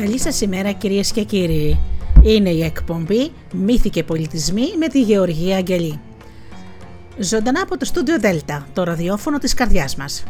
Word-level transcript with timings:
Καλή 0.00 0.18
σας 0.18 0.40
ημέρα 0.40 0.72
κυρίες 0.72 1.12
και 1.12 1.24
κύριοι. 1.24 1.78
Είναι 2.22 2.50
η 2.50 2.62
εκπομπή 2.62 3.30
«Μύθοι 3.52 3.90
και 3.90 4.04
πολιτισμοί» 4.04 4.76
με 4.78 4.88
τη 4.88 5.02
Γεωργία 5.02 5.56
Αγγελή. 5.56 6.00
Ζωντανά 7.18 7.60
από 7.62 7.76
το 7.76 7.84
στούντιο 7.84 8.18
Δέλτα, 8.18 8.66
το 8.72 8.82
ραδιόφωνο 8.82 9.38
της 9.38 9.54
καρδιάς 9.54 9.96
μας. 9.96 10.24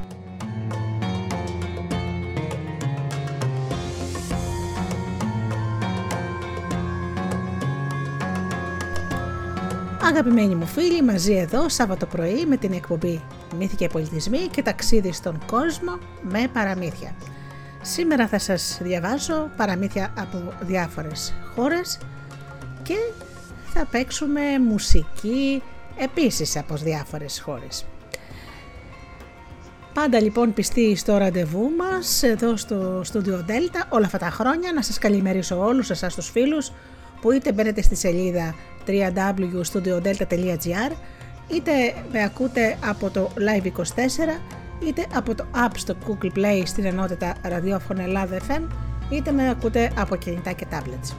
Αγαπημένοι 10.02 10.54
μου 10.54 10.66
φίλοι, 10.66 11.02
μαζί 11.02 11.32
εδώ 11.32 11.68
Σάββατο 11.68 12.06
πρωί 12.06 12.46
με 12.46 12.56
την 12.56 12.72
εκπομπή 12.72 13.20
«Μύθοι 13.58 13.76
και 13.76 13.88
πολιτισμοί» 13.88 14.38
και 14.38 14.62
ταξίδι 14.62 15.12
στον 15.12 15.38
κόσμο 15.46 15.98
με 16.22 16.48
παραμύθια. 16.52 17.14
Σήμερα 17.82 18.28
θα 18.28 18.38
σας 18.38 18.78
διαβάσω 18.82 19.50
παραμύθια 19.56 20.12
από 20.18 20.52
διάφορες 20.60 21.34
χώρες 21.54 21.98
και 22.82 22.96
θα 23.74 23.86
παίξουμε 23.90 24.58
μουσική 24.58 25.62
επίσης 25.98 26.56
από 26.56 26.74
διάφορες 26.74 27.40
χώρες. 27.40 27.86
Πάντα 29.92 30.20
λοιπόν 30.20 30.54
πιστή 30.54 30.96
στο 30.96 31.16
ραντεβού 31.16 31.70
μας 31.78 32.22
εδώ 32.22 32.56
στο 32.56 33.02
Studio 33.12 33.44
Delta 33.46 33.86
όλα 33.88 34.06
αυτά 34.06 34.18
τα 34.18 34.30
χρόνια 34.30 34.72
να 34.72 34.82
σας 34.82 34.98
καλημερίσω 34.98 35.64
όλους 35.64 35.90
εσάς 35.90 36.14
τους 36.14 36.30
φίλους 36.30 36.72
που 37.20 37.32
είτε 37.32 37.52
μπαίνετε 37.52 37.82
στη 37.82 37.94
σελίδα 37.94 38.54
www.studiodelta.gr 38.86 40.92
είτε 41.48 41.94
με 42.12 42.22
ακούτε 42.22 42.78
από 42.84 43.10
το 43.10 43.30
Live24 43.36 43.70
είτε 44.86 45.06
από 45.14 45.34
το 45.34 45.44
App 45.54 45.70
στο 45.74 45.94
Google 46.06 46.38
Play 46.38 46.62
στην 46.64 46.84
ενότητα 46.84 47.34
ραδιόφωνο 47.42 48.02
Ελλάδα 48.02 48.36
FM 48.48 48.62
είτε 49.10 49.32
με 49.32 49.50
ακούτε 49.50 49.92
από 49.96 50.16
κινητά 50.16 50.52
και 50.52 50.66
tablets. 50.70 51.14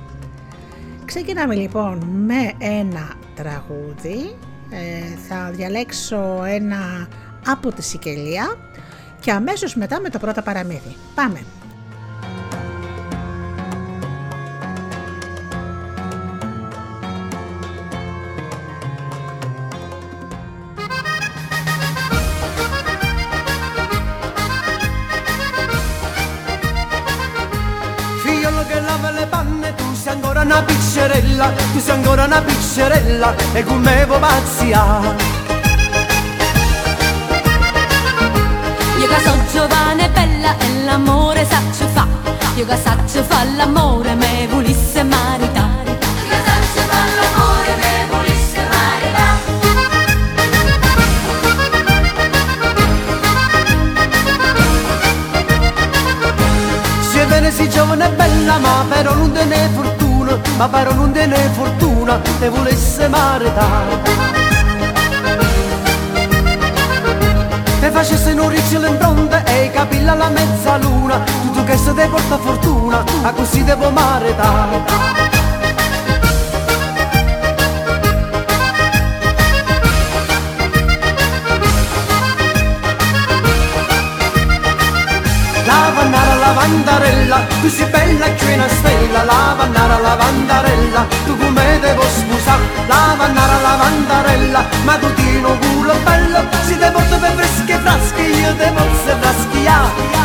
Ξεκινάμε 1.06 1.56
λοιπόν 1.56 2.04
με 2.04 2.52
ένα 2.58 3.14
τραγούδι, 3.36 4.36
ε, 4.70 5.16
θα 5.28 5.52
διαλέξω 5.52 6.44
ένα 6.44 7.08
από 7.46 7.72
τη 7.72 7.84
Σικελία 7.84 8.58
και 9.20 9.32
αμέσως 9.32 9.76
μετά 9.76 10.00
με 10.02 10.10
το 10.10 10.20
πρώτο 10.20 10.42
παραμύθι. 10.42 10.96
Πάμε! 11.16 11.40
Piccerella, 31.32 31.52
tu 31.72 31.80
sei 31.80 31.96
ancora 31.96 32.26
una 32.26 32.42
piccerella 32.42 33.36
e 33.54 33.64
come 33.64 34.06
vuoi 34.06 34.20
pazzia. 34.20 35.16
Io 39.00 39.08
che 39.08 39.20
sono 39.24 39.44
giovane 39.52 40.06
e 40.06 40.10
bella 40.10 40.58
e 40.58 40.84
l'amore 40.84 41.46
saccio 41.46 41.88
fa, 41.94 42.08
io 42.56 42.66
che 42.66 42.78
saccio 42.78 43.24
fa 43.24 43.44
l'amore 43.56 44.14
me 44.16 44.48
volisse 44.50 45.04
maritare. 45.04 45.90
Io 45.90 46.30
che 46.30 46.42
saccio 46.46 46.82
fa 46.88 47.00
l'amore 47.20 47.76
me 47.82 48.06
volisse 48.10 48.68
maritare. 48.70 49.50
Se 57.12 57.26
bene 57.26 57.52
si 57.52 57.70
giovane 57.70 58.06
e 58.06 58.10
bella 58.10 58.58
ma 58.58 58.86
però 58.88 59.14
non 59.16 59.32
te 59.32 59.46
ne 59.46 59.70
fortuna 60.32 60.58
ma 60.58 60.70
però 60.70 60.94
non 60.94 61.12
te 61.12 61.26
ne 61.26 61.50
fortuna 61.54 62.20
te 62.40 62.50
volesse 62.50 63.08
maritare 63.08 64.30
Te 67.80 67.90
facesse 67.90 68.32
un 68.32 68.50
ricciolo 68.50 68.86
in 68.86 68.98
fronte 69.00 69.44
e 69.46 69.66
i 69.66 69.72
capelli 69.72 70.08
alla 70.08 70.30
mezzaluna 70.30 71.24
Tutto 71.42 71.64
che 71.64 71.78
se 71.78 71.94
te 71.94 72.08
porta 72.08 72.38
fortuna, 72.38 73.04
a 73.24 73.32
così 73.32 73.64
devo 73.64 73.90
maritare 73.90 74.84
Lavannara 85.66 86.31
lavandarella, 86.54 87.48
tu 87.62 87.70
sei 87.70 87.86
bella 87.88 88.34
che 88.34 88.54
una 88.54 88.68
stella 88.68 89.24
Lavannara 89.24 90.00
lavandarella, 90.00 91.08
tu 91.26 91.38
come 91.38 91.80
devo 91.80 92.02
sposare 92.02 92.64
Lavannara 92.88 93.60
lavandarella, 93.62 94.66
ma 94.84 94.98
tu 94.98 95.14
tino 95.14 95.58
culo 95.58 95.94
bello 96.04 96.46
Si 96.66 96.78
te 96.78 96.92
porto 96.92 97.18
per 97.18 97.32
fresche 97.34 97.78
frasche, 97.78 98.22
io 98.22 98.56
te 98.56 98.72
posso 98.76 99.18
fraschia 99.20 99.78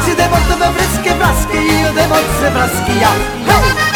Si 0.05 0.15
te 0.15 0.27
porto 0.29 0.57
per 0.57 0.73
fresche 0.75 1.15
frasche, 1.15 1.57
io 1.57 1.93
te 1.93 2.05
posso 2.07 2.51
fraschia 2.53 3.11
hey! 3.47 3.96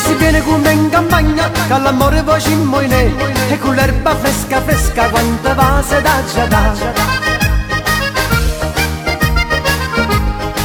Si 0.00 0.14
viene 0.14 0.42
con 0.42 0.60
me 0.60 0.72
in 0.72 0.88
campagna, 0.88 1.50
che 1.50 1.78
l'amore 1.78 2.22
facimmo 2.24 2.80
in 2.80 2.92
E 2.92 3.58
con 3.58 3.74
l'erba 3.74 4.14
fresca 4.16 4.60
fresca, 4.62 5.08
quanta 5.08 5.54
vase 5.54 6.00
da 6.00 6.22
già 6.32 6.74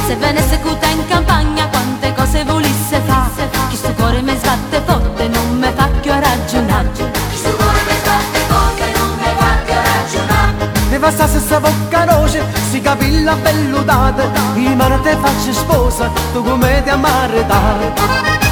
Se 0.06 0.16
venisse 0.16 0.60
cuta 0.60 0.86
in 0.86 1.06
campagna 1.08 1.68
quante 1.68 2.14
cose 2.14 2.44
volesse 2.44 3.00
fa. 3.06 3.28
Chi 3.68 3.76
sto 3.76 3.92
cuore 3.94 4.22
mi 4.22 4.36
sbatte 4.36 4.82
forte 4.86 5.28
non 5.28 5.58
mi 5.58 5.68
fa 5.74 5.88
più 6.00 6.12
ragionare. 6.12 6.90
Chi 6.94 7.36
sto 7.36 7.50
cuore 7.56 7.78
mi 7.86 7.96
sbatte 8.00 8.38
forte 8.48 8.84
non 8.96 9.10
mi 9.18 9.30
fa 9.36 9.50
più 9.64 9.74
ragionare. 9.74 10.70
Mi 10.90 10.98
fa 10.98 11.10
sta 11.10 11.26
stessa 11.26 11.60
bocca 11.60 12.04
roce, 12.04 12.44
si 12.70 12.80
capilla 12.80 13.34
belludata 13.34 14.30
I 14.54 14.74
mano 14.74 15.00
te 15.00 15.16
faccio 15.20 15.52
sposa, 15.52 16.10
tu 16.32 16.42
come 16.42 16.82
ti 16.84 16.90
amaretare 16.90 17.94
lavandara 17.96 18.45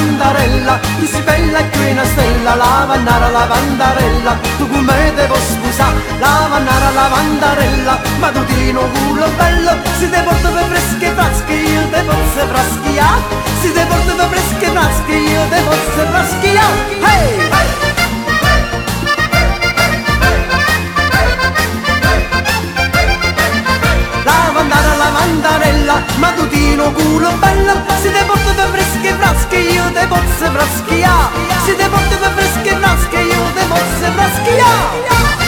lavandarella 0.00 0.80
Tu 0.98 1.06
sei 1.06 1.22
bella 1.22 1.68
che 1.68 1.90
una 1.90 2.04
stella 2.04 2.54
lavandara 2.54 3.28
lavandarella 3.28 4.38
Tu 4.56 4.68
come 4.68 5.12
devo 5.14 5.34
scusa 5.34 5.92
lavandara 6.18 6.90
lavandarella 6.90 8.00
Ma 8.18 8.30
tu 8.30 8.44
ti 8.46 8.72
no 8.72 8.80
culo 8.80 9.28
bello 9.36 9.72
Si 9.98 10.08
te 10.08 10.20
porto 10.22 10.50
per 10.50 10.64
fresche 10.64 11.12
frasche 11.12 11.52
io 11.52 11.88
te 11.90 12.02
posso 12.02 12.46
fraschia 12.48 13.06
Si 13.60 13.72
te 13.72 13.84
porto 13.84 14.14
per 14.14 14.28
fresche 14.28 14.66
frasche 14.70 15.12
io 15.12 15.48
te 15.48 15.60
posso 15.62 16.06
fraschia 16.10 16.62
Hey! 17.02 17.38
hey! 17.50 17.89
Lavandarella 25.20 26.02
Matutino 26.18 26.92
culo 26.92 27.30
bella. 27.38 27.84
Si 28.00 28.10
te 28.10 28.24
porto 28.24 28.54
per 28.54 28.68
fresche 28.68 29.14
frasche 29.14 29.56
Io 29.56 29.92
te 29.92 30.06
posso 30.06 30.50
fraschia 30.50 31.30
Si 31.64 31.76
te 31.76 31.88
porto 31.88 32.16
per 32.16 32.32
fresche 32.36 32.76
frasche 32.76 33.18
Io 33.18 33.42
te 33.54 33.64
posso 33.68 34.12
fraschia 34.14 35.39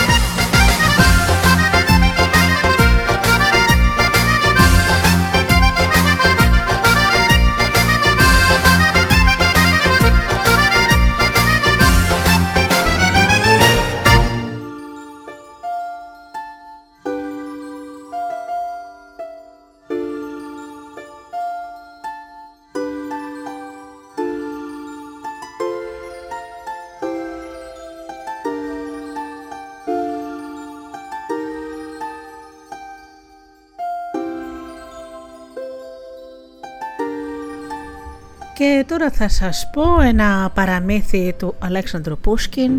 Και 38.82 38.88
τώρα 38.88 39.10
θα 39.10 39.28
σας 39.28 39.70
πω 39.72 40.00
ένα 40.00 40.50
παραμύθι 40.54 41.34
του 41.38 41.54
Αλέξανδρου 41.58 42.18
Πούσκιν, 42.18 42.72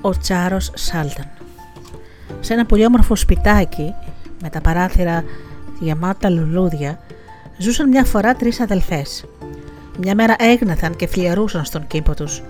ο 0.00 0.18
Τσάρος 0.18 0.70
Σάλταν. 0.74 1.28
Σε 2.40 2.52
ένα 2.52 2.66
πολύ 2.66 2.86
όμορφο 2.86 3.16
σπιτάκι 3.16 3.94
με 4.42 4.48
τα 4.48 4.60
παράθυρα 4.60 5.24
γεμάτα 5.80 6.30
λουλούδια 6.30 6.98
Ζούσαν 7.58 7.88
μια 7.88 8.04
φορά 8.04 8.34
τρεις 8.34 8.60
αδελφές. 8.60 9.24
Μια 10.00 10.14
μέρα 10.14 10.34
έγναθαν 10.38 10.96
και 10.96 11.06
φλιαρούσαν 11.06 11.64
στον 11.64 11.86
κήπο 11.86 12.14
τους. 12.14 12.42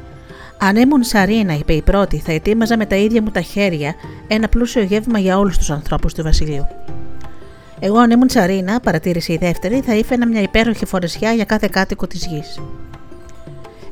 Αν 0.58 0.76
ήμουν 0.76 1.02
Σαρίνα, 1.02 1.54
είπε 1.54 1.72
η 1.72 1.82
πρώτη, 1.82 2.19
θα 2.19 2.32
ετοίμαζα 2.32 2.76
με 2.76 2.87
τα 2.87 2.96
ίδια 2.96 3.22
μου 3.22 3.31
τα 3.31 3.40
χέρια 3.40 3.94
ένα 4.26 4.49
πλούσιο 4.49 4.82
γεύμα 4.82 5.19
για 5.19 5.38
όλους 5.38 5.58
τους 5.58 5.70
ανθρώπους 5.70 6.14
του 6.14 6.22
Βασιλείου. 6.22 6.66
Εγώ, 7.81 7.99
αν 7.99 8.11
ήμουν 8.11 8.28
Σαρίνα, 8.28 8.81
παρατήρησε 8.81 9.32
η 9.32 9.37
δεύτερη, 9.37 9.81
θα 9.81 9.94
ήφαινα 9.94 10.26
μια 10.26 10.40
υπέροχη 10.40 10.87
φορεσιά 10.87 11.32
για 11.32 11.44
κάθε 11.44 11.69
κάτοικο 11.70 12.06
της 12.06 12.26
γης. 12.26 12.61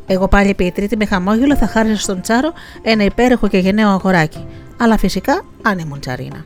Εγώ 0.07 0.29
πάλι 0.29 0.51
επί 0.51 0.65
η 0.65 0.73
τρίτη 0.73 0.97
με 0.97 1.07
χαμόγελο 1.07 1.57
θα 1.57 1.67
χάρισα 1.67 2.01
στον 2.01 2.21
Τσάρο 2.21 2.53
ένα 2.83 3.05
υπέροχο 3.05 3.49
και 3.49 3.59
γενναίο 3.59 3.89
αγοράκι, 3.89 4.45
αλλά 4.77 4.99
φυσικά 4.99 5.45
αν 5.63 5.79
ήμουν 5.79 6.01
Τσαρίνα. 6.01 6.45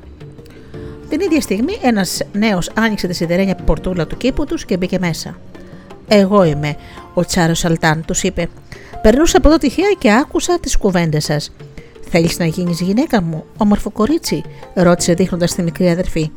Την 1.08 1.20
ίδια 1.20 1.40
στιγμή 1.40 1.78
ένας 1.82 2.20
νέος 2.32 2.70
άνοιξε 2.74 3.06
τη 3.06 3.14
σιδερένια 3.14 3.54
πορτούλα 3.54 4.06
του 4.06 4.16
κήπου 4.16 4.46
τους 4.46 4.64
και 4.64 4.76
μπήκε 4.76 4.98
μέσα. 4.98 5.38
Εγώ 6.08 6.44
είμαι, 6.44 6.76
ο 7.14 7.24
Τσάρος 7.24 7.58
Σαλτάν, 7.58 8.04
τους 8.06 8.22
είπε. 8.22 8.48
Περνούσα 9.02 9.36
από 9.36 9.48
εδώ 9.48 9.58
τυχαία 9.58 9.92
και 9.98 10.12
άκουσα 10.12 10.60
τις 10.60 10.76
κουβέντες 10.76 11.24
σας. 11.24 11.52
Θέλεις 12.10 12.38
να 12.38 12.44
γίνεις 12.44 12.80
γυναίκα 12.80 13.22
μου, 13.22 13.44
όμορφο 13.56 13.90
κορίτσι, 13.90 14.42
ρώτησε 14.74 15.14
δείχνοντας 15.14 15.54
τη 15.54 15.62
μικρή 15.62 15.90
αδερφή. 15.90 16.30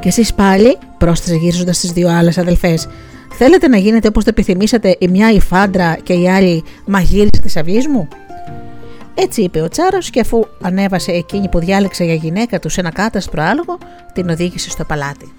Και 0.00 0.08
εσείς 0.08 0.34
πάλι, 0.34 0.78
πρόσθεσε 0.98 1.34
γύρίζοντα 1.34 1.70
τις 1.70 1.92
δύο 1.92 2.08
άλλες 2.08 2.38
αδελφές, 2.38 2.88
θέλετε 3.32 3.68
να 3.68 3.76
γίνετε 3.76 4.08
όπως 4.08 4.24
το 4.24 4.30
επιθυμήσατε 4.30 4.96
η 4.98 5.08
μια 5.08 5.32
η 5.32 5.40
φάντρα 5.40 5.94
και 6.02 6.12
η 6.12 6.28
άλλη 6.28 6.64
μαγείρισα 6.86 7.42
της 7.42 7.56
αυγής 7.56 7.88
μου; 7.88 8.08
Έτσι 9.14 9.42
είπε 9.42 9.60
ο 9.60 9.68
Τσάρος 9.68 10.10
και 10.10 10.20
αφού 10.20 10.44
ανέβασε 10.62 11.12
εκείνη 11.12 11.48
που 11.48 11.58
διάλεξε 11.58 12.04
για 12.04 12.14
γυναίκα 12.14 12.58
του 12.58 12.68
σε 12.68 12.80
ένα 12.80 12.92
κάταστρο 12.92 13.42
άλογο, 13.42 13.78
την 14.12 14.30
οδήγησε 14.30 14.70
στο 14.70 14.84
παλάτι. 14.84 15.32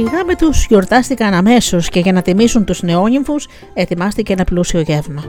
Γάμοι 0.00 0.34
τους 0.34 0.66
γιορτάστηκαν 0.66 1.34
αμέσως 1.34 1.88
και 1.88 2.00
για 2.00 2.12
να 2.12 2.22
τιμήσουν 2.22 2.64
τους 2.64 2.82
νεόνυμφους 2.82 3.46
ετοιμάστηκε 3.74 4.32
ένα 4.32 4.44
πλούσιο 4.44 4.80
γεύμα. 4.80 5.24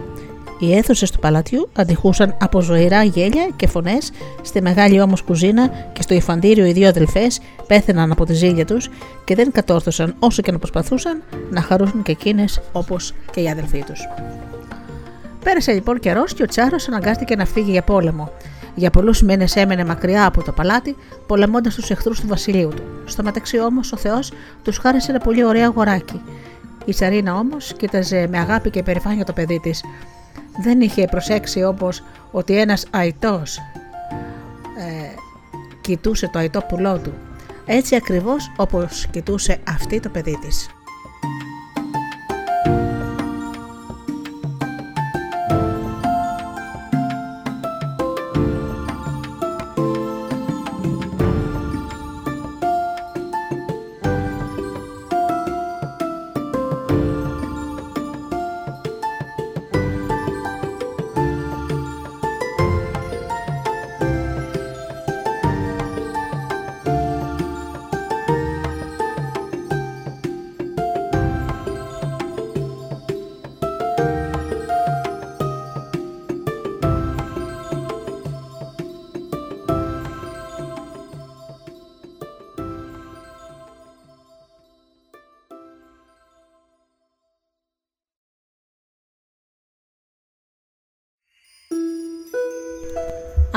Οι 0.59 0.75
αίθουσες 0.75 1.11
του 1.11 1.19
παλατιού 1.19 1.69
αντιχούσαν 1.73 2.37
από 2.39 2.61
ζωηρά 2.61 3.03
γέλια 3.03 3.49
και 3.55 3.67
φωνές, 3.67 4.11
στη 4.41 4.61
μεγάλη 4.61 5.01
όμως 5.01 5.21
κουζίνα 5.21 5.67
και 5.93 6.01
στο 6.01 6.13
υφαντήριο 6.13 6.65
οι 6.65 6.71
δύο 6.71 6.87
αδελφές 6.87 7.39
πέθαιναν 7.67 8.11
από 8.11 8.25
τη 8.25 8.33
ζήλια 8.33 8.65
τους 8.65 8.89
και 9.23 9.35
δεν 9.35 9.51
κατόρθωσαν 9.51 10.15
όσο 10.19 10.41
και 10.41 10.51
να 10.51 10.57
προσπαθούσαν 10.57 11.23
να 11.49 11.61
χαρούσουν 11.61 12.01
και 12.01 12.11
εκείνες 12.11 12.61
όπως 12.71 13.13
και 13.31 13.41
οι 13.41 13.49
αδελφοί 13.49 13.83
τους. 13.87 13.99
Πέρασε 15.43 15.71
λοιπόν 15.71 15.99
καιρός 15.99 16.33
και 16.33 16.43
ο 16.43 16.45
Τσάρος 16.45 16.87
αναγκάστηκε 16.87 17.35
να 17.35 17.45
φύγει 17.45 17.71
για 17.71 17.83
πόλεμο 17.83 18.31
για 18.75 18.89
πολλούς 18.89 19.21
μήνες 19.21 19.55
έμενε 19.55 19.85
μακριά 19.85 20.25
από 20.25 20.43
το 20.43 20.51
παλάτι, 20.51 20.95
πολεμώντας 21.27 21.75
τους 21.75 21.89
εχθρούς 21.89 22.19
του 22.19 22.27
βασιλείου 22.27 22.69
του. 22.69 22.83
Στο 23.05 23.23
μεταξύ 23.23 23.59
όμως 23.59 23.91
ο 23.91 23.97
Θεός 23.97 24.31
τους 24.63 24.77
χάρισε 24.77 25.11
ένα 25.11 25.19
πολύ 25.19 25.45
ωραίο 25.45 25.65
αγοράκι. 25.65 26.21
Η 26.85 26.93
Τσαρίνα 26.93 27.35
όμως 27.35 27.73
κοίταζε 27.77 28.27
με 28.31 28.39
αγάπη 28.39 28.69
και 28.69 28.83
περηφάνεια 28.83 29.25
το 29.25 29.33
παιδί 29.33 29.59
της. 29.59 29.83
Δεν 30.61 30.81
είχε 30.81 31.07
προσέξει 31.11 31.63
όπω 31.63 31.89
ότι 32.31 32.57
ένας 32.57 32.85
αϊτό 32.91 33.43
ε, 34.77 35.15
κοιτούσε 35.81 36.27
το 36.27 36.39
αϊτό 36.39 36.61
πουλό 36.67 36.97
του. 36.97 37.13
Έτσι 37.65 37.95
ακριβώς 37.95 38.51
όπως 38.55 39.07
κοιτούσε 39.11 39.59
αυτή 39.67 39.99
το 39.99 40.09
παιδί 40.09 40.37
της. 40.41 40.69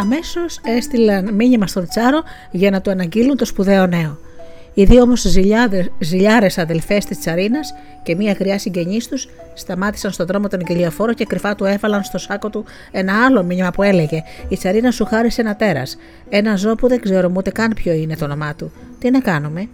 Αμέσως 0.06 0.60
έστειλαν 0.64 1.34
μήνυμα 1.34 1.66
στον 1.66 1.88
Τσάρο 1.88 2.22
για 2.50 2.70
να 2.70 2.80
του 2.80 2.90
αναγγείλουν 2.90 3.36
το 3.36 3.44
σπουδαίο 3.44 3.86
νέο. 3.86 4.18
Οι 4.74 4.84
δύο 4.84 5.02
όμως 5.02 5.26
ζηλιάρες 5.98 6.58
αδελφές 6.58 7.04
της 7.04 7.18
Τσαρίνας 7.18 7.74
και 8.02 8.14
μία 8.14 8.32
γριά 8.32 8.58
συγγενής 8.58 9.08
τους 9.08 9.28
σταμάτησαν 9.54 10.10
στον 10.10 10.26
δρόμο 10.26 10.48
τον 10.48 10.60
Αγγελιοφόρο 10.60 11.12
και 11.12 11.24
κρυφά 11.24 11.54
του 11.54 11.64
έβαλαν 11.64 12.02
στο 12.02 12.18
σάκο 12.18 12.50
του 12.50 12.64
ένα 12.90 13.24
άλλο 13.24 13.42
μήνυμα 13.42 13.70
που 13.70 13.82
έλεγε: 13.82 14.22
Η 14.48 14.56
Τσαρίνα 14.56 14.90
σου 14.90 15.04
χάρισε 15.04 15.40
ένα 15.40 15.56
τέρας. 15.56 15.96
Ένα 16.28 16.56
ζώο 16.56 16.74
που 16.74 16.88
δεν 16.88 17.00
ξέρουμε 17.00 17.34
ούτε 17.36 17.50
καν 17.50 17.72
ποιο 17.74 17.92
είναι 17.92 18.16
το 18.16 18.24
όνομά 18.24 18.54
του. 18.54 18.72
Τι 18.98 19.10
να 19.10 19.20
κάνουμε; 19.20 19.68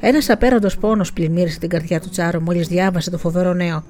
Ένας 0.00 0.30
απέραντος 0.30 0.78
πόνος 0.78 1.12
πλημμύρισε 1.12 1.58
την 1.58 1.68
καρδιά 1.68 2.00
του 2.00 2.08
Τσάρου 2.08 2.40
μόλις 2.40 2.68
διάβασε 2.68 3.10
το 3.10 3.18
φοβερό 3.18 3.54
νέο. 3.54 3.84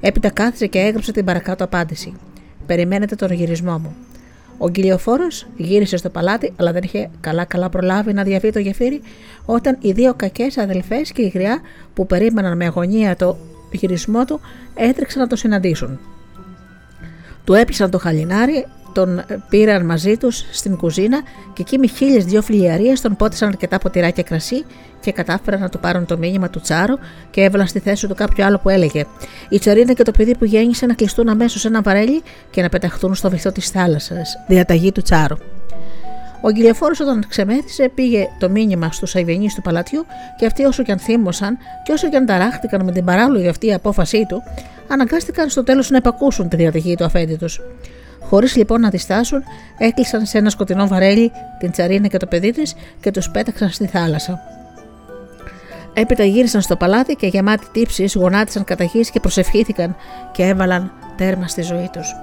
Έπειτα 0.00 0.30
κάθισε 0.30 0.66
και 0.66 0.78
έγραψε 0.78 1.12
την 1.12 1.24
παρακάτω 1.24 1.64
απάντηση. 1.64 2.12
Περιμένετε 2.66 3.14
τον 3.14 3.32
γυρισμό 3.32 3.78
μου. 3.78 3.96
Ο 4.58 4.68
γκυλιοφόρο 4.68 5.26
γύρισε 5.56 5.96
στο 5.96 6.10
παλάτι, 6.10 6.52
αλλά 6.56 6.72
δεν 6.72 6.82
είχε 6.82 7.10
καλά-καλά 7.20 7.68
προλάβει 7.68 8.12
να 8.12 8.22
διαβεί 8.22 8.52
το 8.52 8.58
γεφύρι, 8.58 9.00
όταν 9.44 9.76
οι 9.80 9.92
δύο 9.92 10.14
κακές 10.14 10.58
αδελφές 10.58 11.12
και 11.12 11.22
η 11.22 11.28
γριά 11.28 11.60
που 11.94 12.06
περίμεναν 12.06 12.56
με 12.56 12.64
αγωνία 12.64 13.16
το 13.16 13.36
γυρισμό 13.70 14.24
του 14.24 14.40
έτρεξαν 14.74 15.22
να 15.22 15.28
το 15.28 15.36
συναντήσουν. 15.36 15.98
Του 17.44 17.54
έπλησαν 17.54 17.90
το 17.90 17.98
χαλινάρι, 17.98 18.66
τον 18.96 19.24
πήραν 19.48 19.86
μαζί 19.86 20.16
τους 20.16 20.44
στην 20.52 20.76
κουζίνα 20.76 21.22
και 21.52 21.62
εκεί 21.62 21.78
με 21.78 21.86
χίλιες 21.86 22.24
δυο 22.24 22.42
φιλιαρίε 22.42 22.92
τον 23.02 23.16
πότισαν 23.16 23.48
αρκετά 23.48 23.78
ποτηρά 23.78 24.10
και 24.10 24.22
κρασί 24.22 24.64
και 25.00 25.12
κατάφεραν 25.12 25.60
να 25.60 25.68
του 25.68 25.78
πάρουν 25.78 26.06
το 26.06 26.18
μήνυμα 26.18 26.50
του 26.50 26.60
Τσάρου 26.60 26.94
και 27.30 27.42
έβαλαν 27.42 27.66
στη 27.66 27.78
θέση 27.78 28.06
του 28.06 28.14
κάποιο 28.14 28.44
άλλο 28.44 28.58
που 28.58 28.68
έλεγε: 28.68 29.04
Η 29.48 29.58
Τσαρίνα 29.58 29.92
και 29.92 30.02
το 30.02 30.10
παιδί 30.10 30.36
που 30.36 30.44
γέννησε 30.44 30.86
να 30.86 30.94
κλειστούν 30.94 31.28
αμέσως 31.28 31.60
σε 31.60 31.68
ένα 31.68 31.82
βαρέλι 31.82 32.22
και 32.50 32.62
να 32.62 32.68
πεταχτούν 32.68 33.14
στο 33.14 33.30
βυθό 33.30 33.52
της 33.52 33.68
θάλασσας. 33.70 34.36
Διαταγή 34.48 34.92
του 34.92 35.02
Τσάρου. 35.02 35.36
Ο 36.40 36.50
Γκυλιοφόρο, 36.50 36.94
όταν 37.00 37.24
ξεμέθησε, 37.28 37.90
πήγε 37.94 38.26
το 38.38 38.50
μήνυμα 38.50 38.92
στους 38.92 39.16
Αϊβενείς 39.16 39.54
του 39.54 39.62
παλατιού 39.62 40.06
και 40.38 40.46
αυτοί, 40.46 40.64
όσο 40.64 40.82
και 40.82 40.92
αν 40.92 40.98
θύμωσαν 40.98 41.58
και 41.84 41.92
όσο 41.92 42.08
και 42.08 42.16
αν 42.16 42.26
ταράχτηκαν 42.26 42.84
με 42.84 42.92
την 42.92 43.04
παράλογη 43.04 43.48
αυτή 43.48 43.72
απόφασή 43.72 44.26
του, 44.28 44.42
αναγκάστηκαν 44.88 45.48
στο 45.48 45.64
τέλος 45.64 45.90
να 45.90 45.96
επακούσουν 45.96 46.48
τη 46.48 46.56
διαταγή 46.56 46.94
του 46.94 47.04
αφέντη 47.04 47.36
του. 47.36 47.46
Χωρίς 48.28 48.56
λοιπόν 48.56 48.80
να 48.80 48.88
διστάσουν, 48.88 49.42
έκλεισαν 49.78 50.26
σε 50.26 50.38
ένα 50.38 50.50
σκοτεινό 50.50 50.86
βαρέλι 50.86 51.32
την 51.58 51.70
τσαρίνα 51.70 52.06
και 52.06 52.16
το 52.16 52.26
παιδί 52.26 52.52
της 52.52 52.74
και 53.00 53.10
τους 53.10 53.30
πέταξαν 53.30 53.70
στη 53.70 53.86
θάλασσα. 53.86 54.40
Έπειτα 55.94 56.24
γύρισαν 56.24 56.60
στο 56.60 56.76
παλάτι 56.76 57.14
και 57.14 57.26
γεμάτοι 57.26 57.66
τύψεις 57.72 58.14
γονάτισαν 58.14 58.64
κατά 58.64 58.84
και 59.12 59.20
προσευχήθηκαν 59.20 59.96
και 60.32 60.42
έβαλαν 60.42 60.92
τέρμα 61.16 61.48
στη 61.48 61.62
ζωή 61.62 61.90
τους. 61.92 62.14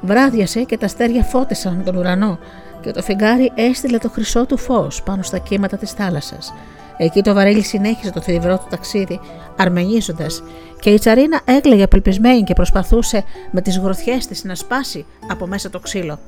Βράδιασε 0.00 0.62
και 0.62 0.78
τα 0.78 0.86
αστέρια 0.86 1.22
φώτισαν 1.22 1.82
τον 1.84 1.96
ουρανό 1.96 2.38
και 2.80 2.90
το 2.90 3.02
φεγγάρι 3.02 3.52
έστειλε 3.54 3.98
το 3.98 4.08
χρυσό 4.08 4.46
του 4.46 4.58
φως 4.58 5.02
πάνω 5.02 5.22
στα 5.22 5.38
κύματα 5.38 5.76
της 5.76 5.92
θάλασσας. 5.92 6.54
Εκεί 7.00 7.22
το 7.22 7.34
βαρέλι 7.34 7.62
συνέχισε 7.62 8.10
το 8.10 8.20
θηρυβρό 8.20 8.58
του 8.58 8.66
ταξίδι, 8.70 9.20
αρμενίζοντας, 9.56 10.42
και 10.80 10.90
η 10.90 10.98
τσαρίνα 10.98 11.40
έκλαιγε 11.44 11.82
απελπισμένη 11.82 12.42
και 12.42 12.54
προσπαθούσε 12.54 13.24
με 13.50 13.60
τις 13.60 13.78
γροθιές 13.78 14.26
της 14.26 14.44
να 14.44 14.54
σπάσει 14.54 15.06
από 15.28 15.46
μέσα 15.46 15.70
το 15.70 15.78
ξύλο. 15.78 16.18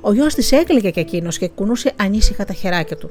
Ο 0.00 0.12
γιος 0.12 0.34
της 0.34 0.52
έκλαιγε 0.52 0.90
και 0.90 1.00
εκείνος 1.00 1.38
και 1.38 1.48
κουνούσε 1.48 1.92
ανήσυχα 1.96 2.44
τα 2.44 2.52
χεράκια 2.52 2.96
του. 2.96 3.10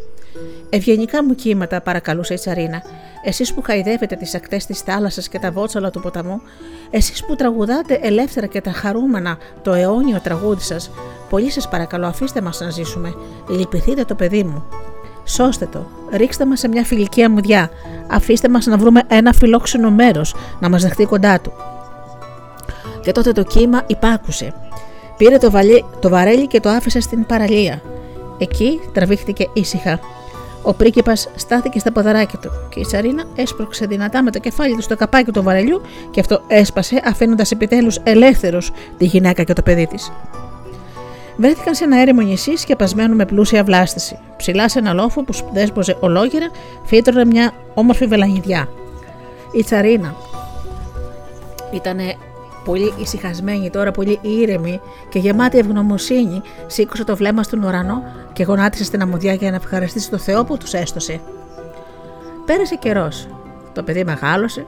Ευγενικά 0.70 1.24
μου 1.24 1.36
κύματα, 1.36 1.82
παρακαλούσε 1.82 2.34
η 2.34 2.38
Τσαρίνα. 2.38 2.82
Εσείς 3.24 3.54
που 3.54 3.62
χαϊδεύετε 3.62 4.16
τις 4.16 4.36
ακτές 4.36 4.66
της 4.66 4.80
θάλασσας 4.80 5.28
και 5.28 5.40
τα 5.40 5.52
βότσαλα 5.52 5.90
του 5.90 6.00
ποταμού, 6.00 6.42
εσείς 6.90 7.26
που 7.26 7.36
τραγουδάτε 7.36 8.00
ελεύθερα 8.02 8.46
και 8.46 8.62
τα 8.62 8.72
χαρούμενα 8.72 9.38
το 9.62 9.74
αιώνιο 9.74 10.20
τραγούδι 10.24 10.62
σας, 10.62 10.92
πολύ 11.30 11.52
σας 11.52 11.70
παρακαλώ, 11.70 12.08
αφήστε 12.08 12.42
μας 12.42 12.60
να 12.60 12.70
ζήσουμε. 12.70 13.14
Λυπηθείτε 13.50 14.04
το 14.06 14.16
παιδί 14.16 14.44
μου. 14.44 14.64
Σώστε 15.24 15.66
το, 15.66 15.88
ρίξτε 16.12 16.46
μας 16.46 16.60
σε 16.60 16.68
μια 16.68 16.84
φιλική 16.84 17.24
αμμουδιά. 17.24 17.70
Αφήστε 18.08 18.50
μας 18.50 18.66
να 18.66 18.78
βρούμε 18.78 19.02
ένα 19.08 19.34
φιλόξενο 19.34 19.92
μέρος 19.92 20.36
να 20.60 20.70
μας 20.70 20.82
δεχτεί 20.82 21.06
κοντά 21.06 21.40
του. 21.40 21.52
Και 23.02 23.12
τότε 23.12 23.32
το 23.32 23.44
κύμα 23.44 23.84
υπάκουσε. 23.88 24.54
Πήρε 25.18 25.38
το, 25.38 25.52
βαλί, 25.52 25.86
το 26.00 26.10
βαρέλι 26.10 26.48
και 26.48 26.60
το 26.60 26.70
άφησε 26.70 27.00
στην 27.00 27.26
παραλία. 27.26 27.82
Εκεί 28.38 28.80
τραβήχτηκε 28.94 29.50
ήσυχα. 29.54 30.00
Ο 30.64 30.74
πρίγκιπας 30.74 31.30
στάθηκε 31.36 31.80
στα 31.80 31.92
ποδαράκια 31.92 32.40
του 32.40 32.52
και 32.70 32.80
η 32.80 32.84
Σαρίνα 32.84 33.24
έσπρωξε 33.36 33.86
δυνατά 33.86 34.24
με 34.24 34.32
το 34.32 34.40
κεφάλι 34.40 34.76
του 34.76 34.82
στο 34.82 34.96
καπάκι 34.96 35.32
του 35.32 35.44
βαρελιού 35.44 35.82
και 36.12 36.20
αυτό 36.20 36.42
έσπασε, 36.48 37.02
αφήνοντας 37.06 37.52
επιτέλους 37.52 38.00
ελεύθερου 38.04 38.58
τη 38.98 39.06
γυναίκα 39.06 39.44
και 39.44 39.54
το 39.54 39.62
παιδί 39.62 39.88
της. 39.88 40.12
Βρέθηκαν 41.38 41.76
σε 41.76 41.84
ένα 41.84 42.02
έρημο 42.02 42.22
νησί 42.22 42.56
σκεπασμένο 42.58 43.16
με 43.16 43.26
πλούσια 43.26 43.64
βλάστηση. 43.64 44.20
Ψηλά 44.38 44.70
σε 44.70 44.80
ένα 44.80 44.94
λόφο 44.94 45.24
που 45.24 45.34
δέσποζε 45.54 45.98
ολόγερα, 46.00 46.50
φύτρωνε 46.86 47.26
μια 47.26 47.52
όμορφη 47.74 48.06
βελανιδιά. 48.06 48.70
Η 49.52 49.64
Τσαρίνα 49.64 50.16
ήταν 51.72 51.98
πολύ 52.66 52.94
ησυχασμένη 53.02 53.70
τώρα, 53.70 53.92
πολύ 53.92 54.20
ήρεμη 54.22 54.82
και 55.10 55.20
γεμάτη 55.20 55.58
ευγνωμοσύνη, 55.58 56.42
σήκωσε 56.68 57.04
το 57.04 57.16
βλέμμα 57.16 57.44
στον 57.44 57.64
ουρανό 57.64 58.04
και 58.34 58.44
γονάτισε 58.44 58.84
στην 58.84 59.02
αμμουδιά 59.02 59.34
για 59.34 59.50
να 59.50 59.56
ευχαριστήσει 59.56 60.10
το 60.10 60.18
Θεό 60.18 60.44
που 60.44 60.58
τους 60.58 60.74
έστωσε. 60.74 61.20
Πέρασε 62.46 62.76
καιρός. 62.76 63.28
Το 63.74 63.84
παιδί 63.84 64.04
μεγάλωσε 64.04 64.66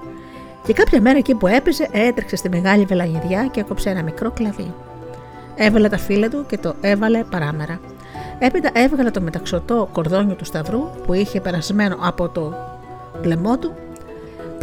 και 0.66 0.74
κάποια 0.74 1.02
μέρα 1.02 1.18
εκεί 1.18 1.36
που 1.36 1.48
έπεσε 1.48 1.90
έτρεξε 1.92 2.36
στη 2.36 2.50
μεγάλη 2.50 2.86
βελανιδιά 2.86 3.48
και 3.52 3.60
έκοψε 3.60 3.90
ένα 3.90 4.04
μικρό 4.04 4.32
κλαβί. 4.32 4.74
Έβαλε 5.56 5.90
τα 5.90 5.98
φύλλα 5.98 6.30
του 6.30 6.46
και 6.48 6.58
το 6.58 6.76
έβαλε 6.82 7.24
παράμερα. 7.24 7.80
Έπειτα 8.40 8.70
έβγαλε 8.74 9.12
το 9.12 9.22
μεταξωτό 9.22 9.90
κορδόνιο 9.94 10.36
του 10.36 10.46
σταυρού 10.46 10.90
που 11.06 11.14
είχε 11.14 11.42
περασμένο 11.42 11.98
από 12.02 12.30
το 12.30 12.54
λαιμό 13.24 13.58
του 13.58 13.72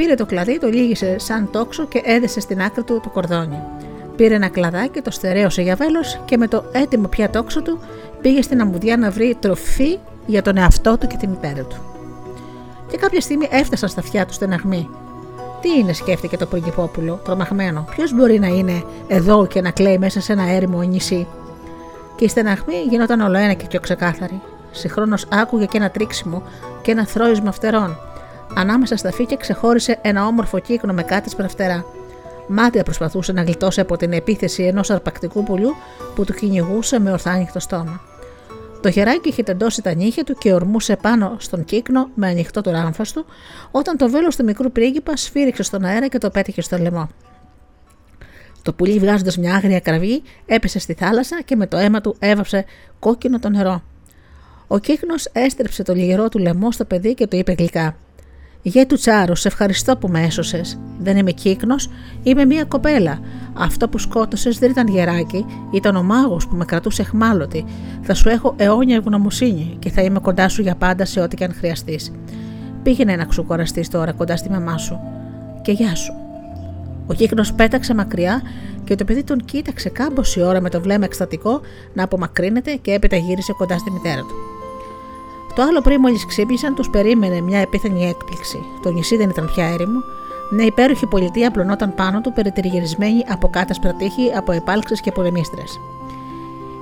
Πήρε 0.01 0.15
το 0.15 0.27
κλαδί, 0.27 0.59
το 0.59 0.69
λύγησε 0.69 1.19
σαν 1.19 1.49
τόξο 1.51 1.87
και 1.87 2.03
έδεσε 2.05 2.41
στην 2.41 2.63
άκρη 2.63 2.83
του 2.83 3.01
το 3.03 3.09
κορδόνι. 3.09 3.63
Πήρε 4.17 4.35
ένα 4.35 4.49
κλαδάκι, 4.49 5.01
το 5.01 5.11
στερέωσε 5.11 5.63
για 5.63 5.75
βέλος 5.75 6.21
και 6.25 6.37
με 6.37 6.49
το 6.49 6.65
έτοιμο 6.73 7.09
πια 7.09 7.31
τόξο 7.31 7.63
του 7.63 7.79
πήγε 8.21 8.43
στην 8.43 8.61
αμμουδιά 8.61 8.97
να 8.97 9.11
βρει 9.11 9.37
τροφή 9.41 9.99
για 10.27 10.43
τον 10.43 10.57
εαυτό 10.57 10.99
του 10.99 11.07
και 11.07 11.17
τη 11.17 11.27
μητέρα 11.27 11.63
του. 11.63 11.77
Και 12.91 12.97
κάποια 12.97 13.21
στιγμή 13.21 13.49
έφτασαν 13.51 13.89
στα 13.89 14.01
αυτιά 14.01 14.27
του 14.27 14.33
στεναγμοί. 14.33 14.89
Τι 15.61 15.79
είναι, 15.79 15.93
σκέφτηκε 15.93 16.37
το 16.37 16.47
πριγκυπόπουλο, 16.47 17.21
τρομαγμένο. 17.25 17.87
Ποιος 17.91 18.15
μπορεί 18.15 18.39
να 18.39 18.47
είναι 18.47 18.83
εδώ 19.09 19.47
και 19.47 19.61
να 19.61 19.71
κλαίει 19.71 19.99
μέσα 19.99 20.21
σε 20.21 20.33
ένα 20.33 20.49
έρημο 20.49 20.83
νησί; 20.83 21.27
Και 22.17 22.25
η 22.25 22.29
στεναγμή 22.29 22.77
γινόταν 22.89 23.21
όλο 23.21 23.39
ένα 23.39 23.53
και 23.53 23.67
πιο 23.67 23.81
ξεκάθαρη. 23.81 24.41
Συγχρόνως 24.71 25.27
άκουγε 25.31 25.65
και 25.65 25.77
ένα 25.77 25.91
τρίξιμο 25.91 26.43
και 26.83 26.91
ένα 26.91 27.07
θρόισμα 27.07 27.53
φτερών. 27.53 27.97
Ανάμεσα 28.55 28.97
στα 28.97 29.13
φύκια 29.13 29.37
ξεχώρισε 29.37 29.99
ένα 30.03 30.27
όμορφο 30.27 30.59
κύκνο 30.59 30.93
με 30.93 31.03
κάτι 31.03 31.37
φτερά. 31.49 31.85
Μάτια 32.47 32.83
προσπαθούσε 32.83 33.33
να 33.33 33.43
γλιτώσει 33.43 33.81
από 33.81 33.97
την 33.97 34.13
επίθεση 34.13 34.63
ενός 34.63 34.91
αρπακτικού 34.91 35.43
πουλιού 35.43 35.75
που 36.15 36.25
του 36.25 36.33
κυνηγούσε 36.33 37.01
με 37.01 37.11
ορθάνυχτο 37.11 37.61
στόμα. 37.61 38.01
Το 38.81 38.91
χεράκι 38.91 39.29
είχε 39.29 39.43
τεντώσει 39.43 39.83
τα 39.83 39.95
νύχια 39.95 40.25
του 40.25 40.35
και 40.35 40.53
ορμούσε 40.53 40.97
πάνω 40.97 41.37
στον 41.39 41.65
κύκνο 41.65 42.11
με 42.15 42.29
ανοιχτό 42.29 42.61
το 42.61 42.71
ράμφαστο, 42.71 43.25
όταν 43.71 43.97
το 43.97 44.11
βέλος 44.11 44.37
του 44.37 44.45
μικρού 44.45 44.73
πρίγκιπα 44.73 45.17
σφύριξε 45.17 45.63
στον 45.63 45.85
αέρα 45.85 46.09
και 46.09 46.19
το 46.19 46.31
πέτυχε 46.31 46.61
στο 46.61 46.79
λαιμό. 46.79 47.09
Το 48.63 48.73
πουλί, 48.73 48.99
βγάζοντας 48.99 49.37
μια 49.37 49.55
άγρια 49.55 49.81
κραυγή, 49.81 50.23
έπεσε 50.47 50.79
στη 50.79 50.95
θάλασσα 50.95 51.41
και 51.45 51.57
με 51.57 51.67
το 51.67 51.77
αίμα 51.77 52.01
του 52.01 52.17
έβαψε 52.19 52.65
κόκκινο 52.99 53.39
το 53.39 53.49
νερό. 53.49 53.83
Ο 54.67 54.79
κύκνος 54.79 55.29
έστρεψε 55.33 55.83
το 55.83 55.95
λιγερό 55.95 56.29
του 56.29 56.39
λαιμό 56.39 56.73
στο 56.73 56.85
παιδί 56.85 57.15
και 57.15 57.27
του 57.27 57.37
είπε 57.37 57.53
γλυκά: 57.53 57.97
Γε 58.63 58.87
του 58.87 58.97
Τσάρου, 58.97 59.35
σε 59.35 59.49
ευχαριστώ 59.49 59.97
που 59.97 60.09
με 60.09 60.23
έσωσες. 60.23 60.79
Δεν 60.99 61.17
είμαι 61.17 61.31
κύκνος, 61.31 61.89
είμαι 62.23 62.45
μία 62.45 62.65
κοπέλα. 62.65 63.19
Αυτό 63.53 63.89
που 63.89 63.99
σκότωσες 63.99 64.59
δεν 64.59 64.71
ήταν 64.71 64.89
γεράκι, 64.89 65.47
ήταν 65.73 65.97
ο 65.97 66.03
μάγος 66.03 66.47
που 66.49 66.57
με 66.57 66.65
κρατούσε 66.65 67.03
εχμάλωτη. 67.03 67.65
Θα 68.03 68.15
σου 68.15 68.29
έχω 68.29 68.55
αιώνια 68.57 68.97
ευγνωμοσύνη 68.97 69.77
και 69.79 69.91
θα 69.91 70.03
είμαι 70.03 70.19
κοντά 70.19 70.49
σου 70.49 70.63
για 70.63 70.75
πάντα 70.75 71.05
σε 71.05 71.21
ό,τι 71.21 71.37
και 71.37 71.45
αν 71.45 71.55
χρειαστείς. 71.55 72.13
Πήγαινε 72.83 73.17
να 73.17 73.25
ξουκοραστείς 73.25 73.89
τώρα 73.89 74.13
κοντά 74.13 74.37
στη 74.37 74.51
μαμά 74.51 74.79
σου. 74.79 75.01
Και 75.63 75.73
γεια 75.73 75.95
σου. 75.95 76.13
Ο 77.07 77.15
κύκνος 77.15 77.53
πέταξε 77.53 77.95
μακριά 77.95 78.43
και 78.85 78.95
το 78.95 79.05
παιδί 79.05 79.25
τον 79.25 79.45
κοίταξε 79.45 79.89
κάμποση 79.89 80.43
ώρα 80.43 80.61
με 80.61 80.71
το 80.71 80.81
βλέμμα 80.81 81.05
εκστατικό 81.05 81.61
να 81.95 82.05
απομακρύνεται 82.05 82.75
και 82.75 82.93
έπειτα 82.93 83.17
γύρισε 83.17 83.53
κοντά 83.53 83.79
στη 83.79 83.91
μητέρα 83.91 84.21
του. 84.21 84.50
Το 85.55 85.63
άλλο 85.63 85.81
πριν 85.81 86.01
μόλις 86.01 86.27
ξύπνησαν, 86.27 86.75
τους 86.75 86.91
περίμενε 86.91 87.41
μια 87.41 87.59
επίθανη 87.59 88.09
έκπληξη. 88.09 88.65
Το 88.83 88.91
νησί 88.91 89.17
δεν 89.17 89.31
ήταν 89.31 89.47
πια 89.47 89.67
έρημο. 89.67 90.03
Μια 90.51 90.65
υπέροχη 90.65 91.07
πολιτεία 91.07 91.49
απλωνόταν 91.49 91.95
πάνω 91.95 92.21
του, 92.21 92.33
περιτριγυρισμένη 92.33 93.25
από 93.29 93.49
κάτασπρα 93.49 93.93
τείχη, 93.93 94.33
από 94.37 94.53
επάλξει 94.53 94.95
και 94.95 95.13
πολεμίστρες. 95.13 95.81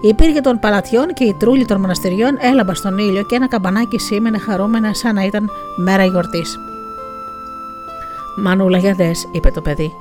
Οι 0.00 0.14
πύργοι 0.14 0.40
των 0.40 0.58
παλατιών 0.58 1.14
και 1.14 1.24
οι 1.24 1.34
τρούλοι 1.34 1.64
των 1.64 1.80
μοναστεριών 1.80 2.36
έλαμπαν 2.40 2.74
στον 2.74 2.98
ήλιο 2.98 3.22
και 3.22 3.34
ένα 3.34 3.48
καμπανάκι 3.48 3.98
σήμαινε 3.98 4.38
χαρούμενα 4.38 4.94
σαν 4.94 5.14
να 5.14 5.24
ήταν 5.24 5.50
μέρα 5.76 6.04
γιορτής. 6.04 6.58
Μανούλα, 8.36 8.78
για 8.78 8.94
δες, 8.94 9.28
είπε 9.32 9.50
το 9.50 9.60
παιδί. 9.60 9.92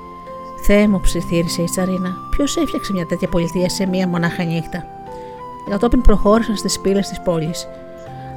Θεέ 0.62 0.88
μου, 0.88 1.00
ψιθύρισε 1.02 1.62
η 1.62 1.66
Τσαρίνα, 1.66 2.18
ποιος 2.30 2.58
έφτιαξε 2.58 2.94
μια 2.94 3.06
τέτοια 3.06 3.28
πολιτεία 3.28 3.70
σε 3.70 3.86
μία 3.86 4.08
μονάχα 4.08 4.44
νύχτα; 4.44 4.84
Κατόπιν 5.70 6.02
προχώρησαν 6.02 6.56
στις 6.56 6.80
πύλες 6.80 7.08
της 7.08 7.22
πόλης. 7.22 7.68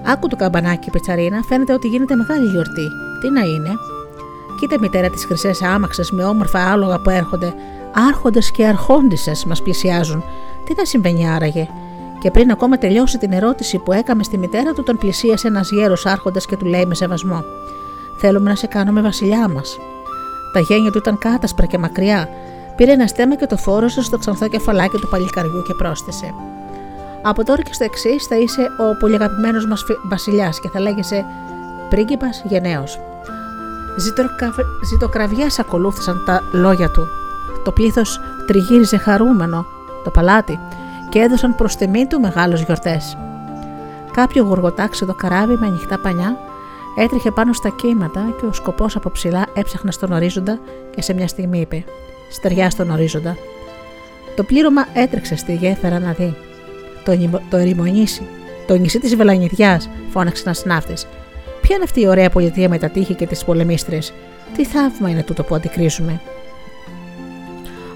Άκου 0.05 0.29
το 0.29 0.37
καμπανάκι, 0.37 0.91
Πετσαρίνα, 0.91 1.43
φαίνεται 1.43 1.73
ότι 1.73 1.89
γίνεται 1.89 2.15
μεγάλη 2.15 2.47
γιορτή. 2.47 2.89
Τι 3.21 3.31
να 3.31 3.41
είναι; 3.41 3.71
Κοίτα, 4.61 4.77
μητέρα 4.81 5.11
της 5.11 5.25
χρυσές 5.25 5.63
άμαξε 5.63 6.03
με 6.11 6.25
όμορφα 6.25 6.73
άλογα 6.73 7.01
που 7.01 7.11
έρχονται. 7.11 7.55
Άρχοντες 8.09 8.51
και 8.51 8.67
αρχόντισε 8.67 9.33
μας 9.47 9.63
πλησιάζουν. 9.63 10.25
Τι 10.65 10.75
θα 10.75 10.85
συμβαίνει 10.85 11.31
άραγε; 11.31 11.69
Και 12.21 12.31
πριν 12.31 12.51
ακόμα 12.51 12.79
τελειώσει 12.79 13.19
την 13.19 13.33
ερώτηση 13.33 13.79
που 13.79 13.93
έκαμε 13.93 14.23
στη 14.23 14.39
μητέρα 14.39 14.73
του, 14.73 14.83
τον 14.83 14.99
πλησίασε 14.99 15.49
ένας 15.49 15.71
γέρος 15.71 16.07
άρχοντας 16.07 16.47
και 16.47 16.57
του 16.57 16.65
λέει 16.65 16.87
με 16.87 16.95
σεβασμό: 16.95 17.45
Θέλουμε 18.19 18.51
να 18.51 18.57
σε 18.57 18.67
κάνουμε 18.67 19.01
βασιλιά 19.01 19.49
μας. 19.49 19.79
Τα 20.53 20.61
γένια 20.61 20.91
του 20.91 20.99
ήταν 20.99 21.19
κάτασπρα 21.19 21.67
και 21.67 21.79
μακριά. 21.79 22.29
Πήρε 22.77 22.93
ένα 22.93 23.07
στέμα 23.07 23.37
και 23.37 23.47
το 23.47 23.57
φόρωσε 23.57 24.03
στο 24.03 24.19
ξανθό 24.19 24.49
κεφαλάκι 24.49 24.97
του 24.97 25.09
παλικαριού 25.09 25.63
και 25.63 25.75
πρόσθεσε: 25.75 26.35
από 27.23 27.45
τώρα 27.45 27.63
και 27.63 27.73
στο 27.73 27.85
εξής 27.85 28.27
θα 28.27 28.37
είσαι 28.37 28.63
ο 28.63 28.97
πολύ 28.97 29.15
αγαπημένο 29.15 29.67
μα 29.69 29.77
βασιλιάς 30.09 30.61
και 30.61 30.69
θα 30.69 30.81
λέγεσαι 30.81 31.25
πρίγκιπας 31.91 32.43
γενναίος. 32.45 33.01
Ζητοκραβιά 34.85 35.47
ακολούθησαν 35.59 36.23
τα 36.27 36.43
λόγια 36.53 36.91
του. 36.91 37.09
Το 37.65 37.73
πλήθος 37.73 38.21
τριγύριζε 38.47 38.97
χαρούμενο 38.97 39.67
το 40.05 40.11
παλάτι 40.11 40.59
και 41.09 41.19
έδωσαν 41.19 41.55
προς 41.55 41.77
τιμή 41.77 42.07
του 42.07 42.21
μεγάλους 42.21 42.63
γιορτές. 42.63 43.17
Κάποιο 44.13 44.45
γοργοτάξιο 44.45 45.07
το 45.07 45.15
καράβι 45.15 45.57
με 45.57 45.67
ανοιχτά 45.67 45.99
πανιά 45.99 46.37
έτρεχε 46.99 47.31
πάνω 47.31 47.53
στα 47.53 47.69
κύματα 47.69 48.35
και 48.41 48.47
ο 48.47 48.53
σκοπός 48.53 48.97
από 48.97 49.11
ψηλά 49.11 49.47
έψαχνε 49.55 49.91
στον 49.91 50.13
ορίζοντα 50.13 50.59
και 50.95 51.03
σε 51.03 51.15
μια 51.15 51.29
στιγμή 51.29 51.61
είπε: 51.61 51.85
Στεριά 52.31 52.71
στον 52.71 52.91
ορίζοντα. 52.91 53.37
Το 54.37 54.43
πλήρωμα 54.43 54.87
έτρεξε 54.95 55.37
στη 55.37 55.55
γέφυρα 55.55 55.99
να 55.99 56.13
δει 56.13 56.37
το, 57.17 57.41
το 57.51 57.57
ερημονήσι, 57.57 58.23
Το 58.67 58.77
νησί 58.77 58.99
της 58.99 59.17
Βελανιδιάς, 59.17 59.89
φώναξε 60.11 60.43
ένας 60.47 60.65
ναύτη. 60.65 60.95
Ποια 61.61 61.75
είναι 61.75 61.85
αυτή 61.85 62.01
η 62.01 62.09
ωραία 62.09 62.31
πολιτεία 62.31 62.69
με 62.69 62.79
τα 62.79 62.89
τείχη 62.89 63.15
και 63.15 63.27
τις 63.27 63.45
πολεμίστρε. 63.45 63.99
Τι 64.57 64.65
θαύμα 64.65 65.11
είναι 65.11 65.23
τούτο 65.23 65.43
που 65.43 65.55
αντικρίζουμε; 65.55 66.21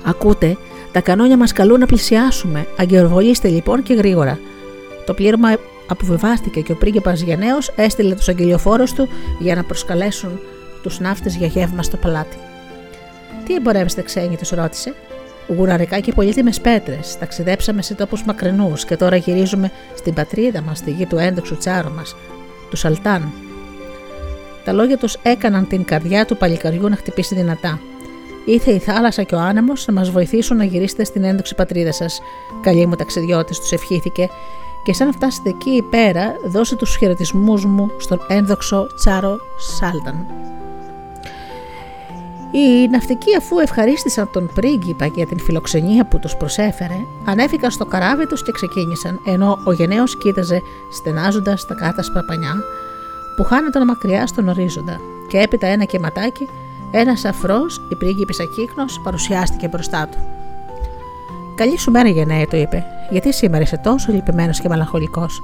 Ακούτε, 0.04 0.56
τα 0.92 1.00
κανόνια 1.00 1.36
μας 1.36 1.52
καλούν 1.52 1.80
να 1.80 1.86
πλησιάσουμε. 1.86 2.66
Αγκαιροβολήστε 2.76 3.48
λοιπόν 3.48 3.82
και 3.82 3.94
γρήγορα. 3.94 4.38
Το 5.06 5.14
πλήρωμα 5.14 5.56
αποβεβάστηκε 5.86 6.60
και 6.60 6.72
ο 6.72 6.76
πρίγκιπας 6.76 7.20
Γενναίος 7.20 7.72
έστειλε 7.76 8.14
τους 8.14 8.28
αγγελιοφόρους 8.28 8.92
του 8.92 9.08
για 9.38 9.54
να 9.54 9.64
προσκαλέσουν 9.64 10.40
τους 10.82 11.00
ναύτες 11.00 11.36
για 11.36 11.46
γεύμα 11.46 11.82
στο 11.82 11.96
παλάτι. 11.96 12.36
Τι 13.44 13.54
εμπορεύεστε, 13.54 14.02
ξένοι, 14.02 14.36
τους 14.36 14.50
ρώτησε. 14.50 14.94
Γουραρικά 15.46 16.00
και 16.00 16.12
πολύτιμε 16.12 16.50
πέτρε. 16.62 16.98
Ταξιδέψαμε 17.18 17.82
σε 17.82 17.94
τόπους 17.94 18.24
μακρινούς 18.24 18.84
και 18.84 18.96
τώρα 18.96 19.16
γυρίζουμε 19.16 19.70
στην 19.94 20.14
πατρίδα 20.14 20.62
μας, 20.62 20.78
στη 20.78 20.90
γη 20.90 21.06
του 21.06 21.16
έντοξου 21.16 21.56
τσάρου 21.56 21.90
μας, 21.90 22.16
του 22.70 22.76
Σαλτάν. 22.76 23.32
Τα 24.64 24.72
λόγια 24.72 24.98
τους 24.98 25.16
έκαναν 25.22 25.68
την 25.68 25.84
καρδιά 25.84 26.24
του 26.24 26.36
παλικαριού 26.36 26.88
να 26.88 26.96
χτυπήσει 26.96 27.34
δυνατά. 27.34 27.80
Ήθε 28.44 28.70
η 28.70 28.78
θάλασσα 28.78 29.22
και 29.22 29.34
ο 29.34 29.38
άνεμος 29.38 29.86
να 29.86 29.92
μας 29.92 30.10
βοηθήσουν 30.10 30.56
να 30.56 30.64
γυρίσετε 30.64 31.04
στην 31.04 31.24
έντοξη 31.24 31.54
πατρίδα 31.54 31.92
σας. 31.92 32.20
Καλή 32.62 32.86
μου 32.86 32.94
ταξιδιώτης, 32.94 33.58
τους 33.58 33.72
ευχήθηκε, 33.72 34.28
και 34.84 34.92
σαν 34.92 35.06
να 35.06 35.12
φτάσετε 35.12 35.48
εκεί 35.48 35.84
πέρα, 35.90 36.34
δώσε 36.44 36.76
τους 36.76 36.96
χαιρετισμούς 36.96 37.64
μου 37.64 37.90
στον 37.98 38.20
ένδοξο 38.28 38.86
Τσάρο 38.94 39.38
Σάλταν. 39.58 40.26
Οι 42.56 42.88
ναυτικοί, 42.88 43.36
αφού 43.36 43.58
ευχαρίστησαν 43.58 44.28
τον 44.32 44.50
πρίγκιπα 44.54 45.06
για 45.06 45.26
την 45.26 45.40
φιλοξενία 45.40 46.06
που 46.06 46.18
τους 46.18 46.36
προσέφερε, 46.36 47.06
ανέφηκαν 47.24 47.70
στο 47.70 47.84
καράβι 47.84 48.26
τους 48.26 48.42
και 48.42 48.52
ξεκίνησαν, 48.52 49.20
ενώ 49.24 49.58
ο 49.64 49.72
γενναίος 49.72 50.16
κοίταζε 50.16 50.62
στενάζοντας 50.90 51.66
τα 51.66 51.74
κάτασπρα 51.74 52.24
πανιά 52.24 52.54
που 53.36 53.44
χάνονταν 53.44 53.84
μακριά 53.84 54.26
στον 54.26 54.48
ορίζοντα 54.48 55.00
και 55.28 55.38
έπειτα 55.38 55.66
ένα 55.66 55.84
κεματάκι, 55.84 56.48
ένας 56.90 57.24
αφρός, 57.24 57.80
η 57.88 57.94
πρίγκιπης 57.94 58.40
Ακύκνος, 58.40 59.00
παρουσιάστηκε 59.04 59.68
μπροστά 59.68 60.08
του. 60.10 60.18
Καλή 61.54 61.78
σου 61.78 61.90
μέρα, 61.90 62.08
γενναία, 62.08 62.46
το 62.46 62.56
είπε. 62.56 62.84
Γιατί 63.10 63.32
σήμερα 63.32 63.62
είσαι 63.62 63.80
τόσο 63.82 64.12
λυπημένος 64.12 64.60
και 64.60 64.68
μαλαχολικός. 64.68 65.42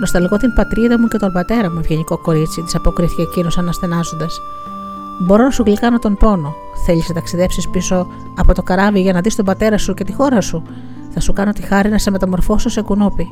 Νοσταλγώ 0.00 0.36
την 0.36 0.54
πατρίδα 0.54 0.98
μου 0.98 1.08
και 1.08 1.18
τον 1.18 1.32
πατέρα 1.32 1.70
μου, 1.70 1.78
ευγενικό 1.78 2.18
κορίτσι, 2.18 2.62
της 2.62 2.74
αποκρίθηκε 2.74 3.22
εκείνος 3.22 3.58
αναστενάζοντας. 3.58 4.40
Μπορώ 5.26 5.44
να 5.44 5.50
σου 5.50 5.62
γλυκάνω 5.62 5.98
τον 5.98 6.16
πόνο. 6.16 6.54
Θέλεις 6.84 7.08
να 7.08 7.14
ταξιδέψεις 7.14 7.68
πίσω 7.68 8.06
από 8.36 8.54
το 8.54 8.62
καράβι 8.62 9.00
για 9.00 9.12
να 9.12 9.20
δεις 9.20 9.36
τον 9.36 9.44
πατέρα 9.44 9.78
σου 9.78 9.94
και 9.94 10.04
τη 10.04 10.12
χώρα 10.12 10.40
σου. 10.40 10.62
Θα 11.10 11.20
σου 11.20 11.32
κάνω 11.32 11.52
τη 11.52 11.62
χάρη 11.62 11.88
να 11.88 11.98
σε 11.98 12.10
μεταμορφώσω 12.10 12.68
σε 12.68 12.82
κουνούπι. 12.82 13.26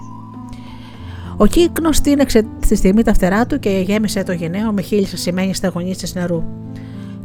Ο 1.37 1.47
κύκνος 1.47 2.01
τίνεξε 2.01 2.47
στη 2.63 2.77
στιγμή 2.77 3.03
τα 3.03 3.15
φτερά 3.15 3.47
του 3.47 3.59
και 3.59 3.71
γέμισε 3.71 4.23
το 4.23 4.33
γενναίο 4.33 4.73
με 4.73 4.83
χίλια 4.83 5.17
σημαίνει 5.17 5.55
σταγονίτσε 5.55 6.07
νερού. 6.15 6.43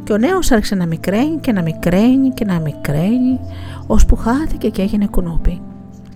Και 0.04 0.12
ο 0.12 0.18
νέος 0.18 0.50
άρχισε 0.50 0.74
να 0.74 0.86
μικραίνει 0.86 1.38
και 1.40 1.52
να 1.52 1.62
μικραίνει 1.62 2.28
και 2.28 2.44
να 2.44 2.60
μικραίνει, 2.60 3.40
ώσπου 3.86 4.16
χάθηκε 4.16 4.68
και 4.68 4.82
έγινε 4.82 5.06
κουνούπι. 5.06 5.60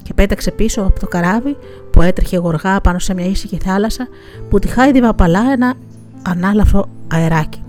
Και 0.02 0.14
πέταξε 0.14 0.50
πίσω 0.50 0.80
από 0.80 1.00
το 1.00 1.06
καράβι 1.06 1.56
που 1.92 2.02
έτρεχε 2.02 2.36
γοργά 2.36 2.80
πάνω 2.80 2.98
σε 2.98 3.14
μια 3.14 3.26
ήσυχη 3.26 3.58
θάλασσα 3.64 4.08
που 4.50 4.58
τη 4.58 4.68
χάιδευε 4.68 5.06
απαλά 5.06 5.52
ένα 5.52 5.74
ανάλαφρο 6.22 6.88
αεράκι. 7.08 7.62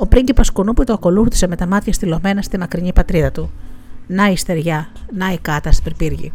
Ο 0.00 0.06
πρίγκιπας 0.06 0.50
κουνούπι 0.50 0.84
το 0.84 0.92
ακολούθησε 0.92 1.46
με 1.46 1.56
τα 1.56 1.66
μάτια 1.66 1.92
στυλωμένα 1.92 2.42
στη 2.42 2.58
μακρινή 2.58 2.92
πατρίδα 2.92 3.32
του. 3.32 3.50
Να 4.06 4.26
η 4.26 4.36
στεριά, 4.36 4.88
να 5.12 5.32
η 5.32 5.38
κάτα 5.38 5.72
σπιρπύργη. 5.72 6.32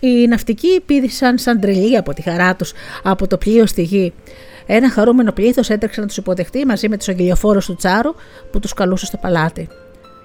Οι 0.00 0.26
ναυτικοί 0.26 0.80
πήδησαν 0.86 1.38
σαν 1.38 1.60
τρελοί 1.60 1.96
από 1.96 2.14
τη 2.14 2.22
χαρά 2.22 2.56
τους 2.56 2.72
από 3.02 3.26
το 3.26 3.38
πλοίο 3.38 3.66
στη 3.66 3.82
γη. 3.82 4.12
Ένα 4.66 4.90
χαρούμενο 4.90 5.32
πλήθος 5.32 5.70
έτρεξε 5.70 6.00
να 6.00 6.06
τους 6.06 6.16
υποδεχτεί 6.16 6.66
μαζί 6.66 6.88
με 6.88 6.96
τους 6.96 7.08
αγγελιοφόρους 7.08 7.66
του 7.66 7.74
Τσάρου 7.74 8.14
που 8.50 8.58
τους 8.58 8.74
καλούσε 8.74 9.06
στο 9.06 9.16
παλάτι. 9.16 9.68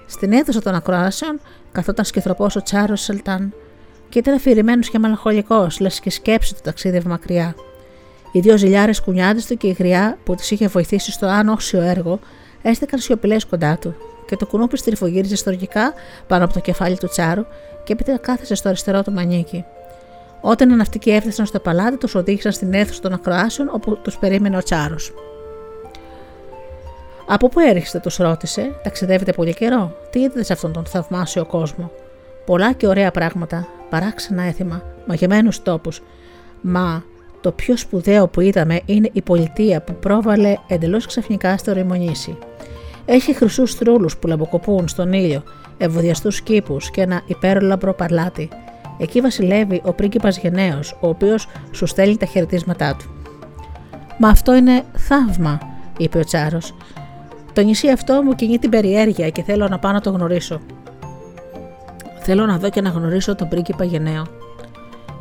Στην 0.06 0.32
αίθουσα 0.32 0.60
των 0.60 0.74
ακροάσεων 0.74 1.40
καθόταν 1.72 2.04
σκεφτροπό 2.04 2.46
ο 2.56 2.62
Τσάρος 2.62 3.00
Σελτάν 3.00 3.54
και 4.14 4.20
ήταν 4.20 4.34
αφηρημένος 4.34 4.90
και 4.90 4.98
μαλαχολικό, 4.98 5.66
λες 5.80 6.00
και 6.00 6.10
σκέψη 6.10 6.54
του 6.54 6.60
ταξίδευε 6.62 7.08
μακριά. 7.08 7.54
Οι 8.32 8.40
δύο 8.40 8.56
ζηλιάρες 8.56 9.00
κουνιάδες 9.00 9.46
του 9.46 9.56
και 9.56 9.66
η 9.66 9.76
γριά 9.78 10.18
που 10.24 10.34
τη 10.34 10.48
είχε 10.50 10.66
βοηθήσει 10.66 11.12
στο 11.12 11.26
άνοσιο 11.26 11.80
έργο 11.80 12.18
έστεκαν 12.62 12.98
σιωπηλές 12.98 13.44
κοντά 13.44 13.78
του 13.78 13.94
και 14.26 14.36
το 14.36 14.46
κουνούπι 14.46 14.76
στριφογύριζε 14.76 15.36
στοργικά 15.36 15.92
πάνω 16.26 16.44
από 16.44 16.52
το 16.52 16.60
κεφάλι 16.60 16.98
του 16.98 17.06
Τσάρου 17.06 17.44
και 17.84 17.92
έπειτα 17.92 18.18
κάθεσε 18.18 18.54
στο 18.54 18.68
αριστερό 18.68 19.02
του 19.02 19.12
μανίκι. 19.12 19.64
Όταν 20.40 20.70
οι 20.70 20.74
ναυτικοί 20.74 21.10
έφτασαν 21.10 21.46
στο 21.46 21.58
παλάτι, 21.58 21.96
τους 21.96 22.14
οδήγησαν 22.14 22.52
στην 22.52 22.74
αίθουσα 22.74 23.00
των 23.00 23.12
ακροάσεων 23.12 23.68
όπου 23.72 23.98
τους 24.02 24.18
περίμενε 24.18 24.56
ο 24.56 24.62
Τσάρος. 24.62 25.12
Από 27.26 27.48
πού 27.48 27.60
έρχεστε, 27.60 27.98
τους 27.98 28.16
ρώτησε, 28.16 28.80
ταξιδεύετε 28.82 29.32
πολύ 29.32 29.54
καιρό. 29.54 29.96
Τι 30.10 30.20
είδατε 30.20 30.42
σε 30.42 30.52
αυτόν 30.52 30.72
τον 30.72 30.84
θαυμάσιο 30.84 31.44
κόσμο; 31.44 31.90
Πολλά 32.46 32.72
και 32.72 32.86
ωραία 32.86 33.10
πράγματα, 33.10 33.66
παράξενα 33.90 34.42
έθιμα, 34.42 34.82
μαγεμένους 35.06 35.62
τόπους. 35.62 36.02
Μα 36.60 37.04
το 37.40 37.52
πιο 37.52 37.76
σπουδαίο 37.76 38.28
που 38.28 38.40
είδαμε 38.40 38.80
είναι 38.84 39.10
η 39.12 39.22
πολιτεία 39.22 39.82
που 39.82 39.94
πρόβαλε 39.94 40.56
εντελώς 40.66 41.06
ξαφνικά 41.06 41.56
στο 41.56 41.72
ρημονήσι. 41.72 42.38
Έχει 43.04 43.34
χρυσούς 43.34 43.78
τρούλου 43.78 44.08
που 44.20 44.26
λαμποκοπούν 44.26 44.88
στον 44.88 45.12
ήλιο, 45.12 45.42
ευωδιαστούς 45.78 46.40
κήπους 46.40 46.90
και 46.90 47.00
ένα 47.00 47.22
υπέρολαμπρο 47.26 47.94
παλάτι. 47.94 48.48
Εκεί 48.98 49.20
βασιλεύει 49.20 49.80
ο 49.84 49.92
πρίγκιπας 49.92 50.38
Γενναίος, 50.38 50.98
ο 51.00 51.08
οποίος 51.08 51.48
σου 51.72 51.86
στέλνει 51.86 52.16
τα 52.16 52.26
χαιρετίσματά 52.26 52.96
του. 52.98 53.04
Μα 54.18 54.28
αυτό 54.28 54.54
είναι 54.54 54.82
θαύμα, 54.96 55.58
είπε 55.98 56.18
ο 56.18 56.24
Τσάρος. 56.24 56.74
Το 57.52 57.62
νησί 57.62 57.88
αυτό 57.88 58.22
μου 58.22 58.34
κινεί 58.34 58.58
την 58.58 58.70
περιέργεια 58.70 59.30
και 59.30 59.42
θέλω 59.42 59.68
να 59.68 59.78
πάω 59.78 59.92
να 59.92 60.00
το 60.00 60.10
γνωρίσω. 60.10 60.60
Θέλω 62.26 62.46
να 62.46 62.58
δω 62.58 62.70
και 62.70 62.80
να 62.80 62.90
γνωρίσω 62.90 63.34
τον 63.34 63.48
πρίγκιπα 63.48 63.84
Γενναίο. 63.84 64.26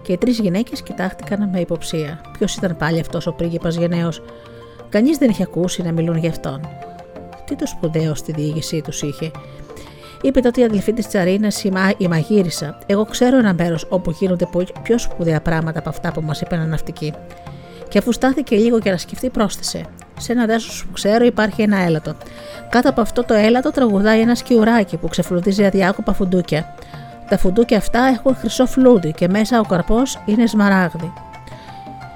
Και 0.02 0.12
οι 0.12 0.18
τρεις 0.18 0.40
γυναίκες 0.40 0.82
κοιτάχτηκαν 0.82 1.50
με 1.50 1.60
υποψία. 1.60 2.22
Ποιος 2.38 2.56
ήταν 2.56 2.78
πάλι 2.78 3.00
αυτός 3.00 3.28
ο 3.28 3.34
πρίγκιπας 3.34 3.76
Γενναίος; 3.76 4.22
Κανείς 4.90 5.18
δεν 5.18 5.30
είχε 5.30 5.44
ακούσει 5.44 5.82
να 5.82 5.92
μιλούν 5.92 6.18
γι' 6.18 6.28
αυτόν. 6.28 6.62
Τι 7.46 7.56
το 7.56 7.68
σπουδαίο 7.68 8.16
στη 8.16 8.32
διήγησή 8.32 8.82
τους 8.82 9.02
είχε. 9.02 9.32
Είπε 10.22 10.40
τότε 10.40 10.62
η 10.62 10.64
αδελφή 10.64 10.94
της 10.94 11.08
Τσαρίνας, 11.08 11.64
η 11.98 12.08
Μαγείρισα. 12.08 12.78
Εγώ 12.86 13.06
ξέρω 13.06 13.38
ένα 13.38 13.54
μέρος 13.54 13.86
όπου 13.90 14.12
γίνονται 14.12 14.48
πιο 14.84 14.98
σπουδαία 14.98 15.42
πράγματα 15.42 15.80
από 15.80 15.90
αυτά 15.90 16.12
που 16.12 16.22
μας 16.22 16.42
είπε 16.42 16.56
ένα 16.56 16.66
ναυτική. 16.66 17.14
Και 17.90 17.98
αφού 17.98 18.12
στάθηκε 18.12 18.56
λίγο 18.56 18.78
για 18.78 18.92
να 18.92 18.98
σκεφτεί, 18.98 19.30
πρόσθεσε. 19.30 19.86
Σε 20.20 20.32
ένα 20.32 20.46
δάσος 20.46 20.86
που 20.86 20.92
ξέρω 20.94 21.26
υπάρχει 21.26 21.62
ένα 21.62 21.78
έλατο. 21.78 22.16
Κάτω 22.70 22.90
από 22.90 23.02
αυτό 23.02 23.24
το 23.24 23.34
έλατο 23.34 23.72
τραγουδάει 23.72 24.20
ένας 24.20 24.38
σκιουράκι 24.38 24.98
που 24.98 25.08
ξεφλουδίζει 25.08 25.66
αδιάκοπα 25.66 26.14
φουντούκια. 26.14 26.76
Τα 27.30 27.38
φουντούκια 27.38 27.78
αυτά 27.78 28.00
έχουν 28.00 28.36
χρυσό 28.36 28.66
φλούδι 28.66 29.12
και 29.12 29.28
μέσα 29.28 29.60
ο 29.60 29.64
καρπός 29.64 30.20
είναι 30.26 30.48
σμαράγδι. 30.48 31.14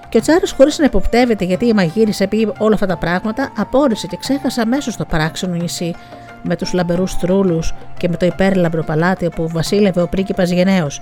Και 0.10 0.18
ο 0.18 0.22
Τσάρος, 0.22 0.52
χωρίς 0.52 0.78
να 0.78 0.86
υποπτεύεται 0.86 1.46
γιατί 1.46 1.66
η 1.66 1.74
μαγείρισα 1.74 2.28
πει 2.28 2.52
όλα 2.58 2.74
αυτά 2.74 2.86
τα 2.86 2.98
πράγματα, 2.98 3.52
απόρρισε 3.58 4.08
και 4.08 4.18
ξέχασε 4.18 4.62
αμέσως 4.62 4.96
το 4.96 5.06
παράξενο 5.06 5.56
νησί 5.56 5.96
με 6.44 6.56
τους 6.56 6.74
λαμπερούς 6.74 7.18
τρούλου 7.18 7.60
και 7.98 8.10
με 8.10 8.18
το 8.18 8.26
υπέρλαμπρο 8.26 8.84
παλάτι 8.84 9.26
όπου 9.26 9.48
βασίλευε 9.48 10.02
ο 10.02 10.08
πρίγκιπας 10.08 10.50
Γενναίος. 10.50 11.02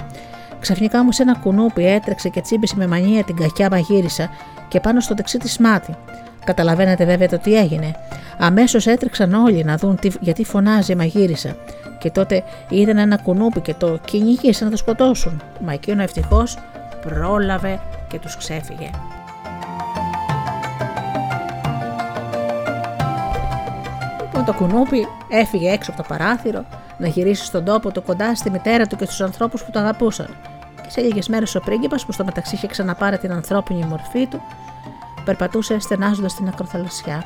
Ξαφνικά 0.60 1.00
όμως 1.00 1.20
ένα 1.20 1.36
κουνούπι 1.36 1.86
έτρεξε 1.86 2.30
και 2.30 2.42
τσίμπησε 2.42 2.76
με 2.78 2.88
μανία 2.88 3.24
την 3.24 3.36
κακιά 3.36 3.70
μαγείρισα 3.72 4.30
και 4.68 4.80
πάνω 4.80 5.00
στο 5.00 5.16
δεξί 5.16 5.38
της 5.38 5.58
μάτι. 5.58 5.96
Καταλαβαίνετε 6.46 7.06
βέβαια 7.06 7.28
το 7.28 7.38
τι 7.38 7.56
έγινε. 7.56 7.96
Αμέσως 8.38 8.88
έτρεξαν 8.88 9.34
όλοι 9.34 9.64
να 9.64 9.78
δουν 9.78 10.00
τι, 10.00 10.10
γιατί 10.20 10.44
φωνάζει 10.44 10.92
η 10.92 10.96
μαγείρισα. 10.96 11.56
Και 12.00 12.12
τότε 12.12 12.44
είδαν 12.70 12.98
ένα 12.98 13.18
κουνούπι 13.18 13.60
και 13.60 13.74
το 13.74 14.00
κυνήγησαν 14.06 14.66
να 14.66 14.72
το 14.72 14.78
σκοτώσουν. 14.78 15.42
Μα 15.66 15.74
εκείνο 15.74 16.02
ευτυχώς 16.02 16.58
πρόλαβε 17.02 17.80
και 18.08 18.20
τους 18.20 18.38
ξέφυγε. 18.38 18.90
Λοιπόν 24.22 24.46
το 24.46 24.54
κουνούπι 24.54 25.08
έφυγε 25.30 25.72
έξω 25.72 25.92
από 25.92 26.02
το 26.02 26.08
παράθυρο 26.08 26.66
να 26.98 27.08
γυρίσει 27.08 27.46
στον 27.46 27.66
τόπο 27.66 27.92
του 27.92 28.04
κοντά 28.04 28.36
στη 28.36 28.50
μητέρα 28.50 28.88
του 28.88 28.96
και 28.96 29.06
στους 29.06 29.22
ανθρώπους 29.22 29.64
που 29.64 29.72
το 29.72 29.80
αγαπούσαν. 29.80 30.28
Και 30.82 30.90
σε 30.90 31.02
λίγες 31.02 31.28
μέρες 31.28 31.56
ο 31.56 31.60
πρίγκιπας 31.60 32.06
που 32.06 32.12
στο 32.12 32.24
μεταξύ 32.24 32.56
είχε 32.56 32.68
ξαναπάρει 32.68 33.18
την 33.18 33.32
ανθρώπινη 33.32 33.86
μορφή 33.86 34.28
του 34.28 34.42
περπατούσε 35.26 35.80
στενάζοντας 35.80 36.36
την 36.36 36.48
ακροθαλασσιά. 36.48 37.24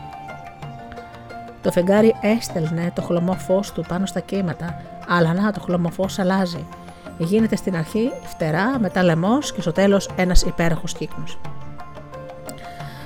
Το 1.62 1.72
φεγγάρι 1.72 2.16
έστελνε 2.22 2.92
το 2.96 3.02
χλωμό 3.02 3.34
φως 3.34 3.72
του 3.72 3.86
πάνω 3.88 4.06
στα 4.06 4.20
κύματα, 4.20 4.82
αλλά 5.08 5.34
να 5.34 5.52
το 5.52 5.60
χλωμό 5.60 5.90
φως 5.90 6.20
αλλάζει. 6.20 6.66
Γίνεται 7.18 7.56
στην 7.56 7.76
αρχή 7.76 8.12
φτερά, 8.24 8.80
μετά 8.80 9.04
λαιμός 9.04 9.54
και 9.54 9.62
στο 9.62 9.72
τέλος 9.72 10.10
ένας 10.16 10.42
υπέροχος 10.42 10.94
κύκνος. 10.94 11.38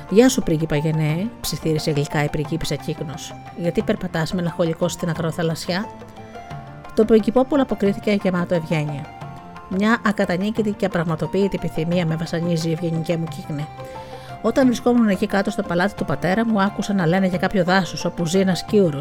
Γεια 0.09 0.29
σου, 0.29 0.41
πρίγκιπα 0.41 0.75
γενναίε, 0.75 1.27
ψιθύρισε 1.41 1.91
γλυκά 1.91 2.23
η 2.23 2.29
πριγκίπισσα 2.29 2.75
κύκνος. 2.75 3.33
Γιατί 3.57 3.81
περπατάς 3.81 4.33
μελαγχολικό 4.33 4.87
στην 4.87 5.09
ακροθαλασσιά; 5.09 5.85
Το 6.95 7.05
πριγκυπόπουλο 7.05 7.61
αποκρίθηκε 7.61 8.17
γεμάτο 8.23 8.55
ευγένεια. 8.55 9.05
Μια 9.69 10.01
ακατανίκητη 10.05 10.71
και 10.71 10.85
απραγματοποιητή 10.85 11.59
επιθυμία 11.63 12.05
με 12.05 12.15
βασανίζει 12.15 12.69
η 12.69 12.71
ευγενική 12.71 13.17
μου 13.17 13.25
κύκνη. 13.25 13.67
Όταν 14.45 14.65
βρισκόμουν 14.65 15.07
εκεί 15.07 15.27
κάτω 15.27 15.51
στο 15.51 15.61
παλάτι 15.61 15.93
του 15.93 16.05
πατέρα 16.05 16.45
μου, 16.45 16.61
άκουσα 16.61 16.93
να 16.93 17.05
λένε 17.05 17.27
για 17.27 17.37
κάποιο 17.37 17.63
δάσος 17.63 18.05
όπου 18.05 18.25
ζει 18.25 18.39
ένας 18.39 18.63
κύουρο 18.63 18.99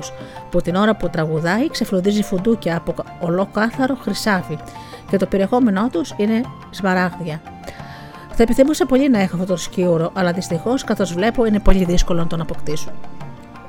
που 0.51 0.61
την 0.61 0.75
ώρα 0.75 0.97
που 0.97 1.09
τραγουδάει 1.09 1.71
ξεφλουδίζει 1.71 2.23
φουντούκια 2.23 2.77
από 2.77 2.95
ολοκάθαρο 3.21 3.95
χρυσάφι 3.95 4.59
και 5.11 5.17
το 5.17 5.27
περιεχόμενό 5.27 5.89
τους 5.89 6.15
είναι 6.17 6.41
σμαράγδια. 6.71 7.41
Θα 8.35 8.43
επιθυμούσα 8.43 8.87
πολύ 8.87 9.11
να 9.11 9.21
έχω 9.21 9.35
αυτό 9.35 9.47
το 9.47 9.57
σκιούρο, 9.57 10.11
αλλά 10.15 10.33
δυστυχώς 10.33 10.85
καθώς 10.85 11.13
βλέπω 11.13 11.45
είναι 11.45 11.61
πολύ 11.61 11.85
δύσκολο 11.85 12.19
να 12.19 12.27
τον 12.27 12.41
αποκτήσω. 12.41 12.91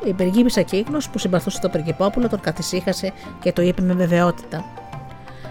Η 0.06 0.14
πριγκίπισσα 0.14 0.62
κύκνος 0.62 0.98
που 1.12 1.18
συμπαθούσε 1.18 1.60
το 1.60 1.70
πριγκιπόπουλο 1.70 2.30
τον 2.30 2.40
καθησύχασε 2.40 3.12
και 3.40 3.52
του 3.54 3.62
είπε 3.62 3.82
με 3.82 3.94
βεβαιότητα. 3.94 4.66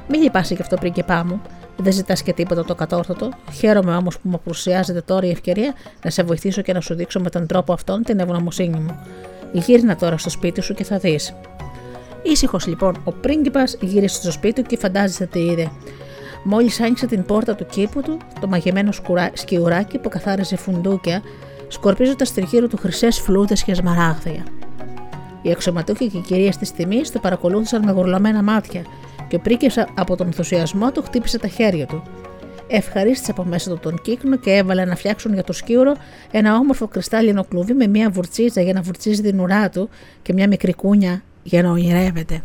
Μην 0.09 0.23
λυπάσαι 0.23 0.55
γι' 0.55 0.63
αυτό, 0.63 0.77
πριγκιπά 0.77 1.25
μου. 1.25 1.41
Δεν 1.83 1.93
ζητάς 1.93 2.23
και 2.23 2.33
τίποτα 2.33 2.65
τ' 2.65 2.75
ακατόρθωτο. 2.75 3.29
Χαίρομαι 3.53 3.97
όμως 3.97 4.19
που 4.19 4.29
μου 4.29 4.41
παρουσιάζεται 4.45 5.01
τώρα 5.01 5.27
η 5.27 5.31
ευκαιρία 5.31 5.75
να 6.05 6.11
σε 6.11 6.23
βοηθήσω 6.23 6.63
και 6.63 6.73
να 6.73 6.81
σου 6.81 6.95
δείξω 6.95 7.21
με 7.21 7.31
τον 7.31 7.47
τρόπο 7.47 7.73
αυτόν 7.73 8.03
την 8.03 8.19
ευγνωμοσύνη 8.19 8.79
μου. 8.79 9.01
Γύρνα 9.53 9.97
τώρα 9.97 10.19
στο 10.19 10.31
σπίτι 10.31 10.61
σου 10.61 10.75
και 10.75 10.85
θα 10.85 10.99
δεις. 10.99 11.35
Ήσυχος 12.23 12.67
λοιπόν, 12.67 12.97
ο 13.05 13.13
πρίγκιπας 13.13 13.77
γύρισε 13.81 14.15
στο 14.15 14.33
σπίτι 14.33 14.63
του 14.63 14.69
και 14.69 14.77
φαντάζεται 14.77 15.27
τι 15.27 15.41
είδε. 15.41 15.71
Μόλις 16.45 16.81
άνοιξε 16.81 17.07
την 17.07 17.25
πόρτα 17.25 17.55
του 17.55 17.67
κήπου 17.67 18.03
του, 18.03 18.17
το 18.41 18.47
μαγεμένο 18.47 18.93
σκιουράκι 19.33 19.99
που 19.99 20.09
καθάριζε 20.09 20.57
φουντούκια, 20.57 21.23
σκορπίζοντα 21.69 22.25
τριγύρω 22.35 22.67
του 22.67 22.77
χρυσές 22.77 23.21
φλούδε 23.21 23.55
και 23.65 23.75
σμαράγδια. 23.75 24.45
Οι 25.43 25.51
αξιωματούχοι 25.51 26.09
και 26.09 26.19
οι 26.19 26.21
κυρίες 26.21 26.57
της 26.57 26.73
τιμής 26.73 27.13
το 27.13 27.19
παρακολούθησαν 27.19 27.83
με 27.85 27.93
γουρλωμένα 27.93 28.43
μάτια 28.43 28.83
και 29.33 29.39
ο 29.39 29.41
πρίκε 29.41 29.87
από 29.95 30.17
τον 30.17 30.27
ενθουσιασμό 30.27 30.93
του 30.93 31.03
χτύπησε 31.03 31.39
τα 31.39 31.49
χέρια 31.49 31.87
του. 31.87 32.03
Ευχαρίστησε 32.69 33.31
από 33.31 33.45
μέσα 33.45 33.71
του 33.71 33.79
τον 33.83 34.01
κύκνο 34.03 34.37
και 34.37 34.51
έβαλε 34.51 34.85
να 34.85 34.97
φτιάξουν 34.97 35.33
για 35.33 35.45
το 35.45 35.53
σκύρο 35.53 35.97
ένα 36.31 36.57
όμορφο 36.57 36.89
κρυστάλλινο 36.89 37.45
κλουβί 37.45 37.75
με 37.75 37.87
μια 37.87 38.11
βουρτσίζα 38.11 38.61
για 38.61 38.73
να 38.73 38.81
βουρτσίζει 38.83 39.23
την 39.23 39.41
ουρά 39.41 39.69
του 39.69 39.89
και 40.23 40.33
μια 40.33 40.47
μικρή 40.47 40.75
κούνια 40.75 41.23
για 41.43 41.63
να 41.63 41.71
ονειρεύεται. 41.71 42.43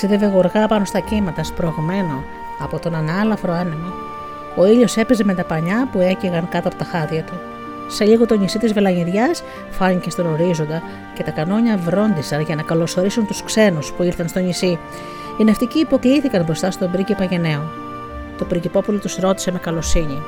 Ταξίδευε 0.00 0.32
γοργά 0.32 0.66
πάνω 0.66 0.84
στα 0.84 1.00
κύματα, 1.00 1.44
σπρωγμένο 1.44 2.24
από 2.58 2.78
τον 2.78 2.94
ανάλαφρο 2.94 3.52
άνεμο. 3.52 3.92
Ο 4.56 4.66
ήλιος 4.66 4.96
έπαιζε 4.96 5.24
με 5.24 5.34
τα 5.34 5.44
πανιά 5.44 5.88
που 5.92 5.98
έκαιγαν 6.00 6.48
κάτω 6.48 6.68
από 6.68 6.76
τα 6.76 6.84
χάδια 6.84 7.22
του. 7.22 7.32
Σε 7.88 8.04
λίγο 8.04 8.26
το 8.26 8.36
νησί 8.36 8.58
της 8.58 8.72
Βελαγιδιάς 8.72 9.42
φάνηκε 9.70 10.10
στον 10.10 10.26
ορίζοντα 10.26 10.82
και 11.14 11.22
τα 11.22 11.30
κανόνια 11.30 11.76
βρόντισαν 11.76 12.40
για 12.40 12.54
να 12.54 12.62
καλωσορίσουν 12.62 13.26
τους 13.26 13.42
ξένους 13.42 13.92
που 13.92 14.02
ήρθαν 14.02 14.28
στο 14.28 14.38
νησί. 14.38 14.78
Οι 15.38 15.44
ναυτικοί 15.44 15.78
υποκλήθηκαν 15.78 16.44
μπροστά 16.44 16.70
στον 16.70 16.90
πρίγκιπα 16.90 17.24
Γενναίο. 17.24 17.70
Το 18.38 18.44
πριγκυπόπουλο 18.44 18.98
τους 18.98 19.16
ρώτησε 19.16 19.52
με 19.52 19.58
καλοσύνη: 19.58 20.22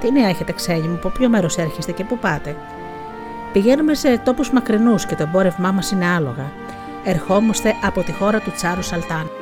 Τι 0.00 0.12
νέα 0.12 0.28
έχετε, 0.28 0.52
ξένοι 0.52 0.88
μου, 0.88 0.94
από 0.94 1.08
ποιο 1.08 1.28
μέρος 1.28 1.56
έρχεστε 1.56 1.92
και 1.92 2.04
πού 2.04 2.18
πάτε; 2.18 2.56
Πηγαίνουμε 3.52 3.94
σε 3.94 4.18
τόπους 4.18 4.50
μακρινούς 4.50 5.06
και 5.06 5.14
το 5.14 5.22
εμπόρευμά 5.22 5.72
μας 5.72 5.90
είναι 5.90 6.06
άλογα 6.06 6.52
ερχόμαστε 7.08 7.74
από 7.82 8.02
τη 8.02 8.12
χώρα 8.12 8.40
του 8.40 8.50
Τσάρου 8.50 8.82
Σαλτάν. 8.82 9.37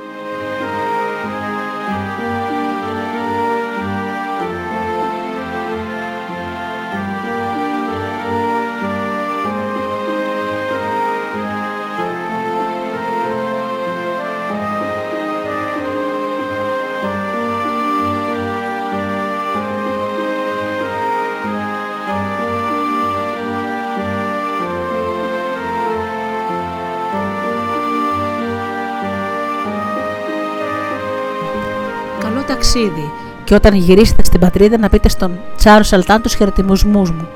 Ταξίδι 32.76 33.10
και 33.44 33.54
όταν 33.54 33.74
γυρίσετε 33.74 34.24
στην 34.24 34.40
πατρίδα 34.40 34.78
να 34.78 34.88
πείτε 34.88 35.08
στον 35.08 35.38
Τσάρο 35.56 35.82
Σαλτάν 35.82 36.22
τους 36.22 36.34
χαιρετισμούς 36.34 36.84
μου. 36.84 37.28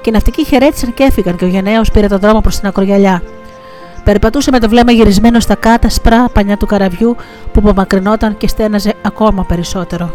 Και 0.00 0.10
οι 0.10 0.12
ναυτικοί 0.12 0.44
χαιρέτησαν 0.44 0.94
και 0.94 1.02
έφυγαν 1.02 1.36
και 1.36 1.44
ο 1.44 1.48
Γενναίος 1.48 1.90
πήρε 1.90 2.06
τον 2.06 2.18
δρόμο 2.18 2.40
προς 2.40 2.58
την 2.58 2.68
ακρογιαλιά. 2.68 3.22
Περπατούσε 4.04 4.50
με 4.50 4.58
το 4.58 4.68
βλέμμα 4.68 4.92
γυρισμένο 4.92 5.40
στα 5.40 5.54
κάτασπρα 5.54 6.28
πανιά 6.32 6.56
του 6.56 6.66
καραβιού 6.66 7.16
που 7.52 7.60
απομακρυνόταν 7.64 8.36
και 8.36 8.48
στέναζε 8.48 8.94
ακόμα 9.02 9.44
περισσότερο. 9.44 10.12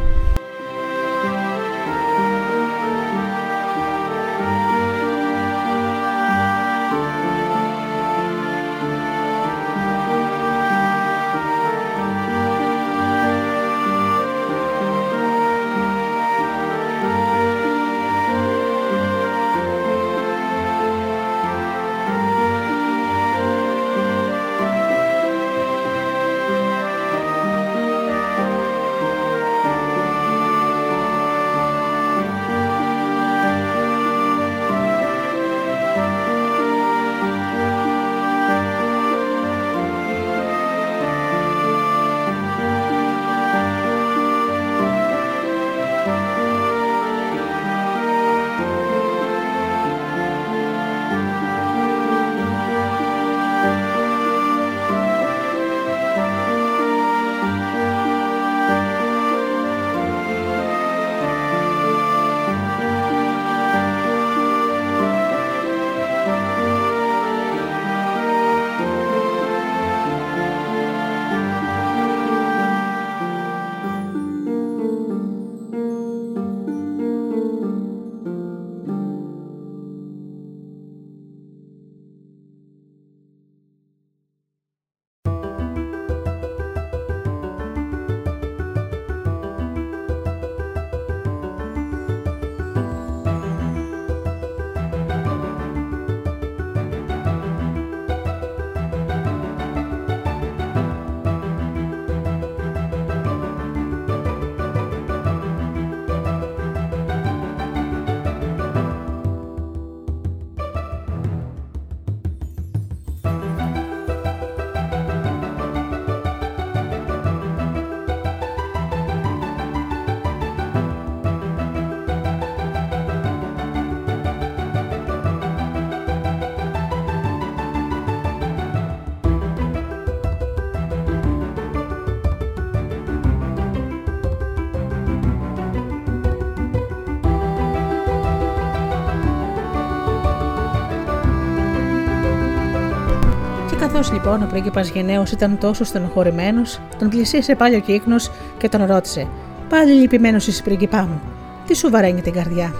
Καθώ 143.97 144.13
λοιπόν 144.13 144.43
ο 144.43 144.45
πρίγκιπας 144.45 144.89
Γενναίος 144.89 145.31
ήταν 145.31 145.57
τόσο 145.57 145.83
στενοχωρημένος, 145.83 146.79
τον 146.99 147.09
πλησίασε 147.09 147.55
πάλι 147.55 147.75
ο 147.75 147.79
κύκνος 147.79 148.31
και 148.57 148.69
τον 148.69 148.85
ρώτησε: 148.85 149.27
Πάλι 149.69 149.91
λυπημένος 149.91 150.47
είσαι, 150.47 150.63
πρίγκιπά 150.63 151.01
μου. 151.01 151.21
Τι 151.67 151.75
σου 151.75 151.89
βαραίνει 151.89 152.21
την 152.21 152.33
καρδιά; 152.33 152.73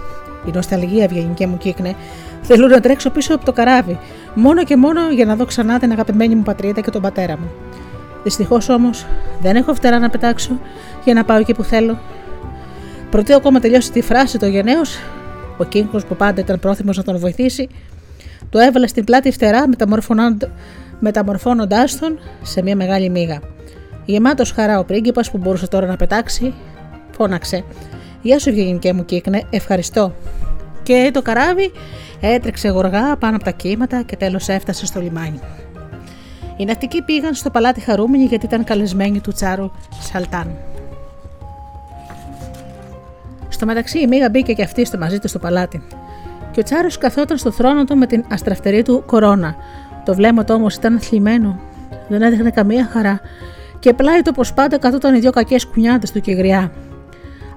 Η 0.45 0.51
νοσταλγία 0.53 1.03
ευγενική 1.03 1.45
μου 1.45 1.57
κύκνε. 1.57 1.95
Θέλω 2.41 2.67
να 2.67 2.79
τρέξω 2.79 3.09
πίσω 3.09 3.35
από 3.35 3.45
το 3.45 3.53
καράβι, 3.53 3.99
μόνο 4.35 4.63
και 4.63 4.75
μόνο 4.75 5.09
για 5.09 5.25
να 5.25 5.35
δω 5.35 5.45
ξανά 5.45 5.79
την 5.79 5.91
αγαπημένη 5.91 6.35
μου 6.35 6.43
πατρίδα 6.43 6.81
και 6.81 6.91
τον 6.91 7.01
πατέρα 7.01 7.37
μου. 7.37 7.49
Δυστυχώς 8.23 8.69
όμως 8.69 9.05
δεν 9.41 9.55
έχω 9.55 9.73
φτερά 9.73 9.99
να 9.99 10.09
πετάξω 10.09 10.59
για 11.03 11.13
να 11.13 11.23
πάω 11.23 11.37
εκεί 11.37 11.53
που 11.53 11.63
θέλω. 11.63 11.99
Πρωτού 13.09 13.35
ακόμα 13.35 13.59
τελειώσει 13.59 13.91
τη 13.91 14.01
φράση 14.01 14.37
το 14.37 14.45
γενναίος, 14.45 14.99
ο 15.57 15.63
κύκνος 15.63 16.05
που 16.05 16.15
πάντα 16.15 16.41
ήταν 16.41 16.59
πρόθυμος 16.59 16.97
να 16.97 17.03
τον 17.03 17.17
βοηθήσει, 17.17 17.69
το 18.49 18.59
έβαλε 18.59 18.87
στην 18.87 19.03
πλάτη 19.03 19.31
φτερά 19.31 19.67
μεταμορφώνοντάς 20.99 21.99
τον 21.99 22.19
σε 22.41 22.61
μια 22.61 22.75
μεγάλη 22.75 23.09
μύγα. 23.09 23.39
Γεμάτος 24.05 24.51
χαρά 24.51 24.79
ο 24.79 24.83
πρίγκιπας 24.83 25.31
που 25.31 25.37
μπορούσε 25.37 25.67
τώρα 25.67 25.85
να 25.85 25.95
πετάξει, 25.95 26.53
φώναξε. 27.11 27.63
Γεια 28.21 28.39
σου, 28.39 28.49
ευγενικέ 28.49 28.93
μου 28.93 29.05
κύκνε, 29.05 29.43
ευχαριστώ. 29.49 30.13
Και 30.83 31.09
το 31.13 31.21
καράβι 31.21 31.71
έτρεξε 32.19 32.67
γοργά 32.67 33.17
πάνω 33.17 33.35
από 33.35 33.45
τα 33.45 33.51
κύματα 33.51 34.01
και 34.01 34.15
τέλος 34.15 34.47
έφτασε 34.47 34.85
στο 34.85 34.99
λιμάνι. 34.99 35.39
Οι 36.57 36.65
ναυτικοί 36.65 37.01
πήγαν 37.01 37.33
στο 37.33 37.49
παλάτι 37.49 37.81
χαρούμενοι 37.81 38.23
γιατί 38.23 38.45
ήταν 38.45 38.63
καλεσμένοι 38.63 39.19
του 39.19 39.31
τσάρου 39.31 39.71
Σαλτάν. 39.99 40.55
Στο 43.49 43.65
μεταξύ 43.65 43.99
η 43.99 44.07
Μίγα 44.07 44.29
μπήκε 44.29 44.53
και 44.53 44.63
αυτή 44.63 44.85
στο 44.85 44.97
μαζί 44.97 45.19
του 45.19 45.27
στο 45.27 45.39
παλάτι. 45.39 45.83
Και 46.51 46.59
ο 46.59 46.63
τσάρος 46.63 46.97
καθόταν 46.97 47.37
στο 47.37 47.51
θρόνο 47.51 47.83
του 47.83 47.97
με 47.97 48.05
την 48.05 48.25
αστραφτερή 48.31 48.81
του 48.81 49.03
κορώνα. 49.05 49.55
Το 50.07 50.13
βλέμμα 50.13 50.43
του 50.43 50.53
όμως 50.57 50.75
ήταν 50.75 50.99
θλιμμένο. 50.99 51.59
Δεν 52.07 52.21
έδειχνε 52.21 52.49
καμία 52.49 52.89
χαρά. 52.91 53.19
Και 53.79 53.93
πλάι 53.93 54.21
του 54.21 54.31
όπως 54.33 54.53
πάντα 54.53 54.77
καθόταν 54.77 55.15
οι 55.15 55.19
δυο 55.19 55.31
κακές 55.31 55.65
κουνιάτε 55.65 56.07
του 56.13 56.21
και 56.21 56.31
γριά. 56.31 56.71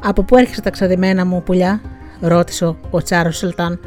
Από 0.04 0.22
πού 0.22 0.36
έρχεσαι 0.36 0.60
τα 0.60 0.70
ξαδιμένα 0.70 1.26
μου 1.26 1.42
πουλιά, 1.42 1.80
ρώτησε 2.20 2.74
ο 2.90 3.02
Τσάρος 3.02 3.36
Σελτάν. 3.36 3.80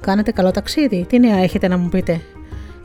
Κάνετε 0.00 0.32
καλό 0.32 0.50
ταξίδι, 0.50 1.06
τι 1.08 1.18
νέα 1.18 1.36
έχετε 1.42 1.68
να 1.68 1.76
μου 1.76 1.88
πείτε; 1.88 2.20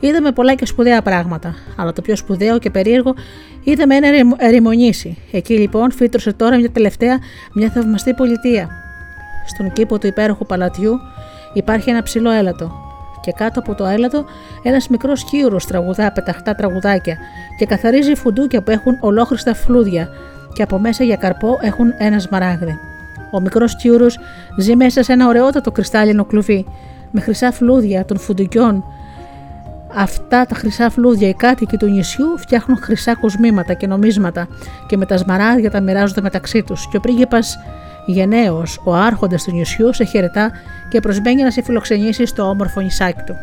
Είδαμε 0.00 0.32
πολλά 0.32 0.54
και 0.54 0.66
σπουδαία 0.66 1.02
πράγματα, 1.02 1.54
αλλά 1.76 1.92
το 1.92 2.02
πιο 2.02 2.16
σπουδαίο 2.16 2.58
και 2.58 2.70
περίεργο 2.70 3.14
είδαμε 3.64 3.96
ένα 3.96 4.08
ερημονήσι. 4.36 5.18
Εκεί 5.32 5.58
λοιπόν 5.58 5.92
φύτρωσε 5.92 6.32
τώρα 6.32 6.56
μια 6.56 6.70
τελευταία, 6.70 7.18
μια 7.54 7.70
θαυμαστή 7.70 8.14
πολιτεία. 8.14 8.70
Στον 9.46 9.72
κήπο 9.72 9.98
του 9.98 10.06
υπέροχου 10.06 10.46
παλατιού 10.46 10.98
υπάρχει 11.52 11.90
ένα 11.90 12.02
ψηλό 12.02 12.30
έλατο. 12.30 12.83
Και 13.24 13.32
κάτω 13.32 13.60
από 13.60 13.74
το 13.74 13.84
έλατο 13.84 14.24
ένας 14.62 14.88
μικρός 14.88 15.24
σκίουρος 15.24 15.60
τραγουδά 15.68 16.12
πεταχτά 16.12 16.54
τραγουδάκια 16.54 17.16
και 17.58 17.66
καθαρίζει 17.66 18.14
φουντούκια 18.14 18.62
που 18.62 18.70
έχουν 18.70 18.96
ολόχρυσα 19.00 19.54
φλούδια 19.54 20.08
και 20.52 20.62
από 20.62 20.78
μέσα 20.78 21.04
για 21.04 21.16
καρπό 21.16 21.58
έχουν 21.60 21.94
ένα 21.98 22.22
σμαράγδι. 22.22 22.78
Ο 23.32 23.40
μικρός 23.40 23.76
σκίουρος 23.76 24.06
ζει 24.58 24.76
μέσα 24.76 25.02
σε 25.02 25.12
ένα 25.12 25.26
ωραιότατο 25.26 25.70
κρυστάλλινο 25.70 26.24
κλουβί, 26.24 26.66
με 27.10 27.20
χρυσά 27.20 27.52
φλούδια 27.52 28.04
των 28.04 28.18
φουντουκιών. 28.18 28.84
Αυτά 29.96 30.46
τα 30.46 30.54
χρυσά 30.54 30.90
φλούδια 30.90 31.28
οι 31.28 31.34
κάτοικοι 31.34 31.76
του 31.76 31.86
νησιού 31.86 32.38
φτιάχνουν 32.38 32.78
χρυσά 32.78 33.14
κοσμήματα 33.14 33.74
και 33.74 33.86
νομίσματα 33.86 34.48
και 34.86 34.96
με 34.96 35.06
τα 35.06 35.16
σμαράδια 35.16 35.70
τα 35.70 35.80
μοιράζονται 35.80 36.20
μεταξύ 36.20 36.62
τους. 36.62 36.88
Και 36.88 36.96
ο 36.96 37.00
πρίγκιπας 37.00 37.58
γενναίος, 38.06 38.80
ο 38.84 38.94
άρχοντας 38.94 39.44
του 39.44 39.52
νησιού, 39.52 39.92
σε 39.92 40.04
χαιρετά 40.04 40.50
και 40.94 41.00
προσμένει 41.00 41.42
να 41.42 41.50
σε 41.50 41.62
φιλοξενήσει 41.62 42.26
στο 42.26 42.42
όμορφο 42.42 42.80
νησάκι 42.80 43.20
του. 43.26 43.34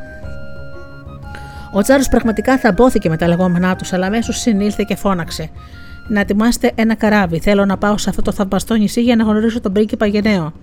Ο 1.74 1.82
Τσάρος 1.82 2.08
πραγματικά 2.10 2.58
θαμπόθηκε 2.58 3.10
με 3.10 3.18
τα 3.18 3.28
λεγόμενά 3.28 3.76
τους, 3.76 3.94
αλλά 3.94 4.06
αμέσως 4.06 4.40
συνήλθε 4.40 4.84
και 4.88 4.96
φώναξε 4.96 5.50
να 6.08 6.20
ετοιμάσετε 6.20 6.72
ένα 6.76 6.96
καράβι. 6.96 7.40
Θέλω 7.40 7.66
να 7.66 7.78
πάω 7.78 7.98
σε 7.98 8.10
αυτό 8.10 8.22
το 8.22 8.32
θαμπαστό 8.32 8.76
νησί 8.76 9.02
για 9.02 9.16
να 9.16 9.24
γνωρίσω 9.24 9.62
τον 9.62 9.72
πρίγκιπα 9.74 10.06
Γενναίο. 10.06 10.54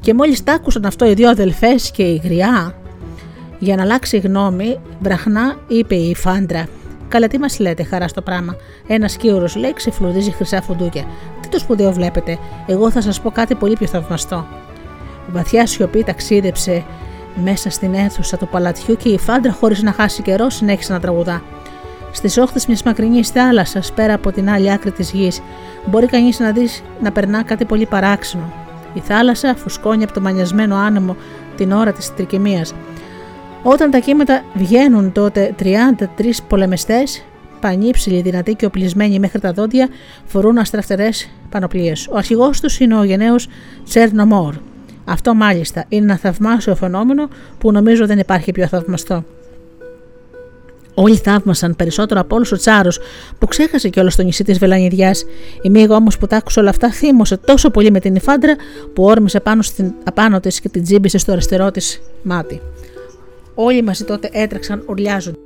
Και 0.00 0.14
μόλις 0.14 0.44
τα 0.44 0.52
άκουσαν 0.52 0.84
αυτό 0.84 1.06
οι 1.06 1.14
δύο 1.14 1.28
αδελφές 1.28 1.90
και 1.90 2.02
η 2.02 2.20
γριά, 2.24 2.74
για 3.58 3.76
να 3.76 3.82
αλλάξει 3.82 4.18
γνώμη, 4.18 4.78
βραχνά 5.00 5.56
είπε 5.68 5.94
η 5.94 6.14
Φάντρα. 6.14 6.66
Καλά, 7.08 7.28
τι 7.28 7.38
μας 7.38 7.58
λέτε, 7.58 7.82
χαρά 7.82 8.08
στο 8.08 8.22
πράγμα. 8.22 8.56
Ένας 8.86 9.16
κύωρο 9.16 9.48
λέει 9.56 9.72
ξεφλουδίζει 9.72 10.30
χρυσά 10.30 10.62
φουντούκια. 10.62 11.04
Τι 11.40 11.48
το 11.48 11.58
σπουδαίο 11.58 11.92
βλέπετε, 11.92 12.38
εγώ 12.66 12.90
θα 12.90 13.00
σας 13.00 13.20
πω 13.20 13.30
κάτι 13.30 13.54
πολύ 13.54 13.76
πιο 13.76 13.86
θαυμαστό. 13.86 14.46
Βαθιά 15.26 15.66
σιωπή 15.66 16.04
ταξίδεψε 16.04 16.84
μέσα 17.34 17.70
στην 17.70 17.94
αίθουσα 17.94 18.36
του 18.36 18.48
παλατιού 18.48 18.96
και 18.96 19.08
η 19.08 19.18
Φάντρα, 19.18 19.52
χωρίς 19.52 19.82
να 19.82 19.92
χάσει 19.92 20.22
καιρό, 20.22 20.50
συνέχισε 20.50 20.92
να 20.92 21.00
τραγουδά. 21.00 21.42
Στις 22.12 22.38
όχθες 22.38 22.66
μιας 22.66 22.82
μακρινής 22.82 23.28
θάλασσας, 23.28 23.92
πέρα 23.92 24.14
από 24.14 24.32
την 24.32 24.50
άλλη 24.50 24.72
άκρη 24.72 24.90
της 24.90 25.10
γης, 25.10 25.42
μπορεί 25.86 26.06
κανείς 26.06 26.38
να 26.38 26.50
δεις 26.52 26.82
να 27.00 27.12
περνά 27.12 27.42
κάτι 27.42 27.64
πολύ 27.64 27.86
παράξενο. 27.86 28.52
Η 28.94 29.00
θάλασσα 29.00 29.54
φουσκώνει 29.56 30.04
από 30.04 30.12
το 30.12 30.20
μανιασμένο 30.20 30.76
άνεμο 30.76 31.16
την 31.56 31.72
ώρα 31.72 31.92
της 31.92 32.14
τρικυμίας. 32.14 32.74
Όταν 33.62 33.90
τα 33.90 33.98
κύματα 33.98 34.42
βγαίνουν 34.54 35.12
τότε 35.12 35.54
33 35.58 36.42
πολεμιστές, 36.48 37.24
πανύψηλοι, 37.60 38.20
δυνατοί 38.20 38.54
και 38.54 38.66
οπλισμένοι 38.66 39.18
μέχρι 39.18 39.40
τα 39.40 39.52
δόντια, 39.52 39.88
φορούν 40.24 40.58
αστραφτερές 40.58 41.30
πανοπλίες. 41.50 42.08
Ο 42.10 42.16
αρχηγός 42.16 42.60
τους 42.60 42.80
είναι 42.80 42.98
ο 42.98 43.04
γενναίος 43.04 43.48
Τσέρνομόρ. 43.84 44.54
Αυτό 45.10 45.34
μάλιστα 45.34 45.84
είναι 45.88 46.04
ένα 46.04 46.16
θαυμάσιο 46.16 46.74
φαινόμενο 46.74 47.28
που 47.58 47.72
νομίζω 47.72 48.06
δεν 48.06 48.18
υπάρχει 48.18 48.52
πιο 48.52 48.66
θαυμαστό. 48.66 49.24
Όλοι 50.94 51.16
θαύμασαν 51.16 51.76
περισσότερο 51.76 52.20
από 52.20 52.36
όλους 52.36 52.52
ο 52.52 52.56
Τσάρος, 52.56 52.98
που 53.38 53.46
ξέχασε 53.46 53.88
κιόλας 53.88 54.16
το 54.16 54.22
νησί 54.22 54.44
της 54.44 54.58
Βελανιδιάς. 54.58 55.24
Η 55.62 55.70
Μίγα 55.70 55.94
όμως 55.94 56.18
που 56.18 56.26
τα 56.26 56.36
άκουσε 56.36 56.60
όλα 56.60 56.70
αυτά 56.70 56.90
θύμωσε 56.90 57.36
τόσο 57.36 57.70
πολύ 57.70 57.90
με 57.90 58.00
την 58.00 58.14
Ιφάντρα 58.14 58.56
που 58.92 59.04
όρμησε 59.04 59.40
πάνω, 59.40 59.62
στην, 59.62 59.92
απάνω 60.04 60.40
της 60.40 60.60
και 60.60 60.68
την 60.68 60.82
τζίμπησε 60.82 61.18
στο 61.18 61.32
αριστερό 61.32 61.70
της 61.70 62.00
μάτι. 62.22 62.60
Όλοι 63.54 63.82
μαζί 63.82 64.04
τότε 64.04 64.28
έτρεξαν 64.32 64.82
ουρλιάζοντα. 64.88 65.38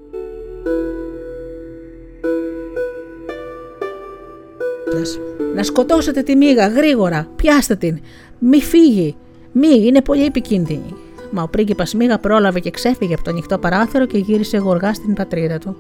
Να 5.55 5.63
σκοτώσετε 5.63 6.23
τη 6.23 6.37
μίγα 6.37 6.67
γρήγορα, 6.67 7.29
πιάστε 7.37 7.77
την, 7.77 8.01
μη 8.39 8.63
φύγει, 8.63 9.17
μη, 9.55 9.87
είναι 9.87 10.03
πολύ 10.03 10.25
επικίνδυνη 10.25 10.95
μα 11.35 11.43
ο 11.43 11.49
πρίγκιπας 11.49 11.95
Μίγα 11.95 12.19
πρόλαβε 12.19 12.61
και 12.61 12.71
ξέφυγε 12.71 13.15
από 13.15 13.25
το 13.25 13.31
ανοιχτό 13.31 13.59
παράθυρο 13.59 14.07
και 14.07 14.19
γύρισε 14.19 14.57
γοργά 14.57 14.95
στην 14.95 15.15
πατρίδα 15.15 15.59
του. 15.59 15.77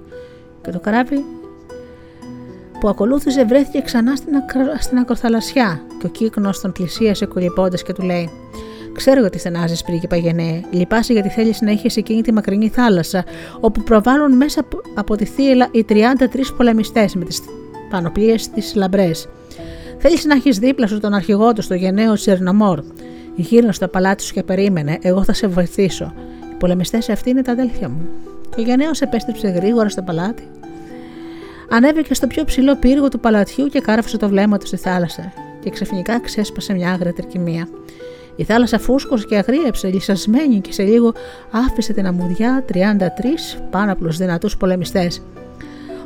Και 0.62 0.70
το 0.70 0.80
καράβι 0.80 1.24
που 2.80 2.88
ακολούθησε 2.88 3.44
βρέθηκε 3.44 3.80
ξανά 3.80 4.16
στην, 4.16 4.37
ακρο... 4.37 4.62
στην 4.78 4.98
ακροθαλασσιά 4.98 5.82
και 6.00 6.06
ο 6.06 6.08
κύκνος 6.08 6.60
τον 6.60 6.72
πλησίασε 6.72 7.26
κολυπώντα 7.26 7.76
και 7.76 7.92
του 7.92 8.02
λέει: 8.02 8.30
Ξέρω 8.94 9.24
ότι 9.24 9.38
στενάζεις, 9.38 9.82
πρίγκιπα 9.82 10.16
γενναίε. 10.16 10.64
Λυπάσαι 10.70 11.12
γιατί 11.12 11.28
θέλεις 11.28 11.60
να 11.60 11.70
έχεις 11.70 11.96
εκείνη 11.96 12.22
τη 12.22 12.32
μακρινή 12.32 12.68
θάλασσα, 12.68 13.24
όπου 13.60 13.82
προβάλλουν 13.82 14.37
μέσα 14.37 14.64
από 14.94 15.16
τη 15.16 15.24
θύελα 15.24 15.68
οι 15.70 15.84
33 15.88 15.94
πολεμιστές 16.56 17.14
με 17.14 17.24
τις 17.24 17.40
πανοπλίες 17.90 18.50
της 18.50 18.74
λαμπρές. 18.74 19.28
Θέλεις 19.98 20.24
να 20.24 20.34
έχεις 20.34 20.58
δίπλα 20.58 20.87
σου 20.87 21.00
τον 21.00 21.14
αρχηγό 21.14 21.52
του, 21.52 21.66
το 21.66 21.74
γενναίο 21.74 22.16
Σερνομόρ. 22.16 22.80
Γύρω 23.37 23.73
στο 23.73 23.88
παλάτι 23.88 24.23
σου 24.23 24.33
και 24.33 24.42
περίμενε, 24.42 24.99
εγώ 25.03 25.25
θα 25.25 25.33
σε 25.33 25.47
βοηθήσω. 25.47 26.12
Οι 26.53 26.55
πολεμιστές 26.59 27.09
αυτοί 27.09 27.31
είναι 27.31 27.42
τα 27.42 27.53
αδέλφια 27.53 27.88
μου. 27.88 28.09
Και 28.55 28.61
ο 28.61 28.62
Γενναίο 28.62 28.90
επέστρεψε 29.01 29.49
γρήγορα 29.49 29.88
στο 29.88 30.03
παλάτι. 30.03 30.49
Ανέβηκε 31.70 32.14
στο 32.14 32.27
πιο 32.27 32.44
ψηλό 32.44 32.77
πύργο 32.77 33.09
του 33.09 33.20
παλατιού 33.20 33.66
και 33.66 33.81
κάρφωσε 33.81 34.16
το 34.16 34.29
βλέμμα 34.29 34.59
του 34.59 34.66
στη 34.66 34.77
θάλασσα. 34.77 35.33
Και 35.61 35.70
ξαφνικά 35.70 36.20
ξέσπασε 36.20 36.75
μια 36.75 36.90
άγρια 36.90 37.12
τρικυμία. 37.12 37.68
Η 38.37 38.44
θάλασσα 38.44 38.79
φούσκωσε 38.79 39.27
και 39.27 39.37
αγρίεψε, 39.37 39.88
λυσασμένη 39.88 40.61
και 40.61 40.73
σε 40.73 40.83
λίγο 40.83 41.12
άφησε 41.51 41.92
την 41.92 42.07
αμμουδιά 42.07 42.64
33 42.73 42.77
πάνω 43.70 43.92
από 43.92 44.05
τους 44.05 44.16
δυνατούς 44.16 44.57
πολεμιστές. 44.57 45.23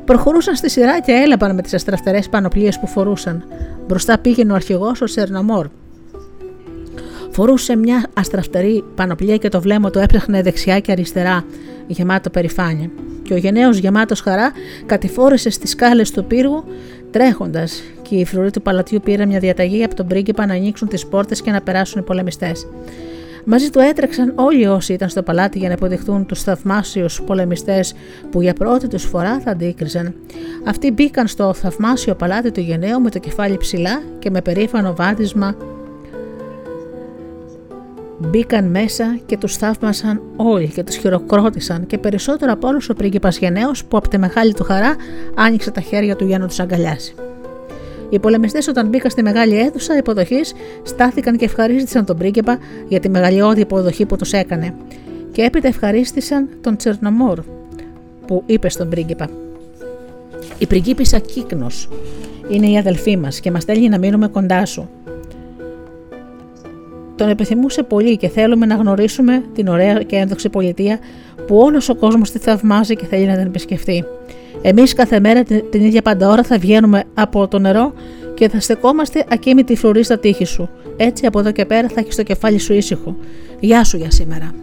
Προχωρούσαν 0.05 0.57
στη 0.57 0.71
σειρά 0.71 1.01
και 1.01 1.13
έλαπαν 1.13 1.55
με 1.55 1.63
τις 1.63 1.75
αστραφτερές 1.75 2.29
πανοπλίες 2.29 2.79
που 2.79 2.87
φορούσαν. 2.87 3.45
Μπροστά 3.87 4.19
πήγαινε 4.19 4.53
ο 4.53 4.55
αρχηγός 4.55 5.01
ο 5.01 5.07
Σερναμόρ, 5.07 5.69
Φορούσε 7.31 7.77
μια 7.77 8.07
αστραφτερή 8.15 8.85
πανοπλία 8.95 9.37
και 9.37 9.49
το 9.49 9.61
βλέμμα 9.61 9.91
του 9.91 9.99
έψαχνε 9.99 10.43
δεξιά 10.43 10.81
και 10.81 10.93
αριστερά, 10.93 11.45
γεμάτο 11.87 12.31
περηφάνεια. 12.31 12.91
Και 13.23 13.35
ο 13.35 13.37
γενναίος 13.37 13.79
γεμάτος 13.79 14.21
χαρά 14.21 14.53
κατηφόρησε 14.87 15.51
στις 15.51 15.71
σκάλες 15.71 16.11
του 16.11 16.25
πύργου 16.25 16.65
τρέχοντας, 17.11 17.83
και 18.03 18.17
οι 18.17 18.25
φρουροί 18.25 18.51
του 18.51 18.63
παλατιού 18.63 19.01
πήραν 19.05 19.29
μια 19.29 19.39
διαταγή 19.39 19.85
από 19.85 19.95
τον 19.95 20.07
πρίγκιπα 20.07 20.47
να 20.47 20.55
ανοίξουν 20.55 20.89
τις 20.89 21.07
πόρτες 21.07 21.43
και 21.43 21.51
να 21.51 21.61
περάσουν 21.61 22.01
οι 22.01 22.05
πολεμιστές. 22.05 22.67
Μαζί 23.45 23.71
του 23.71 23.79
έτρεξαν 23.79 24.33
όλοι 24.35 24.67
όσοι 24.67 24.93
ήταν 24.93 25.09
στο 25.09 25.23
παλάτι 25.23 25.59
για 25.59 25.69
να 25.69 25.75
υποδεχτούν 25.75 26.27
τους 26.27 26.43
θαυμάσιους 26.43 27.23
πολεμιστές 27.23 27.95
που 28.31 28.43
για 28.43 28.53
πρώτη 28.53 28.89
τους 28.89 29.05
φορά 29.05 29.41
θα 29.41 29.51
αντίκριζαν. 29.51 30.15
Αυτοί 30.65 30.91
μπήκαν 30.91 31.27
στο 31.27 31.55
θαυμάσιο 31.55 32.15
παλάτι 32.15 32.51
του 32.51 32.61
γενναίου 32.61 33.01
με 33.01 33.11
το 33.11 33.19
κεφάλι 33.19 33.57
ψηλά 33.57 34.03
και 34.19 34.31
με 34.31 34.43
περήφανο 34.43 34.95
βάδισμα 34.95 35.57
Μπήκαν 38.19 38.65
μέσα 38.65 39.19
και 39.27 39.37
τους 39.37 39.57
θαύμασαν 39.57 40.23
όλοι 40.37 40.69
και 40.69 40.83
τους 40.83 40.97
χειροκρότησαν 40.97 41.87
και 41.87 41.99
περισσότερο 41.99 42.53
από 42.53 42.69
όλους 42.69 42.89
ο 42.89 42.95
πρίγκιπας 42.95 43.39
Γενναίος 43.39 43.85
που 43.85 43.97
από 43.97 44.09
τη 44.09 44.19
μεγάλη 44.19 44.55
του 44.55 44.65
χαρά 44.65 44.97
άνοιξε 45.35 45.71
τα 45.71 45.81
χέρια 45.81 46.17
του 46.17 46.25
για 46.25 46.39
να 46.39 46.47
τους 46.47 46.61
αγκαλιάσει. 46.61 47.15
Οι 48.11 48.19
πολεμιστές 48.19 48.69
όταν 48.69 48.89
μπήκαν 48.89 49.11
στη 49.11 49.23
μεγάλη 49.23 49.59
αίθουσα 49.59 49.97
υποδοχής 49.97 50.55
στάθηκαν 50.83 51.37
και 51.37 51.45
ευχαρίστησαν 51.45 52.05
τον 52.05 52.17
πρίγκιπα 52.17 52.59
για 52.89 53.01
τη 53.01 53.09
μεγαλειώδη 53.09 53.61
υποδοχή 53.61 54.07
που 54.07 54.17
τους 54.17 54.33
έκανε 54.33 54.75
και 55.33 55.43
έπειτα 55.43 55.69
ευχαρίστησαν 55.69 56.49
τον 56.61 56.77
Τσερνομόρ 56.77 57.41
που 58.27 58.43
είπε 58.47 58.69
στον 58.69 58.89
πρίγκιπα 58.89 59.29
«Η 60.59 60.67
πριγκίπισσα 60.67 61.19
Κύκνος 61.19 61.89
είναι 62.51 62.67
η 62.67 62.79
αδελφή 62.79 63.17
μας 63.17 63.41
και 63.41 63.51
μας 63.51 63.63
στέλνει 63.63 63.89
να 63.89 63.99
μείνουμε 63.99 64.29
κοντά 64.29 64.67
σου. 64.67 64.89
Τον 67.19 67.29
επιθυμούσε 67.29 67.83
πολύ 67.83 68.17
και 68.17 68.29
θέλουμε 68.29 68.67
να 68.67 68.75
γνωρίσουμε 68.75 69.43
την 69.55 69.69
ωραία 69.69 70.03
και 70.03 70.17
ένδοξη 70.17 70.49
πολιτεία 70.49 70.99
που 71.47 71.57
όλος 71.57 71.89
ο 71.89 71.95
κόσμος 71.95 72.31
τη 72.31 72.39
θαυμάζει 72.39 72.97
και 72.97 73.05
θέλει 73.05 73.27
να 73.27 73.37
την 73.37 73.47
επισκεφτεί. 73.47 74.05
Εμείς 74.63 74.95
κάθε 74.95 75.21
μέρα 75.21 75.43
την 75.43 75.85
ίδια 75.85 76.03
πάντα 76.03 76.29
ώρα 76.29 76.43
θα 76.43 76.59
βγαίνουμε 76.59 77.05
από 77.15 77.49
το 77.49 77.59
νερό 77.59 77.93
και 78.35 78.49
θα 78.49 78.61
στεκόμαστε 78.61 79.25
ακίμητη 79.31 79.77
φρουρή 79.77 80.03
στα 80.03 80.19
τείχη 80.19 80.45
σου. 80.45 80.69
Έτσι 80.97 81.27
από 81.27 81.39
εδώ 81.39 81.51
και 81.51 81.65
πέρα 81.65 81.89
θα 81.89 82.01
έχεις 82.01 82.17
το 82.17 82.23
κεφάλι 82.23 82.59
σου 82.59 82.73
ήσυχο. 82.73 83.17
Γεια 83.61 83.85
σου 83.85 83.97
για 83.97 84.11
σήμερα. 84.11 84.55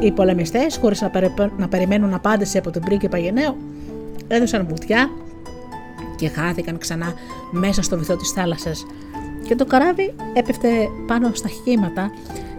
Οι 0.00 0.10
πολεμιστές, 0.10 0.76
χωρίς 0.76 1.00
να, 1.00 1.10
περι... 1.10 1.34
να 1.56 1.68
περιμένουν 1.68 2.14
απάντηση 2.14 2.58
από 2.58 2.70
τον 2.70 2.82
πρίγκιπα 2.82 3.18
Γενναίο, 3.18 3.56
έδωσαν 4.28 4.66
βουτιά 4.68 5.10
και 6.16 6.28
χάθηκαν 6.28 6.78
ξανά 6.78 7.12
μέσα 7.50 7.82
στο 7.82 7.98
βυθό 7.98 8.16
της 8.16 8.30
θάλασσας 8.30 8.86
και 9.46 9.54
το 9.54 9.64
καράβι 9.64 10.14
έπεφτε 10.32 10.68
πάνω 11.06 11.30
στα 11.32 11.48
χήματα 11.48 12.10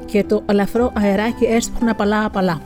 και 0.05 0.23
το 0.23 0.43
ελαφρό 0.45 0.91
αεράκι 0.95 1.45
έσπροχνε 1.45 1.89
απαλά-απαλά. 1.89 2.61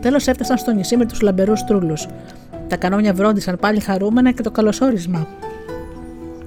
Τέλος 0.00 0.26
έφτασαν 0.26 0.58
στο 0.58 0.72
νησί 0.72 0.96
με 0.96 1.06
τους 1.06 1.20
λαμπερούς 1.20 1.64
τρούλους. 1.64 2.06
Τα 2.68 2.76
κανόνια 2.76 3.12
βρόντισαν 3.14 3.58
πάλι 3.60 3.80
χαρούμενα 3.80 4.30
και 4.30 4.42
το 4.42 4.50
καλωσόρισμα. 4.50 5.26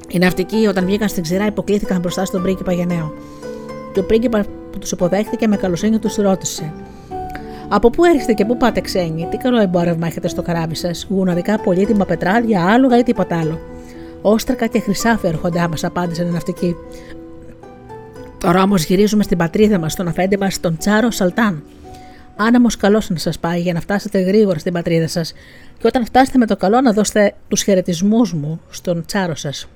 Οι 0.08 0.20
ναυτικοί, 0.20 0.68
όταν 0.68 0.86
βγήκαν 0.86 1.10
στην 1.10 1.24
ξηρά, 1.24 1.46
υποκλήθηκαν 1.46 2.00
μπροστά 2.00 2.26
στον 2.26 2.42
πρίγκιπα 2.42 2.74
Γενναίο. 2.74 3.14
Και 3.94 4.00
ο 4.00 4.04
πρίγκιπα 4.04 4.46
που 4.72 4.80
τους 4.80 4.92
υποδέχτηκε 4.92 5.48
με 5.48 5.58
καλοσύνη 5.58 6.00
τους 6.00 6.16
ρώτησε: 6.16 6.74
από 7.70 7.90
πού 7.90 8.06
έρχεστε 8.06 8.34
και 8.34 8.46
πού 8.46 8.58
πάτε 8.58 8.82
ξένοι, 8.82 9.28
τι 9.32 9.38
καλό 9.38 9.62
εμπόρευμα 9.62 10.08
έχετε 10.08 10.28
στο 10.28 10.42
καράβι 10.42 10.76
σας, 10.76 11.08
γουναδικά 11.10 11.60
πολύτιμα 11.60 12.06
πετράδια, 12.06 12.66
άλογα 12.66 12.98
ή 12.98 13.04
τίποτα 13.04 13.40
άλλο. 13.40 13.60
Όστρακα 14.22 14.68
και 14.68 14.80
χρυσάφι 14.80 15.28
έρχονται 15.28 15.60
άμα, 15.60 15.76
απάντησαν 15.82 16.28
οι 16.28 16.32
ναυτικοί. 16.32 16.76
Τώρα 18.38 18.62
όμως 18.62 18.84
γυρίζουμε 18.84 19.24
στην 19.24 19.38
πατρίδα 19.38 19.80
μας, 19.80 19.92
στον 19.92 20.08
αφέντη 20.08 20.38
μας, 20.38 20.60
τον 20.60 20.78
Τσάρο 20.78 21.12
Σαλτάν. 21.12 21.64
Άνεμος 22.36 22.78
καλός 22.78 23.10
να 23.10 23.18
σας 23.18 23.40
πάει 23.40 23.60
για 23.60 23.74
να 23.74 23.80
φτάσετε 23.80 24.20
γρήγορα 24.20 24.60
στην 24.60 24.74
πατρίδα 24.74 25.08
σας, 25.08 25.34
και 25.78 25.88
όταν 25.88 26.06
φτάσετε 26.06 26.38
με 26.38 26.46
το 26.46 26.58
καλό 26.58 26.82
να 26.82 26.94
δώσετε 26.94 27.34
τους 27.48 27.64
χαιρετισμούς 27.64 28.34
μου 28.34 28.62
στον 28.70 29.06
Τσάρο 29.06 29.36
σας. 29.36 29.68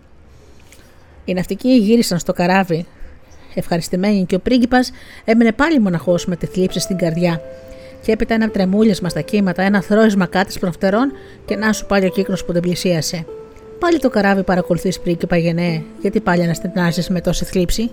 Οι 1.25 1.34
ναυτικοί 1.34 1.69
γύρισαν 1.69 2.19
στο 2.19 2.34
καράβι, 2.34 2.86
ευχαριστημένοι, 3.53 4.25
και 4.25 4.36
ο 4.36 4.39
πρίγκιπας 4.39 4.91
έμενε 5.25 5.51
πάλι 5.51 5.79
μοναχός 5.79 6.25
με 6.25 6.36
τη 6.36 6.45
θλίψη 6.45 6.79
στην 6.79 6.97
καρδιά 6.97 7.41
και 8.03 8.11
έπειτα 8.11 8.33
ένα 8.33 8.49
τρεμούλιασμα 8.49 9.09
στα 9.09 9.21
κύματα, 9.21 9.61
ένα 9.61 9.81
θρόισμα 9.81 10.25
κάτι 10.25 10.59
προφτερών 10.59 11.11
και 11.45 11.55
να 11.55 11.73
σου 11.73 11.85
πάλι 11.85 12.05
ο 12.05 12.09
κύκνο 12.09 12.37
που 12.45 12.53
δεν 12.53 12.61
πλησίασε. 12.61 13.25
Πάλι 13.79 13.99
το 13.99 14.09
καράβι 14.09 14.43
παρακολουθείς 14.43 14.99
πρίγκιπα 14.99 15.37
γενναίε, 15.37 15.83
γιατί 16.01 16.19
πάλι 16.19 16.43
αναστενάζει 16.43 17.13
με 17.13 17.21
τόση 17.21 17.45
θλίψη. 17.45 17.91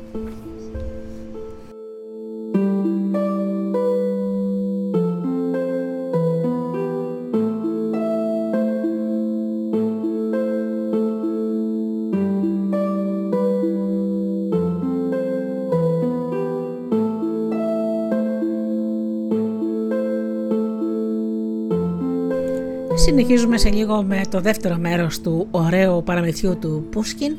Σε 23.60 23.70
λίγο 23.70 24.02
με 24.02 24.20
το 24.30 24.40
δεύτερο 24.40 24.76
μέρος 24.78 25.20
του 25.20 25.48
ωραίου 25.50 26.02
παραμυθιού 26.02 26.58
του 26.58 26.86
Πούσκιν. 26.90 27.36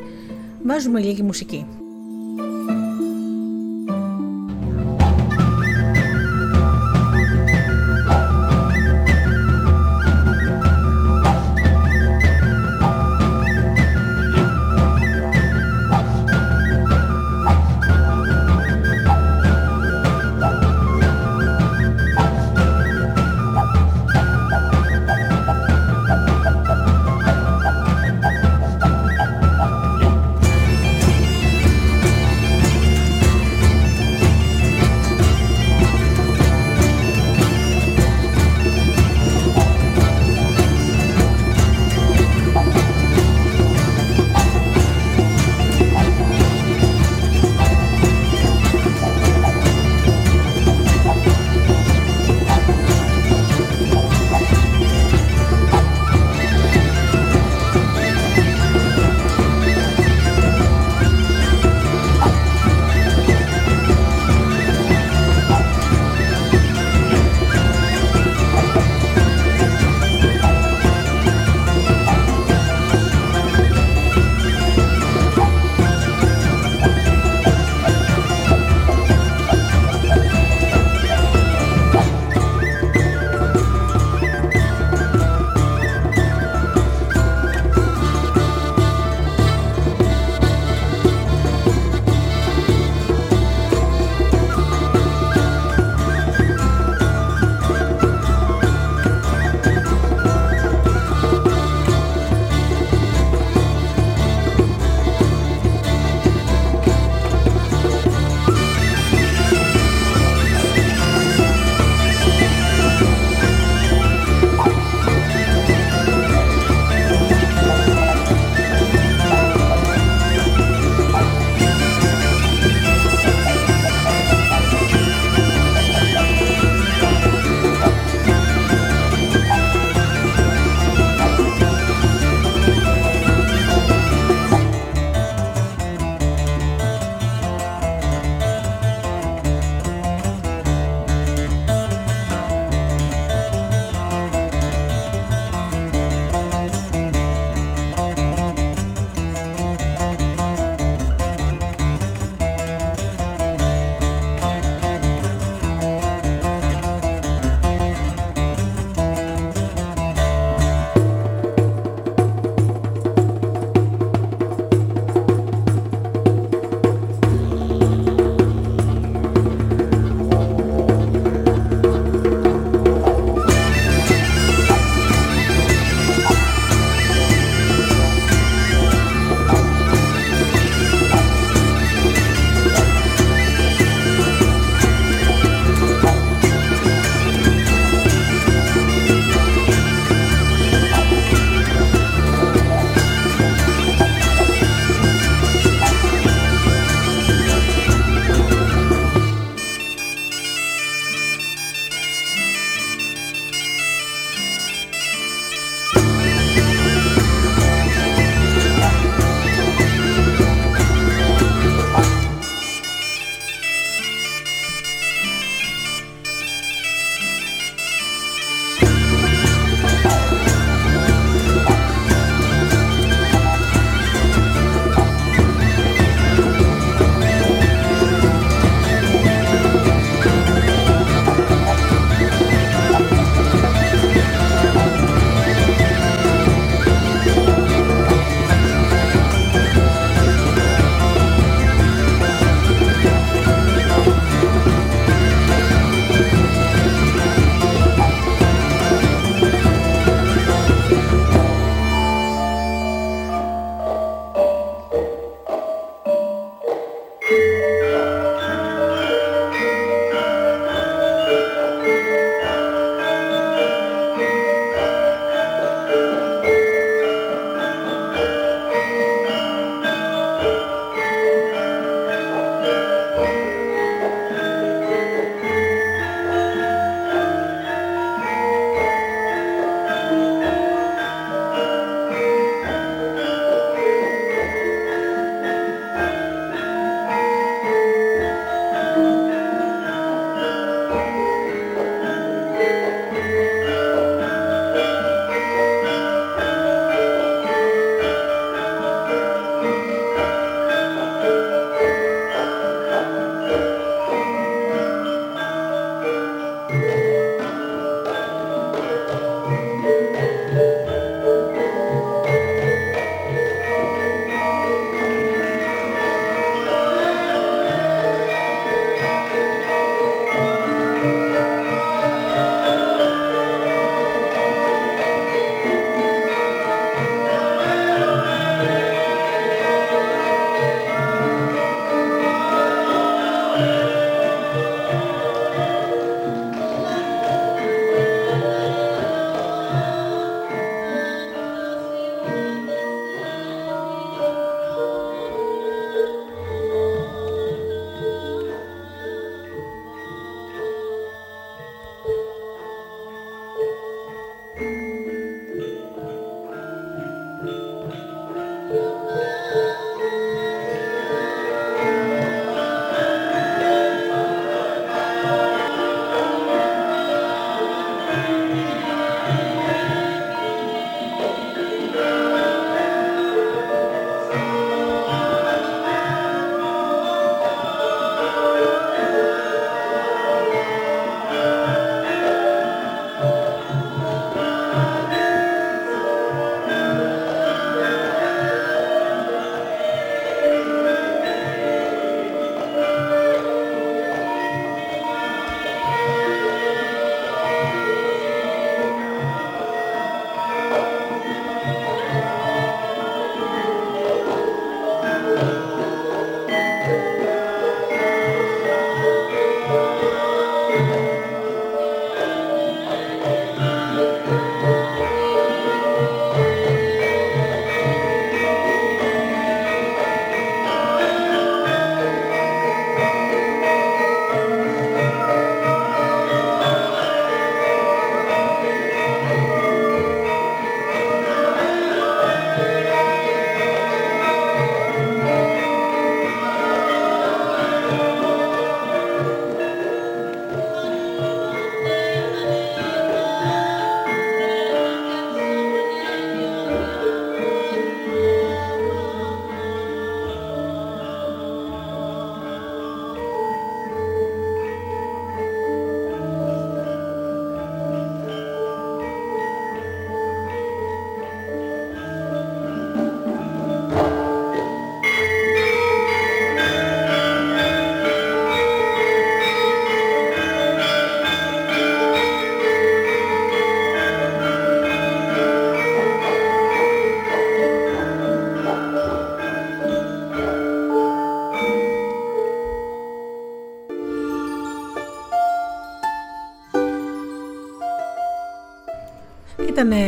Βάζουμε 0.65 0.99
λίγη 0.99 1.24
μουσική. 1.24 1.65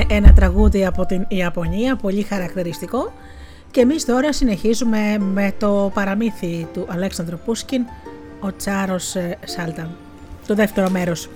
Ένα 0.08 0.34
τραγούδι 0.34 0.86
από 0.86 1.06
την 1.06 1.26
Ιαπωνία, 1.28 1.96
πολύ 1.96 2.22
χαρακτηριστικό. 2.22 3.14
Και 3.72 3.82
εμείς 3.82 4.06
τώρα 4.06 4.34
συνεχίζουμε 4.34 5.18
με 5.20 5.54
το 5.60 5.92
παραμύθι 5.94 6.68
του 6.74 6.86
Αλέξανδρου 6.90 7.38
Πούσκιν, 7.46 7.82
ο 8.40 8.56
Τσάρος 8.56 9.16
ε, 9.16 9.38
Σάλταν. 9.46 9.90
Το 10.48 10.56
δεύτερο 10.56 10.90
μέρος. 10.90 11.30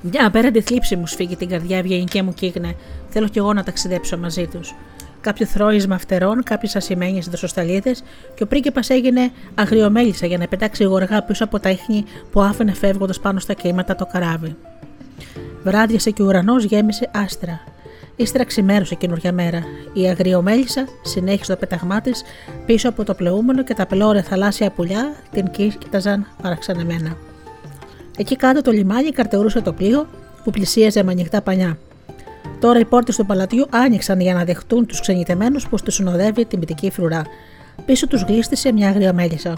Μια 0.00 0.26
απέραντη 0.26 0.60
θλίψη 0.60 0.96
μου 0.96 1.06
σφίγγει 1.06 1.36
την 1.36 1.48
καρδιά 1.48 1.78
ευγενικέ 1.78 2.22
μου 2.22 2.34
κύκνε. 2.34 2.74
Θέλω 3.08 3.28
κι 3.28 3.38
εγώ 3.38 3.52
να 3.52 3.62
ταξιδέψω 3.62 4.18
μαζί 4.18 4.46
τους. 4.46 4.74
Κάποιο 5.20 5.46
θρόισμα 5.46 5.98
φτερών, 5.98 6.42
κάποιες 6.42 6.76
ασημένιες 6.76 7.28
δροσοσταλίδε 7.28 7.94
και 8.34 8.42
ο 8.42 8.46
πρίγκιπας 8.46 8.90
έγινε 8.90 9.30
αγριομέλισσα 9.54 10.26
για 10.26 10.38
να 10.38 10.46
πετάξει 10.46 10.84
γοργά 10.84 11.22
πίσω 11.22 11.44
από 11.44 11.60
τα 11.60 11.70
ίχνη 11.70 12.04
που 12.32 12.40
άφηνε 12.42 12.72
φεύγοντας 12.72 13.20
πάνω 13.20 13.38
στα 13.38 13.52
κύματα 13.52 13.94
το 13.94 14.06
καράβι. 14.06 14.56
Βράδιασε 15.62 16.10
και 16.10 16.22
ο 16.22 16.24
ουρανός 16.24 16.64
γέμισε 16.64 17.10
άστρα. 17.14 17.60
Ύστερα 18.16 18.44
ξημέρωσε 18.44 18.94
καινούργια 18.94 19.32
μέρα. 19.32 19.62
Η 19.92 20.08
αγριομέλισσα 20.08 20.88
συνέχισε 21.02 21.52
το 21.52 21.58
πέταγμά 21.58 22.00
της 22.00 22.22
πίσω 22.66 22.88
από 22.88 23.04
το 23.04 23.14
πλεούμενο 23.14 23.64
και 23.64 23.74
τα 23.74 23.86
πλώρια 23.86 24.22
θαλάσσια 24.22 24.70
πουλιά 24.70 25.14
την 25.30 25.50
κοίταζαν 25.50 26.26
παραξενεμένα. 26.42 27.16
Εκεί 28.16 28.36
κάτω 28.36 28.60
το 28.60 28.70
λιμάνι 28.70 29.10
καρτερούσε 29.10 29.60
το 29.60 29.72
πλοίο 29.72 30.06
που 30.44 30.50
πλησίαζε 30.50 31.02
με 31.02 31.10
ανοιχτά 31.10 31.42
πανιά. 31.42 31.78
Τώρα 32.60 32.78
οι 32.78 32.84
πόρτες 32.84 33.16
του 33.16 33.26
παλατιού 33.26 33.66
άνοιξαν 33.70 34.20
για 34.20 34.34
να 34.34 34.44
δεχτούν 34.44 34.86
τους 34.86 35.00
ξενιτεμένους 35.00 35.68
που 35.68 35.76
τους 35.84 35.94
συνοδεύει 35.94 36.44
την 36.44 36.58
μυτική 36.58 36.90
φρουρά. 36.90 37.22
Πίσω 37.84 38.06
τους 38.06 38.22
γλίστησε 38.22 38.72
μια 38.72 38.88
αγριομέλισσα. 38.88 39.54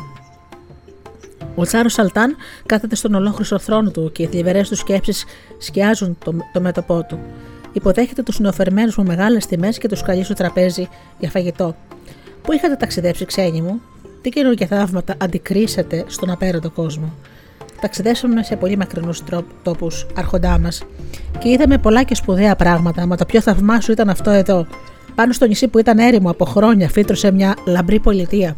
Ο 1.54 1.62
Τσάρος 1.64 1.92
Σαλτάν 1.92 2.36
κάθεται 2.66 2.94
στον 2.94 3.14
ολόχρυσο 3.14 3.58
θρόνο 3.58 3.90
του 3.90 4.12
και 4.12 4.22
οι 4.22 4.26
θλιβερές 4.26 4.68
του 4.68 4.76
σκέψεις 4.76 5.24
σκιάζουν 5.58 6.18
το, 6.24 6.34
το 6.52 6.60
μέτωπό 6.60 7.04
του. 7.08 7.18
Υποδέχεται 7.72 8.22
τους 8.22 8.40
νεοφερμένους 8.40 8.96
με 8.96 9.04
μεγάλες 9.04 9.46
τιμές 9.46 9.78
και 9.78 9.88
του 9.88 9.96
καλεί 10.04 10.24
στο 10.24 10.34
τραπέζι 10.34 10.88
για 11.18 11.30
φαγητό. 11.30 11.76
Πού 12.42 12.52
είχατε 12.52 12.74
ταξιδέψει, 12.74 13.24
ξένοι 13.24 13.62
μου, 13.62 13.80
τι 14.20 14.28
καινούργια 14.28 14.66
θαύματα 14.66 15.14
αντικρίσατε 15.18 16.04
στον 16.06 16.30
απέραντο 16.30 16.70
κόσμο; 16.70 17.14
Ταξιδέψαμε 17.80 18.42
σε 18.42 18.56
πολύ 18.56 18.76
μακρινούς 18.76 19.22
τόπους, 19.62 20.06
άρχοντά 20.14 20.58
μας, 20.58 20.82
και 21.38 21.48
είδαμε 21.48 21.78
πολλά 21.78 22.02
και 22.02 22.14
σπουδαία 22.14 22.56
πράγματα, 22.56 23.06
μα 23.06 23.16
το 23.16 23.24
πιο 23.24 23.40
θαυμάσιο 23.40 23.92
ήταν 23.92 24.08
αυτό 24.08 24.30
εδώ. 24.30 24.66
Πάνω 25.14 25.32
στο 25.32 25.46
νησί 25.46 25.68
που 25.68 25.78
ήταν 25.78 25.98
έρημο 25.98 26.30
από 26.30 26.44
χρόνια, 26.44 26.88
φύτρωσε 26.88 27.32
μια 27.32 27.56
λαμπρή 27.66 28.00
πολιτεία. 28.00 28.56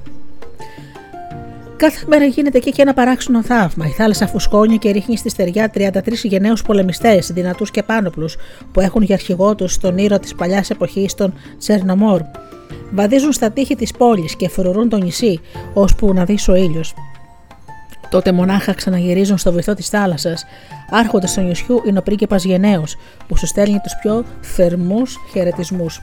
Κάθε 1.85 2.05
μέρα 2.09 2.25
γίνεται 2.25 2.59
εκεί 2.59 2.71
και 2.71 2.83
ένα 2.83 2.95
παράξενο 2.95 3.43
θαύμα. 3.43 3.87
Η 3.87 3.91
θάλασσα 3.91 4.27
φουσκώνει 4.27 4.79
και 4.79 4.91
ρίχνει 4.91 5.17
στη 5.17 5.29
στεριά 5.29 5.71
33 5.75 5.91
γενναίους 6.23 6.63
πολεμιστές, 6.63 7.31
δυνατούς 7.33 7.71
και 7.71 7.83
πάνωπλου, 7.83 8.29
που 8.73 8.81
έχουν 8.81 9.03
για 9.03 9.15
αρχηγό 9.15 9.55
τους 9.55 9.79
τον 9.79 9.99
ήρωα 9.99 10.19
της 10.19 10.35
παλιάς 10.35 10.71
εποχής, 10.71 11.15
τον 11.15 11.35
Τσερνομόρ. 11.59 12.21
Βαδίζουν 12.91 13.33
στα 13.33 13.51
τείχη 13.51 13.75
της 13.75 13.93
πόλης 13.93 14.37
και 14.37 14.49
φρουρούν 14.49 14.89
το 14.89 14.97
νησί, 14.97 15.41
ώσπου 15.75 16.13
να 16.13 16.25
δεις 16.25 16.49
ο 16.49 16.55
ήλιος. 16.55 16.95
Τότε 18.11 18.33
μονάχα 18.33 18.75
ξαναγυρίζουν 18.75 19.39
στο 19.39 19.53
βυθό 19.53 19.75
της 19.75 19.89
θάλασσας. 19.89 20.45
Άρχοντας 20.91 21.35
του 21.35 21.41
νησιού 21.41 21.83
είναι 21.87 21.99
ο 21.99 22.03
πρίγκιπα 22.03 22.37
Γενναίο, 22.37 22.85
που 23.29 23.37
σου 23.37 23.47
στέλνει 23.47 23.79
τους 23.83 23.93
πιο 24.03 24.25
θερμούς 24.41 25.19
χαιρετισμούς. 25.33 26.01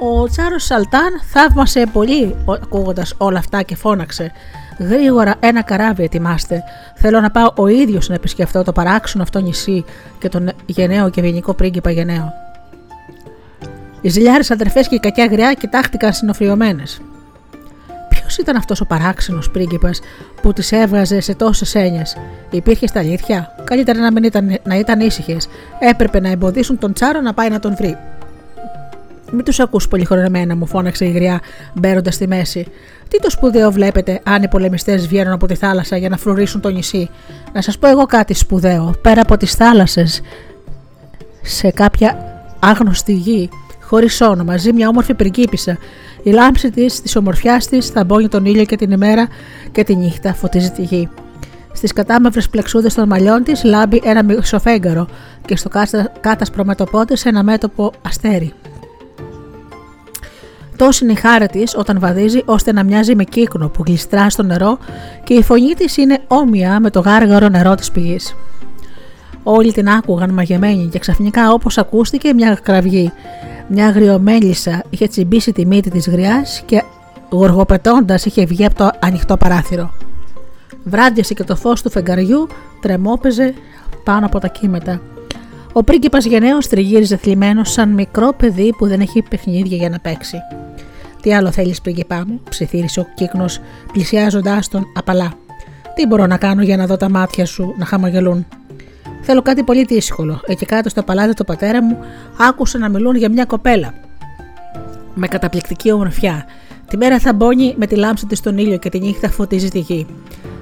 Ο 0.00 0.28
Τσάρος 0.28 0.64
Σαλτάν 0.64 1.20
θαύμασε 1.32 1.86
πολύ 1.92 2.36
ακούγοντας 2.46 3.14
όλα 3.18 3.38
αυτά 3.38 3.62
και 3.62 3.76
φώναξε. 3.76 4.32
Γρήγορα 4.78 5.34
ένα 5.40 5.62
καράβι 5.62 6.02
ετοιμάστε. 6.02 6.62
Θέλω 6.94 7.20
να 7.20 7.30
πάω 7.30 7.52
ο 7.56 7.66
ίδιος 7.66 8.08
να 8.08 8.14
επισκεφτώ 8.14 8.62
το 8.62 8.72
παράξενο 8.72 9.22
αυτό 9.22 9.40
νησί 9.40 9.84
και 10.18 10.28
τον 10.28 10.50
γενναίο 10.66 11.10
και 11.10 11.20
ευγενικό 11.20 11.54
πρίγκιπα 11.54 11.90
γενναίο. 11.90 12.32
Οι 14.00 14.08
ζηλιάρες 14.08 14.50
αδερφές 14.50 14.88
και 14.88 14.94
η 14.94 14.98
κακιά 14.98 15.26
γριά 15.26 15.52
κοιτάχτηκαν 15.52 16.12
συνοφριωμένε. 16.12 16.82
Ποιος 18.08 18.36
ήταν 18.36 18.56
αυτός 18.56 18.80
ο 18.80 18.86
παράξενος 18.86 19.50
πρίγκιπας 19.50 20.00
που 20.42 20.52
τις 20.52 20.72
έβγαζε 20.72 21.20
σε 21.20 21.34
τόσες 21.34 21.74
έννοιες; 21.74 22.16
Υπήρχε 22.50 22.86
στα 22.86 23.00
αλήθεια; 23.00 23.54
Καλύτερα 23.64 24.00
να, 24.00 24.12
μην 24.12 24.24
ήταν, 24.24 24.58
να 24.64 24.74
ήταν 24.74 25.00
ήσυχες. 25.00 25.48
Έπρεπε 25.78 26.20
να 26.20 26.28
εμποδίσουν 26.28 26.78
τον 26.78 26.92
Τσάρο 26.92 27.20
να 27.20 27.34
πάει 27.34 27.48
να 27.48 27.58
τον 27.58 27.76
βρει. 27.76 27.96
Μην 29.32 29.44
τους 29.44 29.60
ακούς 29.60 29.88
πολύ 29.88 30.04
χρονεμένα, 30.04 30.56
μου 30.56 30.66
φώναξε 30.66 31.04
η 31.04 31.10
γριά, 31.10 31.40
μπαίνοντας 31.74 32.14
στη 32.14 32.26
μέση. 32.26 32.66
Τι 33.08 33.18
το 33.18 33.30
σπουδαίο 33.30 33.70
βλέπετε, 33.70 34.20
αν 34.24 34.42
οι 34.42 34.48
πολεμιστές 34.48 35.08
βγαίνουν 35.08 35.32
από 35.32 35.46
τη 35.46 35.54
θάλασσα 35.54 35.96
για 35.96 36.08
να 36.08 36.16
φρουρήσουν 36.16 36.60
το 36.60 36.68
νησί; 36.68 37.08
Να 37.52 37.62
σας 37.62 37.78
πω 37.78 37.88
εγώ 37.88 38.06
κάτι 38.06 38.34
σπουδαίο. 38.34 38.94
Πέρα 39.02 39.20
από 39.20 39.36
τις 39.36 39.54
θάλασσες, 39.54 40.20
σε 41.42 41.70
κάποια 41.70 42.42
άγνωστη 42.58 43.12
γη, 43.12 43.48
χωρίς 43.82 44.20
όνομα, 44.20 44.56
ζει 44.56 44.72
μια 44.72 44.88
όμορφη 44.88 45.14
πριγκίπισσα. 45.14 45.78
Η 46.22 46.30
λάμψη 46.30 46.70
της, 46.70 47.02
της 47.02 47.16
ομορφιάς 47.16 47.66
της, 47.66 47.86
θα 47.88 48.04
μπώνει 48.04 48.28
τον 48.28 48.44
ήλιο 48.44 48.64
και 48.64 48.76
την 48.76 48.90
ημέρα 48.90 49.28
και 49.72 49.84
τη 49.84 49.96
νύχτα 49.96 50.34
φωτίζει 50.34 50.70
τη 50.70 50.82
γη. 50.82 51.08
Στις 51.72 51.92
κατάμαυρες 51.92 52.48
πλεξούδες 52.48 52.94
των 52.94 53.08
μαλλιών 53.08 53.42
της 53.42 53.64
λάμπει 53.64 54.00
ένα 54.04 54.24
μισοφέγγαρο 54.24 55.08
και 55.46 55.56
στο 55.56 55.70
κάτασπρο 56.20 56.64
μέτωπό 56.64 57.04
ένα 57.24 57.42
μέτωπο 57.42 57.92
αστέρι. 58.02 58.52
Τόση 60.78 61.04
είναι 61.04 61.12
η 61.12 61.16
χάρη 61.16 61.46
της 61.46 61.74
όταν 61.76 61.98
βαδίζει 61.98 62.42
ώστε 62.44 62.72
να 62.72 62.84
μοιάζει 62.84 63.14
με 63.14 63.24
κύκνο 63.24 63.68
που 63.68 63.82
γλιστρά 63.86 64.30
στο 64.30 64.42
νερό 64.42 64.78
και 65.24 65.34
η 65.34 65.42
φωνή 65.42 65.74
της 65.74 65.96
είναι 65.96 66.18
όμοια 66.26 66.80
με 66.80 66.90
το 66.90 67.00
γάργαρο 67.00 67.48
νερό 67.48 67.74
της 67.74 67.90
πηγής. 67.90 68.36
Όλοι 69.42 69.72
την 69.72 69.88
άκουγαν 69.88 70.30
μαγεμένοι 70.30 70.88
και 70.92 70.98
ξαφνικά 70.98 71.52
όπως 71.52 71.78
ακούστηκε 71.78 72.34
μια 72.34 72.58
κραυγή. 72.62 73.12
Μια 73.68 73.86
αγριομέλισσα 73.86 74.82
είχε 74.90 75.06
τσιμπήσει 75.06 75.52
τη 75.52 75.66
μύτη 75.66 75.90
της 75.90 76.08
γριάς 76.08 76.62
και 76.66 76.82
γοργοπετώντας 77.30 78.24
είχε 78.24 78.44
βγει 78.44 78.64
από 78.64 78.74
το 78.74 78.90
ανοιχτό 79.00 79.36
παράθυρο. 79.36 79.92
Βράδιασε 80.84 81.34
και 81.34 81.44
το 81.44 81.56
φως 81.56 81.82
του 81.82 81.90
φεγγαριού 81.90 82.48
τρεμόπαιζε 82.80 83.54
πάνω 84.04 84.26
από 84.26 84.38
τα 84.38 84.48
κύματα. 84.48 85.00
Ο 85.72 85.84
πρίγκιπας 85.84 86.24
γενναίος 86.24 86.68
τριγύριζε 86.68 87.16
θλιμμένο 87.16 87.64
σαν 87.64 87.88
μικρό 87.88 88.34
παιδί 88.36 88.74
που 88.78 88.86
δεν 88.86 89.00
έχει 89.00 89.22
παιχνίδια 89.22 89.76
για 89.76 89.88
να 89.88 89.98
παίξει. 89.98 90.36
Τι 91.22 91.34
άλλο 91.34 91.50
θέλεις, 91.50 91.80
πρίγκιπά 91.80 92.24
μου, 92.26 92.40
ψιθύρισε 92.50 93.00
ο 93.00 93.06
κύκνος, 93.14 93.60
πλησιάζοντάς 93.92 94.68
τον 94.68 94.84
απαλά. 94.94 95.32
Τι 95.94 96.06
μπορώ 96.06 96.26
να 96.26 96.36
κάνω 96.36 96.62
για 96.62 96.76
να 96.76 96.86
δω 96.86 96.96
τα 96.96 97.10
μάτια 97.10 97.46
σου 97.46 97.74
να 97.78 97.84
χαμογελούν; 97.84 98.46
Θέλω 99.22 99.42
κάτι 99.42 99.62
πολύ 99.62 99.84
δύσκολο. 99.84 100.40
Εκεί 100.46 100.66
κάτω 100.66 100.88
στο 100.88 101.02
παλάτι 101.02 101.34
του 101.34 101.44
πατέρα 101.44 101.82
μου 101.82 101.98
άκουσα 102.48 102.78
να 102.78 102.88
μιλούν 102.88 103.16
για 103.16 103.30
μια 103.30 103.44
κοπέλα. 103.44 103.94
Με 105.14 105.26
καταπληκτική 105.26 105.92
ομορφιά. 105.92 106.44
Τη 106.88 106.96
μέρα 106.96 107.18
θα 107.18 107.32
μπώνει 107.32 107.74
με 107.76 107.86
τη 107.86 107.96
λάμψη 107.96 108.26
της 108.26 108.38
στον 108.38 108.58
ήλιο 108.58 108.78
και 108.78 108.88
τη 108.88 108.98
νύχτα 108.98 109.30
φωτίζει 109.30 109.68
τη 109.68 109.78
γη. 109.78 110.06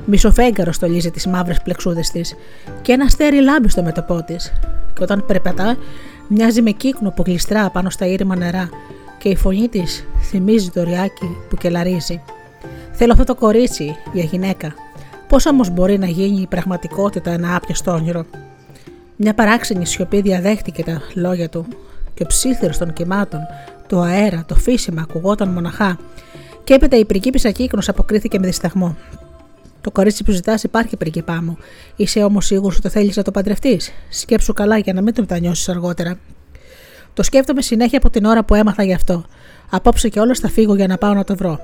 Μισοφέγγαρο 0.04 0.72
στολίζει 0.72 1.10
τις 1.10 1.26
μαύρες 1.26 1.62
πλεξούδες 1.62 2.10
της 2.10 2.34
και 2.82 2.92
ένα 2.92 3.04
αστέρι 3.04 3.42
λάμπει 3.42 3.68
στο 3.68 3.82
μέτωπό 3.82 4.22
της. 4.22 4.52
Και 4.94 5.02
όταν 5.02 5.24
περπατά, 5.26 5.76
μοιάζει 6.28 6.62
με 6.62 6.70
κύκνο 6.70 7.10
που 7.10 7.22
γλιστρά 7.26 7.70
πάνω 7.70 7.90
στα 7.90 8.06
ήρεμα 8.06 8.36
νερά 8.36 8.68
και 9.18 9.28
η 9.28 9.36
φωνή 9.36 9.68
της 9.68 10.04
θυμίζει 10.22 10.70
το 10.70 10.82
ριάκι 10.82 11.36
που 11.48 11.56
κελαρίζει. 11.56 12.22
Θέλω 12.92 13.12
αυτό 13.12 13.24
το 13.24 13.34
κορίτσι 13.34 13.96
για 14.12 14.24
γυναίκα. 14.24 14.74
Πώς 15.28 15.46
όμως 15.46 15.70
μπορεί 15.70 15.98
να 15.98 16.06
γίνει 16.06 16.40
η 16.40 16.46
πραγματικότητα 16.46 17.30
ένα 17.30 17.56
άπιαστο 17.56 17.92
όνειρο; 17.92 18.26
Μια 19.16 19.34
παράξενη 19.34 19.86
σιωπή 19.86 20.20
διαδέχτηκε 20.20 20.82
τα 20.82 21.02
λόγια 21.14 21.48
του 21.48 21.66
και 22.14 22.22
ο 22.22 22.26
ψήθυρος 22.26 22.78
των 22.78 22.92
κυμάτων, 22.92 23.40
το 23.86 24.00
αέρα, 24.00 24.44
το 24.48 24.54
φύσιμα 24.54 25.02
ακουγόταν 25.02 25.48
μοναχά. 25.48 25.98
Και 26.64 26.74
έπειτα 26.74 26.96
η 26.96 27.04
πριγκίπισσα 27.04 27.50
κύκνος 27.50 27.88
αποκρίθηκε 27.88 28.38
με 28.38 28.46
δισταγμό. 28.46 28.96
Το 29.80 29.90
κορίτσι 29.90 30.24
που 30.24 30.30
ζητάς 30.30 30.62
υπάρχει 30.62 30.96
πριγκίπά 30.96 31.42
μου. 31.42 31.58
Είσαι 31.96 32.22
όμως 32.22 32.46
σίγουρος 32.46 32.76
ότι 32.76 32.88
θέλεις 32.88 33.16
να 33.16 33.22
το 33.22 33.30
παντρευτείς. 33.30 33.92
Σκέψου 34.08 34.52
καλά 34.52 34.78
για 34.78 34.92
να 34.92 35.02
μην 35.02 35.14
το 35.14 35.20
μετανιώσεις 35.20 35.68
αργότερα. 35.68 36.18
Το 37.16 37.22
σκέφτομαι 37.22 37.62
συνέχεια 37.62 37.98
από 37.98 38.10
την 38.10 38.24
ώρα 38.24 38.44
που 38.44 38.54
έμαθα 38.54 38.82
γι' 38.82 38.94
αυτό. 38.94 39.24
Απόψε 39.70 40.08
και 40.08 40.20
όλος 40.20 40.38
θα 40.38 40.48
φύγω 40.48 40.74
για 40.74 40.86
να 40.86 40.98
πάω 40.98 41.14
να 41.14 41.24
το 41.24 41.36
βρω. 41.36 41.60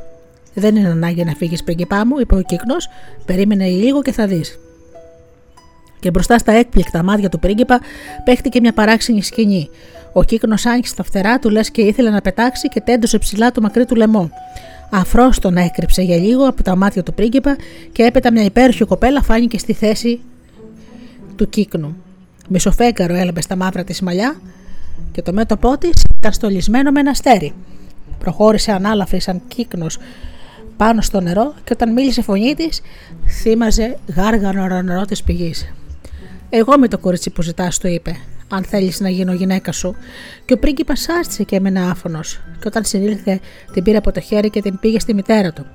Δεν 0.54 0.76
είναι 0.76 0.88
ανάγκη 0.88 1.24
να 1.24 1.32
φύγεις 1.32 1.64
πριγκίπά 1.64 2.06
μου, 2.06 2.18
είπε 2.18 2.34
ο 2.34 2.40
κύκνο. 2.40 2.74
Περίμενε 3.26 3.66
λίγο 3.66 4.02
και 4.02 4.12
θα 4.12 4.26
δεις. 4.26 4.58
Και 6.00 6.10
μπροστά 6.10 6.38
στα 6.38 6.52
έκπληκτα 6.52 7.02
μάτια 7.02 7.28
του 7.28 7.38
πρίγκιπα 7.38 7.80
παίχτηκε 8.24 8.60
μια 8.60 8.72
παράξενη 8.72 9.22
σκηνή. 9.22 9.68
Ο 10.12 10.22
κύκνο 10.22 10.54
άνοιξε 10.64 10.94
τα 10.94 11.02
φτερά 11.02 11.38
του, 11.38 11.50
λες 11.50 11.70
και 11.70 11.82
ήθελε 11.82 12.10
να 12.10 12.20
πετάξει 12.20 12.68
και 12.68 12.80
τέντωσε 12.80 13.18
ψηλά 13.18 13.52
το 13.52 13.60
μακρύ 13.60 13.84
του 13.84 13.94
λαιμό. 13.94 14.30
Αφρό 14.90 15.30
τον 15.40 15.56
έκρυψε 15.56 16.02
για 16.02 16.16
λίγο 16.16 16.48
από 16.48 16.62
τα 16.62 16.76
μάτια 16.76 17.02
του 17.02 17.14
πρίγκιπα 17.14 17.56
και 17.92 18.02
έπειτα 18.02 18.32
μια 18.32 18.44
υπέροχη 18.44 18.84
κοπέλα 18.84 19.22
φάνηκε 19.22 19.58
στη 19.58 19.72
θέση 19.72 20.20
του 21.36 21.48
κύκνου. 21.48 21.96
Μισοφέγκαρο 22.48 23.14
έλαμπε 23.14 23.40
στα 23.40 23.56
μαύρα 23.56 23.84
της 23.84 24.00
μαλλιά 24.00 24.36
και 25.12 25.22
το 25.22 25.32
μέτωπό 25.32 25.78
της 25.78 26.04
ήταν 26.18 26.32
στολισμένο 26.32 26.90
με 26.90 27.00
ένα 27.00 27.10
αστέρι. 27.10 27.54
Προχώρησε 28.18 28.72
ανάλαφρη 28.72 29.20
σαν 29.20 29.42
κύκνος 29.48 29.98
πάνω 30.76 31.00
στο 31.00 31.20
νερό 31.20 31.54
και 31.64 31.72
όταν 31.72 31.92
μίλησε 31.92 32.22
φωνή 32.22 32.54
της, 32.54 32.80
θύμαζε 33.40 33.98
γάργαρο 34.16 34.82
νερό 34.82 35.04
της 35.04 35.22
πηγής. 35.22 35.72
Εγώ 36.50 36.78
με 36.78 36.88
το 36.88 36.98
κορίτσι 36.98 37.30
που 37.30 37.42
ζητάς, 37.42 37.78
του 37.78 37.86
είπε 37.86 38.16
αν 38.54 38.64
θέλεις 38.64 39.00
να 39.00 39.08
γίνω 39.08 39.32
γυναίκα 39.32 39.72
σου. 39.72 39.96
Και 40.44 40.52
ο 40.52 40.58
πρίγκιπας 40.58 41.08
άστησε 41.08 41.42
και 41.42 41.56
έμενε 41.56 41.80
άφωνος. 41.80 42.40
Και 42.60 42.66
όταν 42.66 42.84
συνήλθε, 42.84 43.40
την 43.72 43.82
πήρε 43.82 43.96
από 43.96 44.12
το 44.12 44.20
χέρι 44.20 44.50
και 44.50 44.62
την 44.62 44.78
πήγε 44.78 44.98
στη 44.98 45.14
μητέρα 45.14 45.52
του. 45.52 45.66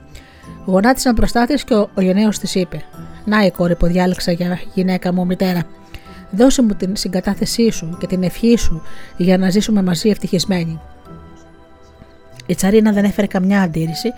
Γονάτισαν 0.66 1.14
μπροστά 1.14 1.46
της 1.46 1.64
και 1.64 1.74
ο, 1.74 1.90
ο 1.94 2.02
γενναίος 2.02 2.40
της 2.40 2.56
είπε: 2.56 2.84
Να 3.26 3.46
η 3.46 3.52
κόρη 3.52 3.76
που 3.76 3.86
διάλεξα 3.86 4.32
για 4.32 4.60
γυναίκα 4.74 5.14
μου, 5.14 5.26
μητέρα. 5.26 5.64
Δώσε 6.32 6.62
μου 6.62 6.74
την 6.74 6.96
συγκατάθεσή 6.96 7.72
σου 7.72 7.98
και 8.00 8.08
την 8.08 8.24
ευχή 8.24 8.58
σου 8.58 8.82
για 9.18 9.38
να 9.38 9.50
ζήσουμε 9.50 9.84
μαζί 9.84 10.10
ευτυχισμένοι. 10.10 10.80
Η 12.46 12.56
τσαρίνα 12.56 12.92
δεν 12.92 13.04
έφερε 13.04 13.28
καμιά 13.28 13.62
αντίρρηση 13.62 14.14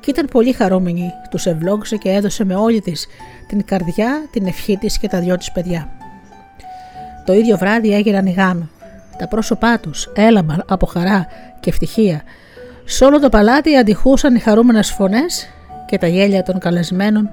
και 0.00 0.10
ήταν 0.10 0.26
πολύ 0.30 0.52
χαρούμενη. 0.52 1.10
Τους 1.30 1.46
ευλόγησε 1.46 1.96
και 1.96 2.10
έδωσε 2.10 2.44
με 2.44 2.54
όλη 2.54 2.80
της 2.80 3.06
την 3.48 3.64
καρδιά, 3.64 4.28
την 4.30 4.46
ευχή 4.46 4.76
της 4.76 4.98
και 4.98 5.08
τα 5.08 5.20
δυο 5.20 5.36
της 5.36 5.52
παιδιά. 5.52 5.88
Το 7.24 7.32
ίδιο 7.32 7.56
βράδυ 7.56 7.94
έγιναν 7.94 8.26
οι 8.26 8.32
γάμοι. 8.32 8.68
Τα 9.18 9.28
πρόσωπά 9.28 9.78
τους 9.78 10.12
έλαμπαν 10.14 10.64
από 10.68 10.86
χαρά 10.86 11.26
και 11.60 11.70
ευτυχία. 11.70 12.22
Σε 12.84 13.04
όλο 13.04 13.20
το 13.20 13.28
παλάτι 13.28 13.76
αντιχούσαν 13.76 14.34
οι 14.34 14.38
χαρούμενες 14.38 14.90
φωνές 14.90 15.48
και 15.86 15.98
τα 15.98 16.06
γέλια 16.06 16.42
των 16.42 16.58
καλεσμένων 16.58 17.30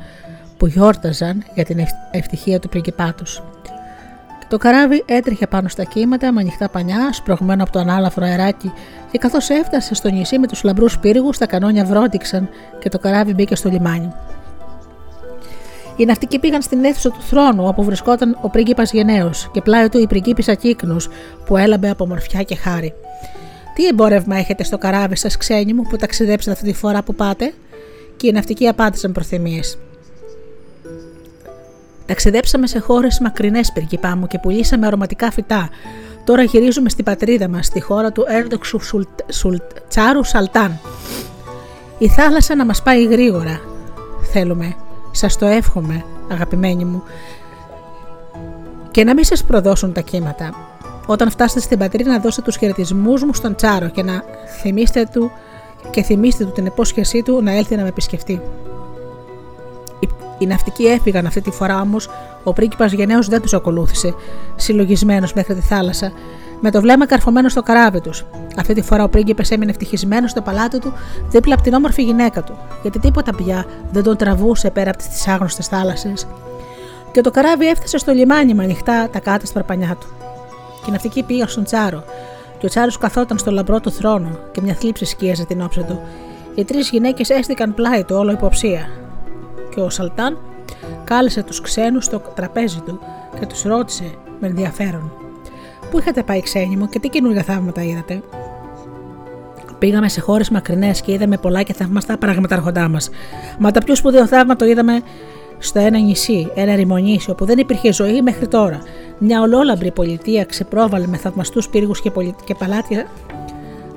που 0.58 0.68
γιόρταζαν 0.68 1.44
για 1.54 1.66
την 1.66 1.86
ευτυχία 2.12 2.60
του 2.60 2.70
πριγκιπάτου. 2.70 3.26
Το 4.52 4.58
καράβι 4.58 5.04
έτρεχε 5.06 5.48
πάνω 5.48 5.68
στα 5.68 5.84
κύματα 5.84 6.32
με 6.32 6.42
ανοιχτά 6.42 6.70
πανιά, 6.70 7.14
σπρωγμένο 7.14 7.64
από 7.64 7.72
το 7.72 7.80
ανάλαφρο 7.80 8.26
αεράκι, 8.26 8.72
και 9.12 9.18
καθώς 9.18 9.50
έφτασε 9.50 9.94
στο 9.96 10.10
νησί 10.10 10.40
με 10.40 10.48
τους 10.48 10.64
λαμπρούς 10.64 11.00
πύργους, 11.00 11.38
τα 11.38 11.46
κανόνια 11.46 11.86
βρόντιξαν 11.86 12.50
και 12.80 12.90
το 12.90 13.00
καράβι 13.00 13.34
μπήκε 13.34 13.56
στο 13.56 13.70
λιμάνι. 13.70 14.14
Οι 15.96 16.06
ναυτικοί 16.06 16.40
πήγαν 16.40 16.62
στην 16.62 16.84
αίθουσα 16.84 17.10
του 17.10 17.22
θρόνου 17.22 17.66
όπου 17.66 17.84
βρισκόταν 17.84 18.38
ο 18.42 18.50
πρίγκιπας 18.50 18.92
Γενναίος 18.92 19.50
και 19.54 19.62
πλάι 19.62 19.90
του 19.90 19.98
η 20.00 20.08
πριγκίπισσα 20.08 20.54
Κύκνους 20.54 21.10
που 21.46 21.58
έλαμπε 21.58 21.90
από 21.90 22.08
μορφιά 22.08 22.44
και 22.44 22.56
χάρη. 22.56 22.94
Τι 23.76 23.88
εμπόρευμα 23.88 24.36
έχετε 24.36 24.64
στο 24.64 24.78
καράβι 24.78 25.16
σας, 25.16 25.38
ξένοι 25.38 25.74
μου, 25.74 25.84
που 25.90 25.96
ταξιδέψατε 25.96 26.52
αυτή 26.52 26.66
τη 26.66 26.74
φορά 26.74 27.04
που 27.04 27.16
πάτε, 27.16 27.54
και 28.18 28.28
οι 28.28 28.32
ναυτικοί 28.32 28.68
απάντησαν 28.68 29.12
προθυμίες. 29.12 29.78
Ταξιδέψαμε 32.12 32.68
σε 32.68 32.80
χώρες 32.80 33.20
μακρινές, 33.20 33.72
πριγκιπά 33.72 34.16
μου, 34.16 34.28
και 34.28 34.40
πουλήσαμε 34.40 34.88
αρωματικά 34.88 35.32
φυτά. 35.32 35.70
Τώρα 36.24 36.44
γυρίζουμε 36.44 36.90
στην 36.90 37.04
πατρίδα 37.04 37.48
μας, 37.48 37.66
στη 37.66 37.82
χώρα 37.82 38.12
του 38.12 38.26
έρδοξου 38.28 38.80
σουλτ, 39.30 39.62
Τσάρου 39.88 40.24
Σαλτάν. 40.24 40.80
Η 41.98 42.08
θάλασσα 42.08 42.56
να 42.56 42.66
μας 42.66 42.82
πάει 42.82 43.06
γρήγορα. 43.06 43.60
Θέλουμε 44.32 44.76
σας 45.12 45.38
το 45.38 45.46
εύχομαι, 45.46 46.06
αγαπημένοι 46.32 46.86
μου, 46.86 47.04
και 48.92 49.04
να 49.04 49.14
μην 49.14 49.24
σας 49.24 49.44
προδώσουν 49.44 49.94
τα 49.94 50.02
κύματα. 50.02 50.56
Όταν 51.06 51.30
φτάσετε 51.30 51.60
στην 51.60 51.78
πατρίδα 51.78 52.12
να 52.12 52.20
δώσετε 52.20 52.42
τους 52.42 52.58
χαιρετισμούς 52.58 53.24
μου 53.24 53.34
στον 53.34 53.56
Τσάρο 53.56 53.90
και 53.90 54.04
να 54.04 54.24
θυμίστε 54.62 55.08
του 55.14 55.32
και 55.90 56.04
θυμίστε 56.04 56.46
του 56.46 56.52
την 56.52 56.66
υπόσχεσή 56.66 57.22
του 57.22 57.42
να 57.44 57.52
έλθει 57.52 57.76
να 57.76 57.82
με 57.82 57.88
επισκεφτεί. 57.88 58.42
Οι 60.42 60.46
ναυτικοί 60.46 60.86
έφυγαν 60.86 61.26
αυτή 61.26 61.42
τη 61.42 61.52
φορά 61.52 61.82
όμως, 61.82 62.10
ο 62.44 62.54
πρίγκιπας 62.54 62.92
γενναίος 62.92 63.28
δεν 63.28 63.42
τους 63.42 63.54
ακολούθησε, 63.54 64.14
συλλογισμένος 64.56 65.34
μέχρι 65.34 65.56
τη 65.56 65.62
θάλασσα, 65.62 66.12
με 66.60 66.72
το 66.72 66.82
βλέμμα 66.82 67.06
καρφωμένο 67.06 67.50
στο 67.50 67.62
καράβι 67.62 68.02
τους. 68.02 68.26
Αυτή 68.58 68.74
τη 68.74 68.82
φορά 68.82 69.04
ο 69.04 69.10
πρίγκιπε 69.10 69.44
έμεινε 69.50 69.72
ευτυχισμένος 69.72 70.32
στο 70.32 70.42
παλάτι 70.42 70.80
του 70.80 70.94
δίπλα 71.30 71.54
από 71.54 71.64
την 71.64 71.74
όμορφη 71.74 72.04
γυναίκα 72.04 72.44
του, 72.44 72.58
γιατί 72.82 73.00
τίποτα 73.00 73.36
πια 73.36 73.66
δεν 73.92 74.04
τον 74.04 74.18
τραβούσε 74.18 74.70
πέρα 74.70 74.90
από 74.90 74.98
τις 74.98 75.28
άγνωστες 75.28 75.68
θάλασσες. 75.68 76.28
Και 77.12 77.22
το 77.22 77.32
καράβι 77.32 77.68
έφτασε 77.68 77.98
στο 77.98 78.12
λιμάνι 78.12 78.54
με 78.54 78.64
ανοιχτά 78.64 79.10
τα 79.10 79.20
κάτω 79.20 79.46
σπαρπανιά 79.46 79.96
του. 80.00 80.08
Και 80.84 80.86
οι 80.88 80.92
ναυτικοί 80.92 81.24
πήγαν 81.24 81.48
στον 81.48 81.64
Τσάρο, 81.64 82.04
και 82.58 82.66
ο 82.66 82.70
Τσάρος 82.70 82.98
καθόταν 82.98 83.38
στο 83.38 83.52
λαμπρό 83.52 83.80
του 83.80 83.92
θρόνο 83.92 84.30
και 84.52 84.62
μια 84.62 84.74
θλίψη 84.74 85.06
σκίαζε 85.06 85.46
την 85.46 85.62
όψη 85.62 85.84
του. 85.84 86.00
Οι 86.56 86.64
τρεις 86.64 86.90
γυναίκες 86.90 87.30
έστηκαν 87.30 87.74
πλάι 87.74 88.04
του 88.04 88.16
όλο 88.16 88.32
υποψία. 88.32 89.01
Και 89.76 89.80
ο 89.80 89.90
Σαλτάν 89.90 90.38
κάλεσε 91.04 91.44
τους 91.44 91.62
ξένους 91.62 92.06
στο 92.06 92.22
τραπέζι 92.36 92.82
του 92.86 93.00
και 93.40 93.46
τους 93.46 93.64
ρώτησε 93.64 94.14
με 94.40 94.48
ενδιαφέρον. 94.48 95.12
Πού 95.92 96.00
είχατε 96.00 96.24
πάει, 96.24 96.42
ξένοι 96.42 96.76
μου, 96.76 96.90
και 96.90 97.00
τι 97.00 97.10
καινούργια 97.10 97.44
θαύματα 97.44 97.84
είδατε; 97.84 98.22
Πήγαμε 99.82 100.10
σε 100.10 100.22
χώρες 100.22 100.50
μακρινές 100.50 101.02
και 101.02 101.12
είδαμε 101.12 101.38
πολλά 101.38 101.64
και 101.64 101.74
θαυμαστά 101.74 102.18
πράγματα 102.18 102.56
αρχοντά 102.56 102.90
μας. 102.90 103.10
Μα 103.60 103.72
τα 103.72 103.80
πιο 103.84 103.96
σπουδαίο 103.96 104.28
θαύμα 104.28 104.56
το 104.56 104.66
είδαμε 104.66 105.02
στο 105.58 105.80
ένα 105.80 106.00
νησί, 106.00 106.52
ένα 106.56 106.76
ρημονήσιο 106.76 107.36
που 107.36 107.46
δεν 107.46 107.58
υπήρχε 107.58 107.94
ζωή 107.94 108.22
μέχρι 108.22 108.48
τώρα. 108.48 108.80
Μια 109.18 109.42
ολόλαμπρη 109.42 109.92
πολιτεία 109.92 110.46
ξεπρόβαλε 110.46 111.08
με 111.08 111.18
θαυμαστούς 111.18 111.70
πύργους 111.70 112.02
και, 112.02 112.12
και 112.44 112.56
παλάτια 112.56 113.06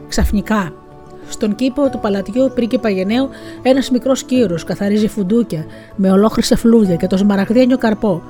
ξαφνικά. 0.09 0.73
Στον 1.29 1.55
κήπο 1.55 1.91
του 1.91 1.99
παλατιού 1.99 2.53
πρίγκιπα 2.55 2.91
Γενναίου 2.91 3.29
ένας 3.63 3.91
μικρός 3.91 4.23
κύρος 4.23 4.65
καθαρίζει 4.65 5.09
φουντούκια 5.09 5.67
με 5.97 6.11
ολόχρυσα 6.11 6.57
φλούδια 6.57 6.97
και 6.97 7.07
το 7.07 7.17
σμαραγδένιο 7.17 7.79
καρπό. 7.79 8.23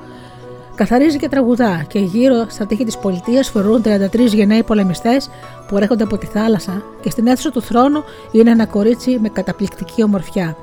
Καθαρίζει 0.75 1.17
και 1.17 1.29
τραγουδά 1.29 1.85
και 1.87 1.99
γύρω 1.99 2.45
στα 2.49 2.65
τείχη 2.65 2.83
της 2.83 2.97
πολιτείας 2.97 3.49
φορούν 3.49 3.81
33 3.83 4.19
γενναίοι 4.19 4.63
πολεμιστές 4.63 5.29
που 5.67 5.77
έρχονται 5.77 6.03
από 6.03 6.17
τη 6.17 6.25
θάλασσα 6.25 6.83
και 7.01 7.09
στην 7.09 7.27
αίθουσα 7.27 7.51
του 7.51 7.61
θρόνου 7.61 8.03
είναι 8.31 8.51
ένα 8.51 8.65
κορίτσι 8.65 9.19
με 9.21 9.29
καταπληκτική 9.29 10.03
ομορφιά. 10.03 10.57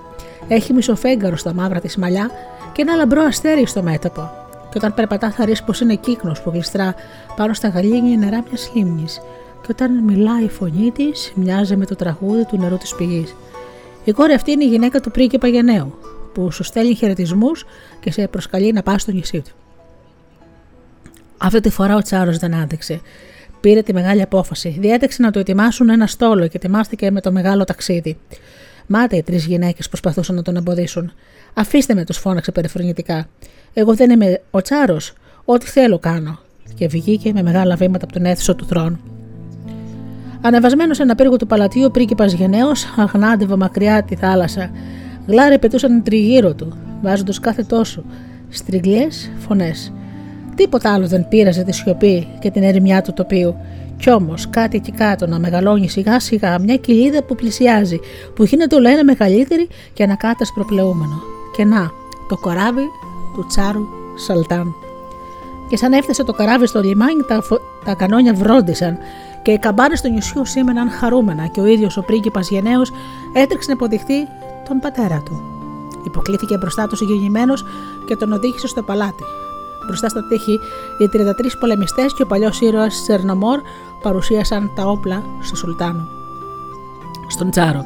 Έχει 0.48 0.72
μισοφέγγαρο 0.72 1.36
στα 1.36 1.54
μαύρα 1.54 1.80
της 1.80 1.96
μαλλιά 1.96 2.30
και 2.72 2.82
ένα 2.82 2.94
λαμπρό 2.94 3.22
αστέρι 3.22 3.66
στο 3.66 3.82
μέτωπο. 3.82 4.30
Και 4.70 4.78
όταν 4.78 4.94
περπατά 4.94 5.30
θα 5.30 5.44
ρίξει 5.44 5.64
πως 5.64 5.80
είναι 5.80 5.94
κύκνος 5.94 6.42
που 6.42 6.50
γλιστρά 6.50 6.94
πάνω 7.36 7.54
στα 7.54 7.68
γαλήνια 7.68 8.16
νερά 8.16 8.42
μιας 8.48 8.70
λίμνης. 8.74 9.20
Και 9.62 9.68
όταν 9.70 10.04
μιλάει 10.04 10.44
η 10.44 10.48
φωνή 10.48 10.90
της, 10.90 11.32
μοιάζει 11.34 11.76
με 11.76 11.86
το 11.86 11.94
τραγούδι 11.96 12.44
του 12.44 12.58
νερού 12.58 12.76
της 12.76 12.94
πηγής. 12.94 13.34
Η 14.04 14.12
κόρη 14.12 14.32
αυτή 14.32 14.50
είναι 14.50 14.64
η 14.64 14.68
γυναίκα 14.68 15.00
του 15.00 15.10
πρίγκιπα 15.10 15.48
Γενναίου, 15.48 15.98
που 16.34 16.50
σου 16.50 16.62
στέλνει 16.62 16.94
χαιρετισμούς 16.94 17.64
και 18.00 18.12
σε 18.12 18.28
προσκαλεί 18.28 18.72
να 18.72 18.82
πας 18.82 19.02
στο 19.02 19.12
νησί 19.12 19.40
του. 19.40 19.50
Αυτή 21.38 21.60
τη 21.60 21.70
φορά 21.70 21.96
ο 21.96 22.02
Τσάρος 22.02 22.38
δεν 22.38 22.54
άντεξε. 22.54 23.00
Πήρε 23.60 23.82
τη 23.82 23.92
μεγάλη 23.92 24.22
απόφαση. 24.22 24.76
Διέταξε 24.80 25.22
να 25.22 25.30
του 25.30 25.38
ετοιμάσουν 25.38 25.88
ένα 25.88 26.06
στόλο 26.06 26.46
και 26.46 26.56
ετοιμάστηκε 26.56 27.10
με 27.10 27.20
το 27.20 27.32
μεγάλο 27.32 27.64
ταξίδι. 27.64 28.18
Μάται 28.86 29.16
οι 29.16 29.22
τρεις 29.22 29.44
γυναίκες 29.46 29.88
προσπαθούσαν 29.88 30.34
να 30.34 30.42
τον 30.42 30.56
εμποδίσουν. 30.56 31.12
Αφήστε 31.54 31.94
με, 31.94 32.04
τους 32.04 32.18
φώναξε 32.18 32.52
περιφρονητικά. 32.52 33.28
Εγώ 33.72 33.94
δεν 33.94 34.10
είμαι 34.10 34.40
ο 34.50 34.62
Τσάρος. 34.62 35.12
Ό,τι 35.44 35.66
θέλω 35.66 35.98
κάνω. 35.98 36.38
Και 36.74 36.86
βγήκε 36.86 37.32
με 37.32 37.42
μεγάλα 37.42 37.76
βήματα 37.76 38.04
από 38.04 38.12
τον 38.12 38.24
αίθουσο 38.24 38.54
του 38.54 38.66
θρόνου. 38.66 39.21
Ανεβασμένος 40.44 40.96
σε 40.96 41.02
ένα 41.02 41.14
πύργο 41.14 41.36
του 41.36 41.46
παλατιού, 41.46 41.84
ο 41.84 41.90
πρίγκιπας 41.90 42.32
γενναίος 42.32 42.84
αγνάντευε 42.96 43.56
μακριά 43.56 44.02
τη 44.02 44.16
θάλασσα. 44.16 44.70
Γλάρε 45.26 45.58
πετούσαν 45.58 46.02
τριγύρω 46.02 46.54
του, 46.54 46.76
βάζοντας 47.02 47.40
κάθε 47.40 47.62
τόσο 47.62 48.04
στριγλιές 48.48 49.30
φωνές. 49.38 49.92
Τίποτα 50.54 50.92
άλλο 50.92 51.06
δεν 51.06 51.28
πείραζε 51.28 51.62
τη 51.62 51.72
σιωπή 51.72 52.28
και 52.38 52.50
την 52.50 52.62
ερημιά 52.62 53.02
του 53.02 53.12
τοπίου. 53.12 53.56
Κι 53.96 54.10
όμως 54.10 54.50
κάτι 54.50 54.76
εκεί 54.76 54.92
κάτω 54.92 55.26
να 55.26 55.38
μεγαλώνει 55.38 55.88
σιγά 55.88 56.20
σιγά 56.20 56.58
μια 56.58 56.76
κοιλίδα 56.76 57.22
που 57.22 57.34
πλησιάζει, 57.34 58.00
που 58.34 58.44
γίνεται 58.44 58.74
όλο 58.74 58.88
ένα 58.88 59.04
μεγαλύτερη 59.04 59.68
και 59.92 60.02
ανακάτω 60.02 60.44
πλεούμενο. 60.66 61.22
Και 61.56 61.64
να, 61.64 61.90
το 62.28 62.36
κοράβι 62.36 62.86
του 63.34 63.46
Τσάρου 63.48 63.86
Σαλτάν. 64.14 64.74
Και 65.68 65.76
σαν 65.76 65.92
έφτασε 65.92 66.24
το 66.24 66.32
καράβι 66.32 66.66
στο 66.66 66.80
λιμάνι, 66.80 67.22
τα, 67.28 67.42
τα 67.84 67.94
κανόνια 67.94 68.34
βρόντισαν 68.34 68.98
και 69.42 69.50
οι 69.50 69.58
καμπάνε 69.58 69.94
του 70.02 70.10
νησιού 70.10 70.44
σήμαιναν 70.44 70.90
χαρούμενα 70.90 71.46
και 71.46 71.60
ο 71.60 71.66
ίδιος 71.66 71.96
ο 71.96 72.02
πρίγκιπας 72.02 72.50
Γενναίος 72.50 72.92
έτρεξε 73.32 73.68
να 73.68 73.74
υποδειχθεί 73.74 74.28
τον 74.68 74.78
πατέρα 74.78 75.22
του. 75.24 75.40
Υποκλήθηκε 76.04 76.56
μπροστά 76.56 76.86
τους 76.86 76.98
συγκεκριμένο 76.98 77.54
και 78.06 78.16
τον 78.16 78.32
οδήγησε 78.32 78.66
στο 78.66 78.82
παλάτι. 78.82 79.24
Μπροστά 79.86 80.08
στα 80.08 80.24
τείχη, 80.28 80.52
οι 80.98 81.08
33 81.12 81.58
πολεμιστές 81.60 82.14
και 82.14 82.22
ο 82.22 82.26
παλιός 82.26 82.60
ήρωας 82.60 82.94
Σερνομόρ 82.94 83.60
παρουσίασαν 84.02 84.70
τα 84.74 84.86
όπλα 84.86 85.22
στο 85.40 85.56
Σουλτάνο. 85.56 86.08
Στον 87.28 87.50
Τσάρο. 87.50 87.84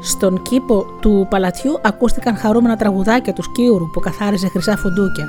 Στον 0.00 0.42
κήπο 0.42 0.86
του 1.00 1.26
παλατιού 1.30 1.78
ακούστηκαν 1.82 2.36
χαρούμενα 2.36 2.76
τραγουδάκια 2.76 3.32
του 3.32 3.42
Σκίουρου 3.42 3.90
που 3.90 4.00
καθάριζε 4.00 4.48
χρυσά 4.48 4.76
φουντούκια 4.76 5.28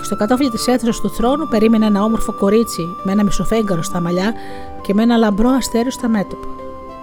και 0.00 0.06
στο 0.06 0.16
κατόφλι 0.16 0.50
της 0.50 0.66
αίθουσας 0.66 1.00
του 1.00 1.10
θρόνου 1.10 1.48
περίμενε 1.48 1.86
ένα 1.86 2.02
όμορφο 2.02 2.32
κορίτσι 2.32 2.96
με 3.02 3.12
ένα 3.12 3.24
μισοφέγγαρο 3.24 3.82
στα 3.82 4.00
μαλλιά 4.00 4.32
και 4.82 4.94
με 4.94 5.02
ένα 5.02 5.16
λαμπρό 5.16 5.48
αστέρι 5.48 5.90
στα 5.90 6.08
μέτωπα. 6.08 6.46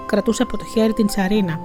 Κρατούσε 0.06 0.44
από 0.44 0.58
το 0.58 0.66
χέρι 0.66 0.94
την 0.94 1.08
τσαρίνα. 1.08 1.60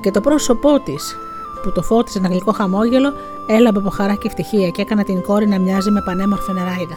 Και 0.00 0.10
το 0.10 0.20
πρόσωπό 0.20 0.80
της, 0.80 1.16
που 1.62 1.72
το 1.72 1.82
φώτιζε 1.82 2.18
ένα 2.18 2.28
γλυκό 2.28 2.52
χαμόγελο, 2.52 3.12
έλαμπε 3.46 3.78
από 3.78 3.90
χαρά 3.90 4.14
και 4.14 4.26
ευτυχία 4.26 4.68
και 4.68 4.82
έκανε 4.82 5.04
την 5.04 5.22
κόρη 5.22 5.46
να 5.46 5.58
μοιάζει 5.58 5.90
με 5.90 6.02
πανέμορφη 6.02 6.52
νεράιδα. 6.52 6.96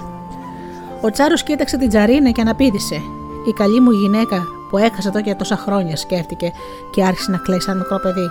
Ο 1.02 1.10
Τσάρος 1.12 1.44
κοίταξε 1.44 1.78
την 1.78 1.90
τσαρίνα 1.90 2.30
και 2.30 2.42
αναπήδησε. 2.42 3.02
Η 3.48 3.52
καλή 3.52 3.80
μου 3.80 3.92
γυναίκα 3.92 4.48
που 4.70 4.78
έχασε 4.78 5.08
εδώ 5.08 5.22
και 5.22 5.36
τόσα 5.36 5.58
χρόνια, 5.58 5.96
σκέφτηκε 5.96 6.52
και 6.92 7.04
άρχισε 7.04 7.32
να 7.32 7.38
κλαίει 7.38 7.62
σαν 7.62 7.78
μικρό 7.78 8.00
παιδί. 8.00 8.30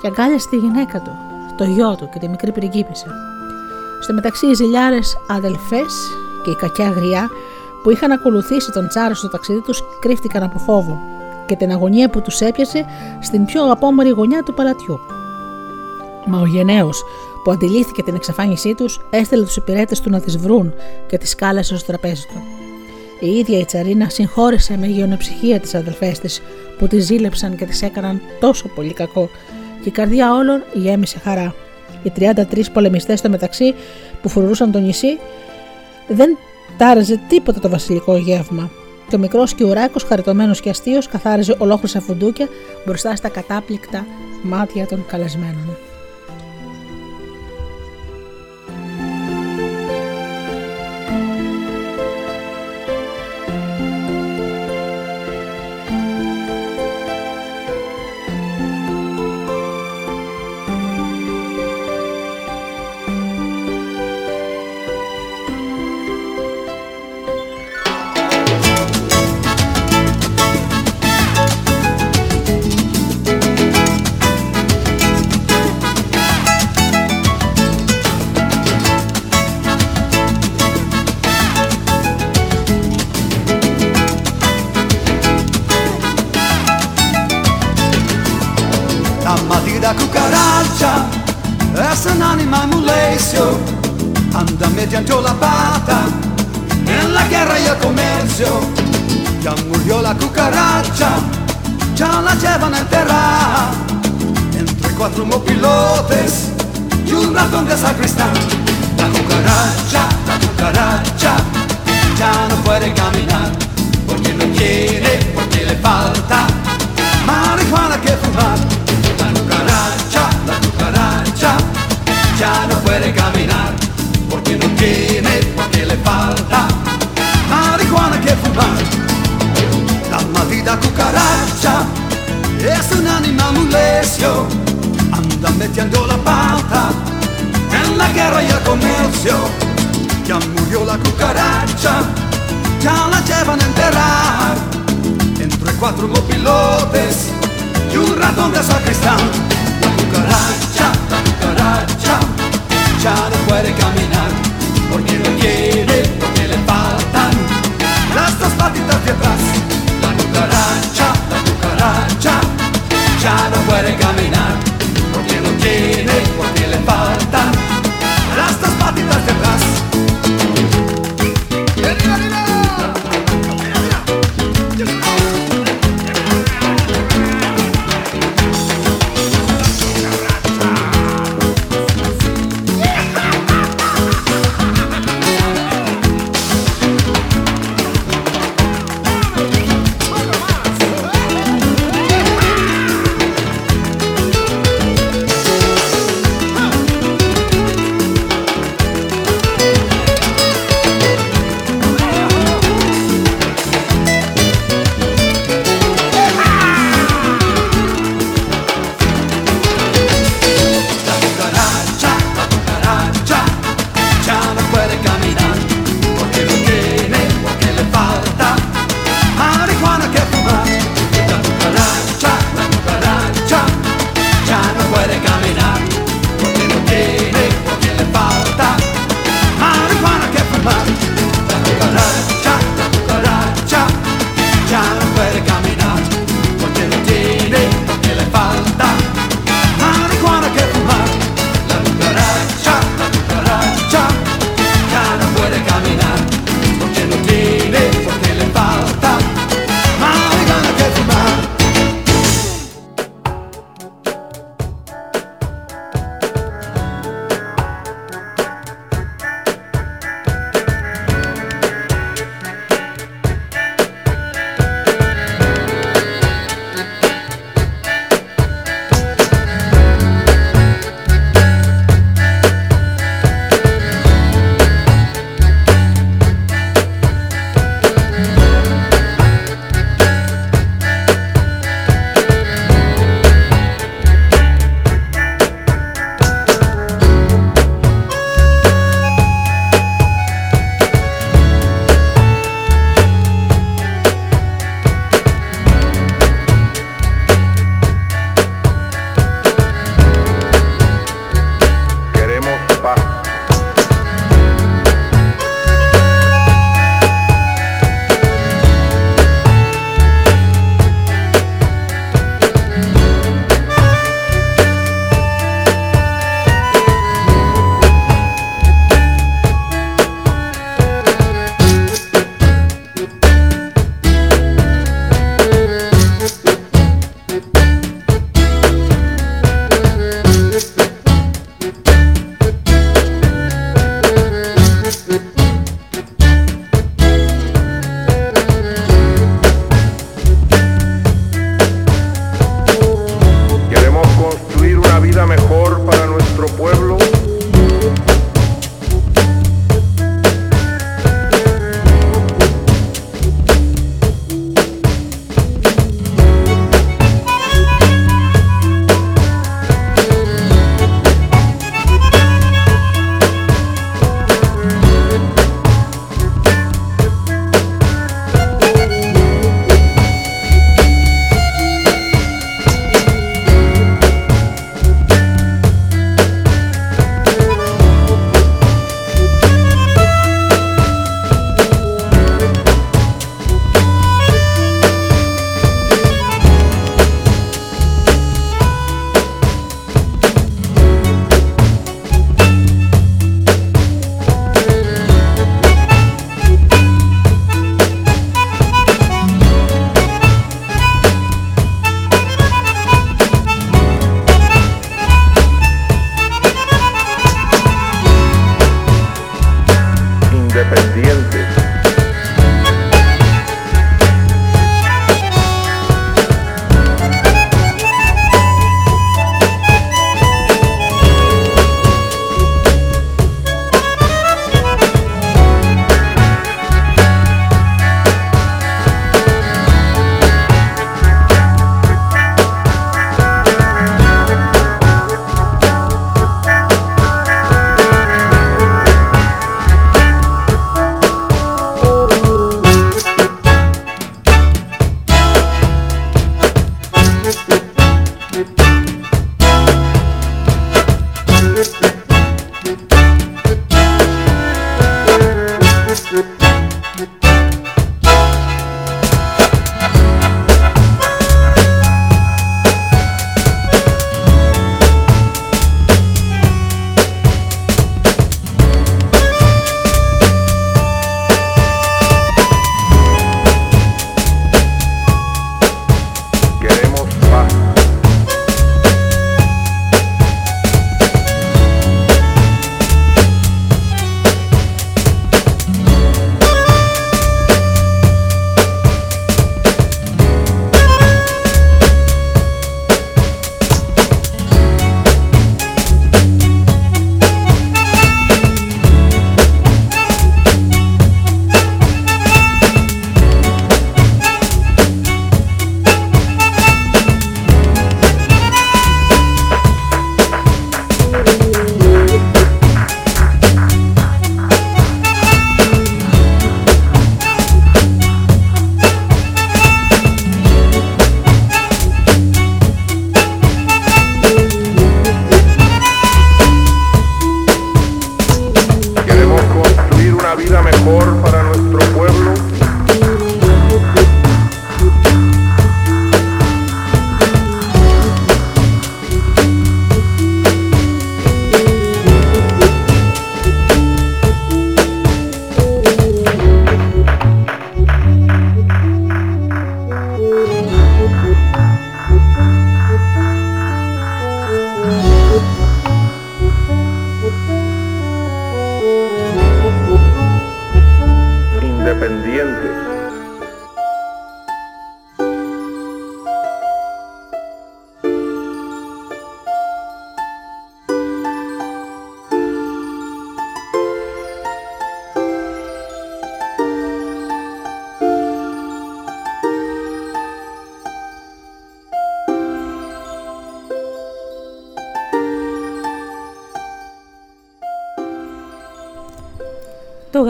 Και 0.00 0.06
αγκάλιασε 0.06 0.48
τη 0.48 0.56
γυναίκα 0.56 1.00
του, 1.00 1.10
το 1.62 1.68
γιο 1.68 1.96
του 1.96 2.08
και 2.12 2.18
τη 2.18 2.28
μικρή 2.28 2.52
πριγκίπισσα. 2.52 3.06
Στο 4.00 4.12
μεταξύ 4.12 4.46
οι 4.46 4.54
ζηλιάρες 4.54 5.16
αδελφές 5.28 5.92
και 6.44 6.50
η 6.50 6.54
κακιά 6.54 6.90
γριά 6.90 7.28
που 7.82 7.90
είχαν 7.90 8.10
ακολουθήσει 8.12 8.72
τον 8.72 8.88
Τσάρο 8.88 9.14
στο 9.14 9.28
ταξίδι 9.28 9.60
τους 9.60 9.82
κρύφτηκαν 10.00 10.42
από 10.42 10.58
φόβο 10.58 10.98
και 11.46 11.56
την 11.56 11.70
αγωνία 11.70 12.10
που 12.10 12.20
τους 12.22 12.40
έπιασε 12.40 12.84
στην 13.20 13.44
πιο 13.44 13.70
απόμορφη 13.70 14.10
γωνιά 14.10 14.42
του 14.42 14.54
παλατιού. 14.54 15.00
Μα 16.26 16.40
ο 16.40 16.46
γενναίος 16.46 17.04
που 17.44 17.50
αντιλήφθηκε 17.50 18.02
την 18.02 18.14
εξαφάνισή 18.14 18.74
τους, 18.74 19.00
έστειλε 19.10 19.44
τους 19.44 19.56
υπηρέτες 19.56 20.00
του 20.00 20.10
να 20.10 20.20
τις 20.20 20.38
βρουν 20.38 20.72
και 21.06 21.18
τις 21.18 21.34
κάλεσε 21.34 21.76
στο 21.76 21.86
τραπέζι 21.86 22.26
του. 22.26 22.42
Η 23.20 23.30
ίδια 23.30 23.58
η 23.58 23.64
Τσαρίνα 23.64 24.08
συγχώρεσε 24.08 24.76
με 24.78 24.86
γεωνοψυχία 24.86 25.60
τις 25.60 25.74
αδελφές 25.74 26.18
της 26.18 26.42
που 26.78 26.86
τη 26.86 27.00
ζήλεψαν 27.00 27.56
και 27.56 27.64
τις 27.64 27.82
έκαναν 27.82 28.20
τόσο 28.40 28.68
πολύ 28.68 28.92
κακό, 28.92 29.28
και 29.82 29.88
η 29.88 29.92
καρδιά 29.92 30.34
όλων 30.34 30.62
γέμισε 30.72 31.18
χαρά. 31.18 31.54
Οι 32.02 32.12
33 32.18 32.70
πολεμιστές 32.72 33.18
στο 33.18 33.28
μεταξύ 33.28 33.74
που 34.22 34.28
φρουρούσαν 34.28 34.72
το 34.72 34.78
νησί 34.78 35.18
δεν 36.08 36.36
τάραζε 36.76 37.20
τίποτα 37.28 37.60
το 37.60 37.68
βασιλικό 37.68 38.16
γεύμα. 38.16 38.70
Και 39.08 39.16
ο 39.16 39.18
μικρός 39.18 39.54
Κιουράκο, 39.54 39.98
χαριτωμένος 40.06 40.60
και 40.60 40.70
αστείος, 40.70 41.08
καθάριζε 41.08 41.54
ολόκληρα 41.58 42.00
φουντούκια 42.00 42.48
μπροστά 42.86 43.16
στα 43.16 43.28
κατάπληκτα 43.28 44.06
μάτια 44.42 44.86
των 44.86 45.04
καλεσμένων. 45.06 45.76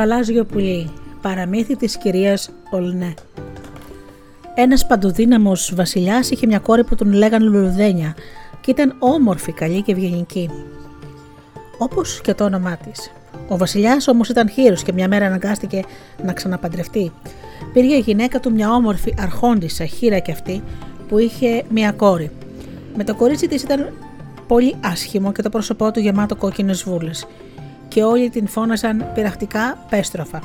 Γαλάζιο 0.03 0.45
πουλί, 0.45 0.91
παραμύθι 1.21 1.77
της 1.77 1.97
κυρίας 1.97 2.51
Ολνέ. 2.71 3.15
Ένας 4.55 4.87
παντοδύναμος 4.87 5.73
βασιλιάς 5.75 6.31
είχε 6.31 6.47
μια 6.47 6.59
κόρη 6.59 6.85
που 6.85 6.95
τον 6.95 7.13
λέγαν 7.13 7.43
Λουλουδένια 7.43 8.15
και 8.61 8.71
ήταν 8.71 8.97
όμορφη, 8.99 9.53
καλή 9.53 9.83
και 9.83 9.93
ευγενική. 9.93 10.51
Όπως 11.79 12.21
και 12.21 12.35
το 12.35 12.45
όνομά 12.45 12.77
της. 12.77 13.13
Ο 13.49 13.57
βασιλιάς 13.57 14.09
όμως 14.09 14.29
ήταν 14.29 14.49
χείρος 14.49 14.83
και 14.83 14.93
μια 14.93 15.09
μέρα 15.09 15.27
αναγκάστηκε 15.27 15.83
να 16.25 16.33
ξαναπαντρευτεί. 16.33 17.13
Πήρε 17.73 17.95
η 17.95 17.99
γυναίκα 17.99 18.41
του 18.41 18.53
μια 18.53 18.71
όμορφη 18.71 19.15
αρχόντισσα, 19.19 19.85
χείρα 19.85 20.19
και 20.19 20.33
αυτή, 20.33 20.63
που 21.09 21.19
είχε 21.19 21.63
μια 21.69 21.93
κόρη. 21.93 22.31
Με 22.97 23.05
το 23.05 23.15
κορίτσι 23.15 23.49
της 23.49 23.63
ήταν 23.63 23.93
πολύ 24.47 24.75
άσχημο 24.81 25.33
και 25.33 25.43
το 25.43 25.49
πρόσωπό 25.49 25.91
του 25.91 26.01
γεμάτο 26.01 26.37
κόκκινες 26.37 26.83
βούλες 26.83 27.27
και 27.93 28.03
όλοι 28.03 28.31
την 28.31 28.49
φώναζαν 28.49 29.11
πειραχτικά 29.15 29.87
πέστροφα. 29.91 30.41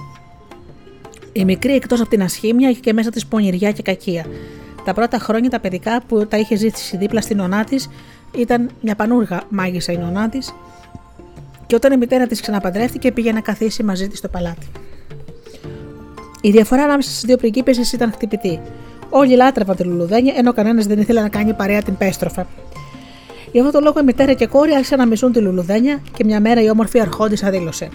Η 1.31 1.45
μικρή 1.45 1.73
εκτός 1.73 1.99
από 1.99 2.09
την 2.09 2.21
ασχήμια 2.21 2.69
είχε 2.69 2.79
και 2.79 2.93
μέσα 2.93 3.09
της 3.09 3.25
πονηριά 3.25 3.71
και 3.71 3.81
κακία. 3.81 4.25
Τα 4.85 4.93
πρώτα 4.93 5.19
χρόνια 5.19 5.49
τα 5.49 5.59
παιδικά 5.59 6.01
που 6.07 6.27
τα 6.27 6.37
είχε 6.37 6.55
ζήσει 6.55 6.97
δίπλα 6.97 7.21
στην 7.21 7.39
ονά 7.39 7.63
της 7.63 7.89
ήταν 8.37 8.69
μια 8.81 8.95
πανούργα 8.95 9.41
μάγισσα 9.49 9.91
η 9.91 9.97
νονά 9.97 10.29
της 10.29 10.53
και 11.67 11.75
όταν 11.75 11.91
η 11.91 11.97
μητέρα 11.97 12.27
της 12.27 12.41
ξαναπαντρεύτηκε 12.41 13.11
πήγε 13.11 13.31
να 13.31 13.41
καθίσει 13.41 13.83
μαζί 13.83 14.07
της 14.07 14.17
στο 14.17 14.27
παλάτι. 14.27 14.67
Η 16.41 16.51
διαφορά 16.51 16.83
ανάμεσα 16.83 17.09
στις 17.09 17.23
δύο 17.23 17.37
πριγκίπε 17.37 17.71
ήταν 17.93 18.11
χτυπητή. 18.11 18.59
Όλοι 19.09 19.35
λάτρευαν 19.35 19.75
τη 19.75 19.83
λουλουδένια, 19.83 20.33
ενώ 20.37 20.53
κανένας 20.53 20.85
δεν 20.85 20.99
ήθελε 20.99 21.21
να 21.21 21.29
κάνει 21.29 21.53
παρέα 21.53 21.81
την 21.81 21.97
πέστροφα. 21.97 22.47
Γι' 23.51 23.59
αυτό 23.59 23.71
το 23.71 23.79
λόγο 23.79 23.99
η 23.99 24.03
μητέρα 24.03 24.33
και 24.33 24.43
η 24.43 24.47
κόρη 24.47 24.73
άρχισαν 24.73 24.97
να 24.97 25.05
μισούν 25.05 25.31
τη 25.31 25.39
λουλουδένια 25.39 26.01
και 26.13 26.23
μια 26.23 26.39
μέρα 26.39 26.61
η 26.61 26.69
όμορφη 26.69 26.99
αρχόντισσα 26.99 27.49
δήλωσε: 27.49 27.89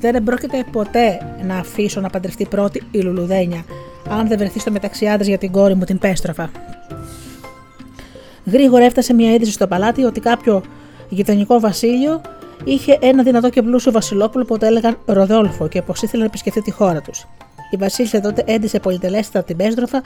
Δεν 0.00 0.22
πρόκειται 0.22 0.64
ποτέ 0.72 1.18
να 1.46 1.56
αφήσω 1.56 2.00
να 2.00 2.10
παντρευτεί 2.10 2.46
πρώτη 2.46 2.82
η 2.90 2.98
λουλουδένια, 3.00 3.64
αν 4.08 4.28
δεν 4.28 4.38
βρεθεί 4.38 4.58
στο 4.58 4.70
μεταξύ 4.70 5.06
άντρε 5.06 5.28
για 5.28 5.38
την 5.38 5.52
κόρη 5.52 5.74
μου 5.74 5.84
την 5.84 5.98
πέστροφα. 5.98 6.50
Γρήγορα 8.44 8.84
έφτασε 8.84 9.14
μια 9.14 9.32
είδηση 9.32 9.52
στο 9.52 9.66
παλάτι 9.66 10.04
ότι 10.04 10.20
κάποιο 10.20 10.62
γειτονικό 11.08 11.60
βασίλειο 11.60 12.20
είχε 12.64 12.98
ένα 13.00 13.22
δυνατό 13.22 13.48
και 13.48 13.62
πλούσιο 13.62 13.92
βασιλόπουλο 13.92 14.44
που 14.44 14.58
το 14.58 14.66
έλεγαν 14.66 14.98
Ροδόλφο 15.04 15.68
και 15.68 15.82
πως 15.82 16.02
ήθελε 16.02 16.22
να 16.22 16.28
επισκεφτεί 16.28 16.62
τη 16.62 16.70
χώρα 16.70 17.00
τους. 17.00 17.26
Η 17.70 17.76
Βασίλισσα 17.76 18.20
τότε 18.20 18.42
έντυσε 18.46 18.80
πολυτελέστατα 18.80 19.44
την 19.44 19.56
πέστροφα, 19.56 20.02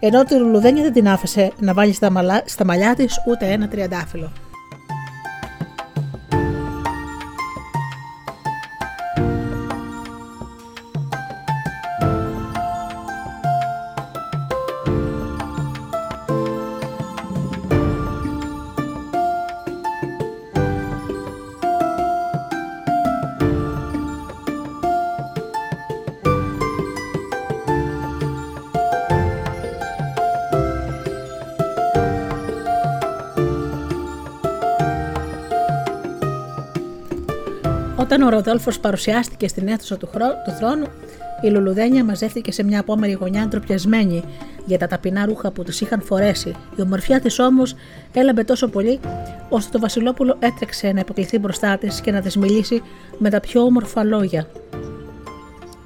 ενώ 0.00 0.24
τη 0.24 0.34
Λουλουδένια 0.34 0.82
δεν 0.82 0.92
την 0.92 1.08
άφησε 1.08 1.52
να 1.58 1.74
βάλει 1.74 1.92
στα, 1.92 2.10
μαλά, 2.10 2.42
στα 2.44 2.64
μαλλιά 2.64 2.94
της 2.94 3.22
ούτε 3.26 3.46
ένα 3.46 3.68
τριαντάφυλλο. 3.68 4.32
Όταν 38.18 38.32
ο 38.32 38.36
Ροδόλφος 38.36 38.80
παρουσιάστηκε 38.80 39.48
στην 39.48 39.68
αίθουσα 39.68 39.96
του, 39.96 40.08
χρό... 40.12 40.26
του 40.44 40.50
θρόνου, 40.50 40.86
η 41.42 41.48
Λουλουδένια 41.48 42.04
μαζεύτηκε 42.04 42.52
σε 42.52 42.62
μια 42.62 42.80
απόμερη 42.80 43.12
γωνιά 43.12 43.46
ντροπιασμένη 43.48 44.24
για 44.66 44.78
τα 44.78 44.86
ταπεινά 44.86 45.26
ρούχα 45.26 45.50
που 45.50 45.62
της 45.62 45.80
είχαν 45.80 46.02
φορέσει. 46.02 46.54
Η 46.76 46.80
ομορφιά 46.80 47.20
της 47.20 47.38
όμως 47.38 47.74
έλαμπε 48.12 48.44
τόσο 48.44 48.68
πολύ, 48.68 49.00
ώστε 49.48 49.70
το 49.72 49.78
Βασιλόπουλο 49.78 50.36
έτρεξε 50.38 50.92
να 50.92 51.00
υποκληθεί 51.00 51.38
μπροστά 51.38 51.78
της 51.78 52.00
και 52.00 52.10
να 52.10 52.20
της 52.20 52.36
μιλήσει 52.36 52.82
με 53.18 53.30
τα 53.30 53.40
πιο 53.40 53.62
όμορφα 53.62 54.04
λόγια. 54.04 54.48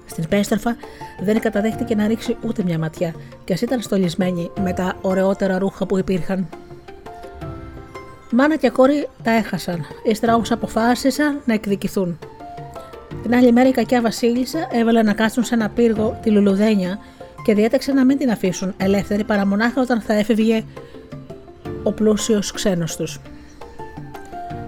Στην 0.06 0.28
πέστροφα 0.28 0.76
δεν 1.22 1.40
καταδέχτηκε 1.40 1.94
να 1.94 2.06
ρίξει 2.06 2.36
ούτε 2.46 2.62
μια 2.62 2.78
ματιά, 2.78 3.14
και 3.44 3.52
ας 3.52 3.60
ήταν 3.60 3.80
στολισμένη 3.80 4.50
με 4.62 4.72
τα 4.72 4.96
ωραιότερα 5.00 5.58
ρούχα 5.58 5.86
που 5.86 5.98
υπήρχαν. 5.98 6.48
Μάνα 8.34 8.56
και 8.56 8.70
κόρη 8.70 9.08
τα 9.22 9.30
έχασαν, 9.30 9.84
ύστερα 10.02 10.34
όμως 10.34 10.50
αποφάσισαν 10.50 11.40
να 11.44 11.54
εκδικηθούν. 11.54 12.18
Την 13.22 13.34
άλλη 13.34 13.52
μέρα 13.52 13.68
η 13.68 13.72
κακιά 13.72 14.00
Βασίλισσα 14.00 14.68
έβαλε 14.70 15.02
να 15.02 15.12
κάτσουν 15.12 15.44
σε 15.44 15.54
ένα 15.54 15.68
πύργο 15.68 16.18
τη 16.22 16.30
Λουλουδένια 16.30 16.98
και 17.44 17.54
διέταξε 17.54 17.92
να 17.92 18.04
μην 18.04 18.18
την 18.18 18.30
αφήσουν 18.30 18.74
ελεύθερη 18.76 19.24
παρά 19.24 19.46
μονάχα 19.46 19.80
όταν 19.80 20.00
θα 20.00 20.12
έφευγε 20.14 20.64
ο 21.82 21.92
πλούσιος 21.92 22.52
ξένος 22.52 22.96
τους. 22.96 23.20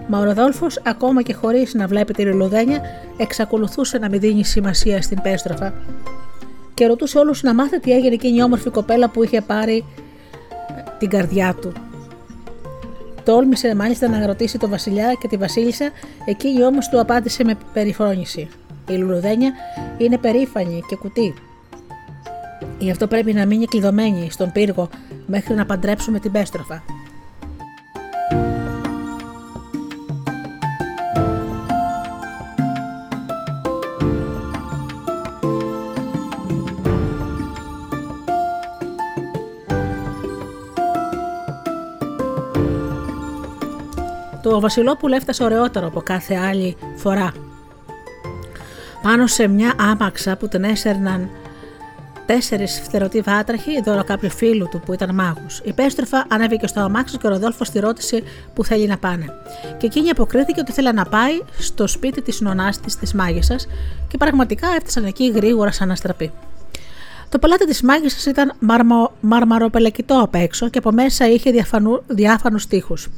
Μα 0.07 0.19
ο 0.19 0.23
Ροδόλφος, 0.23 0.79
ακόμα 0.85 1.21
και 1.21 1.33
χωρίς 1.33 1.73
να 1.73 1.87
βλέπει 1.87 2.13
τη 2.13 2.25
Λουλουδένια, 2.25 2.81
εξακολουθούσε 3.17 3.97
να 3.97 4.09
μην 4.09 4.19
δίνει 4.19 4.43
σημασία 4.43 5.01
στην 5.01 5.21
πέστροφα 5.21 5.73
και 6.73 6.87
ρωτούσε 6.87 7.17
όλους 7.17 7.43
να 7.43 7.53
μάθει 7.53 7.79
τι 7.79 7.91
έγινε 7.91 8.13
εκείνη 8.13 8.37
η 8.37 8.41
όμορφη 8.43 8.69
κοπέλα 8.69 9.09
που 9.09 9.23
είχε 9.23 9.41
πάρει 9.41 9.85
την 10.99 11.09
καρδιά 11.09 11.55
του. 11.61 11.73
Τόλμησε 13.25 13.75
μάλιστα 13.75 14.07
να 14.07 14.25
ρωτήσει 14.25 14.57
τον 14.57 14.69
Βασιλιά 14.69 15.13
και 15.19 15.27
τη 15.27 15.37
Βασίλισσα, 15.37 15.89
εκείνη 16.25 16.63
όμως 16.63 16.89
του 16.89 16.99
απάντησε 16.99 17.43
με 17.43 17.57
περιφρόνηση. 17.73 18.47
Η 18.89 18.93
λουλουδένια 18.93 19.53
είναι 19.97 20.17
περήφανη 20.17 20.83
και 20.87 20.95
κουτί. 20.95 21.33
Γι' 22.79 22.91
αυτό 22.91 23.07
πρέπει 23.07 23.33
να 23.33 23.45
μείνει 23.45 23.65
κλειδωμένη 23.65 24.27
στον 24.31 24.51
πύργο 24.51 24.89
μέχρι 25.25 25.53
να 25.53 25.65
παντρέψουμε 25.65 26.19
την 26.19 26.31
πέστροφα. 26.31 26.83
Το 44.45 44.59
Βασιλόπουλο 44.59 45.15
έφτασε 45.15 45.43
ωραιότερο 45.43 45.87
από 45.87 46.01
κάθε 46.01 46.35
άλλη 46.35 46.77
φορά. 46.95 47.31
Πάνω 49.01 49.27
σε 49.27 49.47
μια 49.47 49.73
άμαξα 49.79 50.35
που 50.35 50.47
την 50.47 50.63
έσερναν 50.63 51.29
τέσσερις 52.25 52.81
φτερωτοί 52.83 53.21
βάτραχοι, 53.21 53.81
δώρο 53.81 54.03
κάποιου 54.03 54.29
φίλου 54.29 54.67
του 54.71 54.79
που 54.85 54.93
ήταν 54.93 55.15
μάγος. 55.15 55.61
Η 55.63 55.73
πέστροφα 55.73 56.25
ανέβηκε 56.29 56.67
στο 56.67 56.79
αμάξι 56.79 57.17
και 57.17 57.27
ο 57.27 57.29
Ροδόλφος 57.29 57.69
τη 57.69 57.79
ρώτησε 57.79 58.23
που 58.53 58.63
θέλει 58.63 58.87
να 58.87 58.97
πάνε. 58.97 59.25
Και 59.77 59.85
εκείνη 59.85 60.09
αποκρίθηκε 60.09 60.59
ότι 60.59 60.71
θέλει 60.71 60.93
να 60.93 61.05
πάει 61.05 61.41
στο 61.59 61.87
σπίτι 61.87 62.21
της 62.21 62.41
νονάς 62.41 62.79
της, 62.79 62.95
της 62.95 63.13
μάγισσας, 63.13 63.67
και 64.07 64.17
πραγματικά 64.17 64.67
έφτασαν 64.75 65.05
εκεί 65.05 65.31
γρήγορα 65.35 65.71
σαν 65.71 65.91
αστραπή. 65.91 66.31
Το 67.29 67.39
παλάτι 67.39 67.65
της 67.65 67.81
μάγισσας 67.81 68.25
ήταν 68.25 68.53
μαρμαροπελεκητό 69.21 70.19
απ' 70.21 70.35
έξω 70.35 70.69
και 70.69 70.77
από 70.77 70.91
μέσα 70.91 71.29
είχε 71.29 71.51
διάφανους 72.07 72.67
τείχους. 72.67 73.09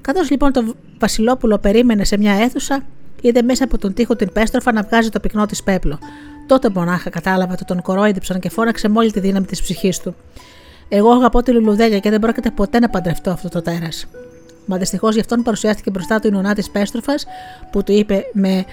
Καθώς 0.00 0.30
λοιπόν 0.30 0.52
το 0.52 0.74
Βασιλόπουλο 0.98 1.58
περίμενε 1.58 2.04
σε 2.04 2.18
μια 2.18 2.32
αίθουσα, 2.32 2.84
είδε 3.20 3.42
μέσα 3.42 3.64
από 3.64 3.78
τον 3.78 3.94
τοίχο 3.94 4.16
την 4.16 4.32
πέστροφα 4.32 4.72
να 4.72 4.82
βγάζει 4.82 5.08
το 5.08 5.20
πυκνό 5.20 5.46
της 5.46 5.62
πέπλο. 5.62 5.98
Τότε 6.46 6.70
μονάχα 6.74 7.10
κατάλαβε 7.10 7.52
ότι 7.52 7.64
τον 7.64 7.82
κορόιδεψαν 7.82 8.40
και 8.40 8.50
φώναξε 8.50 8.88
με 8.88 8.98
όλη 8.98 9.12
τη 9.12 9.20
δύναμη 9.20 9.46
της 9.46 9.62
ψυχής 9.62 9.98
του. 9.98 10.14
Εγώ 10.88 11.10
αγαπώ 11.10 11.42
τη 11.42 11.52
λουλουδέλια 11.52 11.98
και 11.98 12.10
δεν 12.10 12.20
πρόκειται 12.20 12.50
ποτέ 12.50 12.78
να 12.78 12.88
παντρευτώ 12.88 13.30
αυτό 13.30 13.48
το 13.48 13.62
τέρας. 13.62 14.06
Μα 14.66 14.76
δυστυχώς 14.76 15.14
γι' 15.14 15.20
αυτόν 15.20 15.42
παρουσιάστηκε 15.42 15.90
μπροστά 15.90 16.20
του 16.20 16.26
η 16.26 16.30
νονά 16.30 16.54
της 16.54 16.70
πέστροφας, 16.70 17.26
που 17.72 17.82
του 17.82 17.92
είπε 17.92 18.24
με 18.32 18.64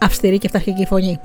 αυστηρή 0.00 0.38
και 0.38 0.46
αυταρχική 0.46 0.86
φωνή. 0.86 1.20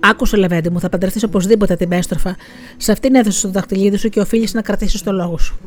Άκουσε, 0.00 0.36
Λεβέντι 0.36 0.70
μου, 0.70 0.80
θα 0.80 0.88
παντρευτείς 0.88 1.22
οπωσδήποτε 1.22 1.76
την 1.76 1.88
πέστροφα. 1.88 2.36
Σε 2.76 2.92
αυτήν 2.92 3.14
έδωσε 3.14 3.46
το 3.46 3.52
δαχτυλίδι 3.52 3.96
σου 3.96 4.08
και 4.08 4.20
οφείλει 4.20 4.48
να 4.52 4.62
κρατήσεις 4.62 5.02
το 5.02 5.12
λόγο 5.12 5.38
σου. 5.38 5.58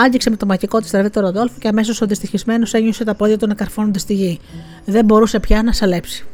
Άγγιξε 0.00 0.30
με 0.30 0.36
το 0.36 0.46
μακικό 0.46 0.80
της 0.80 0.90
τραβή 0.90 1.10
το 1.10 1.20
Ροδόλφο 1.20 1.54
και 1.58 1.68
αμέσως 1.68 2.00
ο 2.00 2.06
δυστυχισμένος 2.06 2.74
ένιωσε 2.74 3.04
τα 3.04 3.14
πόδια 3.14 3.38
του 3.38 3.46
να 3.46 3.54
καρφώνονται 3.54 3.98
στη 3.98 4.14
γη. 4.14 4.40
Δεν 4.84 5.04
μπορούσε 5.04 5.40
πια 5.40 5.62
να 5.62 5.72
σαλέψει. 5.72 6.26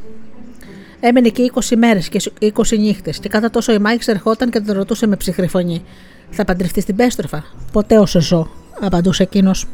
Έμενε 1.00 1.26
εκεί 1.26 1.52
20 1.54 1.76
μέρες 1.76 2.08
και 2.08 2.20
20 2.40 2.78
νύχτες, 2.78 3.18
και 3.18 3.28
κατά 3.28 3.50
τόσο 3.50 3.72
η 3.72 3.78
Μάιξ 3.78 4.08
ερχόταν 4.08 4.50
και 4.50 4.60
τον 4.60 4.76
ρωτούσε 4.76 5.06
με 5.06 5.16
ψυχρή 5.16 5.48
φωνή: 5.48 5.84
Θα 6.30 6.44
παντρευτείς 6.44 6.84
την 6.84 6.96
πέστροφα; 6.96 7.44
Ποτέ 7.72 7.98
όσο 7.98 8.20
ζω, 8.20 8.48
απαντούσε 8.80 9.22
εκείνος. 9.22 9.66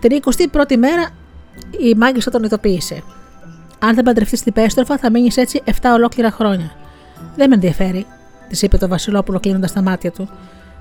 Την 0.00 0.20
21η 0.52 0.76
μέρα 0.76 1.08
η 1.78 1.94
μάγισσα 1.94 2.30
τον 2.30 2.42
ειδοποίησε. 2.42 3.02
Αν 3.78 3.94
δεν 3.94 4.04
παντρευτείς 4.04 4.42
την 4.42 4.52
πέστροφα, 4.52 4.98
θα 4.98 5.10
μείνεις 5.10 5.36
έτσι 5.36 5.62
7 5.64 5.70
ολόκληρα 5.94 6.30
χρόνια. 6.30 6.76
Δεν 7.36 7.48
με 7.48 7.54
ενδιαφέρει, 7.54 8.06
της 8.48 8.62
είπε 8.62 8.78
το 8.78 8.88
Βασιλόπουλο 8.88 9.40
κλείνοντας 9.40 9.72
τα 9.72 9.82
μάτια 9.82 10.10
του. 10.10 10.28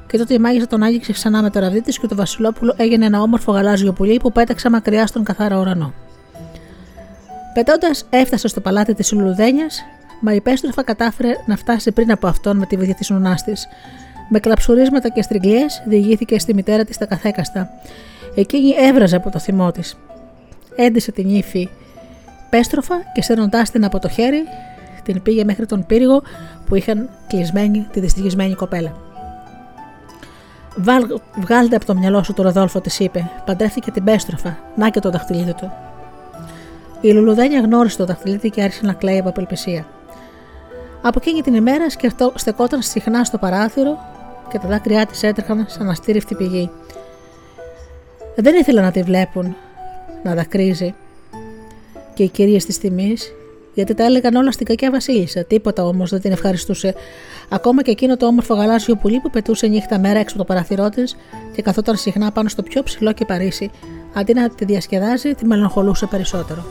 Και 0.07 0.17
τότε 0.17 0.33
η 0.33 0.39
μάγισσα 0.39 0.67
τον 0.67 0.83
άγγιξε 0.83 1.11
ξανά 1.11 1.41
με 1.41 1.49
το 1.49 1.59
ραβδί 1.59 1.81
της 1.81 1.99
και 1.99 2.07
το 2.07 2.15
Βασιλόπουλο 2.15 2.73
έγινε 2.77 3.05
ένα 3.05 3.21
όμορφο 3.21 3.51
γαλάζιο 3.51 3.93
πουλί 3.93 4.19
που 4.19 4.31
πέταξε 4.31 4.69
μακριά 4.69 5.07
στον 5.07 5.23
καθαρό 5.23 5.59
ουρανό. 5.59 5.93
Πετώντας, 7.53 8.05
έφτασε 8.09 8.47
στο 8.47 8.61
παλάτι 8.61 8.93
της 8.93 9.11
Λουλουδένιας, 9.11 9.83
μα 10.21 10.33
η 10.33 10.41
πέστροφα 10.41 10.83
κατάφερε 10.83 11.33
να 11.45 11.55
φτάσει 11.55 11.91
πριν 11.91 12.11
από 12.11 12.27
αυτόν 12.27 12.57
με 12.57 12.65
τη 12.65 12.75
βοήθεια 12.75 12.95
της 12.95 13.09
νονά 13.09 13.35
της. 13.45 13.67
Με 14.29 14.39
κλαψουρίσματα 14.39 15.09
και 15.09 15.21
στριγκλιέ 15.21 15.65
διηγήθηκε 15.85 16.39
στη 16.39 16.53
μητέρα 16.53 16.83
της 16.83 16.97
τα 16.97 17.05
καθέκαστα. 17.05 17.69
Εκείνη 18.35 18.73
έβραζε 18.77 19.15
από 19.15 19.29
το 19.29 19.39
θυμό 19.39 19.71
της. 19.71 19.97
Έντισε 20.75 21.11
την 21.11 21.29
ύφη 21.29 21.69
πέστροφα 22.49 22.95
και 23.13 23.21
σέρνοντά 23.21 23.61
την 23.61 23.85
από 23.85 23.99
το 23.99 24.09
χέρι, 24.09 24.43
την 25.03 25.21
πήγε 25.21 25.43
μέχρι 25.43 25.65
τον 25.65 25.85
πύργο 25.85 26.21
που 26.65 26.75
είχαν 26.75 27.09
κλεισμένη 27.27 27.87
τη 27.91 27.99
δυστυχισμένη 27.99 28.53
κοπέλα. 28.53 29.14
Βάλ, 30.75 31.19
βγάλτε 31.35 31.75
από 31.75 31.85
το 31.85 31.95
μυαλό 31.95 32.23
σου 32.23 32.33
το 32.33 32.43
Ροδόλφο, 32.43 32.81
της 32.81 32.99
είπε. 32.99 33.31
Παντρεύτηκε 33.45 33.91
την 33.91 34.03
πέστροφα. 34.03 34.57
Να 34.75 34.89
και 34.89 34.99
το 34.99 35.09
δαχτυλίδι 35.09 35.53
του. 35.53 35.71
Η 37.01 37.11
Λουλουδένια 37.11 37.59
γνώρισε 37.59 37.97
το 37.97 38.05
δαχτυλίδι 38.05 38.49
και 38.49 38.61
άρχισε 38.61 38.85
να 38.85 38.93
κλαίει 38.93 39.19
από 39.19 39.29
απελπισία. 39.29 39.85
Από 41.01 41.19
εκείνη 41.21 41.41
την 41.41 41.53
ημέρα 41.53 41.89
σκεφτό, 41.89 42.31
στεκόταν 42.35 42.81
συχνά 42.81 43.23
στο 43.23 43.37
παράθυρο 43.37 43.97
και 44.49 44.59
τα 44.59 44.67
δάκρυά 44.67 45.05
της 45.05 45.23
έτρεχαν 45.23 45.65
σαν 45.69 45.89
αστήριφτη 45.89 46.35
πηγή. 46.35 46.69
Δεν 48.35 48.55
ήθελα 48.55 48.81
να 48.81 48.91
τη 48.91 49.03
βλέπουν 49.03 49.55
να 50.23 50.33
δακρύζει 50.33 50.95
και 52.13 52.23
οι 52.23 52.29
κυρίες 52.29 52.65
της 52.65 52.77
τιμής, 52.77 53.33
γιατί 53.75 53.93
τα 53.93 54.03
έλεγαν 54.03 54.35
όλα 54.35 54.51
στην 54.51 54.65
κακιά 54.65 54.91
Βασίλισσα. 54.91 55.43
Τίποτα 55.43 55.85
όμως 55.85 56.09
δεν 56.09 56.21
την 56.21 56.31
ευχαριστούσε. 56.31 56.95
Ακόμα 57.49 57.81
και 57.81 57.91
εκείνο 57.91 58.17
το 58.17 58.25
όμορφο 58.25 58.53
γαλάζιο 58.53 58.95
πουλί 58.95 59.19
που 59.19 59.29
πετούσε 59.29 59.67
νύχτα 59.67 59.99
μέρα 59.99 60.19
έξω 60.19 60.35
από 60.35 60.45
το 60.45 60.53
παραθυρό 60.53 60.89
της 60.89 61.15
και 61.55 61.61
καθόταν 61.61 61.95
συχνά 61.95 62.31
πάνω 62.31 62.49
στο 62.49 62.63
πιο 62.63 62.83
ψηλό 62.83 63.13
και 63.13 63.25
παρήσι, 63.25 63.71
αντί 64.13 64.33
να 64.33 64.49
τη 64.49 64.65
διασκεδάζει, 64.65 65.33
τη 65.33 65.45
μελαγχολούσε 65.45 66.05
περισσότερο. 66.05 66.65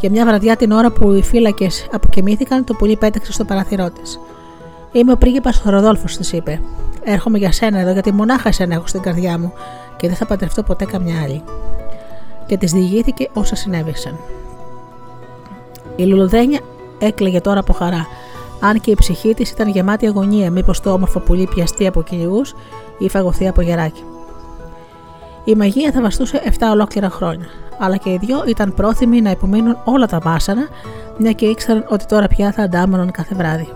Για 0.00 0.10
μια 0.10 0.24
βραδιά 0.24 0.56
την 0.56 0.70
ώρα 0.70 0.90
που 0.90 1.12
οι 1.12 1.22
φύλακες 1.22 1.86
αποκοιμήθηκαν, 1.92 2.64
το 2.64 2.74
πουλί 2.74 2.96
πέταξε 2.96 3.32
στο 3.32 3.44
παραθυρό 3.44 3.90
της. 3.90 4.20
Είμαι 4.92 5.12
ο 5.12 5.16
πρίγκιπας 5.16 5.62
Ροδόλφος, 5.64 6.16
της 6.16 6.32
είπε. 6.32 6.60
Έρχομαι 7.04 7.38
για 7.38 7.52
σένα 7.52 7.78
εδώ 7.78 7.92
γιατί 7.92 8.12
μονάχα 8.12 8.48
εσένα 8.48 8.74
έχω 8.74 8.86
στην 8.86 9.00
καρδιά 9.00 9.38
μου 9.38 9.52
και 9.96 10.06
δεν 10.06 10.16
θα 10.16 10.26
παντρευτώ 10.26 10.62
ποτέ 10.62 10.84
καμιά 10.84 11.22
άλλη. 11.22 11.42
Και 12.46 12.56
της 12.56 12.72
διηγήθηκε 12.72 13.28
όσα 13.32 13.54
συνέβησαν. 13.54 14.18
Η 15.98 16.04
Λουλουδένια 16.04 16.60
έκλαιγε 16.98 17.40
τώρα 17.40 17.60
από 17.60 17.72
χαρά, 17.72 18.06
αν 18.60 18.80
και 18.80 18.90
η 18.90 18.94
ψυχή 18.94 19.34
της 19.34 19.50
ήταν 19.50 19.68
γεμάτη 19.68 20.06
αγωνία, 20.06 20.50
μήπως 20.50 20.80
το 20.80 20.92
όμορφο 20.92 21.20
πουλί 21.20 21.46
πιαστεί 21.46 21.86
από 21.86 22.02
κυνηγούς 22.02 22.54
ή 22.98 23.08
φαγωθεί 23.08 23.48
από 23.48 23.60
γεράκι. 23.60 24.02
Η 25.44 25.54
μαγεία 25.54 25.92
θα 25.92 26.00
βαστούσε 26.00 26.42
7 26.44 26.50
ολόκληρα 26.72 27.10
χρόνια, 27.10 27.46
αλλά 27.78 27.96
και 27.96 28.10
οι 28.10 28.18
δυο 28.20 28.44
ήταν 28.46 28.74
πρόθυμοι 28.74 29.20
να 29.20 29.30
υπομείνουν 29.30 29.78
όλα 29.84 30.06
τα 30.06 30.18
βάσανα, 30.18 30.68
μια 31.18 31.32
και 31.32 31.46
ήξεραν 31.46 31.84
ότι 31.88 32.06
τώρα 32.06 32.26
πια 32.26 32.52
θα 32.52 32.62
αντάμωναν 32.62 33.10
κάθε 33.10 33.34
βράδυ. 33.34 33.68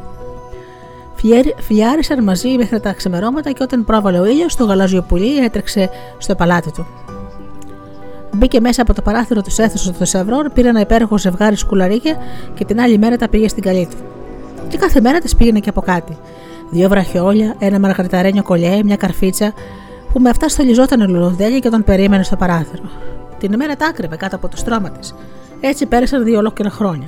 Φιλιάρισαν 1.59 2.23
μαζί 2.23 2.49
μέχρι 2.49 2.81
τα 2.81 2.93
ξεμερώματα 2.93 3.51
και 3.51 3.62
όταν 3.62 3.85
πρόβαλε 3.85 4.19
ο 4.19 4.24
ήλιος, 4.24 4.57
το 4.57 4.65
γαλάζιο 4.65 5.03
πουλί 5.03 5.44
έτρεξε 5.44 5.90
στο 6.19 6.35
παλάτι 6.35 6.70
του. 6.73 6.86
Μπήκε 8.35 8.61
μέσα 8.61 8.83
από 8.83 8.95
το 8.95 9.03
παράθυρο 9.03 9.43
του 9.43 9.51
αίθουσας 9.63 9.87
του 9.87 9.95
θησαυρών, 9.99 10.51
πήρε 10.55 10.69
ένα 10.69 10.81
υπέροχο 10.81 11.19
ζευγάρι 11.19 11.57
σκουλαρίκια 11.57 12.17
και 12.55 12.65
την 12.65 12.81
άλλη 12.81 12.99
μέρα 12.99 13.17
τα 13.17 13.29
πήγε 13.29 13.49
στην 13.49 13.63
καλή 13.63 13.89
του. 13.91 13.97
Και 14.69 14.79
κάθε 14.79 15.01
μέρα 15.01 15.19
της 15.19 15.37
πήγαινε 15.37 15.59
και 15.59 15.69
από 15.69 15.81
κάτι. 15.81 16.17
Δύο 16.71 16.89
βραχιόλια, 16.89 17.55
ένα 17.59 17.79
μαργαριταρένιο 17.79 18.43
κολλιέ, 18.43 18.83
μια 18.85 18.97
καρφίτσα, 18.97 19.53
που 20.13 20.21
με 20.21 20.29
αυτά 20.29 20.49
στολιζόταν 20.49 21.01
η 21.01 21.09
λουλουδέλια 21.09 21.59
και 21.59 21.69
τον 21.69 21.85
περίμενε 21.85 22.23
στο 22.23 22.37
παράθυρο. 22.37 22.83
Την 23.39 23.53
ημέρα 23.53 23.77
τα 23.77 23.87
άκρευε 23.87 24.17
κάτω 24.17 24.37
από 24.37 24.49
το 24.49 24.57
στρώμα 24.57 24.91
της. 24.91 25.15
Έτσι 25.61 25.87
πέρασαν 25.87 26.25
δύο 26.25 26.39
ολόκληρα 26.39 26.71
χρόνια. 26.71 27.07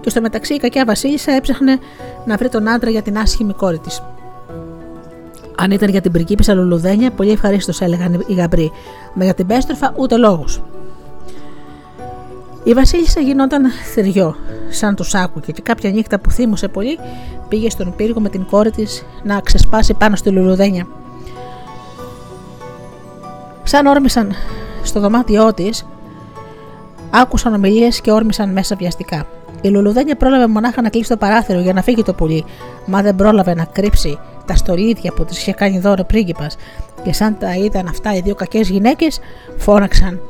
Και 0.00 0.10
στο 0.10 0.20
μεταξύ 0.20 0.54
η 0.54 0.58
κακιά 0.58 0.84
Βασίλισσα 0.84 1.32
έψαχνε 1.32 1.78
να 2.24 2.36
βρει 2.36 2.48
τον 2.48 2.68
άντρα 2.68 2.90
για 2.90 3.02
την 3.02 3.18
άσχημη 3.18 3.52
κόρη 3.52 3.78
της. 3.78 4.02
Αν 5.56 5.70
ήταν 5.70 5.88
για 5.88 6.00
την 6.00 6.12
πριγκίπισσα 6.12 6.54
Λουλουδένια, 6.54 7.10
πολύ 7.10 7.30
ευχαρίστως 7.30 7.80
έλεγαν 7.80 8.24
οι 8.26 8.34
γαμπροί, 8.34 8.70
μα 9.14 9.24
για 9.24 9.34
την 9.34 9.46
πέστροφα 9.46 9.92
ούτε 9.96 10.16
λόγους. 10.16 10.62
Η 12.64 12.72
Βασίλισσα 12.72 13.20
γινόταν 13.20 13.70
θεριό, 13.94 14.36
σαν 14.70 14.94
του 14.94 15.04
άκουγε, 15.12 15.52
και 15.52 15.62
κάποια 15.62 15.90
νύχτα 15.90 16.18
που 16.18 16.30
θύμωσε 16.30 16.68
πολύ, 16.68 16.98
πήγε 17.48 17.70
στον 17.70 17.94
πύργο 17.96 18.20
με 18.20 18.28
την 18.28 18.46
κόρη 18.46 18.70
της 18.70 19.04
να 19.22 19.40
ξεσπάσει 19.40 19.94
πάνω 19.94 20.16
στη 20.16 20.30
Λουλουδένια. 20.30 20.86
Σαν 23.62 23.86
όρμησαν 23.86 24.32
στο 24.82 25.00
δωμάτιό 25.00 25.54
της, 25.54 25.86
άκουσαν 27.10 27.54
ομιλίες 27.54 28.00
και 28.00 28.10
όρμησαν 28.10 28.52
μέσα 28.52 28.76
βιαστικά. 28.76 29.26
Η 29.60 29.68
Λουλουδένια 29.68 30.16
πρόλαβε 30.16 30.46
μονάχα 30.46 30.82
να 30.82 30.88
κλείσει 30.88 31.08
το 31.08 31.16
παράθυρο 31.16 31.60
για 31.60 31.72
να 31.72 31.82
φύγει 31.82 32.02
το 32.02 32.14
πουλί, 32.14 32.44
μα 32.86 33.02
δεν 33.02 33.14
πρόλαβε 33.14 33.54
να 33.54 33.64
κρύψει 33.64 34.18
τα 34.46 34.56
στολίδια 34.56 35.12
που 35.12 35.24
τη 35.24 35.34
είχε 35.36 35.52
κάνει 35.52 35.78
δώρο 35.78 36.04
πρίγκιπας 36.04 36.56
και 37.02 37.12
σαν 37.12 37.38
τα 37.38 37.54
είδαν 37.54 37.86
αυτά 37.86 38.14
οι 38.14 38.20
δύο 38.20 38.34
κακές 38.34 38.68
γυναίκες, 38.68 39.20
φώναξαν 39.56 40.20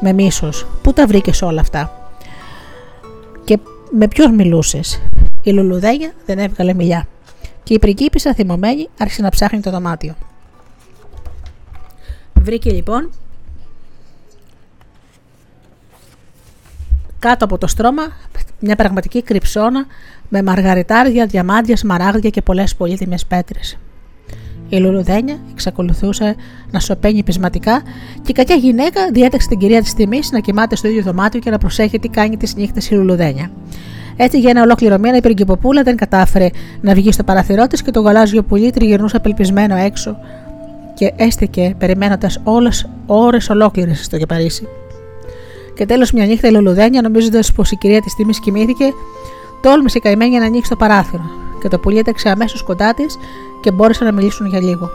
με 0.00 0.12
μίσος. 0.12 0.66
Πού 0.82 0.92
τα 0.92 1.06
βρήκες 1.06 1.42
όλα 1.42 1.60
αυτά; 1.60 2.10
Και 3.44 3.58
με 3.90 4.08
ποιον 4.08 4.34
μιλούσες; 4.34 5.02
Η 5.42 5.50
Λουλουδένια 5.50 6.12
δεν 6.26 6.38
έβγαλε 6.38 6.74
μιλιά. 6.74 7.06
Και 7.62 7.74
η 7.74 7.78
πριγκίπισσα 7.78 8.34
θυμωμένη 8.34 8.88
άρχισε 8.98 9.22
να 9.22 9.28
ψάχνει 9.28 9.60
το 9.60 9.70
δωμάτιο. 9.70 10.14
Βρήκε 12.34 12.70
λοιπόν 12.70 13.10
κάτω 17.18 17.44
από 17.44 17.58
το 17.58 17.66
στρώμα 17.66 18.02
μια 18.60 18.76
πραγματική 18.76 19.22
κρυψώνα 19.22 19.86
με 20.28 20.42
μαργαριτάρια, 20.42 21.26
διαμάντια, 21.26 21.76
σμαράγδια 21.76 22.30
και 22.30 22.42
πολλές 22.42 22.74
πολύτιμες 22.74 23.26
πέτρες. 23.26 23.78
Η 24.68 24.76
Λουλουδένια 24.76 25.38
εξακολουθούσε 25.50 26.36
να 26.70 26.80
σωπαίνει 26.80 27.22
πεισματικά 27.22 27.82
και 28.22 28.30
η 28.30 28.32
κακιά 28.32 28.56
γυναίκα 28.56 29.10
διέταξε 29.12 29.48
την 29.48 29.58
κυρία 29.58 29.82
της 29.82 29.94
τιμής 29.94 30.30
να 30.30 30.38
κοιμάται 30.38 30.76
στο 30.76 30.88
ίδιο 30.88 31.02
δωμάτιο 31.02 31.40
και 31.40 31.50
να 31.50 31.58
προσέχει 31.58 31.98
τι 31.98 32.08
κάνει 32.08 32.36
τις 32.36 32.54
νύχτες 32.54 32.90
η 32.90 32.94
Λουλουδένια. 32.94 33.50
Έτσι, 34.16 34.38
για 34.38 34.50
ένα 34.50 34.62
ολόκληρο 34.62 34.98
μήνα 34.98 35.16
η 35.16 35.20
πριγκυποπούλα 35.20 35.82
δεν 35.82 35.96
κατάφερε 35.96 36.48
να 36.80 36.94
βγει 36.94 37.12
στο 37.12 37.24
παραθυρό 37.24 37.66
της 37.66 37.82
και 37.82 37.90
το 37.90 38.00
γαλάζιο 38.00 38.42
πουλί 38.42 38.70
τριγυρνούσε 38.70 39.16
απελπισμένο 39.16 39.76
έξω 39.76 40.16
και 40.94 41.12
έστηκε 41.16 41.74
περιμένοντας 41.78 42.40
όλες 42.44 42.88
ώρες 43.06 43.50
ολόκληρες 43.50 44.04
στο 44.04 44.16
Κεπαρίσι. 44.16 44.68
Και 45.74 45.86
τέλος 45.86 46.12
μια 46.12 46.26
νύχτα 46.26 46.48
η 46.48 46.52
Λουλουδένια, 46.52 47.02
νομίζοντας 47.02 47.52
πως 47.52 47.70
η 47.70 47.76
κυρία 47.76 48.00
της 48.00 48.14
τιμή 48.14 48.32
κοιμήθηκε, 48.32 48.92
τόλμησε 49.60 49.98
η 49.98 50.00
καημένη 50.00 50.38
να 50.38 50.44
ανοίξει 50.44 50.70
το 50.70 50.76
παράθυρο. 50.76 51.22
Και 51.60 51.68
το 51.68 51.78
πουλί 51.78 51.98
έταξε 51.98 52.28
αμέσως 52.28 52.62
κοντά 52.62 52.94
της 52.94 53.18
και 53.60 53.70
μπόρεσαν 53.70 54.06
να 54.06 54.12
μιλήσουν 54.12 54.46
για 54.46 54.60
λίγο. 54.60 54.90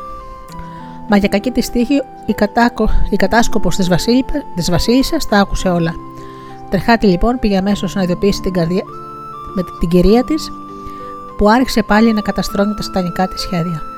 Μα 1.10 1.18
για 1.18 1.28
κακή 1.28 1.52
της 1.52 1.70
τύχη, 1.70 2.02
η, 2.26 2.34
κατάκο, 2.34 2.90
η 3.10 3.16
κατάσκοπος 3.16 3.76
της 4.56 4.70
Βασίλισσας 4.70 5.28
τα 5.28 5.40
άκουσε 5.40 5.70
όλα. 5.70 5.94
Τρεχάτη 6.70 7.08
λοιπόν 7.08 7.40
πήγε 7.40 7.58
αμέσως 7.58 7.96
να 7.96 8.04
ειδοποιήσει 8.04 8.42
την, 8.42 8.54
καρδιά, 8.54 8.84
με 9.56 9.64
την 9.80 9.90
κυρία 9.90 10.24
της, 10.24 10.52
που 11.38 11.50
άρχισε 11.50 11.84
πάλι 11.84 12.14
να 12.14 12.22
καταστρώνει 12.22 12.74
τα 12.74 12.82
σατανικά 12.82 13.28
της 13.28 13.42
σχέδια. 13.42 13.95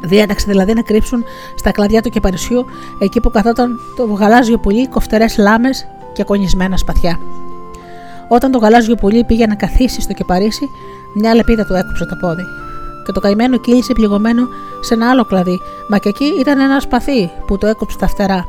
Διέταξε 0.00 0.46
δηλαδή 0.48 0.74
να 0.74 0.82
κρύψουν 0.82 1.24
στα 1.54 1.70
κλαδιά 1.70 2.02
του 2.02 2.08
κεπαρισιού 2.08 2.64
εκεί 2.98 3.20
που 3.20 3.30
καθόταν 3.30 3.78
το 3.96 4.04
γαλάζιο 4.04 4.58
πουλί, 4.58 4.88
κοφτερές 4.88 5.38
λάμες 5.38 5.86
και 6.12 6.24
κονισμένα 6.24 6.76
σπαθιά. 6.76 7.18
Όταν 8.28 8.50
το 8.50 8.58
γαλάζιο 8.58 8.94
πουλί 8.94 9.24
πήγε 9.24 9.46
να 9.46 9.54
καθίσει 9.54 10.00
στο 10.00 10.12
κεπαρίσι, 10.12 10.70
μια 11.14 11.34
λεπίδα 11.34 11.64
του 11.64 11.74
έκοψε 11.74 12.04
το 12.04 12.16
πόδι. 12.20 12.42
Και 13.06 13.12
το 13.12 13.20
καημένο 13.20 13.56
κύλησε 13.56 13.92
πληγωμένο 13.92 14.48
σε 14.80 14.94
ένα 14.94 15.10
άλλο 15.10 15.24
κλαδί, 15.24 15.60
μα 15.88 15.98
και 15.98 16.08
εκεί 16.08 16.24
ήταν 16.24 16.60
ένα 16.60 16.80
σπαθί 16.80 17.30
που 17.46 17.58
το 17.58 17.66
έκοψε 17.66 17.98
τα 17.98 18.06
φτερά. 18.06 18.44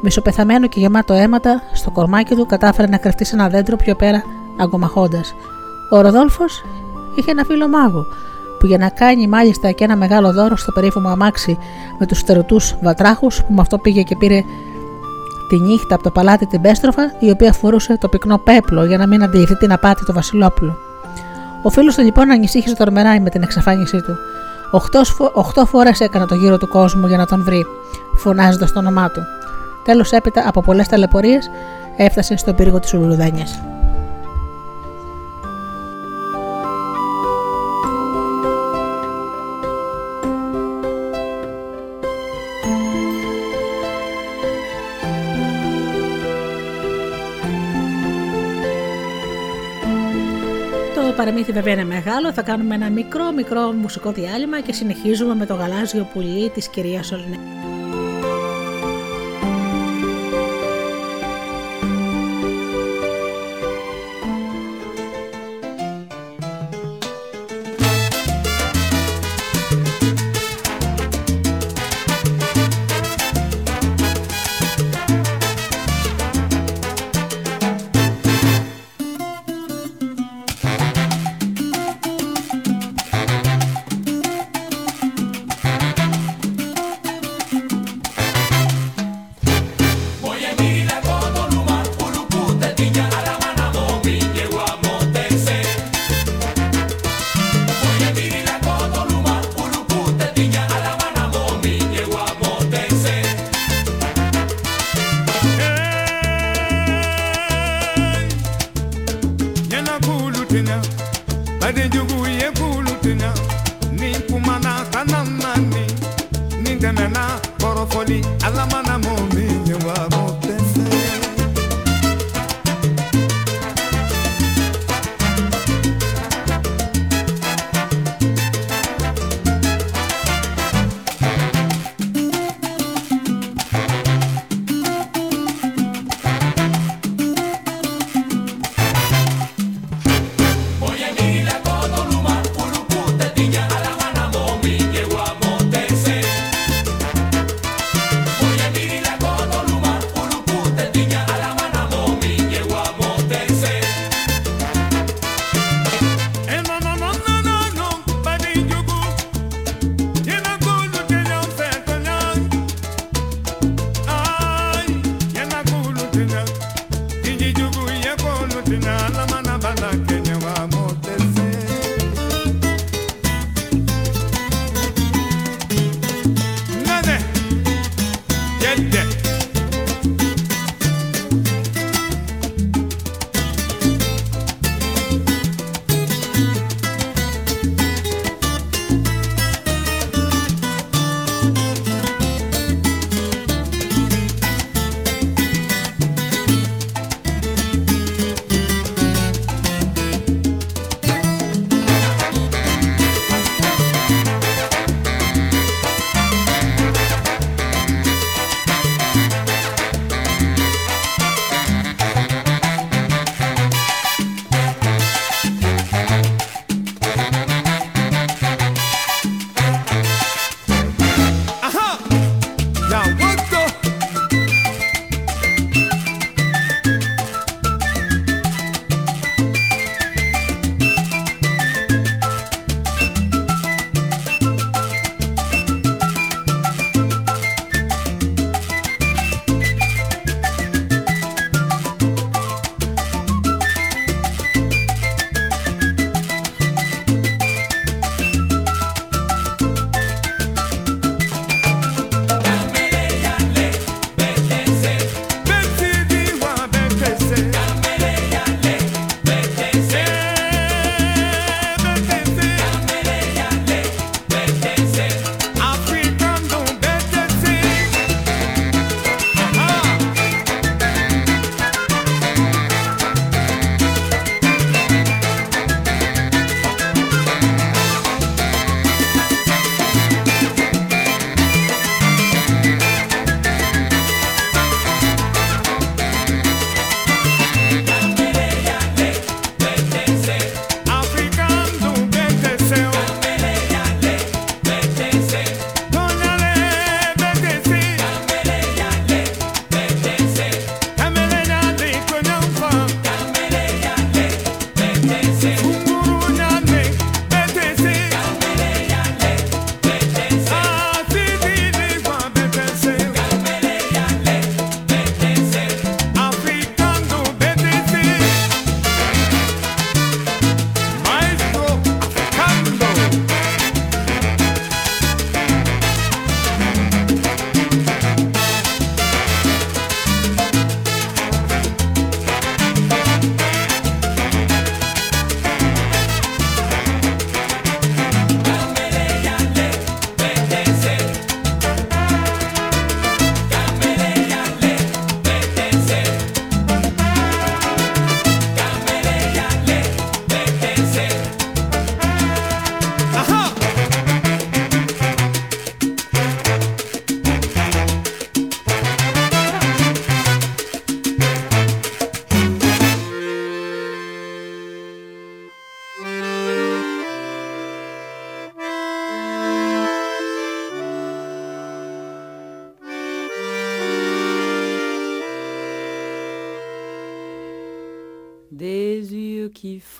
Μισοπεθαμένο 0.00 0.66
και 0.66 0.80
γεμάτο 0.80 1.12
αίματα, 1.14 1.62
στο 1.72 1.90
κορμάκι 1.90 2.34
του 2.34 2.46
κατάφερε 2.46 2.88
να 2.88 2.96
κρυφτεί 2.96 3.24
σε 3.24 3.34
ένα 3.34 3.48
δέντρο 3.48 3.76
πιο 3.76 3.94
πέρα 3.94 4.22
αγκομαχώντας. 4.56 5.34
Ο 5.90 6.00
Ροδόλφος 6.00 6.64
είχε 7.14 7.30
ένα 7.30 7.44
φίλο 7.44 7.68
μάγο 7.68 8.06
που 8.62 8.68
για 8.68 8.78
να 8.78 8.88
κάνει 8.88 9.26
μάλιστα 9.26 9.70
και 9.70 9.84
ένα 9.84 9.96
μεγάλο 9.96 10.32
δώρο 10.32 10.56
στο 10.56 10.72
περίφημο 10.72 11.08
αμάξι 11.08 11.58
με 11.98 12.06
τους 12.06 12.18
στερωτούς 12.18 12.74
βατράχους 12.82 13.42
που 13.42 13.52
με 13.52 13.60
αυτό 13.60 13.78
πήγε 13.78 14.02
και 14.02 14.16
πήρε 14.16 14.42
τη 15.48 15.58
νύχτα 15.58 15.94
από 15.94 16.02
το 16.02 16.10
παλάτι 16.10 16.46
την 16.46 16.60
Πέστροφα, 16.60 17.02
η 17.18 17.30
οποία 17.30 17.52
φορούσε 17.52 17.98
το 17.98 18.08
πυκνό 18.08 18.38
πέπλο 18.38 18.84
για 18.84 18.98
να 18.98 19.06
μην 19.06 19.22
αντιηθεί 19.22 19.56
την 19.56 19.72
απάτη 19.72 20.04
του 20.04 20.12
Βασιλόπουλου. 20.12 20.72
Ο 21.62 21.70
φίλος 21.70 21.94
του 21.94 22.02
λοιπόν 22.02 22.30
ανησύχησε 22.30 22.74
τρομερά 22.74 23.20
με 23.20 23.30
την 23.30 23.42
εξαφάνισή 23.42 24.00
του. 24.00 24.16
Οχτώ 25.34 25.66
φορές 25.66 26.00
έκανε 26.00 26.26
το 26.26 26.34
γύρο 26.34 26.58
του 26.58 26.68
κόσμου 26.68 27.06
για 27.06 27.16
να 27.16 27.26
τον 27.26 27.44
βρει, 27.44 27.66
φωνάζοντας 28.16 28.72
το 28.72 28.78
όνομά 28.78 29.10
του. 29.10 29.20
Τέλος, 29.84 30.12
έπειτα 30.12 30.44
από 30.46 30.60
πολλές 30.60 30.88
ταλαιπωρίες, 30.88 31.50
έφτασε 31.96 32.36
στον 32.36 32.54
πύργο 32.54 32.80
της 32.80 32.94
Ουλουδάνια. 32.94 33.46
Παραμύθι 51.24 51.52
βέβαια 51.52 51.72
είναι 51.72 51.84
μεγάλο, 51.84 52.32
θα 52.32 52.42
κάνουμε 52.42 52.74
ένα 52.74 52.90
μικρό 52.90 53.32
μικρό 53.32 53.72
μουσικό 53.72 54.12
διάλειμμα 54.12 54.60
και 54.60 54.72
συνεχίζουμε 54.72 55.34
με 55.34 55.46
το 55.46 55.54
γαλάζιο 55.54 56.08
πουλί 56.12 56.50
της 56.50 56.68
κυρίας 56.68 57.12
Ολνέ. 57.12 57.61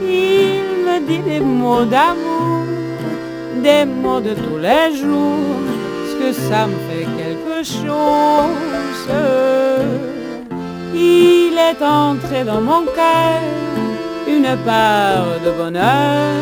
Il 0.00 0.62
me 0.86 0.96
dit 1.08 1.22
des 1.30 1.40
mots 1.40 1.84
d'amour, 1.84 2.64
des 3.62 3.84
mots 3.84 4.20
de 4.20 4.34
tous 4.34 4.58
les 4.58 4.86
jours, 5.00 5.60
ce 6.08 6.14
que 6.20 6.30
ça 6.32 6.66
me 6.66 6.78
fait 6.88 7.06
quelque 7.20 7.58
chose? 7.64 9.08
Il 10.94 11.54
est 11.68 11.82
entré 11.84 12.44
dans 12.44 12.60
mon 12.60 12.82
cœur 12.98 13.40
une 14.28 14.56
part 14.64 15.32
de 15.44 15.50
bonheur 15.50 16.32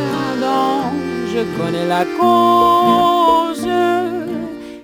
dont 0.45 0.83
je 1.33 1.41
connais 1.57 1.87
la 1.87 2.05
cause. 2.19 3.69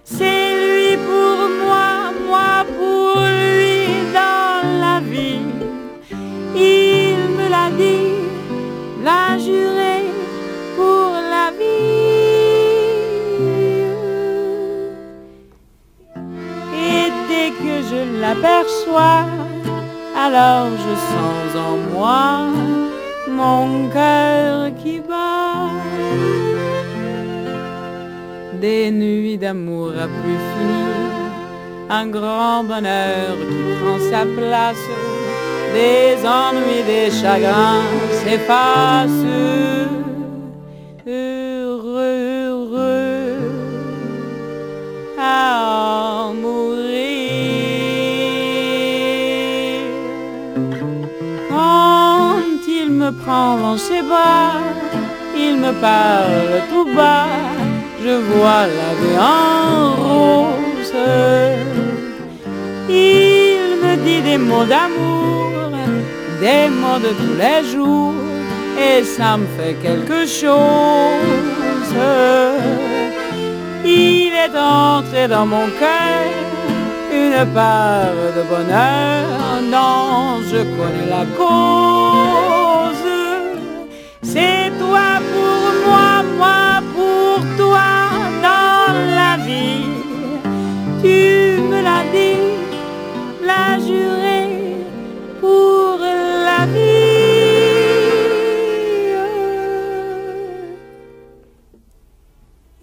C'est 0.05 0.47
lui 0.62 0.97
pour 1.09 1.39
moi, 1.62 1.89
moi 2.28 2.51
pour 2.77 2.95
Il 6.59 7.16
me 7.37 7.47
l'a 7.51 7.69
dit, 7.83 8.15
l'a 9.05 9.39
juré 9.39 9.97
pour 10.77 11.11
la 11.35 11.51
vie. 11.59 12.16
Et 16.89 17.07
dès 17.28 17.51
que 17.62 17.74
je 17.91 18.01
l'aperçois, 18.20 19.24
alors 20.16 20.69
je 20.85 20.95
sens 21.11 21.51
en 21.69 21.77
moi 21.93 22.23
mon 23.28 23.89
cœur 23.91 24.70
qui 24.83 25.01
bat. 25.01 25.70
Des 28.61 28.91
nuits 28.91 29.37
d'amour 29.37 29.91
à 29.91 30.09
plus 30.19 30.41
finir, 30.53 30.97
un 31.91 32.07
grand 32.07 32.65
bonheur 32.65 33.37
qui 33.49 33.59
prend 33.78 33.99
sa 34.11 34.24
place, 34.24 34.87
des 35.77 36.16
ennuis, 36.24 36.82
des 36.93 37.11
chagrins 37.20 37.85
s'effacent. 38.19 39.27
Heureux, 41.07 42.19
heureux, 42.48 43.36
à 45.19 45.44
en 46.24 46.35
mourir. 46.43 46.97
Quand 51.51 52.61
il 52.81 52.89
me 53.01 53.11
prend 53.23 53.53
dans 53.65 53.78
ses 53.89 54.03
bras, 54.11 54.59
il 55.44 55.55
me 55.65 55.73
parle 55.89 56.55
tout 56.70 56.89
bas, 56.98 57.28
je 58.05 58.15
vois 58.28 58.65
la 58.81 58.90
vie 59.01 59.19
en 59.19 59.85
rose. 60.03 60.94
Des 64.07 64.39
mots 64.39 64.65
d'amour, 64.65 65.70
des 66.41 66.69
mots 66.81 67.01
de 67.07 67.12
tous 67.20 67.37
les 67.43 67.61
jours, 67.73 68.15
et 68.78 69.03
ça 69.03 69.37
me 69.37 69.47
fait 69.57 69.74
quelque 69.74 70.27
chose. 70.27 71.95
Il 73.85 74.33
est 74.45 74.57
entré 74.57 75.27
dans 75.28 75.47
mon 75.47 75.66
cœur 75.81 76.27
une 77.12 77.47
part 77.53 78.20
de 78.37 78.43
bonheur 78.53 79.24
dont 79.74 80.43
je 80.51 80.61
connais 80.77 81.09
la 81.16 81.24
cause. 81.37 83.11
C'est 84.23 84.70
toi 84.78 85.09
pour 85.33 85.65
moi, 85.87 86.09
moi 86.39 86.62
pour 86.95 87.39
toi 87.57 87.89
dans 88.47 88.93
la 89.20 89.33
vie. 89.45 89.87
Tu 91.03 91.61
me 91.70 91.78
l'as 91.83 92.07
dit, 92.12 92.39
l'as 93.48 93.78
juré 93.89 94.43
pour 95.40 95.98
la 96.48 96.66
vie. 96.66 97.16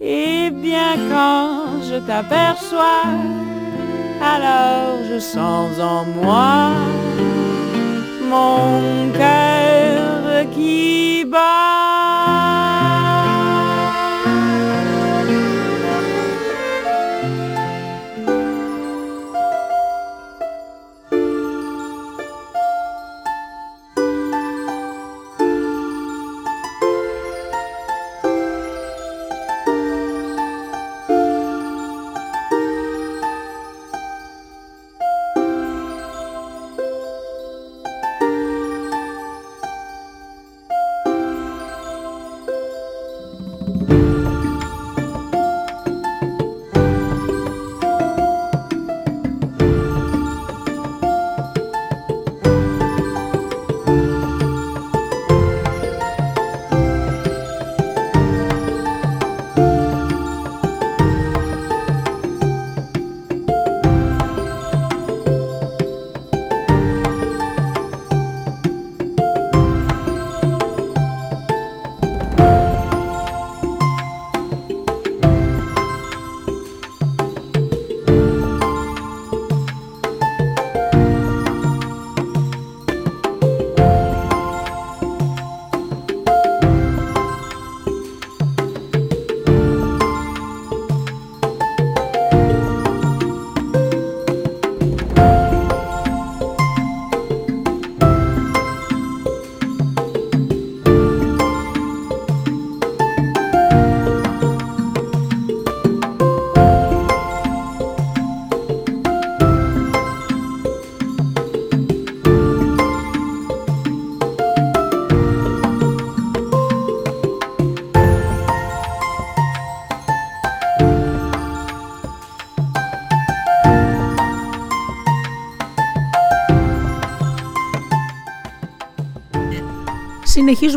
Et 0.00 0.50
bien 0.50 0.92
quand 1.10 1.82
je 1.88 1.96
t'aperçois, 2.08 3.04
alors 4.34 4.98
je 5.10 5.18
sens 5.18 5.78
en 5.80 6.04
moi 6.18 6.70
mon 8.28 9.10
cœur 9.12 10.50
qui 10.54 11.24
bat. 11.24 11.93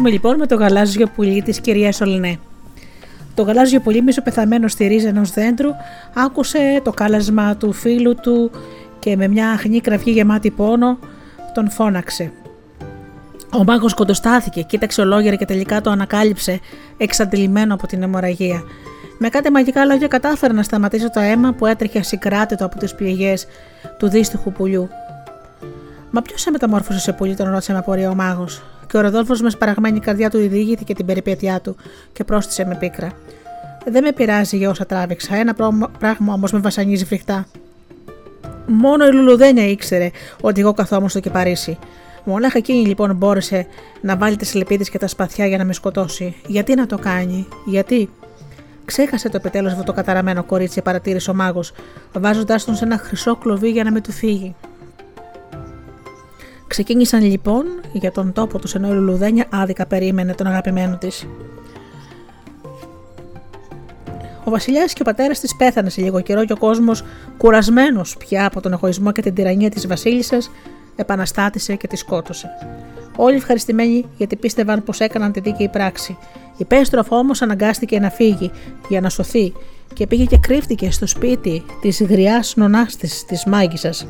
Συνεχίζουμε 0.08 0.32
λοιπόν 0.32 0.50
με 0.50 0.66
το 0.66 0.74
γαλάζιο 0.74 1.08
πουλί 1.16 1.42
της 1.42 1.60
κυρίας 1.62 1.96
Σολνέ. 1.96 2.40
Το 3.36 3.44
γαλάζιο 3.44 3.80
πουλί 3.80 4.02
μισοπεθαμένο 4.02 4.68
στη 4.68 4.88
ρίζα 4.88 5.08
ενός 5.08 5.32
δέντρου 5.32 5.70
άκουσε 6.14 6.82
το 6.84 6.92
κάλασμα 6.92 7.56
του 7.56 7.74
φίλου 7.74 8.16
του 8.16 8.52
και 9.00 9.16
με 9.16 9.28
μια 9.28 9.50
αχνή 9.50 9.82
κραυγή 9.82 10.12
γεμάτη 10.12 10.52
πόνο 10.52 10.98
τον 11.54 11.70
φώναξε. 11.70 12.32
Ο 13.54 13.64
μάγος 13.64 13.94
κοντοστάθηκε, 13.94 14.62
κοίταξε 14.62 15.02
ολόγερα 15.02 15.36
και 15.36 15.46
τελικά 15.46 15.82
το 15.82 15.90
ανακάλυψε 15.90 16.60
εξαντλημένο 16.98 17.74
από 17.74 17.88
την 17.88 18.04
αιμορραγία. 18.04 18.64
Με 19.18 19.30
κάτι 19.30 19.52
μαγικά 19.52 19.86
λόγια 19.86 20.08
κατάφερε 20.08 20.54
να 20.54 20.64
σταματήσει 20.64 21.10
το 21.10 21.20
αίμα 21.20 21.54
που 21.54 21.66
έτρεχε 21.66 22.00
ασυγκράτητο 22.00 22.66
από 22.66 22.78
τις 22.78 22.96
πληγές 22.96 23.48
του 23.98 24.10
δύστιχου 24.10 24.52
πουλιού. 24.52 24.90
Μα 26.12 26.22
ποιος 26.22 26.42
σε 26.42 26.52
μεταμόρφωσε 26.52 27.00
σε 27.00 27.14
πουλί, 27.14 27.36
τον 27.36 27.50
ρώτησε 27.50 27.72
με 27.72 27.78
απορία 27.78 28.10
ο 28.10 28.16
μάγος. 28.16 28.62
Και 28.88 28.98
ο 28.98 29.02
Ροδόλφος 29.02 29.42
μες 29.42 29.54
σπαραγμένη 29.54 30.00
καρδιά 30.00 30.30
του 30.30 30.38
διηγήθηκε 30.38 30.94
την 30.94 31.06
περιπέτειά 31.06 31.62
του 31.62 31.76
και 32.14 32.24
πρόστησε 32.24 32.66
με 32.66 32.76
πίκρα. 32.76 33.12
Δεν 33.86 34.04
με 34.04 34.12
πειράζει 34.12 34.58
για 34.58 34.70
όσα 34.70 34.86
τράβηξα. 34.86 35.36
Ένα 35.36 35.56
πράγμα 36.00 36.34
όμως 36.34 36.52
με 36.52 36.60
βασανίζει 36.60 37.06
φρικτά. 37.06 37.48
Μόνο 38.68 39.06
η 39.06 39.12
Λουλουδένια 39.12 39.68
ήξερε 39.68 40.12
ότι 40.42 40.62
εγώ 40.62 40.74
καθόμουν 40.74 41.10
στο 41.10 41.20
κεπαρίσι. 41.20 41.78
Μονάχα 42.24 42.58
εκείνη 42.58 42.88
λοιπόν 42.88 43.16
μπόρεσε 43.16 43.68
να 44.02 44.18
βάλει 44.18 44.36
τις 44.36 44.54
λεπίδες 44.54 44.90
και 44.90 44.98
τα 44.98 45.08
σπαθιά 45.08 45.46
για 45.46 45.58
να 45.58 45.66
με 45.66 45.74
σκοτώσει. 45.74 46.36
Γιατί 46.48 46.76
να 46.76 46.86
το 46.86 46.98
κάνει, 46.98 47.48
γιατί; 47.66 48.10
Ξέχασε 48.86 49.30
το 49.30 49.38
επιτέλους 49.38 49.72
αυτό 49.72 49.84
το 49.84 49.94
καταραμένο 49.94 50.44
κορίτσι, 50.44 50.82
παρατήρησε 50.82 51.30
ο 51.30 51.34
μάγος, 51.34 51.74
βάζοντάς 52.14 52.66
τον 52.66 52.76
σε 52.76 52.86
ένα 52.86 52.98
χρυσό 52.98 53.36
κλοβί 53.36 53.70
για 53.70 53.84
να 53.84 53.92
με 53.92 54.02
του 54.02 54.12
φύγει. 54.12 54.56
Ξεκίνησαν 56.68 57.22
λοιπόν 57.22 57.66
για 57.92 58.12
τον 58.12 58.34
τόπο 58.34 58.60
τους 58.60 58.76
ενώ 58.76 58.88
η 58.88 58.94
Λουλουδένια 58.94 59.46
άδικα 59.50 59.86
περίμενε 59.86 60.34
τον 60.34 60.48
αγαπημένο 60.48 60.98
της. 60.98 61.28
Ο 64.44 64.50
Βασιλιάς 64.50 64.94
και 64.94 65.02
ο 65.02 65.06
πατέρας 65.06 65.40
της 65.40 65.56
πέθανε 65.56 65.90
σε 65.90 66.02
λίγο 66.02 66.22
καιρό 66.22 66.46
και 66.46 66.54
ο 66.54 66.58
κόσμος, 66.58 67.04
κουρασμένος 67.38 68.18
πια 68.18 68.46
από 68.46 68.62
τον 68.62 68.74
εγωισμό 68.74 69.12
και 69.12 69.22
την 69.22 69.34
τυραννία 69.34 69.70
της 69.70 69.88
Βασίλισσας, 69.88 70.52
επαναστάτησε 70.96 71.76
και 71.76 71.88
τη 71.88 71.96
σκότωσε. 71.96 72.50
Όλοι 73.16 73.36
ευχαριστημένοι 73.36 74.06
γιατί 74.18 74.36
πίστευαν 74.36 74.84
πως 74.84 75.00
έκαναν 75.00 75.32
τη 75.32 75.40
δίκαιη 75.40 75.70
πράξη. 75.70 76.18
Η 76.58 76.66
Πέστροφ 76.66 77.12
όμως 77.12 77.42
αναγκάστηκε 77.42 78.00
να 78.00 78.10
φύγει 78.10 78.52
για 78.90 79.02
να 79.02 79.10
σωθεί 79.10 79.54
και 79.94 80.08
πήγε 80.08 80.26
και 80.26 80.38
κρύφτηκε 80.38 80.92
στο 80.92 81.08
σπίτι 81.08 81.64
της 81.82 82.02
γριάς 82.02 82.54
νονάστη 82.56 83.10
της 83.28 83.46
μάγισσας. 83.46 84.08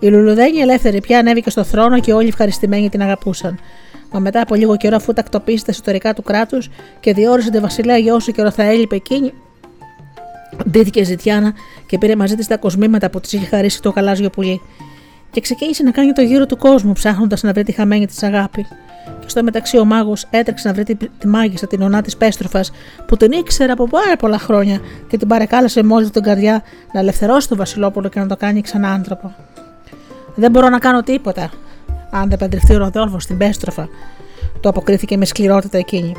Η 0.00 0.08
Λουλουδένη 0.08 0.58
ελεύθερη 0.58 1.00
πια 1.00 1.18
ανέβηκε 1.18 1.50
στο 1.50 1.64
θρόνο 1.64 2.00
και 2.00 2.12
όλοι 2.12 2.28
ευχαριστημένοι 2.28 2.88
την 2.88 3.02
αγαπούσαν. 3.02 3.58
Μα 4.12 4.18
μετά 4.18 4.40
από 4.40 4.54
λίγο 4.54 4.76
καιρό, 4.76 4.96
αφού 4.96 5.12
τακτοποίησε 5.12 5.64
τα 5.64 5.70
εσωτερικά 5.72 6.14
του 6.14 6.22
κράτους 6.22 6.68
και 7.00 7.12
διόρισε 7.14 7.50
τη 7.50 7.58
βασιλέα 7.58 7.96
για 7.96 8.14
όσο 8.14 8.32
καιρό 8.32 8.50
θα 8.50 8.62
έλειπε 8.62 8.94
εκείνη, 8.94 9.32
ντύθηκε 10.70 11.04
ζητιάνα 11.04 11.52
και 11.86 11.98
πήρε 11.98 12.16
μαζί 12.16 12.34
της 12.34 12.46
τα 12.46 12.56
κοσμήματα 12.56 13.10
που 13.10 13.20
της 13.20 13.32
είχε 13.32 13.46
χαρίσει 13.46 13.82
το 13.82 13.90
γαλάζιο 13.90 14.30
πουλί. 14.30 14.60
Και 15.30 15.40
ξεκίνησε 15.40 15.82
να 15.82 15.90
κάνει 15.90 16.12
το 16.12 16.22
γύρο 16.22 16.46
του 16.46 16.56
κόσμου, 16.56 16.92
ψάχνοντας 16.92 17.42
να 17.42 17.52
βρει 17.52 17.62
τη 17.62 17.72
χαμένη 17.72 18.06
της 18.06 18.22
αγάπη. 18.22 18.66
Και 19.20 19.28
στο 19.28 19.42
μεταξύ 19.42 19.78
ο 19.78 19.84
μάγος 19.84 20.26
έτρεξε 20.30 20.68
να 20.68 20.74
βρει 20.74 20.84
τη, 20.84 20.94
τη 20.94 21.26
μάγισσα, 21.26 21.66
την 21.66 21.82
ονά 21.82 22.02
της 22.02 22.16
Πέστροφας, 22.16 22.70
που 23.06 23.16
την 23.16 23.32
ήξερε 23.32 23.72
από 23.72 23.86
πάρα 23.86 24.16
πολλά 24.16 24.38
χρόνια 24.38 24.80
και 25.08 25.16
την 25.16 25.28
παρεκάλεσε 25.28 25.82
μόλι 25.82 26.10
την 26.10 26.22
καρδιά 26.22 26.62
να 26.92 27.00
ελευθερώσει 27.00 27.48
τον 27.48 27.58
Βασιλόπουλο 27.58 28.08
και 28.08 28.20
να 28.20 28.26
το 28.26 28.36
κάνει 28.36 28.60
ξανά 28.60 28.92
άνθρωπο. 28.92 29.34
Δεν 30.40 30.50
μπορώ 30.50 30.68
να 30.68 30.78
κάνω 30.78 31.02
τίποτα, 31.02 31.50
αν 32.10 32.28
δεν 32.28 32.38
παντρευτεί 32.38 32.74
ο 32.74 32.78
Ροδόλφος 32.78 33.22
στην 33.22 33.36
Πέστροφα, 33.38 33.88
το 34.60 34.68
αποκρίθηκε 34.68 35.16
με 35.16 35.24
σκληρότητα 35.24 35.78
εκείνη. 35.78 36.12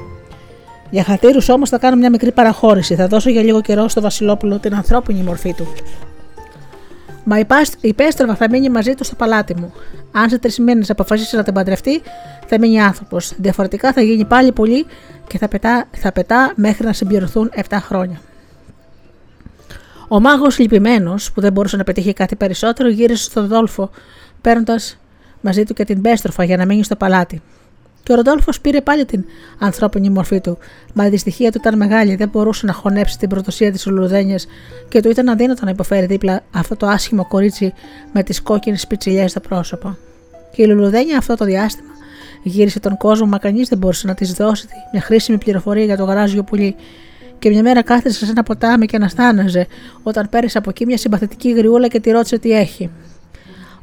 Για 0.89 1.03
χατήρους 1.03 1.49
όμως 1.49 1.69
θα 1.69 1.77
κάνω 1.77 1.95
μια 1.95 2.09
μικρή 2.09 2.31
παραχώρηση. 2.31 2.95
Θα 2.95 3.07
δώσω 3.07 3.29
για 3.29 3.41
λίγο 3.41 3.61
καιρό 3.61 3.87
στο 3.87 4.01
Βασιλόπουλο 4.01 4.59
την 4.59 4.75
ανθρώπινη 4.75 5.21
μορφή 5.21 5.53
του. 5.53 5.67
Μα 7.23 7.39
η 7.81 7.93
Πέστροφα 7.93 8.35
θα 8.35 8.49
μείνει 8.49 8.69
μαζί 8.69 8.93
του 8.93 9.03
στο 9.03 9.15
παλάτι 9.15 9.55
μου. 9.55 9.73
Αν 10.11 10.29
σε 10.29 10.39
τρεις 10.39 10.59
μήνες 10.59 10.89
αποφασίσεις 10.89 11.33
να 11.33 11.43
την 11.43 11.53
παντρευτεί, 11.53 12.01
θα 12.47 12.59
μείνει 12.59 12.81
άνθρωπος. 12.81 13.33
Διαφορετικά 13.37 13.93
θα 13.93 14.01
γίνει 14.01 14.25
πάλι 14.25 14.51
πολύ 14.51 14.85
και 15.27 15.37
θα 15.37 15.47
πετά, 15.47 15.85
θα 15.91 16.11
πετά 16.11 16.53
μέχρι 16.55 16.85
να 16.85 16.93
συμπληρωθούν 16.93 17.51
7 17.69 17.77
χρόνια. 17.79 18.21
Ο 20.13 20.19
μάγος 20.19 20.59
λυπημένος, 20.59 21.31
που 21.31 21.41
δεν 21.41 21.51
μπορούσε 21.51 21.77
να 21.77 21.83
πετύχει 21.83 22.13
κάτι 22.13 22.35
περισσότερο, 22.35 22.89
γύρισε 22.89 23.23
στον 23.23 23.41
Ροδόλφο, 23.43 23.89
παίρνοντας 24.41 24.99
μαζί 25.41 25.63
του 25.63 25.73
και 25.73 25.85
την 25.85 26.01
Πέστροφα 26.01 26.43
για 26.43 26.57
να 26.57 26.65
μείνει 26.65 26.83
στο 26.83 26.95
παλάτι. 26.95 27.41
Και 28.03 28.11
ο 28.11 28.15
Ροδόλφο 28.15 28.51
πήρε 28.61 28.81
πάλι 28.81 29.05
την 29.05 29.25
ανθρώπινη 29.59 30.09
μορφή 30.09 30.41
του, 30.41 30.57
μα 30.93 31.05
η 31.05 31.09
δυστυχία 31.09 31.51
του 31.51 31.57
ήταν 31.61 31.77
μεγάλη, 31.77 32.15
δεν 32.15 32.29
μπορούσε 32.29 32.65
να 32.65 32.73
χωνέψει 32.73 33.17
την 33.17 33.29
προδοσία 33.29 33.71
της 33.71 33.87
Ουλουδένια 33.87 34.39
και 34.89 35.01
του 35.01 35.09
ήταν 35.09 35.29
αδύνατο 35.29 35.65
να 35.65 35.71
υποφέρει 35.71 36.05
δίπλα 36.05 36.43
αυτό 36.51 36.75
το 36.75 36.87
άσχημο 36.87 37.27
κορίτσι 37.27 37.73
με 38.13 38.23
τις 38.23 38.41
κόκκινες 38.41 38.87
πιτσιλιές 38.87 39.31
στο 39.31 39.39
πρόσωπο. 39.39 39.97
Και 40.51 40.61
η 40.61 40.65
Λουλουδένια 40.65 41.17
αυτό 41.17 41.35
το 41.35 41.45
διάστημα 41.45 41.91
γύρισε 42.43 42.79
τον 42.79 42.97
κόσμο, 42.97 43.25
μα 43.25 43.37
κανείς 43.37 43.69
δεν 43.69 43.77
μπορούσε 43.77 44.07
να 44.07 44.13
της 44.13 44.33
δώσει 44.33 44.67
μια 44.91 45.01
χρήσιμη 45.01 45.37
πληροφορία 45.37 45.83
για 45.83 45.97
το 45.97 46.03
γαράζιο 46.03 46.43
πουλί 46.43 46.75
και 47.41 47.49
μια 47.49 47.61
μέρα 47.61 47.81
κάθισε 47.83 48.25
σε 48.25 48.31
ένα 48.31 48.43
ποτάμι 48.43 48.85
και 48.85 48.95
αναστάναζε 48.95 49.67
όταν 50.03 50.29
πέρασε 50.29 50.57
από 50.57 50.69
εκεί 50.69 50.85
μια 50.85 50.97
συμπαθητική 50.97 51.51
γριούλα 51.51 51.87
και 51.87 51.99
τη 51.99 52.11
ρώτησε 52.11 52.37
τι 52.39 52.51
έχει. 52.51 52.89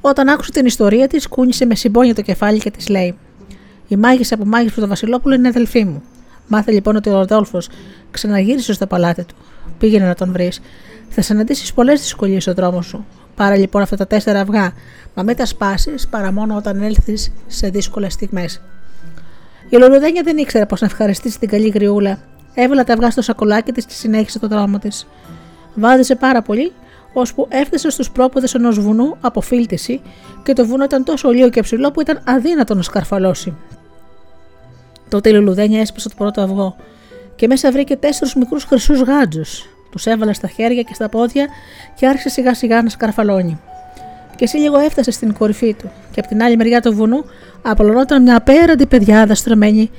Όταν 0.00 0.28
άκουσε 0.28 0.50
την 0.50 0.66
ιστορία 0.66 1.06
της, 1.06 1.28
κούνησε 1.28 1.66
με 1.66 1.74
συμπόνια 1.74 2.14
το 2.14 2.22
κεφάλι 2.22 2.58
και 2.58 2.70
της 2.70 2.88
λέει: 2.88 3.18
Η 3.88 3.96
μάγισσα 3.96 4.36
που 4.36 4.44
μάγισσε 4.44 4.80
το 4.80 4.86
Βασιλόπουλο 4.86 5.34
είναι 5.34 5.48
αδελφή 5.48 5.84
μου. 5.84 6.02
Μάθε 6.46 6.72
λοιπόν 6.72 6.96
ότι 6.96 7.08
ο 7.08 7.12
Ροδόλφος 7.12 7.68
ξαναγύρισε 8.10 8.72
στο 8.72 8.86
παλάτι 8.86 9.24
του. 9.24 9.34
Πήγαινε 9.78 10.06
να 10.06 10.14
τον 10.14 10.32
βρεις. 10.32 10.60
Θα 11.08 11.22
συναντήσεις 11.22 11.72
πολλές 11.72 12.00
δυσκολίες 12.00 12.42
στον 12.42 12.54
δρόμο 12.54 12.82
σου. 12.82 13.06
Πάρε 13.34 13.56
λοιπόν 13.56 13.82
αυτά 13.82 13.96
τα 13.96 14.06
τέσσερα 14.06 14.40
αυγά, 14.40 14.72
μα 15.14 15.22
μην 15.22 15.36
τα 15.36 15.46
σπάσεις 15.46 16.08
παρά 16.08 16.32
μόνο 16.32 16.56
όταν 16.56 16.82
έλθεις 16.82 17.32
σε 17.46 17.68
δύσκολες 17.68 18.12
στιγμές. 18.12 18.60
Η 19.68 19.76
Λουλουδένια 19.76 20.22
δεν 20.22 20.36
ήξερε 20.36 20.66
πώ 20.66 20.76
να 20.80 20.86
ευχαριστήσει 20.86 21.38
την 21.38 21.48
καλή 21.48 21.68
γριούλα 21.68 22.18
Έβαλε 22.60 22.84
τα 22.84 22.92
αυγά 22.92 23.10
στο 23.10 23.22
σακολάκι 23.22 23.72
της 23.72 23.84
και 23.86 23.92
συνέχισε 23.92 24.38
το 24.38 24.48
δρόμο 24.48 24.78
της. 24.78 25.06
Βάδισε 25.74 26.14
πάρα 26.14 26.42
πολύ, 26.42 26.72
ώσπου 27.12 27.46
έφτασε 27.50 27.90
στους 27.90 28.10
πρόποδες 28.10 28.54
ενός 28.54 28.80
βουνού 28.80 29.16
από 29.20 29.40
φίλτιση 29.40 30.00
και 30.42 30.52
το 30.52 30.66
βουνό 30.66 30.84
ήταν 30.84 31.04
τόσο 31.04 31.30
λίγο 31.30 31.48
και 31.48 31.60
ψηλό 31.60 31.90
που 31.90 32.00
ήταν 32.00 32.20
αδύνατο 32.24 32.74
να 32.74 32.82
σκαρφαλώσει. 32.82 33.56
Τότε 35.08 35.28
η 35.28 35.32
Λουλουδένια 35.32 35.80
έσπασε 35.80 36.08
το 36.08 36.14
πρώτο 36.18 36.40
αυγό 36.40 36.76
και 37.36 37.46
μέσα 37.46 37.72
βρήκε 37.72 37.96
τέσσερου 37.96 38.30
μικρούς 38.36 38.64
χρυσούς 38.64 39.00
γάντζους. 39.00 39.68
Τους 39.90 40.06
έβαλε 40.06 40.32
στα 40.32 40.48
χέρια 40.48 40.82
και 40.82 40.94
στα 40.94 41.08
πόδια 41.08 41.46
και 41.94 42.06
άρχισε 42.06 42.28
σιγά 42.28 42.54
σιγά 42.54 42.82
να 42.82 42.88
σκαρφαλώνει. 42.88 43.60
Και 44.36 44.44
εσύ 44.44 44.56
λίγο 44.56 44.78
έφτασε 44.78 45.10
στην 45.10 45.32
κορυφή 45.32 45.74
του, 45.74 45.90
και 46.10 46.20
από 46.20 46.28
την 46.28 46.42
άλλη 46.42 46.56
μεριά 46.56 46.80
του 46.80 46.94
βουνού 46.94 47.24
απολωνόταν 47.62 48.22
μια 48.22 48.36
απέραντη 48.36 48.86
παιδιάδα 48.86 49.34
στρωμένη 49.34 49.90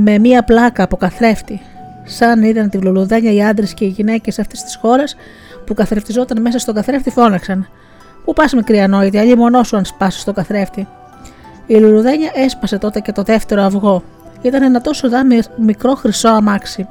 με 0.00 0.18
μία 0.18 0.42
πλάκα 0.42 0.82
από 0.82 0.96
καθρέφτη. 0.96 1.60
Σαν 2.04 2.42
είδαν 2.42 2.70
τη 2.70 2.78
βλουλουδένια 2.78 3.32
οι 3.32 3.44
άντρες 3.44 3.74
και 3.74 3.84
οι 3.84 3.88
γυναίκες 3.88 4.38
αυτής 4.38 4.62
της 4.62 4.76
χώρας 4.76 5.16
που 5.66 5.74
καθρεφτιζόταν 5.74 6.40
μέσα 6.40 6.58
στον 6.58 6.74
καθρέφτη, 6.74 7.10
φώναξαν. 7.10 7.68
Πού 8.24 8.32
πας, 8.32 8.52
μικρή 8.52 8.80
ανόητη, 8.80 9.18
αλλή 9.18 9.36
μονό 9.36 9.62
σου 9.62 9.76
αν 9.76 9.84
σπάσεις 9.84 10.20
στον 10.20 10.34
καθρέφτη. 10.34 10.88
Η 11.66 11.74
λουλουδένια 11.74 12.30
έσπασε 12.34 12.78
τότε 12.78 13.00
και 13.00 13.12
το 13.12 13.22
δεύτερο 13.22 13.62
αυγό. 13.62 14.02
Ήταν 14.42 14.62
ένα 14.62 14.80
τόσο 14.80 15.08
δά 15.08 15.22
μικρό 15.56 15.94
χρυσό 15.94 16.28
αμάξι. 16.28 16.88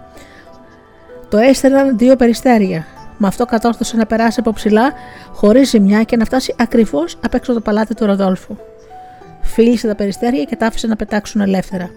Το 1.30 1.38
έστερναν 1.38 1.98
δύο 1.98 2.16
περιστέρια. 2.16 2.86
Με 3.18 3.28
αυτό 3.28 3.46
κατόρθωσε 3.46 3.98
να 3.98 4.06
περάσει 4.06 4.40
από 4.40 4.54
ψηλά, 4.54 4.92
χωρίς 5.34 5.70
ζημιά 5.70 6.04
και 6.04 6.18
να 6.18 6.26
φτάσει 6.26 6.56
ακριβώς 6.58 7.18
απ' 7.24 7.34
έξω 7.34 7.54
το 7.54 7.62
παλάτι 7.62 7.94
του 7.94 8.06
Ροδόλφου. 8.06 8.56
Φίλησε 9.42 9.88
τα 9.88 9.96
περιστέρια 9.96 10.44
και 10.44 10.56
τα 10.56 10.66
άφησε 10.66 10.88
να 10.88 10.96
πετάξουν 10.96 11.42
ελεύθερα. 11.42 11.90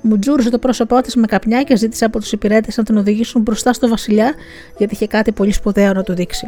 Μου 0.00 0.18
τζούρισε 0.18 0.50
το 0.50 0.58
πρόσωπό 0.58 1.00
της 1.00 1.16
με 1.16 1.26
καπνιά 1.26 1.62
και 1.62 1.76
ζήτησε 1.76 2.04
από 2.04 2.18
τους 2.18 2.32
υπηρέτες 2.32 2.76
να 2.76 2.82
τον 2.82 2.96
οδηγήσουν 2.96 3.42
μπροστά 3.42 3.72
στο 3.72 3.88
Βασιλιά, 3.88 4.34
γιατί 4.76 4.94
είχε 4.94 5.06
κάτι 5.06 5.32
πολύ 5.32 5.52
σπουδαίο 5.52 5.92
να 5.92 6.02
του 6.02 6.14
δείξει. 6.14 6.46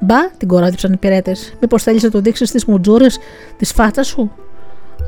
Μπα, 0.00 0.30
την 0.36 0.48
κορόιδεψαν 0.48 0.90
οι 0.90 0.94
υπηρέτες. 0.96 1.54
Μήπως 1.60 1.82
θέλεις 1.82 2.02
να 2.02 2.10
του 2.10 2.20
δείξεις 2.20 2.50
τις 2.50 2.64
μουτζούρες 2.64 3.18
της 3.56 3.72
φάτσα 3.72 4.02
σου; 4.02 4.30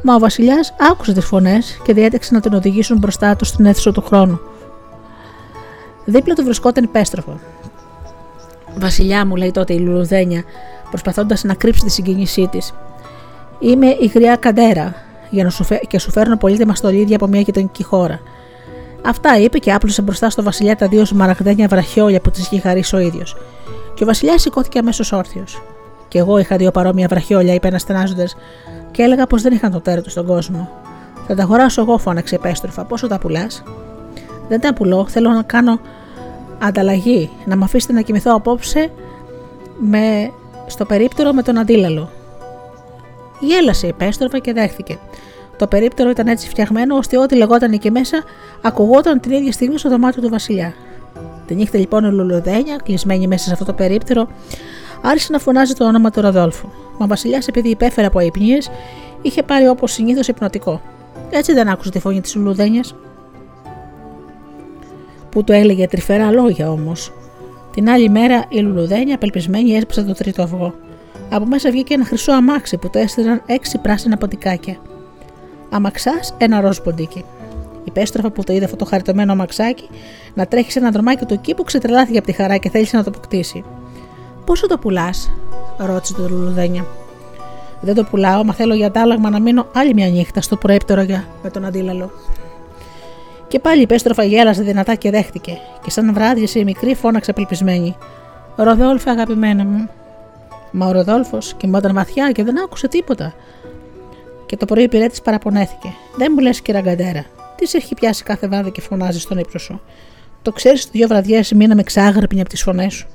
Μα 0.02 0.14
ο 0.14 0.18
Βασιλιάς 0.18 0.74
άκουσε 0.90 1.12
τις 1.12 1.24
φωνές 1.24 1.81
και 1.85 1.93
διέταξε 1.93 2.35
να 2.35 2.40
τον 2.40 2.55
οδηγήσουν 2.55 2.98
μπροστά 2.98 3.36
τους 3.36 3.48
στην 3.48 3.64
αίθουσα 3.64 3.93
του 3.93 4.02
χρόνου. 4.02 4.40
Δίπλα 6.05 6.35
του 6.35 6.44
βρισκόταν 6.44 6.85
υπέστροφο. 6.85 7.40
Βασιλιά 8.78 9.26
μου, 9.26 9.36
λέει 9.36 9.51
τότε 9.51 9.72
η 9.72 9.78
Λουλουδένια, 9.78 10.43
προσπαθώντας 10.90 11.44
να 11.44 11.55
κρύψει 11.55 11.85
τη 11.85 11.90
συγκίνησή 11.90 12.48
της. 12.51 12.74
Είμαι 13.59 13.86
η 13.86 14.10
γριά 14.14 14.36
Καντέρα, 14.36 14.94
για 15.35 15.44
να 15.44 15.51
σου 15.51 15.65
φε... 15.65 15.77
και 15.77 15.98
σου 15.98 16.11
φέρνω 16.11 16.36
πολύτιμα 16.36 16.74
στολίδια 16.74 17.16
από 17.16 17.27
μια 17.27 17.40
γειτονική 17.40 17.82
χώρα. 17.82 18.20
Αυτά 19.06 19.39
είπε 19.39 19.59
και 19.59 19.73
άπλωσε 19.73 20.02
μπροστά 20.02 20.31
στο 20.31 20.43
Βασιλιά 20.43 20.77
τα 20.77 20.89
δύο 20.89 21.05
σμαραγδένια 21.05 21.69
βραχιόλια 21.69 22.20
που 22.20 22.31
τη 22.31 22.40
είχε 22.40 22.61
χαρίσει 22.61 22.97
ο 22.97 22.98
ίδιος. 22.98 23.36
Και 23.94 24.02
ο 24.02 24.06
Βασιλιάς 24.06 24.40
σηκώθηκε 24.40 24.78
αμέσως 24.78 25.12
όρθιος. 25.12 25.62
Και 26.09 26.19
εγώ 26.19 26.39
είχα 26.39 26.56
δύο 26.56 26.70
παρόμοια 26.70 27.06
βραχιόλια, 27.09 27.55
είπε 27.55 27.66
αναστενάζοντας, 27.66 28.36
και 28.90 29.02
έλεγα 29.02 29.27
πως 29.27 29.43
δεν 29.43 29.52
είχαν 29.52 29.73
το 29.73 29.81
τέρο 29.81 30.02
του 30.02 30.11
στον 30.11 30.27
κόσμο. 30.27 30.69
Θα 31.27 31.35
τα 31.35 31.43
αγοράσω 31.43 31.81
εγώ, 31.81 31.98
φώναξε 31.98 32.35
επέστροφα. 32.35 32.85
Πόσο 32.85 33.06
τα 33.06 33.19
πουλάς; 33.19 33.62
Δεν 34.48 34.61
τα 34.61 34.74
πουλώ, 34.74 35.06
θέλω 35.09 35.31
να 35.31 35.43
κάνω 35.43 35.81
ανταλλαγή, 36.59 37.31
να 37.44 37.56
με 37.56 37.65
αφήσετε 37.65 37.93
να 37.93 38.01
κοιμηθώ 38.01 38.35
απόψε 38.35 38.90
με... 39.78 40.31
στο 40.66 40.85
περίπτερο 40.85 41.32
με 41.32 41.43
τον 41.43 41.59
αντίλαλο. 41.59 42.11
Γέλασε 43.40 43.86
η 43.86 43.93
πέστροφα 43.93 44.39
και 44.39 44.52
δέχθηκε. 44.52 44.98
Το 45.56 45.66
περίπτερο 45.66 46.10
ήταν 46.10 46.26
έτσι 46.26 46.48
φτιαγμένο 46.48 46.97
ώστε 46.97 47.18
ό,τι 47.18 47.36
λεγόταν 47.36 47.72
εκεί 47.72 47.90
μέσα 47.90 48.22
ακουγόταν 48.62 49.20
την 49.20 49.32
ίδια 49.32 49.52
στιγμή 49.52 49.78
στο 49.78 49.89
δωμάτιο 49.89 50.22
του 50.22 50.28
Βασιλιά. 50.28 50.74
Τη 51.47 51.55
νύχτα 51.55 51.78
λοιπόν 51.78 52.05
η 52.05 52.10
Λουλουδένια, 52.10 52.76
κλεισμένη 52.85 53.26
μέσα 53.26 53.44
σε 53.44 53.52
αυτό 53.52 53.64
το 53.64 53.72
περίπτερο, 53.72 54.28
άρχισε 55.02 55.32
να 55.32 55.39
φωνάζει 55.39 55.72
το 55.72 55.85
όνομα 55.85 56.10
του 56.10 56.20
Ροδόλφου. 56.20 56.68
Μα 56.98 57.05
ο 57.05 57.06
Βασιλιάς, 57.06 57.48
επειδή 57.48 57.68
υπέφερε 57.68 58.06
από 58.06 58.18
αϊπνίες, 58.18 58.70
είχε 59.22 59.43
πάρει 59.43 59.68
όπως 59.68 59.93
συνήθως 59.93 60.28
υπνοτικό. 60.28 60.81
Έτσι 61.31 61.52
δεν 61.52 61.68
άκουσε 61.68 61.90
τη 61.90 61.98
φωνή 61.98 62.20
της 62.20 62.35
Λουλουδένιας. 62.35 62.94
Που 65.31 65.44
του 65.44 65.52
έλεγε 65.52 65.86
τρυφερά 65.86 66.31
λόγια 66.31 66.70
όμως. 66.70 67.12
Την 67.72 67.89
άλλη 67.89 68.09
μέρα 68.09 68.44
η 68.48 68.59
Λουλουδένια, 68.59 69.14
απελπισμένη, 69.14 69.76
έσπασε 69.76 70.02
το 70.02 70.12
τρίτο 70.12 70.43
αυγό. 70.43 70.74
Από 71.31 71.47
μέσα 71.47 71.70
βγήκε 71.70 71.94
ένα 71.94 72.05
χρυσό 72.05 72.32
αμάξι 72.32 72.76
που 72.76 72.90
το 72.90 72.98
έστειλαν 72.98 73.43
έξι 73.47 73.78
πράσινα 73.78 74.16
ποντικάκια. 74.16 74.76
Αμαξάς, 75.74 76.34
ένα 76.38 76.60
ροζ 76.60 76.78
ποντίκι. 76.78 77.24
Η 77.84 77.90
πέστροφα 77.90 78.30
που 78.30 78.44
το 78.44 78.52
είδε 78.52 78.64
αυτό 78.64 78.76
το 78.76 78.84
χαριτωμένο 78.84 79.32
αμαξάκι 79.32 79.88
να 80.34 80.46
τρέχει 80.46 80.72
σε 80.72 80.78
ένα 80.78 80.90
δρομάκι 80.90 81.24
του 81.24 81.40
κήπου 81.40 81.62
ξετρελάθηκε 81.62 82.18
από 82.18 82.26
τη 82.26 82.32
χαρά 82.32 82.56
και 82.56 82.70
θέλησε 82.70 82.96
να 82.96 83.05
το 83.05 83.10
αποκτήσει. 83.10 83.64
Πόσο 84.44 84.66
το 84.66 84.78
πουλάς, 84.78 85.30
ρώτησε 85.76 86.14
το 86.14 86.28
Λουλουδένια. 86.28 86.86
Δεν 87.80 87.94
το 87.94 88.05
πουλάω, 88.05 88.44
μα 88.44 88.52
θέλω 88.52 88.74
για 88.74 88.86
αντάλλαγμα 88.86 89.30
να 89.30 89.40
μείνω 89.40 89.66
άλλη 89.74 89.94
μια 89.94 90.09
νύχτα 90.09 90.40
στο 90.40 90.56
προέπτερο 90.56 91.02
για 91.02 91.24
με 91.42 91.51
τον 91.51 91.64
αντίλαλο. 91.64 92.10
Και 93.48 93.59
πάλι 93.59 93.82
η 93.82 93.86
πέστροφα 93.86 94.24
γέλασε 94.24 94.62
δυνατά 94.62 94.94
και 94.94 95.10
δέχτηκε, 95.10 95.59
και 95.82 95.90
σαν 95.90 96.14
βράδιασε 96.14 96.59
η 96.59 96.64
μικρή 96.64 96.94
φώναξε 96.94 97.30
απελπισμένη. 97.30 97.96
Ροδόλφε, 98.56 99.10
αγαπημένα 99.10 99.64
μου. 99.64 99.88
Μα 100.70 100.86
ο 100.86 100.92
Ροδόλφος 100.92 101.55
κοιμόταν 101.55 101.94
βαθιά 101.94 102.30
και 102.32 102.44
δεν 102.44 102.62
άκουσε 102.62 102.88
τίποτα. 102.88 103.34
Και 104.46 104.56
το 104.56 104.64
πρωί 104.64 104.82
η 104.82 104.88
πυρέτης 104.88 105.22
παραπονέθηκε. 105.22 105.94
Δεν 106.16 106.32
μου 106.34 106.42
λες, 106.42 106.60
κυραγκαντέρα, 106.60 107.24
τι 107.56 107.66
σε 107.66 107.76
έχει 107.76 107.94
πιάσει 107.94 108.22
κάθε 108.22 108.48
βράδυ 108.48 108.70
και 108.70 108.80
φωνάζει 108.80 109.20
στον 109.20 109.38
ύπνο 109.38 109.60
σου; 109.60 109.80
Το 110.42 110.52
ξέρεις 110.52 110.84
ότι 110.84 110.98
δύο 110.98 111.08
βραδιές 111.08 111.52
μείναμε 111.52 111.82
ξάγρυπνοι 111.82 112.40
από 112.40 112.48
τις 112.48 112.62
φωνές 112.62 112.94
σου; 112.94 113.06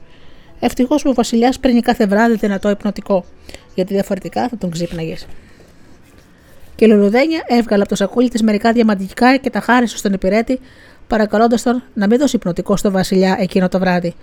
Ευτυχώς 0.60 1.02
που 1.02 1.10
ο 1.10 1.14
Βασιλιάς 1.14 1.60
παίρνει 1.60 1.82
κάθε 1.82 2.08
βράδυ 2.08 2.36
δυνατό 2.36 2.70
υπνοτικό, 2.70 3.26
γιατί 3.76 3.94
διαφορετικά 3.94 4.48
θα 4.48 4.58
τον 4.58 4.72
ξύπναγες. 4.72 5.28
Και 6.76 6.86
η 6.86 6.88
Λουλουδένια 6.88 7.44
έβγαλε 7.48 7.82
από 7.82 7.90
το 7.90 7.96
σακούλι 7.96 8.30
της 8.30 8.42
μερικά 8.42 8.72
διαμαντικά 8.72 9.38
και 9.38 9.50
τα 9.50 9.60
χάρισε 9.60 9.98
στον 9.98 10.14
υπηρέτη, 10.14 10.60
παρακαλώντας 11.08 11.62
τον 11.62 11.84
να 11.94 12.08
μην 12.08 12.20
δώσει 12.20 12.36
υπνοτικό 12.36 12.78
στο 12.78 12.92
Βασιλιά 12.92 13.36
εκείνο 13.40 13.68
το 13.68 13.80
βράδυ. 13.80 14.16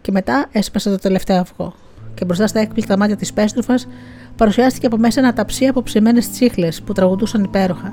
Και 0.00 0.12
μετά 0.12 0.48
έσπασε 0.52 0.90
το 0.90 0.98
τελευταίο 0.98 1.36
αυγό. 1.36 1.74
Και 2.14 2.24
μπροστά 2.24 2.46
στα 2.46 2.60
έκπληκτα 2.60 2.96
μάτια 2.96 3.16
της 3.16 3.32
πέστροφας 3.32 3.88
παρουσιάστηκε 4.36 4.86
από 4.86 4.96
μέσα 4.96 5.20
ένα 5.20 5.32
ταψί 5.32 5.66
από 5.66 5.82
ψημένες 5.82 6.30
τσίχλες 6.30 6.82
που 6.82 6.92
τραγουδούσαν 6.92 7.44
υπέροχα. 7.44 7.92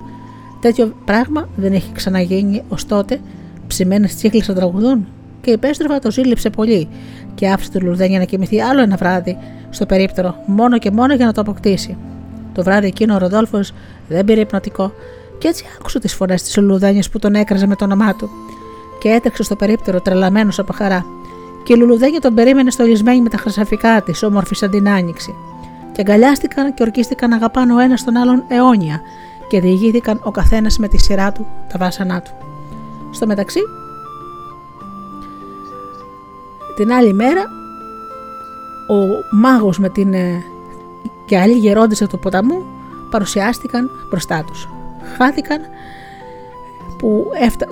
Τέτοιο 0.61 0.93
πράγμα 1.05 1.49
δεν 1.55 1.73
έχει 1.73 1.91
ξαναγίνει 1.91 2.63
ως 2.69 2.85
τότε, 2.85 3.19
ψημένες 3.67 4.15
τσίχλες 4.15 4.47
να 4.47 4.53
τραγουδούν; 4.53 5.07
Και 5.41 5.51
η 5.51 5.57
πέστροφα 5.57 5.99
το 5.99 6.11
ζήλεψε 6.11 6.49
πολύ 6.49 6.87
και 7.35 7.49
άφησε 7.49 7.71
τη 7.71 7.79
Λουρδένια 7.79 8.19
να 8.19 8.25
κοιμηθεί 8.25 8.61
άλλο 8.61 8.81
ένα 8.81 8.95
βράδυ 8.95 9.37
στο 9.69 9.85
περίπτερο, 9.85 10.35
μόνο 10.45 10.77
και 10.77 10.91
μόνο 10.91 11.13
για 11.13 11.25
να 11.25 11.33
το 11.33 11.41
αποκτήσει. 11.41 11.97
Το 12.53 12.63
βράδυ 12.63 12.87
εκείνο 12.87 13.15
ο 13.15 13.17
Ροδόλφος 13.17 13.73
δεν 14.07 14.25
πήρε 14.25 14.39
υπνοτικό 14.39 14.93
και 15.37 15.47
έτσι 15.47 15.65
άκουσε 15.79 15.99
τις 15.99 16.13
φωνές 16.13 16.43
της 16.43 16.57
Λουλουδένιας 16.57 17.09
που 17.09 17.19
τον 17.19 17.35
έκραζε 17.35 17.67
με 17.67 17.75
το 17.75 17.85
όνομά 17.85 18.15
του. 18.15 18.29
Και 18.99 19.09
έτρεξε 19.09 19.43
στο 19.43 19.55
περίπτερο 19.55 20.01
τρελαμένος 20.01 20.59
από 20.59 20.73
χαρά. 20.73 21.05
Και 21.63 21.73
η 21.73 21.75
Λουλουδένια 21.75 22.19
τον 22.19 22.33
περίμενε 22.33 22.71
στολισμένη 22.71 23.21
με 23.21 23.29
τα 23.29 23.37
χρυσαφικά 23.37 24.01
της, 24.01 24.23
όμορφη 24.23 24.55
σαν 24.55 24.69
την 24.69 24.89
άνοιξη. 24.89 25.35
Και 26.01 26.11
αγκαλιάστηκαν 26.11 26.73
και 26.73 26.83
ορκίστηκαν 26.83 27.29
να 27.29 27.35
αγαπάνε 27.35 27.73
ο 27.73 27.79
ένα 27.79 27.95
τον 28.05 28.15
άλλον 28.15 28.43
αιώνια 28.47 29.01
και 29.47 29.59
διηγήθηκαν 29.59 30.19
ο 30.23 30.31
καθένας 30.31 30.77
με 30.77 30.87
τη 30.87 30.97
σειρά 30.97 31.31
του 31.31 31.47
τα 31.71 31.77
βάσανά 31.77 32.21
του. 32.21 32.31
Στο 33.11 33.25
μεταξύ, 33.25 33.59
την 36.75 36.91
άλλη 36.91 37.13
μέρα, 37.13 37.41
ο 38.87 38.95
μάγος 39.31 39.79
με 39.79 39.89
την 39.89 40.13
ε, 40.13 40.43
και 41.25 41.39
άλλοι 41.39 41.53
γερόντες 41.53 41.99
του 42.09 42.19
ποταμού 42.19 42.65
παρουσιάστηκαν 43.09 43.89
μπροστά 44.09 44.43
τους. 44.43 44.67
Χάθηκαν 45.17 45.59
που 46.97 47.25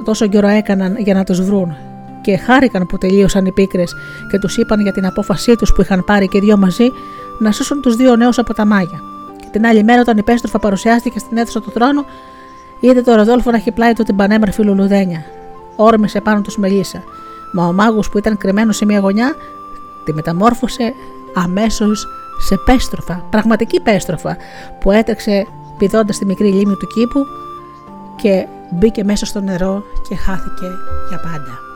τόσο 0.04 0.28
καιρό 0.28 0.48
έκαναν 0.48 0.96
για 0.98 1.14
να 1.14 1.24
τους 1.24 1.42
βρουν 1.42 1.76
και 2.22 2.38
χάρηκαν 2.38 2.86
που 2.86 2.98
τελείωσαν 2.98 3.46
οι 3.46 3.52
πίκρες 3.52 3.96
και 4.32 4.40
τους 4.40 4.58
είπαν 4.58 4.80
για 4.80 4.92
την 4.92 5.06
απόφασή 5.06 5.56
τους 5.56 5.74
που 5.74 5.82
είχαν 5.82 6.04
πάρει 6.04 6.28
και 6.28 6.40
δυο 6.40 6.58
μαζί 6.58 6.92
να 7.40 7.52
σώσουν 7.52 7.82
τους 7.82 7.96
δύο 7.96 8.16
νέους 8.16 8.38
από 8.38 8.54
τα 8.54 8.66
μάγια. 8.66 9.02
Και 9.38 9.48
την 9.52 9.66
άλλη 9.66 9.84
μέρα 9.84 10.02
όταν 10.02 10.18
η 10.18 10.24
Πέστροφα 10.24 10.60
παρουσιάστηκε 10.60 11.20
στην 11.20 11.38
αίθουσα 11.38 11.62
του 11.62 11.72
θρόνου 11.72 12.06
είδε 12.80 13.02
το 13.02 13.16
Ροδόλφο 13.16 13.52
να 13.52 13.58
έχει 13.58 13.72
πλάι 13.72 13.94
του 13.94 14.04
την 14.04 14.16
πανέμορφη 14.16 14.64
λουλουδένια. 14.64 15.24
Όρμησε 15.76 16.22
πάνω 16.22 16.42
τους 16.42 16.58
μελίσσα. 16.58 17.04
Μα 17.54 17.66
ο 17.68 17.74
μάγος 17.74 18.10
που 18.10 18.18
ήταν 18.18 18.38
κρυμμένος 18.38 18.76
σε 18.76 18.86
μια 18.86 19.00
γωνιά 19.00 19.36
τη 20.06 20.14
μεταμόρφωσε 20.14 20.94
αμέσως 21.34 22.08
σε 22.40 22.56
πέστροφα, 22.66 23.26
πραγματική 23.30 23.82
πέστροφα 23.82 24.38
που 24.80 24.92
έτρεξε 24.92 25.48
πηδώντας 25.78 26.18
τη 26.18 26.26
μικρή 26.26 26.48
λίμνη 26.52 26.76
του 26.76 26.88
κήπου 26.88 27.26
και 28.16 28.48
μπήκε 28.72 29.04
μέσα 29.04 29.26
στο 29.26 29.42
νερό 29.42 29.84
και 30.10 30.16
χάθηκε 30.16 30.68
για 31.10 31.20
πάντα. 31.20 31.69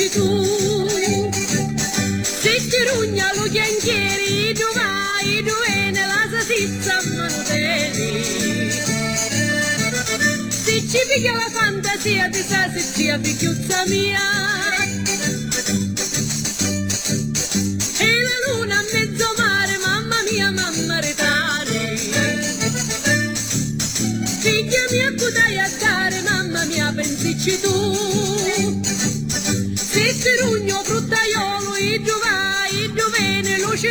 Dici 0.00 0.08
tu 0.10 0.88
se 2.22 2.56
ti 2.68 2.76
rugna 2.88 3.30
lo 3.34 3.42
chianchieri 3.50 4.54
tu 4.54 4.64
vai 4.74 5.42
tu 5.42 5.54
vieni 5.66 5.98
la 5.98 6.26
salsiccia 6.30 6.96
ma 7.16 7.28
non 7.28 7.44
devi 7.48 8.70
se 10.48 10.88
ci 10.88 11.00
picchia 11.08 11.34
la 11.34 11.50
fantasia 11.52 12.28
di 12.28 12.42
sa 12.48 12.70
se 12.72 12.82
ci 12.94 13.18
picchiuzza 13.20 13.84
mia. 13.86 14.20
E 17.98 18.22
la 18.22 18.36
luna 18.46 18.78
a 18.78 18.84
mezzo 18.92 19.26
mare 19.36 19.76
mamma 19.78 20.22
mia 20.30 20.50
mamma 20.50 21.00
tu 27.60 27.79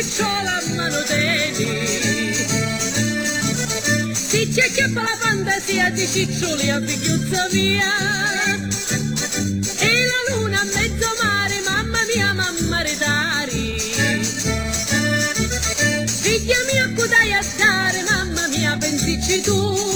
lucicciola, 0.00 0.60
mano 0.76 1.02
devi. 1.08 2.34
Si 4.14 4.48
c'è 4.48 4.70
che 4.72 4.88
la 4.92 5.16
fantasia 5.18 5.90
di 5.90 6.06
ciccioli 6.06 6.70
a 6.70 6.80
figliuzza 6.80 7.48
mia. 7.52 7.84
E 9.78 10.06
la 10.06 10.34
luna 10.34 10.60
a 10.60 10.64
mezzo 10.64 11.06
mare, 11.22 11.60
mamma 11.64 11.98
mia, 12.14 12.32
mamma 12.32 12.82
redari. 12.82 13.78
Figlia 16.06 16.56
mia, 16.72 16.92
codai 16.94 17.32
a 17.32 17.44
dare, 17.58 18.02
mamma 18.08 18.46
mia, 18.48 18.76
pensici 18.78 19.40
tu. 19.42 19.89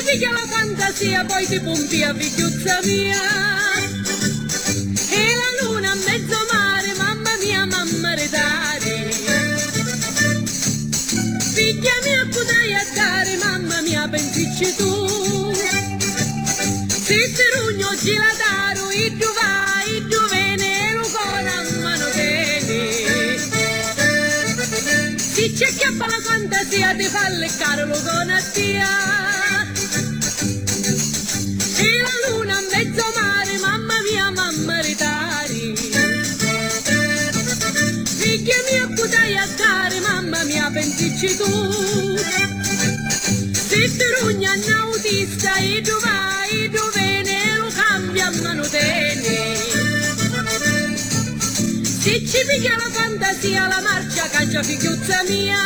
Ci 0.00 0.12
piglia 0.12 0.32
la 0.32 0.46
fantasia, 0.46 1.24
poi 1.24 1.46
ti 1.46 1.60
pompi 1.60 2.02
a 2.02 2.14
figliuzza 2.14 2.80
mia. 2.84 3.20
E 5.10 5.34
la 5.36 5.50
luna 5.60 5.90
a 5.90 5.94
mezzo 5.94 6.36
mare, 6.52 6.94
mamma 6.96 7.30
mia, 7.42 7.66
mamma 7.66 8.14
redare. 8.14 9.10
Figlia 11.54 11.92
mia, 12.04 12.26
potrai 12.30 12.74
a 12.74 12.84
dare, 12.94 13.36
mamma 13.36 13.80
mia, 13.82 14.08
pensici 14.08 14.74
tu. 14.76 15.52
Se 16.88 17.32
ti 17.34 17.42
rugno, 17.54 17.94
ci 17.96 18.14
la 18.14 18.32
daro, 18.38 18.90
i 18.90 19.16
tu 19.18 19.26
vai, 19.38 19.96
i 19.96 20.06
tu 20.08 20.28
vene, 20.28 20.94
lo 20.94 21.06
a 21.06 21.78
mano 21.80 22.08
bene. 22.14 23.38
Se 25.18 25.52
c'è 25.52 25.74
chiappa 25.74 26.06
la 26.06 26.20
fantasia, 26.22 26.94
ti 26.94 27.04
fa 27.04 27.28
leccare 27.28 27.84
lo 27.84 28.00
con 28.02 28.30
a 28.30 28.40
tia. 28.52 29.29
Pensici 41.20 41.36
tu. 41.36 42.16
Se 43.52 43.96
ti 43.96 44.04
rugna 44.20 44.52
un 44.52 44.72
autista 44.72 45.54
e 45.56 45.80
tu 45.82 45.92
vai, 46.00 46.70
tu 46.70 46.80
vieni 46.94 47.36
lo 47.58 47.68
cambia 47.72 48.26
a 48.26 48.30
mano 48.42 48.62
tene 48.62 49.56
Se 51.82 52.26
ci 52.26 52.38
piglia 52.46 52.76
la 52.76 52.88
fantasia 52.90 53.68
la 53.68 53.80
marcia 53.80 54.28
caccia 54.28 54.62
figliuzza 54.62 55.22
mia. 55.28 55.58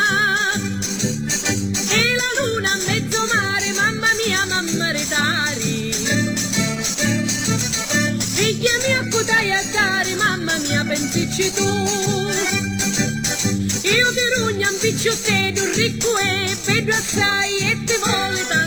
E 1.88 2.14
la 2.16 2.30
luna 2.38 2.72
a 2.72 2.78
mezzo 2.86 3.20
mare, 3.32 3.72
mamma 3.72 4.08
mia, 4.24 4.44
mamma 4.46 4.90
retari 4.90 5.92
Figlia 8.34 8.72
mia, 8.86 9.06
potai 9.08 9.52
a 9.52 9.62
dare, 9.72 10.14
mamma 10.16 10.56
mia, 10.58 10.84
pensici 10.84 11.52
tu 11.52 12.13
un 15.04 15.10
picciotteto 15.10 15.64
ricco 15.74 16.16
e 16.16 16.56
vedo 16.64 16.92
assai 16.92 17.58
e 17.58 17.84
ti 17.84 17.94
vuole 18.02 18.46
tanto 18.46 18.63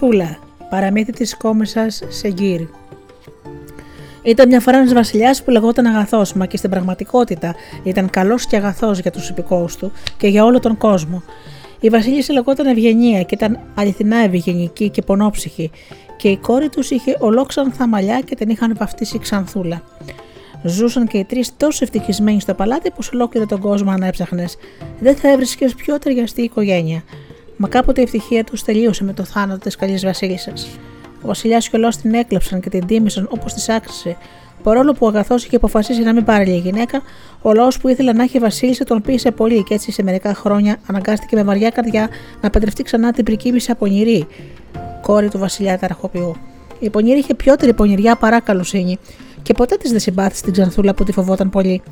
Ξανθούλα, 0.00 0.38
παραμύθι 0.70 1.12
της 1.12 1.36
κόμισας 1.36 2.02
σε 2.08 2.28
γύρι. 2.28 2.68
Ήταν 4.22 4.48
μια 4.48 4.60
φορά 4.60 4.78
ένας 4.78 4.92
βασιλιάς 4.92 5.42
που 5.42 5.50
λεγόταν 5.50 5.86
Αγαθό, 5.86 6.22
μα 6.34 6.46
και 6.46 6.56
στην 6.56 6.70
πραγματικότητα 6.70 7.54
ήταν 7.82 8.10
καλός 8.10 8.46
και 8.46 8.56
αγαθός 8.56 8.98
για 8.98 9.10
τους 9.10 9.28
υπηκόους 9.28 9.76
του 9.76 9.92
και 10.16 10.26
για 10.26 10.44
όλο 10.44 10.60
τον 10.60 10.76
κόσμο. 10.76 11.22
Η 11.80 11.88
Βασίλισσα 11.88 12.32
λεγόταν 12.32 12.66
Ευγενία 12.66 13.22
και 13.22 13.34
ήταν 13.34 13.58
αληθινά 13.74 14.16
ευγενική 14.16 14.88
και 14.88 15.02
πονόψυχη, 15.02 15.70
και 16.16 16.28
η 16.28 16.36
κόρη 16.36 16.68
τους 16.68 16.90
είχε 16.90 17.16
ολόξανθα 17.18 17.88
μαλλιά 17.88 18.20
και 18.20 18.34
την 18.34 18.48
είχαν 18.48 18.76
βαφτίσει 18.78 19.18
ξανθούλα. 19.18 19.82
Ζούσαν 20.62 21.06
και 21.06 21.18
οι 21.18 21.24
τρεις 21.24 21.56
τόσο 21.56 21.84
ευτυχισμένοι 21.84 22.40
στο 22.40 22.54
παλάτι 22.54 22.90
που 22.90 23.02
σε 23.02 23.10
ολόκληρο 23.14 23.46
τον 23.46 23.60
κόσμο 23.60 23.90
αν 23.90 24.02
έψαχνε. 24.02 24.44
Δεν 25.00 25.16
θα 25.16 25.30
έβρισκες 25.30 25.74
πιο 25.74 25.98
ταιριαστή 25.98 26.42
οικογένεια. 26.42 27.02
Μα 27.62 27.68
κάποτε 27.68 28.00
η 28.00 28.04
ευτυχία 28.04 28.44
τους 28.44 28.62
τελείωσε 28.62 29.04
με 29.04 29.12
το 29.12 29.24
θάνατο 29.24 29.58
της 29.58 29.76
καλής 29.76 30.04
Βασίλισσας. 30.04 30.68
Ο 31.22 31.26
Βασιλιάς 31.26 31.68
και 31.68 31.76
ο 31.76 31.88
την 32.02 32.14
έκλεψαν 32.14 32.60
και 32.60 32.68
την 32.68 32.86
τίμησαν 32.86 33.28
όπως 33.30 33.52
της 33.54 33.68
άξιζε. 33.68 34.16
Παρόλο 34.62 34.92
που 34.92 35.06
ο 35.06 35.08
αγαθός 35.08 35.44
είχε 35.44 35.56
αποφασίσει 35.56 36.02
να 36.02 36.12
μην 36.12 36.24
πάρει 36.24 36.46
λίγη 36.46 36.58
γυναίκα, 36.58 37.02
ο 37.42 37.52
λαός 37.52 37.78
που 37.78 37.88
ήθελε 37.88 38.12
να 38.12 38.22
έχει 38.22 38.38
Βασίλισσα 38.38 38.84
τον 38.84 39.02
πίεσε 39.02 39.30
πολύ 39.30 39.62
και 39.62 39.74
έτσι 39.74 39.92
σε 39.92 40.02
μερικά 40.02 40.34
χρόνια 40.34 40.76
αναγκάστηκε 40.86 41.36
με 41.36 41.42
βαριά 41.42 41.70
καρδιά 41.70 42.08
να 42.40 42.50
παντρευτεί 42.50 42.82
ξανά 42.82 43.12
την 43.12 43.24
πρικίμηση 43.24 43.70
Απονηρή, 43.70 44.26
κόρη 45.02 45.28
του 45.28 45.38
Βασιλιά 45.38 45.78
Ταραχοποιού. 45.78 46.36
Η 46.78 46.90
Πονηρή 46.90 47.18
είχε 47.18 47.34
πιότερη 47.34 47.74
πονηριά 47.74 48.16
παρά 48.16 48.40
καλοσύνη 48.40 48.98
και 49.42 49.52
ποτέ 49.52 49.76
της 49.76 49.90
δεν 49.90 50.00
συμπάθησε 50.00 50.42
την 50.42 50.52
Ξανθούλα 50.52 50.94
που 50.94 51.04
τη 51.04 51.12
φοβόταν 51.12 51.50
πολύ. 51.50 51.82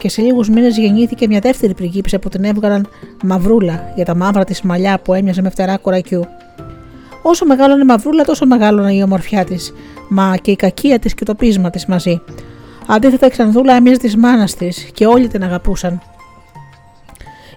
Και 0.00 0.08
σε 0.08 0.22
λίγους 0.22 0.48
μήνες 0.48 0.78
γεννήθηκε 0.78 1.26
μια 1.26 1.40
δεύτερη 1.40 1.74
πριγκίπισσα 1.74 2.18
που 2.18 2.28
την 2.28 2.44
έβγαλαν 2.44 2.88
μαυρούλα 3.22 3.92
για 3.94 4.04
τα 4.04 4.14
μαύρα 4.14 4.44
της 4.44 4.62
μαλλιά 4.62 5.00
που 5.00 5.14
έμοιαζε 5.14 5.42
με 5.42 5.50
φτερά 5.50 5.76
κορακιού. 5.76 6.24
Όσο 7.22 7.46
μεγάλωνε 7.46 7.82
η 7.82 7.84
μαυρούλα, 7.84 8.24
τόσο 8.24 8.46
μεγάλωνε 8.46 8.94
η 8.94 9.02
ομορφιά 9.02 9.44
της, 9.44 9.72
μα 10.08 10.36
και 10.42 10.50
η 10.50 10.56
κακία 10.56 10.98
της 10.98 11.14
και 11.14 11.24
το 11.24 11.34
πείσμα 11.34 11.70
της 11.70 11.86
μαζί. 11.86 12.22
Αντίθετα, 12.86 13.26
η 13.26 13.30
Ξανθούλα 13.30 13.74
έμοιαζε 13.74 13.98
της 13.98 14.16
μάνας 14.16 14.54
της 14.54 14.90
και 14.94 15.06
όλοι 15.06 15.28
την 15.28 15.42
αγαπούσαν. 15.42 16.02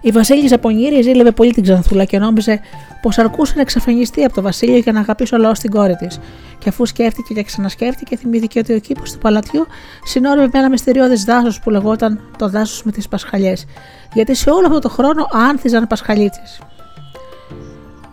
Η 0.06 0.10
Βασίλισσα 0.10 0.58
Πονήρη 0.58 1.02
ζήλευε 1.02 1.30
πολύ 1.30 1.52
την 1.52 1.62
Ξανθούλα 1.62 2.04
και 2.04 2.18
νόμιζε 2.18 2.60
πως 3.02 3.18
αρκούσε 3.18 3.52
να 3.56 3.60
εξαφανιστεί 3.60 4.24
από 4.24 4.34
το 4.34 4.42
Βασίλειο 4.42 4.76
για 4.76 4.92
να 4.92 5.00
αγαπήσει 5.00 5.34
ο 5.34 5.38
λαό 5.38 5.52
την 5.52 5.70
κόρη 5.70 5.96
της. 5.96 6.20
Και 6.58 6.68
αφού 6.68 6.86
σκέφτηκε 6.86 7.34
και 7.34 7.42
ξανασκέφτηκε, 7.42 8.16
θυμήθηκε 8.16 8.58
ότι 8.58 8.74
ο 8.74 8.78
κήπος 8.78 9.12
του 9.12 9.18
παλατιού 9.18 9.66
συνόρευε 10.04 10.48
με 10.52 10.58
ένα 10.58 10.68
μυστηριώδε 10.68 11.14
δάσος 11.26 11.60
που 11.60 11.70
λεγόταν 11.70 12.20
το 12.38 12.48
δάσος 12.48 12.82
με 12.82 12.92
τις 12.92 13.08
Πασχαλιές, 13.08 13.66
γιατί 14.12 14.34
σε 14.34 14.50
όλο 14.50 14.66
αυτό 14.66 14.78
το 14.78 14.88
χρόνο 14.88 15.26
άνθιζαν 15.32 15.86
Πασχαλίτσε. 15.86 16.42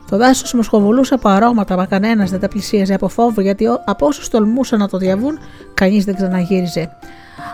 Το 0.09 0.17
δάσος 0.17 0.53
μοσχοβολούσε 0.53 1.13
από 1.13 1.29
αρώματα, 1.29 1.75
μα 1.75 1.85
κανένας 1.85 2.29
δεν 2.29 2.39
τα 2.39 2.47
πλησίαζε 2.47 2.93
από 2.93 3.07
φόβο, 3.07 3.41
γιατί 3.41 3.65
από 3.85 4.05
όσους 4.05 4.29
τολμούσαν 4.29 4.79
να 4.79 4.87
το 4.87 4.97
διαβούν, 4.97 5.39
κανείς 5.73 6.05
δεν 6.05 6.15
ξαναγύριζε. 6.15 6.89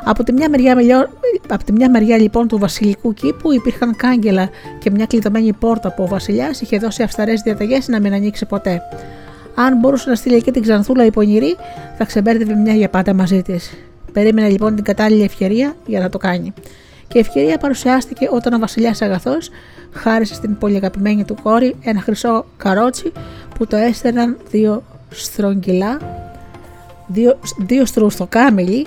Από 0.04 0.24
τη, 0.24 0.34
μια 0.34 0.50
μεριά, 0.50 1.10
από 1.50 1.64
τη 1.64 1.72
μια 1.72 1.90
μεριά 1.90 2.18
λοιπόν 2.18 2.48
του 2.48 2.58
βασιλικού 2.58 3.14
κήπου 3.14 3.54
υπήρχαν 3.54 3.96
κάγκελα 3.96 4.50
και 4.80 4.92
μια 4.92 5.06
κλειδωμένη 5.06 5.54
πόρτα 5.54 5.94
που 5.94 6.04
ο 6.04 6.08
βασιλιάς 6.08 6.62
είχε 6.62 6.78
δώσει 6.78 7.04
αυσταρέ 7.04 7.34
διαταγές 7.34 7.88
να 7.88 8.00
μην 8.00 8.14
ανοίξει 8.14 8.46
ποτέ. 8.46 8.82
Αν 9.56 9.78
μπορούσε 9.78 10.10
να 10.10 10.16
στείλει 10.16 10.36
εκεί 10.36 10.52
την 10.52 10.62
Ξανθούλα 10.62 11.06
η 11.06 11.12
πονηρή, 11.12 11.56
θα 11.98 12.06
ξεμπέρδευε 12.06 12.54
μια 12.54 12.74
για 12.74 12.90
πάντα 12.90 13.14
μαζί 13.14 13.42
της. 13.42 13.74
Περίμενε 14.12 14.50
λοιπόν 14.50 14.76
την 14.76 14.84
κατάλληλη 14.84 15.24
ευκαιρία 15.24 15.76
για 15.86 16.00
να 16.00 16.10
το 16.10 16.18
κάνει. 16.18 16.54
Και 17.08 17.18
η 17.18 17.20
ευκαιρία 17.20 17.58
παρουσιάστηκε 17.58 18.30
όταν 18.32 18.54
ο 18.54 18.60
βασιλιάς 18.60 19.02
Αγαθός 19.02 19.50
χάρισε 19.92 20.34
στην 20.34 20.58
πολύ 20.58 20.76
αγαπημένη 20.76 21.24
του 21.24 21.38
κόρη 21.44 21.76
ένα 21.82 22.02
χρυσό 22.02 22.46
καρότσι 22.58 23.12
που 23.58 23.68
το 23.68 23.76
έστερναν 23.76 24.38
δύο 24.50 24.84
στρογγυλά, 25.10 26.00
δύο, 27.08 27.40
δύο 27.58 27.86
στρουστοκάμιλοι 27.86 28.86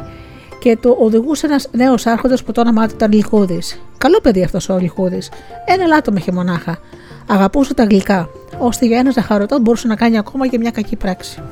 και 0.61 0.77
το 0.81 0.97
οδηγούσε 1.01 1.47
ένας 1.47 1.69
νέος 1.73 2.07
άρχοντας 2.07 2.43
που 2.43 2.53
το 2.53 2.61
όνομά 2.61 2.87
του 2.87 2.95
ήταν 2.95 3.13
Λιχούδης. 3.13 3.81
Καλό 3.99 4.21
παιδί 4.21 4.43
αυτός 4.43 4.69
ο 4.69 4.79
Λιχούδης. 4.79 5.31
Ένα 5.65 5.87
λάτο 5.87 6.13
είχε 6.17 6.33
μονάχα. 6.33 6.79
Αγαπούσε 7.27 7.75
τα 7.75 7.85
γλυκά, 7.85 8.29
ώστε 8.59 8.87
για 8.87 8.99
ένα 8.99 9.11
ζαχαρωτό 9.11 9.59
μπορούσε 9.59 9.87
να 9.87 9.97
κάνει 9.97 10.19
ακόμα 10.19 10.47
και 10.47 10.59
μια 10.59 10.71
κακή 10.71 10.97
πράξη. 10.97 11.43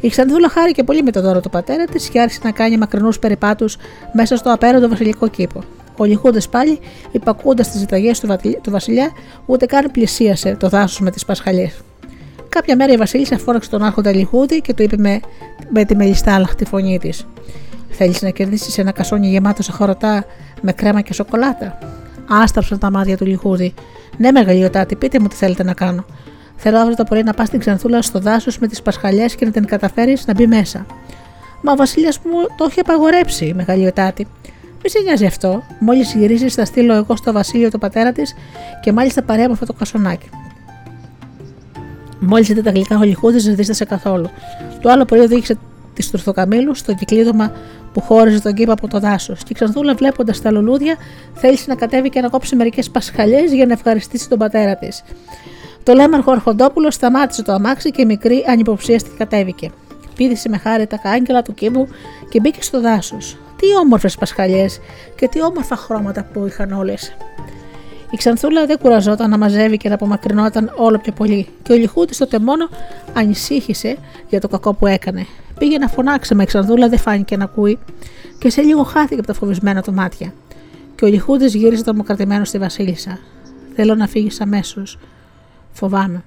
Η 0.00 0.08
Ξανθούλα 0.08 0.48
χάρηκε 0.48 0.82
πολύ 0.82 1.02
με 1.02 1.10
το 1.10 1.20
δώρο 1.20 1.40
του 1.40 1.50
πατέρα 1.50 1.84
της 1.84 2.08
και 2.08 2.20
άρχισε 2.20 2.40
να 2.42 2.50
κάνει 2.50 2.76
μακρινούς 2.76 3.18
περιπάτους 3.18 3.76
μέσα 4.12 4.36
στο 4.36 4.52
απέραντο 4.52 4.88
βασιλικό 4.88 5.28
κήπο. 5.28 5.62
Ο 5.96 6.04
Λιχούδε 6.04 6.40
πάλι, 6.50 6.78
υπακούντα 7.12 7.62
τις 7.62 7.78
ζηταγές 7.78 8.20
του 8.62 8.70
βασιλιά, 8.70 9.10
ούτε 9.46 9.66
καν 9.66 9.90
πλησίασε 9.90 10.56
το 10.58 10.68
δάσος 10.68 11.00
με 11.00 11.10
τις 11.10 11.24
πασχαλιές. 11.24 11.80
Κάποια 12.48 12.76
μέρα 12.76 12.92
η 12.92 12.96
Βασίλισσα 12.96 13.38
φόραξε 13.38 13.70
τον 13.70 13.82
άρχοντα 13.82 14.14
Λιχούδη 14.14 14.60
και 14.60 14.74
του 14.74 14.82
είπε 14.82 14.96
με, 14.96 15.20
με 15.68 15.84
τη 15.84 15.96
μελιστάλαχτη 15.96 16.64
φωνή 16.64 16.98
της: 16.98 17.26
Θέλεις 17.98 18.22
να 18.22 18.30
κερδίσεις 18.30 18.78
ένα 18.78 18.92
κασόνι 18.92 19.28
γεμάτο 19.28 19.62
σε 19.62 19.72
χωρωτά 19.72 20.24
με 20.62 20.72
κρέμα 20.72 21.00
και 21.00 21.12
σοκολάτα; 21.12 21.78
Άστραψαν 22.28 22.78
τα 22.78 22.90
μάτια 22.90 23.16
του 23.16 23.26
Λιχούδη. 23.26 23.74
Ναι, 24.16 24.30
μεγαλειοτάτη, 24.32 24.96
πείτε 24.96 25.20
μου 25.20 25.28
τι 25.28 25.34
θέλετε 25.34 25.62
να 25.62 25.74
κάνω. 25.74 26.04
Θέλω 26.56 26.78
αύριο 26.78 26.96
το 26.96 27.04
πρωί 27.04 27.22
να 27.22 27.34
πας 27.34 27.46
στην 27.46 27.60
Ξανθούλα 27.60 28.02
στο 28.02 28.18
δάσος 28.18 28.58
με 28.58 28.66
τις 28.66 28.82
πασχαλιές 28.82 29.34
και 29.34 29.44
να 29.44 29.50
την 29.50 29.66
καταφέρεις 29.66 30.26
να 30.26 30.34
μπει 30.34 30.46
μέσα. 30.46 30.86
Μα 31.62 31.72
ο 31.72 31.76
Βασιλιάς 31.76 32.18
μου 32.18 32.46
το 32.56 32.66
έχει 32.70 32.80
απαγορέψει, 32.80 33.52
μεγαλειοτάτη. 33.56 34.26
Μη 34.82 34.90
σε 34.90 34.98
νοιάζει 35.04 35.26
αυτό. 35.26 35.62
Μόλις 35.78 36.14
γυρίσει, 36.14 36.48
θα 36.48 36.64
στείλω 36.64 36.94
εγώ 36.94 37.16
στο 37.16 37.32
Βασίλειο 37.32 37.70
το 37.70 37.78
πατέρα 37.78 38.12
της 38.12 38.34
και 38.80 38.92
μάλιστα 38.92 39.22
παρέα 39.22 39.46
με 39.46 39.52
αυτό 39.52 39.66
το 39.66 39.72
κασονάκι. 39.72 40.28
Μόλις 42.18 42.48
είδε 42.48 42.62
τα 42.62 42.70
γλυκά 42.70 42.98
ο 42.98 43.02
Λιχούδης, 43.02 43.44
δεν 43.44 43.56
δίστασε 43.56 43.84
καθόλου. 43.84 44.30
Το 44.80 44.90
άλλο 44.90 45.04
πρωί 45.04 45.20
οδήγησε 45.20 45.58
τη 45.94 46.10
Τουρθοκαμίλους 46.10 46.78
στο 46.78 46.94
κυκλίδωμα 46.94 47.52
που 47.96 48.02
χώριζε 48.02 48.40
τον 48.40 48.54
κήπο 48.54 48.72
από 48.72 48.88
το 48.88 48.98
δάσος. 49.00 49.38
Και 49.38 49.48
η 49.48 49.54
Ξανθούλα, 49.54 49.94
βλέποντας 49.94 50.40
τα 50.40 50.50
λουλούδια, 50.50 50.96
θέλησε 51.34 51.64
να 51.68 51.74
κατέβει 51.74 52.08
και 52.08 52.20
να 52.20 52.28
κόψει 52.28 52.56
μερικές 52.56 52.90
πασχαλιές 52.90 53.52
για 53.52 53.66
να 53.66 53.72
ευχαριστήσει 53.72 54.28
τον 54.28 54.38
πατέρα 54.38 54.76
της. 54.76 55.02
Το 55.82 55.92
λέμαρχο 55.92 56.30
Αρχοντόπουλος 56.30 56.94
σταμάτησε 56.94 57.42
το 57.42 57.52
αμάξι 57.52 57.90
και 57.90 58.02
η 58.02 58.04
μικρή 58.04 58.44
ανυποψίαστη 58.48 59.10
κατέβηκε. 59.18 59.70
Πήδησε 60.16 60.48
με 60.48 60.58
χάρη 60.58 60.86
τα 60.86 60.96
κάγκελα 60.96 61.42
του 61.42 61.54
κήπου 61.54 61.88
και 62.28 62.40
μπήκε 62.40 62.62
στο 62.62 62.80
δάσος. 62.80 63.36
Τι 63.56 63.66
όμορφες 63.80 64.16
πασχαλιές 64.16 64.80
και 65.16 65.28
τι 65.28 65.42
όμορφα 65.42 65.76
χρώματα 65.76 66.24
που 66.32 66.46
είχαν 66.46 66.72
όλες. 66.72 67.16
Η 68.10 68.16
Ξανθούλα 68.16 68.66
δεν 68.66 68.78
κουραζόταν 68.78 69.30
να 69.30 69.38
μαζεύει 69.38 69.76
και 69.76 69.88
να 69.88 69.94
απομακρυνόταν 69.94 70.72
όλο 70.76 70.98
πιο 70.98 71.12
πολύ, 71.12 71.48
και 71.62 71.72
ο 71.72 71.76
Λιχούτης 71.76 72.16
τότε 72.16 72.38
μόνο 72.38 72.68
ανησύχησε 73.14 73.96
για 74.28 74.40
το 74.40 74.48
κακό 74.48 74.74
που 74.74 74.86
έκανε. 74.86 75.26
Πήγε 75.58 75.78
να 75.78 75.88
φωνάξει, 75.88 76.34
με 76.34 76.42
η 76.42 76.46
Ξανθούλα 76.46 76.88
δεν 76.88 76.98
φάνηκε 76.98 77.36
να 77.36 77.44
ακούει, 77.44 77.78
και 78.38 78.50
σε 78.50 78.62
λίγο 78.62 78.82
χάθηκε 78.82 79.14
από 79.14 79.26
τα 79.26 79.32
φοβισμένα 79.34 79.82
του 79.82 79.92
μάτια. 79.92 80.32
Και 80.94 81.04
ο 81.04 81.08
Λιχούτη 81.08 81.46
γύρισε 81.46 81.84
τρομοκρατημένο 81.84 82.44
στη 82.44 82.58
Βασίλισσα. 82.58 83.18
Θέλω 83.74 83.94
να 83.94 84.06
φύγεις 84.06 84.40
αμέσως. 84.40 84.98
Φοβάμαι. 85.72 86.22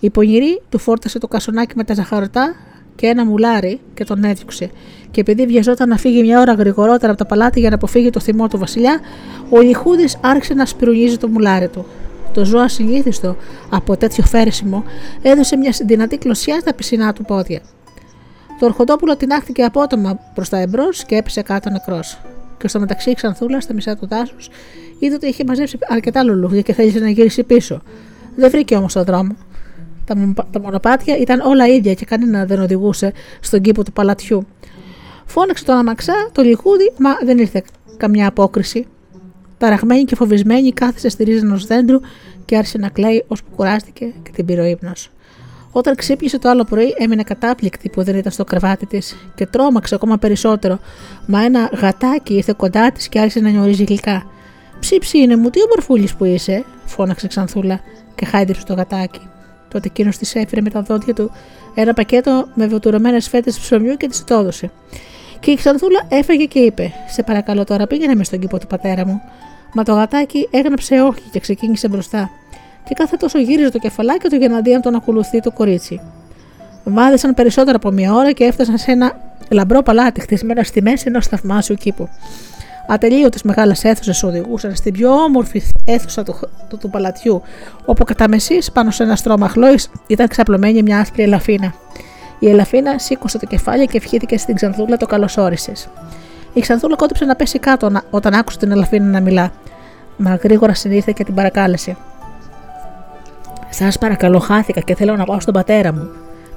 Η 0.00 0.10
πονηρή 0.10 0.62
του 0.68 0.78
φόρτασε 0.78 1.18
το 1.18 1.28
κασονάκι 1.28 1.72
με 1.76 1.84
τα 1.84 1.94
ζαχαρωτά 1.94 2.54
και 2.96 3.06
ένα 3.06 3.24
μουλάρι 3.24 3.80
και 3.94 4.04
τον 4.04 4.24
έδιωξε. 4.24 4.70
Και 5.10 5.20
επειδή 5.20 5.46
βιαζόταν 5.46 5.88
να 5.88 5.96
φύγει 5.96 6.22
μια 6.22 6.40
ώρα 6.40 6.52
γρηγορότερα 6.52 7.12
από 7.12 7.22
τα 7.22 7.26
παλάτι 7.26 7.60
για 7.60 7.68
να 7.68 7.74
αποφύγει 7.74 8.10
το 8.10 8.20
θυμό 8.20 8.48
του 8.48 8.58
Βασιλιά, 8.58 9.00
ο 9.50 9.60
Λιχούδης 9.60 10.18
άρχισε 10.20 10.54
να 10.54 10.66
σπυρουνίζει 10.66 11.16
το 11.16 11.28
μουλάρι 11.28 11.68
του. 11.68 11.86
Το 12.32 12.44
ζώο 12.44 12.60
ασυνήθιστο 12.60 13.36
από 13.70 13.96
τέτοιο 13.96 14.24
φέρεσιμο 14.24 14.84
έδωσε 15.22 15.56
μια 15.56 15.74
δυνατή 15.86 16.18
κλωσιά 16.18 16.60
στα 16.60 16.74
πισινά 16.74 17.12
του 17.12 17.24
πόδια. 17.24 17.60
Το 18.60 18.66
ορχοντόπουλο 18.66 19.16
τεινάχτηκε 19.16 19.62
απότομα 19.62 20.18
προς 20.34 20.48
τα 20.48 20.58
εμπρός 20.58 21.04
και 21.04 21.16
έπεσε 21.16 21.42
κάτω 21.42 21.70
νεκρός. 21.70 22.20
Και 22.58 22.68
στο 22.68 22.80
μεταξύ 22.80 23.10
η 23.10 23.14
Ξανθούλα, 23.14 23.60
στα 23.60 23.74
μισά 23.74 23.96
του 23.96 24.06
δάσους, 24.06 24.48
είδε 24.98 25.14
ότι 25.14 25.26
είχε 25.26 25.44
μαζέψει 25.46 25.78
αρκετά 25.88 26.22
λουλούδια 26.22 26.60
και 26.60 26.72
θέλησε 26.72 26.98
να 26.98 27.08
γυρίσει 27.08 27.42
πίσω. 27.42 27.82
Δεν 28.36 28.50
βρήκε 28.50 28.76
όμως 28.76 28.92
τον 28.92 29.04
δρόμο. 29.04 29.36
Τα, 30.04 30.34
τα 30.50 30.60
μονοπάτια 30.60 31.16
ήταν 31.16 31.40
όλα 31.40 31.66
ίδια 31.66 31.94
και 31.94 32.04
κανένα 32.04 32.44
δεν 32.44 32.60
οδηγούσε 32.60 33.12
στον 33.40 33.60
κήπο 33.60 33.84
του 33.84 33.92
παλατιού. 33.92 34.46
Φώναξε 35.24 35.64
τον 35.64 35.76
αμαξά, 35.76 36.28
το 36.32 36.42
λιχούδι, 36.42 36.92
μα 36.98 37.10
δεν 37.24 37.38
ήρθε 37.38 37.62
καμιά 37.96 38.28
απόκριση. 38.28 38.86
Ταραγμένη 39.58 40.04
και 40.04 40.14
φοβισμένη, 40.14 40.72
κάθισε 40.72 41.08
στη 41.08 41.24
ρίζα 41.24 41.46
ενός 41.46 41.66
δέντρου 41.66 42.00
και 42.44 42.56
άρχισε 42.56 42.78
να 42.78 42.88
κλαίει 42.88 43.24
ώσπου 43.28 43.50
κουράστηκε 43.56 44.12
και 44.22 44.30
την 44.30 44.44
πήρε 44.44 44.60
ο 44.60 44.64
ύπνος. 44.64 45.10
Όταν 45.72 45.94
ξύπνησε 45.94 46.38
το 46.38 46.48
άλλο 46.48 46.64
πρωί, 46.64 46.94
έμεινε 46.98 47.22
κατάπληκτη 47.22 47.88
που 47.88 48.02
δεν 48.02 48.16
ήταν 48.16 48.32
στο 48.32 48.44
κρεβάτι 48.44 48.86
της 48.86 49.16
και 49.34 49.46
τρόμαξε 49.46 49.94
ακόμα 49.94 50.18
περισσότερο, 50.18 50.78
μα 51.26 51.44
ένα 51.44 51.70
γατάκι 51.72 52.34
ήρθε 52.34 52.54
κοντά 52.56 52.92
της 52.92 53.08
και 53.08 53.18
άρχισε 53.18 53.40
να 53.40 53.50
νιωρίζει 53.50 53.84
γλυκά. 53.84 54.26
Ψήψη 54.80 55.18
είναι 55.18 55.36
μου, 55.36 55.50
τι 55.50 55.62
ομορφούλης 55.62 56.14
που 56.14 56.24
είσαι, 56.24 56.64
φώναξε 56.84 57.26
ξανθούλα 57.26 57.80
και 58.14 58.24
χάιδεψε 58.24 58.64
το 58.64 58.74
γατάκι. 58.74 59.28
Τότε 59.68 59.88
εκείνος 59.88 60.16
της 60.16 60.34
έφερε 60.34 60.60
με 60.60 60.70
τα 60.70 60.82
δόντια 60.82 61.14
του 61.14 61.30
ένα 61.74 61.92
πακέτο 61.92 62.48
με 62.54 62.66
βοτουρωμένες 62.66 63.28
φέτες 63.28 63.58
ψωμιού 63.58 63.96
και 63.96 64.08
της 64.08 64.24
το 64.24 64.34
έδωσε. 64.34 64.70
Και 65.40 65.50
η 65.50 65.54
Ξανθούλα 65.54 66.06
έφεγε 66.08 66.44
και 66.44 66.58
είπε: 66.58 66.92
Σε 67.08 67.22
παρακαλώ 67.22 67.64
τώρα 67.64 67.86
πήγαινε 67.86 68.14
μες 68.14 68.26
στον 68.26 68.38
κήπο 68.38 68.58
του 68.58 68.66
πατέρα 68.66 69.06
μου. 69.06 69.20
Μα 69.74 69.82
το 69.82 69.92
γατάκι 69.94 70.48
έγραψε 70.50 71.00
όχι 71.00 71.22
και 71.32 71.40
ξεκίνησε 71.40 71.88
μπροστά. 71.88 72.30
Και 72.84 72.94
κάθε 72.94 73.16
τόσο 73.16 73.38
γύριζε 73.38 73.70
το 73.70 73.78
κεφαλάκι 73.78 74.28
του 74.28 74.36
για 74.36 74.48
να 74.48 74.60
δει 74.60 74.74
αν 74.74 74.80
τον 74.80 74.94
ακολουθεί 74.94 75.40
το 75.40 75.50
κορίτσι. 75.50 76.00
Βάδισαν 76.84 77.34
περισσότερο 77.34 77.76
από 77.76 77.90
μία 77.90 78.14
ώρα 78.14 78.32
και 78.32 78.44
έφτασαν 78.44 78.78
σε 78.78 78.90
ένα 78.90 79.12
λαμπρό 79.48 79.82
παλάτι 79.82 80.20
χτισμένο 80.20 80.62
στη 80.62 80.82
μέση 80.82 81.04
ενός 81.06 81.26
θαυμάσιου 81.26 81.74
κήπου. 81.74 82.08
Ατελείωτες 82.88 83.42
μεγάλες 83.42 83.84
αίθουσες 83.84 84.22
οδηγούσαν 84.22 84.74
στην 84.74 84.92
πιο 84.92 85.10
όμορφη 85.10 85.62
αίθουσα 85.84 86.22
του, 86.22 86.34
του, 86.68 86.78
του 86.78 86.90
παλατιού, 86.90 87.42
όπου 87.84 88.04
κατά 88.04 88.28
μεσής 88.28 88.72
πάνω 88.72 88.90
σε 88.90 89.02
ένα 89.02 89.16
στρώμα 89.16 89.48
χλώης 89.48 89.90
ήταν 90.06 90.28
ξαπλωμένη 90.28 90.82
μια 90.82 90.98
άσπρη 90.98 91.22
ελαφίνα. 91.22 91.74
Η 92.38 92.48
ελαφίνα 92.48 92.98
σήκωσε 92.98 93.38
το 93.38 93.46
κεφάλι 93.46 93.86
και 93.86 93.96
ευχήθηκε 93.96 94.38
στην 94.38 94.54
Ξανθούλα 94.54 94.96
το 94.96 95.06
καλωσόρισες. 95.06 95.88
Η 96.52 96.60
Ξανθούλα 96.60 96.96
κόντυψε 96.96 97.24
να 97.24 97.36
πέσει 97.36 97.58
κάτω 97.58 97.90
όταν 98.10 98.34
άκουσε 98.34 98.58
την 98.58 98.70
ελαφίνα 98.70 99.06
να 99.06 99.20
μιλά, 99.20 99.52
μα 100.16 100.34
γρήγορα 100.34 100.74
συνήθε 100.74 101.12
και 101.16 101.24
την 101.24 101.34
παρακάλεσε. 101.34 101.96
Σας 103.70 103.98
παρακαλώ, 103.98 104.38
χάθηκα 104.38 104.80
και 104.80 104.94
θέλω 104.94 105.16
να 105.16 105.24
πάω 105.24 105.40
στον 105.40 105.54
πατέρα 105.54 105.92
μου. 105.92 106.08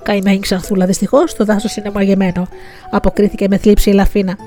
Καημένη 0.03 0.39
Ξανθούλα, 0.39 0.85
δυστυχώς 0.85 1.35
το 1.35 1.45
δάσος 1.45 1.75
είναι 1.75 1.91
μαγεμένο, 1.93 2.47
αποκρίθηκε 2.89 3.47
με 3.49 3.57
θλίψη 3.57 3.89
η 3.89 3.91
Ελαφίνα. 3.91 4.37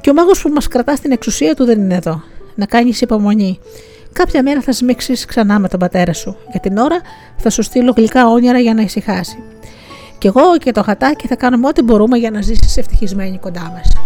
Και 0.00 0.10
ο 0.10 0.14
μάγος 0.14 0.42
που 0.42 0.48
μας 0.48 0.68
κρατάς 0.68 0.98
στην 0.98 1.12
εξουσία 1.12 1.54
του 1.54 1.64
δεν 1.64 1.80
είναι 1.80 1.94
εδώ. 1.94 2.22
Να 2.54 2.66
κάνεις 2.66 3.00
υπομονή. 3.00 3.58
Κάποια 4.12 4.42
μέρα 4.42 4.60
θα 4.60 4.72
σμίξεις 4.72 5.24
ξανά 5.24 5.58
με 5.58 5.68
τον 5.68 5.78
πατέρα 5.78 6.12
σου. 6.12 6.36
Για 6.50 6.60
την 6.60 6.76
ώρα 6.76 7.00
θα 7.36 7.50
σου 7.50 7.62
στείλω 7.62 7.92
γλυκά 7.96 8.28
όνειρα 8.28 8.58
για 8.58 8.74
να 8.74 8.82
ησυχάσει. 8.82 9.38
Κι 10.18 10.26
εγώ 10.26 10.58
και 10.58 10.72
το 10.72 10.80
γατάκι 10.80 11.26
θα 11.26 11.36
κάνουμε 11.36 11.66
ό,τι 11.68 11.82
μπορούμε 11.82 12.18
για 12.18 12.30
να 12.30 12.40
ζήσεις 12.40 12.76
ευτυχισμένη 12.76 13.38
κοντά 13.38 13.72
μας. 13.74 13.96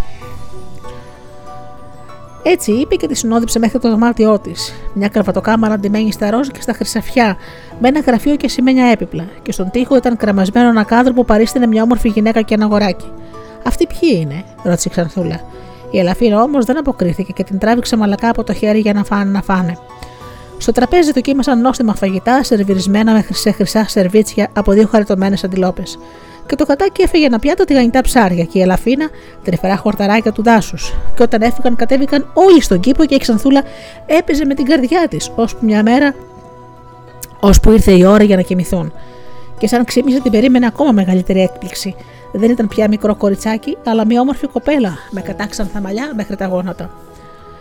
Έτσι 2.48 2.72
είπε 2.72 2.94
και 2.94 3.06
τη 3.06 3.14
συνόδεψε 3.14 3.58
μέχρι 3.58 3.78
το 3.78 3.90
δωμάτιό 3.90 4.38
της. 4.38 4.72
Μια 4.94 5.08
κραβατοκάμαρα 5.08 5.74
αντιμένη 5.74 6.12
στα 6.12 6.30
ροζ 6.30 6.48
και 6.48 6.60
στα 6.60 6.72
χρυσαφιά, 6.72 7.36
με 7.80 7.88
ένα 7.88 8.00
γραφείο 8.00 8.36
και 8.36 8.48
σημαίνια 8.48 8.86
έπιπλα. 8.86 9.24
Και 9.42 9.52
στον 9.52 9.70
τοίχο 9.70 9.96
ήταν 9.96 10.16
κραμασμένο 10.16 10.68
ένα 10.68 10.84
κάδρο 10.84 11.12
που 11.12 11.24
παρίστηνε 11.24 11.66
μια 11.66 11.82
όμορφη 11.82 12.08
γυναίκα 12.08 12.42
και 12.42 12.54
ένα 12.54 12.64
αγοράκι. 12.64 13.12
Αυτή 13.64 13.86
ποιοι 13.86 14.18
είναι, 14.22 14.44
ρώτησε 14.62 14.88
η 14.88 14.90
Ξανθούλα. 14.90 15.40
Η 15.90 15.98
Ελαφίνα 15.98 16.42
όμως 16.42 16.64
δεν 16.64 16.78
αποκρίθηκε 16.78 17.32
και 17.32 17.44
την 17.44 17.58
τράβηξε 17.58 17.96
μαλακά 17.96 18.28
από 18.28 18.44
το 18.44 18.52
χέρι 18.52 18.78
για 18.78 18.92
να 18.92 19.04
φάνε 19.04 19.30
να 19.30 19.42
φάνε. 19.42 19.78
Στο 20.58 20.72
τραπέζι 20.72 21.12
δοκίμασαν 21.12 21.60
νόστιμα 21.60 21.94
φαγητά 21.94 22.42
σερβιρισμένα 22.42 23.24
σε 23.32 23.50
χρυσά 23.50 23.88
σερβίτσια 23.88 24.48
από 24.52 24.72
δύο 24.72 24.86
χαριτωμένες 24.86 25.44
αντιλόπες. 25.44 25.98
Και 26.46 26.56
το 26.56 26.66
κατάκι 26.66 27.02
έφεγε 27.02 27.26
ένα 27.26 27.38
πιάτο 27.38 27.64
τηγανιτά 27.64 28.00
ψάρια 28.00 28.44
και 28.44 28.58
η 28.58 28.62
Ελαφίνα 28.62 29.08
τρυφερά 29.44 29.76
χορταράκια 29.76 30.32
του 30.32 30.42
δάσους. 30.42 30.94
Και 31.16 31.22
όταν 31.22 31.42
έφυγαν, 31.42 31.76
κατέβηκαν 31.76 32.30
όλοι 32.34 32.62
στον 32.62 32.80
κήπο 32.80 33.04
και 33.04 33.14
η 33.14 33.18
Ξανθούλα 33.18 33.62
έπαιζε 34.06 34.44
με 34.44 34.54
την 34.54 34.64
καρδιά 34.64 35.08
της, 35.08 35.32
ώσπου 35.34 35.64
μια 35.64 35.82
μέρα, 35.82 36.14
ώσπου 37.40 37.70
ήρθε 37.70 37.92
η 37.92 38.04
ώρα 38.04 38.24
για 38.24 38.36
να 38.36 38.42
κοιμηθούν. 38.42 38.92
Και 39.58 39.66
σαν 39.66 39.84
ξύπνησε 39.84 40.20
την 40.20 40.30
περίμενε 40.30 40.66
ακόμα 40.66 40.92
μεγαλύτερη 40.92 41.40
έκπληξη. 41.40 41.94
Δεν 42.32 42.50
ήταν 42.50 42.68
πια 42.68 42.88
μικρό 42.88 43.16
κοριτσάκι, 43.16 43.76
αλλά 43.86 44.06
μια 44.06 44.20
όμορφη 44.20 44.46
κοπέλα 44.46 44.98
με 45.10 45.20
κατάξανθα 45.20 45.80
μαλλιά 45.80 46.12
μέχρι 46.16 46.36
τα 46.36 46.46
γόνατα. 46.46 46.90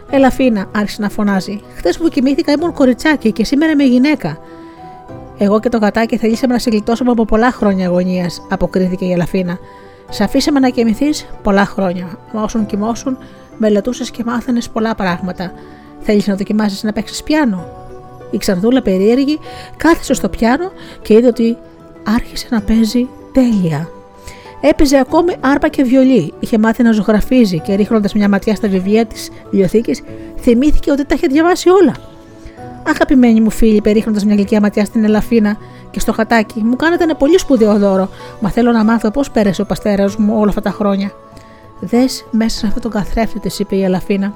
Ελαφίνα, 0.10 0.70
άρχισε 0.72 1.02
να 1.02 1.10
φωνάζει. 1.10 1.62
Χθες 1.76 1.98
που 1.98 2.08
κοιμήθηκα 2.08 2.52
ήμουν 2.52 2.74
κοριτσάκι 2.74 3.32
και 3.32 3.46
σήμερα 3.46 3.72
είμαι 3.72 3.84
γυναίκα. 3.84 4.38
Εγώ 5.38 5.60
και 5.60 5.70
το 5.70 5.78
γατάκι 5.78 6.18
θελήσαμε 6.18 6.54
να 6.54 6.60
σε 6.60 6.70
γλιτώσουμε 6.70 7.12
από 7.12 7.26
πολλά 7.26 7.52
χρόνια 7.52 7.88
αγωνίας, 7.88 8.42
αποκρίθηκε 8.50 9.06
η 9.06 9.12
Ελαφίνα. 9.12 9.58
Σε 10.10 10.24
αφήσαμε 10.24 10.60
να 10.60 10.70
κοιμηθείς 10.70 11.26
πολλά 11.44 11.66
χρόνια. 11.66 12.18
Μα 12.34 12.42
όσον 12.42 12.66
κοιμώσουν, 12.66 13.18
μελετούσες 13.58 14.12
και 14.12 14.24
μάθανε 14.26 14.60
πολλά 14.74 14.96
πράγματα. 14.96 15.52
Θέλεις 16.00 16.28
να 16.28 16.36
δοκιμάσεις 16.36 16.84
να 16.84 16.94
παίξεις 16.94 17.24
πιάνο; 17.24 17.68
Η 18.32 18.38
Ξανδούλα 18.38 18.82
περίεργη 18.82 19.40
κάθισε 19.78 20.14
στο 20.14 20.30
πιάνο 20.30 20.72
και 21.02 21.14
είδε 21.14 21.28
ότι 21.28 21.58
άρχισε 22.04 22.48
να 22.50 22.62
παίζει 22.62 23.08
τέλεια. 23.34 23.90
Έπαιζε 24.62 24.98
ακόμη 24.98 25.36
άρπα 25.40 25.68
και 25.68 25.84
βιολί. 25.84 26.34
Είχε 26.40 26.58
μάθει 26.58 26.84
να 26.84 26.92
ζωγραφίζει 26.92 27.60
και 27.60 27.76
ρίχνοντας 27.76 28.14
μια 28.14 28.30
ματιά 28.30 28.56
στα 28.56 28.68
βιβλία 28.68 29.06
της 29.06 29.30
βιβλιοθήκης, 29.44 30.02
θυμήθηκε 30.40 30.92
ότι 30.92 31.06
τα 31.06 31.16
είχε 31.16 31.28
διαβάσει 31.28 31.70
όλα. 31.70 31.94
Αγαπημένοι 32.88 33.42
μου 33.42 33.50
φίλοι, 33.50 33.82
περίχνοντας 33.82 34.26
μια 34.26 34.36
γλυκιά 34.36 34.60
ματιά 34.60 34.86
στην 34.86 35.04
Ελαφίνα 35.04 35.58
και 35.92 36.00
στο 36.00 36.14
χατάκι, 36.14 36.60
μου 36.60 36.76
κάνετε 36.76 37.04
ένα 37.04 37.16
πολύ 37.16 37.40
σπουδαίο 37.40 37.78
δώρο. 37.78 38.10
Μα 38.40 38.50
θέλω 38.50 38.72
να 38.72 38.84
μάθω 38.84 39.12
πώς 39.12 39.32
πέρασε 39.32 39.62
ο 39.62 39.66
παστέρας 39.66 40.16
μου 40.16 40.40
όλα 40.40 40.50
αυτά 40.50 40.62
τα 40.62 40.70
χρόνια. 40.70 41.12
Δες 41.80 42.26
μέσα 42.32 42.58
σε 42.58 42.66
αυτόν 42.68 42.82
τον 42.82 42.92
καθρέφτη, 42.92 43.40
της 43.40 43.60
είπε 43.60 43.76
η 43.76 43.84
Ελαφίνα. 43.84 44.34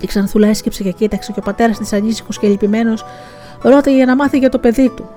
Η 0.00 0.06
Ξανθούλα 0.06 0.48
έσκυψε 0.48 0.82
και 0.82 0.90
κοίταξε 0.90 1.32
και 1.32 1.38
ο 1.38 1.42
πατέρας 1.42 1.78
της 1.78 1.92
ανήσυχος 1.92 2.38
και 2.38 2.46
λυπημένος 2.46 3.04
ρώτησε 3.62 3.96
για 3.96 4.06
να 4.06 4.16
μάθει 4.16 4.38
για 4.38 4.48
το 4.48 4.58
παιδί 4.58 4.88
του. 4.88 5.08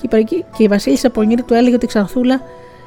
Και 0.00 0.44
η 0.56 0.68
Βασίλισσα 0.68 1.10
Πονήρη 1.10 1.42
του 1.42 1.54
έλεγε 1.54 1.74
ότι 1.74 1.84
η 1.84 1.88
Ξανθούλα 1.88 2.40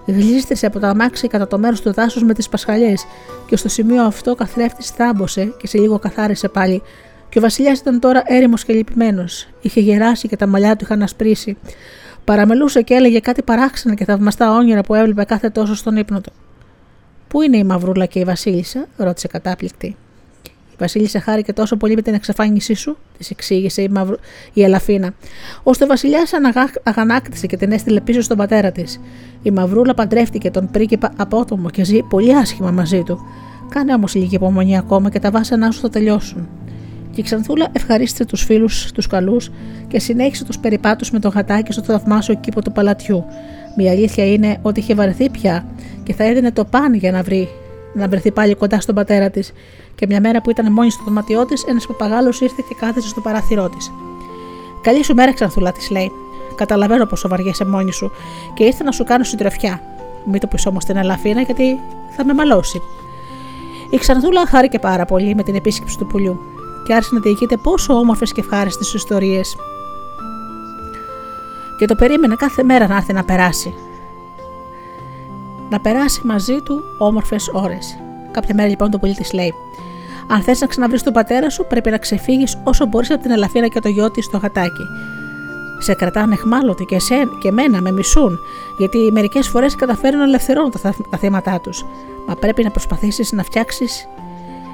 γλίστρισε 0.06 0.66
από 0.66 0.80
τα 0.80 0.88
αμάξι 0.90 1.28
κατά 1.28 1.48
το 1.48 1.58
μέρος 1.58 1.82
του 1.82 1.94
δάσους 1.94 2.24
με 2.24 2.34
τις 2.34 2.50
πασχαλιές, 2.50 3.06
και 3.48 3.58
στο 3.58 3.70
σημείο 3.70 4.04
αυτό 4.04 4.32
ο 4.32 4.36
καθρέφτης 4.36 4.90
θάμπωσε 4.90 5.54
και 5.58 5.68
σε 5.68 5.78
λίγο 5.78 6.00
καθάρισε 6.00 6.48
πάλι. 6.48 6.82
Και 7.38 7.44
ο 7.44 7.46
Βασιλιάς 7.46 7.80
ήταν 7.80 8.00
τώρα 8.00 8.24
έρημος 8.26 8.64
και 8.64 8.74
λυπημένος. 8.74 9.48
Είχε 9.62 9.80
γεράσει 9.80 10.28
και 10.28 10.36
τα 10.36 10.48
μαλλιά 10.48 10.76
του 10.76 10.84
είχαν 10.84 11.02
ασπρίσει. 11.02 11.58
Παραμελούσε 12.24 12.82
και 12.82 12.94
έλεγε 12.94 13.20
κάτι 13.20 13.42
παράξενα 13.42 13.96
και 13.96 14.06
θαυμαστά 14.06 14.52
όνειρα 14.52 14.82
που 14.82 14.94
έβλεπε 14.94 15.24
κάθε 15.24 15.50
τόσο 15.50 15.76
στον 15.76 15.96
ύπνο 15.96 16.22
του. 16.22 16.32
Πού 17.28 17.42
είναι 17.42 17.58
η 17.58 17.64
Μαυρούλα 17.64 18.06
και 18.06 18.20
η 18.20 18.24
Βασίλισσα, 18.24 18.88
ρώτησε 18.98 19.28
κατάπληκτη. 19.28 19.88
Η 20.46 20.76
Βασίλισσα 20.80 21.22
χάρηκε 21.22 21.54
τόσο 21.54 21.76
πολύ 21.76 21.96
με 21.96 22.02
την 22.02 22.14
εξαφάνισή 22.14 22.74
σου, 22.74 22.98
της 23.18 23.30
εξήγησε 23.30 23.82
η, 23.82 23.90
Μαυρου... 23.90 24.16
η 24.54 24.64
Ελαφίνα, 24.64 25.14
ώστε 25.64 25.84
ο 25.84 25.88
Βασιλιάς 25.88 26.34
αναγα... 26.34 26.70
αγανάκτησε 26.84 27.48
και 27.48 27.58
την 27.58 27.72
έστειλε 27.72 28.02
πίσω 28.02 28.22
στον 28.22 28.38
πατέρα 28.38 28.72
της. 28.72 29.00
Η 29.42 29.52
Μαυρούλα 29.52 29.94
παντρεύτηκε 29.94 30.52
τον 30.52 30.70
πρίγκιπα 30.72 31.14
απότομο 31.18 31.70
και 31.70 31.84
ζει 31.84 32.02
πολύ 32.02 32.36
άσχημα 32.36 32.72
μαζί 32.72 33.04
του. 33.04 33.20
Κάνε 33.70 33.94
όμως 33.94 34.16
λίγη 34.16 34.36
υπομονή 34.36 34.78
ακόμα 34.78 35.10
και 35.10 35.20
τα 35.20 35.32
βάσανά 35.32 35.72
σου 35.72 35.80
θα 35.80 35.90
τελειώσουν. 35.90 36.48
Και 37.18 37.24
η 37.24 37.26
Ξανθούλα 37.26 37.68
ευχαρίστησε 37.72 38.26
τους 38.26 38.44
φίλους 38.44 38.92
τους 38.92 39.08
καλούς 39.08 39.50
και 39.88 40.00
συνέχισε 40.00 40.46
τους 40.46 40.60
περιπάτους 40.60 41.12
με 41.12 41.20
το 41.20 41.30
γατάκι 41.30 41.72
στο 41.72 41.82
θαυμάσιο 41.82 42.36
κήπο 42.36 42.62
του 42.62 42.72
παλατιού. 42.72 43.26
Μια 43.78 43.92
αλήθεια 43.92 44.26
είναι 44.34 44.58
ότι 44.62 44.80
είχε 44.80 44.96
βαρεθεί 44.96 45.30
πια 45.30 45.66
και 46.04 46.14
θα 46.14 46.24
έδινε 46.24 46.52
το 46.52 46.66
παν 46.66 46.94
για 46.94 47.12
να 47.12 47.24
βρει 47.24 47.50
να 47.94 48.08
βρεθεί 48.08 48.32
πάλι 48.32 48.56
κοντά 48.56 48.80
στον 48.80 48.96
πατέρα 48.96 49.30
της. 49.30 49.54
Και 49.96 50.06
μια 50.08 50.20
μέρα 50.20 50.42
που 50.42 50.50
ήταν 50.50 50.72
μόνη 50.72 50.92
στο 50.92 51.04
δωμάτιό 51.04 51.46
της, 51.46 51.64
ένας 51.64 51.88
παπαγάλος 51.88 52.42
ήρθε 52.42 52.64
και 52.70 52.76
κάθεσε 52.80 53.08
στο 53.08 53.22
παράθυρό 53.22 53.70
της. 53.70 53.92
Καλή 54.82 55.04
σου 55.04 55.14
μέρα, 55.14 55.34
Ξανθούλα, 55.34 55.72
της 55.72 55.90
λέει. 55.90 56.12
Καταλαβαίνω 56.56 57.06
πόσο 57.06 57.28
βαριέσαι 57.28 57.66
μόνη 57.66 57.92
σου 57.92 58.12
και 58.54 58.64
ήρθα 58.64 58.84
να 58.84 58.92
σου 58.92 59.04
κάνω 59.04 59.24
συντροφιά. 59.24 59.82
Μην 60.26 60.40
το 60.40 60.48
πεις 60.48 60.66
όμως 60.66 60.86
την 60.86 60.98
Ελαφίνα, 60.98 61.42
γιατί 61.42 61.80
θα 62.16 62.26
με 62.26 62.34
μαλώσει. 62.34 62.82
Η 63.90 63.98
Ξανθούλα 63.98 64.46
χάρηκε 64.48 64.80
πάρα 64.80 65.06
πολύ 65.06 65.36
με 65.36 65.44
την 65.44 65.56
επίσκεψη 65.56 65.98
του 65.98 66.08
πουλιού 66.08 66.40
και 66.88 66.94
άρχισε 66.94 67.16
να 67.16 67.22
διηγείται 67.22 67.58
πόσο 67.58 67.94
όμορφες 67.94 68.32
και 68.32 68.42
ευχάριστες 68.42 68.94
ιστορίες. 68.94 69.56
Και 71.78 71.86
το 71.86 71.96
περίμενε 71.96 72.36
κάθε 72.36 72.64
μέρα 72.64 72.88
να 72.88 72.96
έρθει 72.96 73.14
να 73.14 73.24
περάσει. 73.24 73.74
Να 75.70 75.80
περάσει 75.80 76.22
μαζί 76.24 76.62
του 76.62 76.84
όμορφες 76.98 77.50
ώρες. 77.54 77.98
Κάποια 78.32 78.56
μέρα 78.56 78.70
λοιπόν 78.70 78.92
το 78.92 79.00
πουλί 79.00 79.14
της 79.14 79.34
λέει: 79.34 79.54
Αν 80.28 80.42
θες 80.42 80.60
να 80.60 80.68
ξαναβρεις 80.68 81.04
τον 81.04 81.14
πατέρα 81.14 81.50
σου, 81.50 81.66
πρέπει 81.70 81.90
να 81.90 81.98
ξεφύγεις 81.98 82.58
όσο 82.64 82.86
μπορείς 82.86 83.12
από 83.12 83.22
την 83.22 83.32
Ελαφίνα 83.32 83.68
και 83.68 83.80
το 83.80 83.90
γιο 83.90 84.12
της 84.12 84.26
στο 84.26 84.38
γατάκι. 84.38 84.88
Σε 85.80 85.94
κρατάνε 85.94 86.34
εχμάλωτοι 86.34 86.86
και 86.86 86.96
εσέ 86.96 87.28
και 87.40 87.48
εμένα 87.48 87.82
με 87.82 87.92
μισούν, 87.92 88.40
γιατί 88.78 89.10
μερικές 89.12 89.48
φορές 89.48 89.76
καταφέρουν 89.76 90.20
να 90.20 90.26
ελευθερώνουν 90.26 90.72
τα, 90.72 90.94
τα 91.10 91.18
θέματα 91.18 91.60
τους. 91.60 91.86
Μα 92.28 92.36
πρέπει 92.36 92.64
να 92.64 92.72
προσπαθήσεις 92.72 93.32
να 93.32 93.44
φτιάξεις 93.44 94.08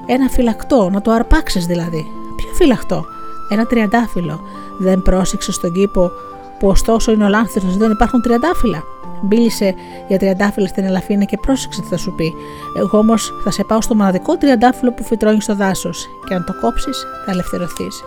ένα 0.05 0.30
φυλακτό, 0.30 0.89
να 0.89 1.01
το 1.01 1.11
αρπάξεις 1.11 1.65
δηλαδή. 1.65 2.11
Ποιο 2.35 2.53
φυλακτό, 2.53 3.05
ένα 3.49 3.65
τριαντάφυλλο. 3.65 4.41
Δεν 4.77 5.01
πρόσεξε 5.01 5.51
στον 5.51 5.71
κήπο 5.71 6.11
που 6.59 6.67
ωστόσο 6.67 7.11
είναι 7.11 7.25
ο 7.25 7.27
λάνθρο, 7.27 7.61
δεν 7.77 7.91
υπάρχουν 7.91 8.21
τριαντάφυλλα. 8.21 8.84
Μπίλησε 9.21 9.75
για 10.07 10.17
τριαντάφυλλα 10.17 10.67
στην 10.67 10.84
Ελαφίνα 10.84 11.23
και 11.23 11.38
πρόσεξε 11.38 11.81
τι 11.81 11.88
θα 11.88 11.97
σου 11.97 12.13
πει. 12.15 12.34
Εγώ 12.77 12.97
όμως 12.97 13.34
θα 13.43 13.51
σε 13.51 13.63
πάω 13.63 13.81
στο 13.81 13.95
μοναδικό 13.95 14.38
τριαντάφυλλο 14.38 14.91
που 14.91 15.03
φυτρώνει 15.03 15.41
στο 15.41 15.55
δάσος, 15.55 16.07
και 16.27 16.34
αν 16.34 16.43
το 16.45 16.53
κόψεις, 16.61 17.05
θα 17.25 17.31
ελευθερωθείς. 17.31 18.03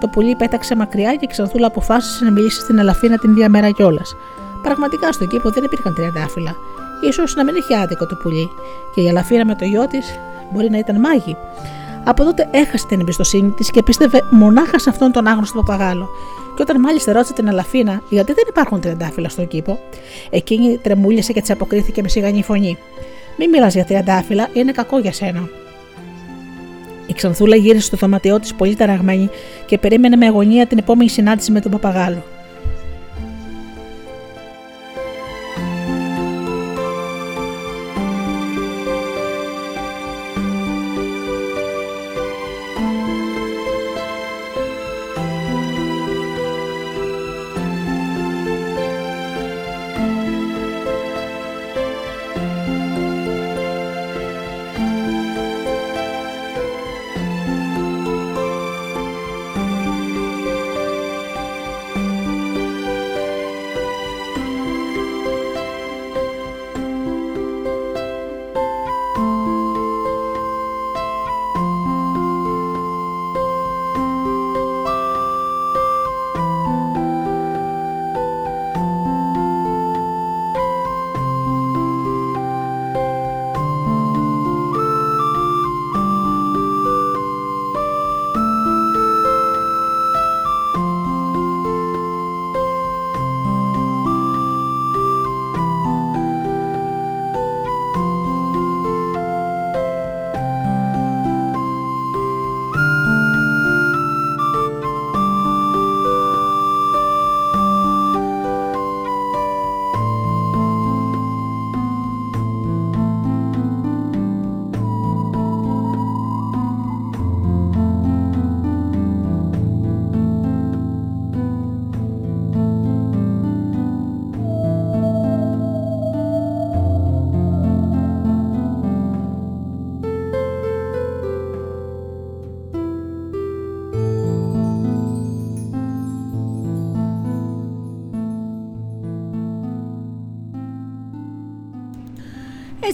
Το 0.00 0.08
πουλί 0.08 0.36
πέταξε 0.36 0.76
μακριά 0.76 1.12
και 1.12 1.24
η 1.24 1.26
Ξανθούλα 1.26 1.66
αποφάσισε 1.66 2.24
να 2.24 2.30
μιλήσει 2.30 2.60
στην 2.60 2.78
Ελαφίνα 2.78 3.18
την 3.18 3.30
ίδια 3.30 3.48
μέρα 3.48 3.70
κιόλας. 3.70 4.16
Πραγματικά 4.62 5.12
στον 5.12 5.28
κήπο 5.28 5.50
δεν 5.50 5.64
υπήρχαν 5.64 5.94
τριαντάφυλλα. 5.94 6.56
σω 7.12 7.22
να 7.36 7.44
μην 7.44 7.54
είχε 7.54 7.76
άδικο 7.76 8.06
το 8.06 8.14
πουλί, 8.14 8.50
και 8.94 9.00
η 9.00 9.08
Ελαφίνα 9.08 9.44
με 9.44 9.54
το 9.54 9.64
γιο 9.64 9.86
της 9.86 10.18
μπορεί 10.52 10.70
να 10.70 10.78
ήταν 10.78 11.00
μάγη. 11.00 11.36
Από 12.04 12.24
τότε 12.24 12.48
έχασε 12.50 12.86
την 12.86 13.00
εμπιστοσύνη 13.00 13.50
της 13.50 13.70
και 13.70 13.82
πίστευε 13.82 14.20
μονάχα 14.30 14.78
σε 14.78 14.90
αυτόν 14.90 15.12
τον 15.12 15.26
άγνωστο 15.26 15.62
παπαγάλο. 15.62 16.08
Και 16.56 16.62
όταν 16.62 16.80
μάλιστα 16.80 17.12
ρώτησε 17.12 17.32
την 17.32 17.48
Αλαφίνα 17.48 18.02
γιατί 18.08 18.32
δεν 18.32 18.44
υπάρχουν 18.48 18.80
τριαντάφυλλα 18.80 19.28
στον 19.28 19.48
κήπο, 19.48 19.78
εκείνη 20.30 20.78
τρεμούλησε 20.82 21.32
και 21.32 21.40
της 21.40 21.50
αποκρίθηκε 21.50 22.02
με 22.02 22.08
σιγανή 22.08 22.42
φωνή. 22.42 22.78
Μην 23.38 23.50
μιλάς 23.50 23.74
για 23.74 23.84
τριαντάφυλλα, 23.84 24.48
είναι 24.52 24.72
κακό 24.72 24.98
για 24.98 25.12
σένα. 25.12 25.48
Η 27.06 27.12
Ξανθούλα 27.12 27.56
γύρισε 27.56 27.86
στο 27.86 27.96
δωμάτιό 27.96 28.40
της 28.40 28.54
πολύ 28.54 28.74
ταραγμένη 28.74 29.30
και 29.66 29.78
περίμενε 29.78 30.16
με 30.16 30.26
αγωνία 30.26 30.66
την 30.66 30.78
επόμενη 30.78 31.10
συνάντηση 31.10 31.52
με 31.52 31.60
τον 31.60 31.70
παπαγάλο. 31.70 32.22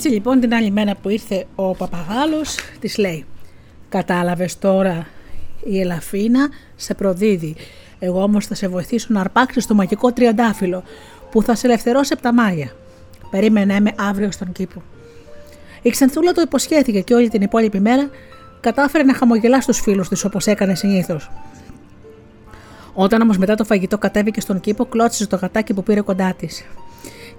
Έτσι 0.05 0.17
λοιπόν 0.17 0.41
την 0.41 0.55
άλλη 0.55 0.71
μέρα 0.71 0.95
που 0.95 1.09
ήρθε 1.09 1.47
ο 1.55 1.75
παπαγάλος 1.75 2.59
της 2.81 2.99
λέει 2.99 3.25
«Κατάλαβες 3.89 4.59
τώρα 4.59 5.07
η 5.65 5.81
Ελαφίνα 5.81 6.49
σε 6.77 6.95
προδίδει. 6.95 7.57
Εγώ 7.99 8.23
όμως 8.23 8.47
θα 8.47 8.55
σε 8.55 8.69
βοηθήσω 8.69 9.07
να 9.11 9.21
αρπάξεις 9.21 9.67
το 9.67 9.75
μαγικό 9.75 10.13
τριαντάφυλλο 10.13 10.83
που 11.31 11.43
θα 11.43 11.55
σε 11.55 11.67
ελευθερώσει 11.67 12.13
από 12.13 12.23
τα 12.23 12.33
μάγια. 12.33 12.73
Περίμενε 13.31 13.81
με 13.81 13.93
αύριο 13.99 14.31
στον 14.31 14.53
κήπο». 14.53 14.83
Η 15.83 15.91
Ξανθούλα 15.91 16.33
το 16.33 16.41
υποσχέθηκε 16.41 17.01
και 17.01 17.15
όλη 17.15 17.29
την 17.29 17.43
υπόλοιπη 17.43 17.81
μέρα 17.81 18.11
κατάφερε 18.61 19.05
να 19.05 19.15
χαμογελά 19.15 19.61
στους 19.61 19.81
φίλους 19.81 20.09
της 20.09 20.25
όπως 20.25 20.47
έκανε 20.47 20.75
συνήθως. 20.75 21.31
Όταν 22.95 23.21
όμως 23.21 23.39
μετά 23.39 23.55
το 23.55 23.65
φαγητό 23.65 23.99
κατέβηκε 23.99 24.41
στον 24.41 24.61
κήπο, 24.61 24.85
κλώτσισε 24.85 25.27
το 25.27 25.37
γατάκι 25.37 25.75
που 25.75 25.83
πήρε 25.83 26.01
κοντά 26.01 26.35
της 26.39 26.65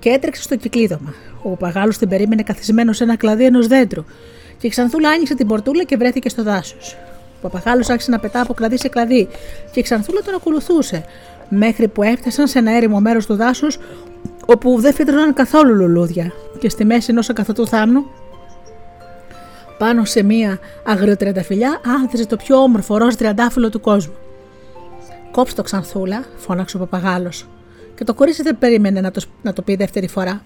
και 0.06 0.12
έτρεξε 0.12 0.42
στο 0.42 0.56
κυκλίδωμα. 0.56 1.14
Ο 1.44 1.50
παπαγάλο 1.50 1.92
την 2.00 2.10
περίμενε 2.10 2.44
καθισμένος 2.44 2.98
σε 2.98 3.04
ένα 3.04 3.16
κλαδί 3.16 3.46
ενός 3.46 3.68
δέντρου 3.68 4.04
και 4.58 4.68
η 4.68 4.70
Ξανθούλα 4.70 5.10
άνοιξε 5.10 5.36
την 5.36 5.48
πορτούλα 5.48 5.84
και 5.84 5.98
βρέθηκε 5.98 6.30
στο 6.30 6.44
δάσος. 6.44 6.98
Ο 7.38 7.42
παπαγάλο 7.42 7.86
άρχισε 7.88 8.12
να 8.12 8.20
πετά 8.20 8.42
από 8.42 8.54
κλαδί 8.54 8.78
σε 8.78 8.88
κλαδί 8.88 9.28
και 9.72 9.80
η 9.80 9.84
Ξανθούλα 9.84 10.22
τον 10.22 10.36
ακολουθούσε, 10.36 11.06
μέχρι 11.50 11.88
που 11.88 12.04
έφτασαν 12.04 12.48
σε 12.48 12.60
ένα 12.60 12.72
έρημο 12.72 13.00
μέρος 13.00 13.26
του 13.26 13.36
δάσους 13.36 13.78
όπου 14.46 14.80
δεν 14.80 14.94
φύτρωναν 14.94 15.34
καθόλου 15.34 15.76
λουλούδια 15.76 16.32
και 16.60 16.70
στη 16.70 16.86
μέση 16.86 17.12
ενός 17.12 17.30
ακαθωτού 17.30 17.68
θάμνου 17.68 18.06
πάνω 19.78 20.06
σε 20.06 20.24
μία 20.24 20.60
αγριοτριανταφυλιά 20.86 21.82
άνθιζε 22.02 22.26
το 22.26 22.36
πιο 22.36 22.58
όμορφο 22.58 22.98
ροζ 22.98 23.14
τριαντάφυλλο 23.14 23.70
του 23.70 23.80
κόσμου. 23.80 24.16
Κόψτε 25.32 25.56
το 25.56 25.64
ξανθούλα, 25.64 26.24
φώναξε 26.36 26.78
ο 26.78 26.80
παπαγάλος 26.80 27.46
και 27.96 28.04
το 28.04 28.14
κορίτσι 28.14 28.42
δεν 28.42 28.58
περίμενε 28.58 29.02
να 29.02 29.12
το, 29.12 29.22
να 29.42 29.54
το 29.54 29.62
πει 29.62 29.76
δεύτερη 29.76 30.08
φορά. 30.08 30.42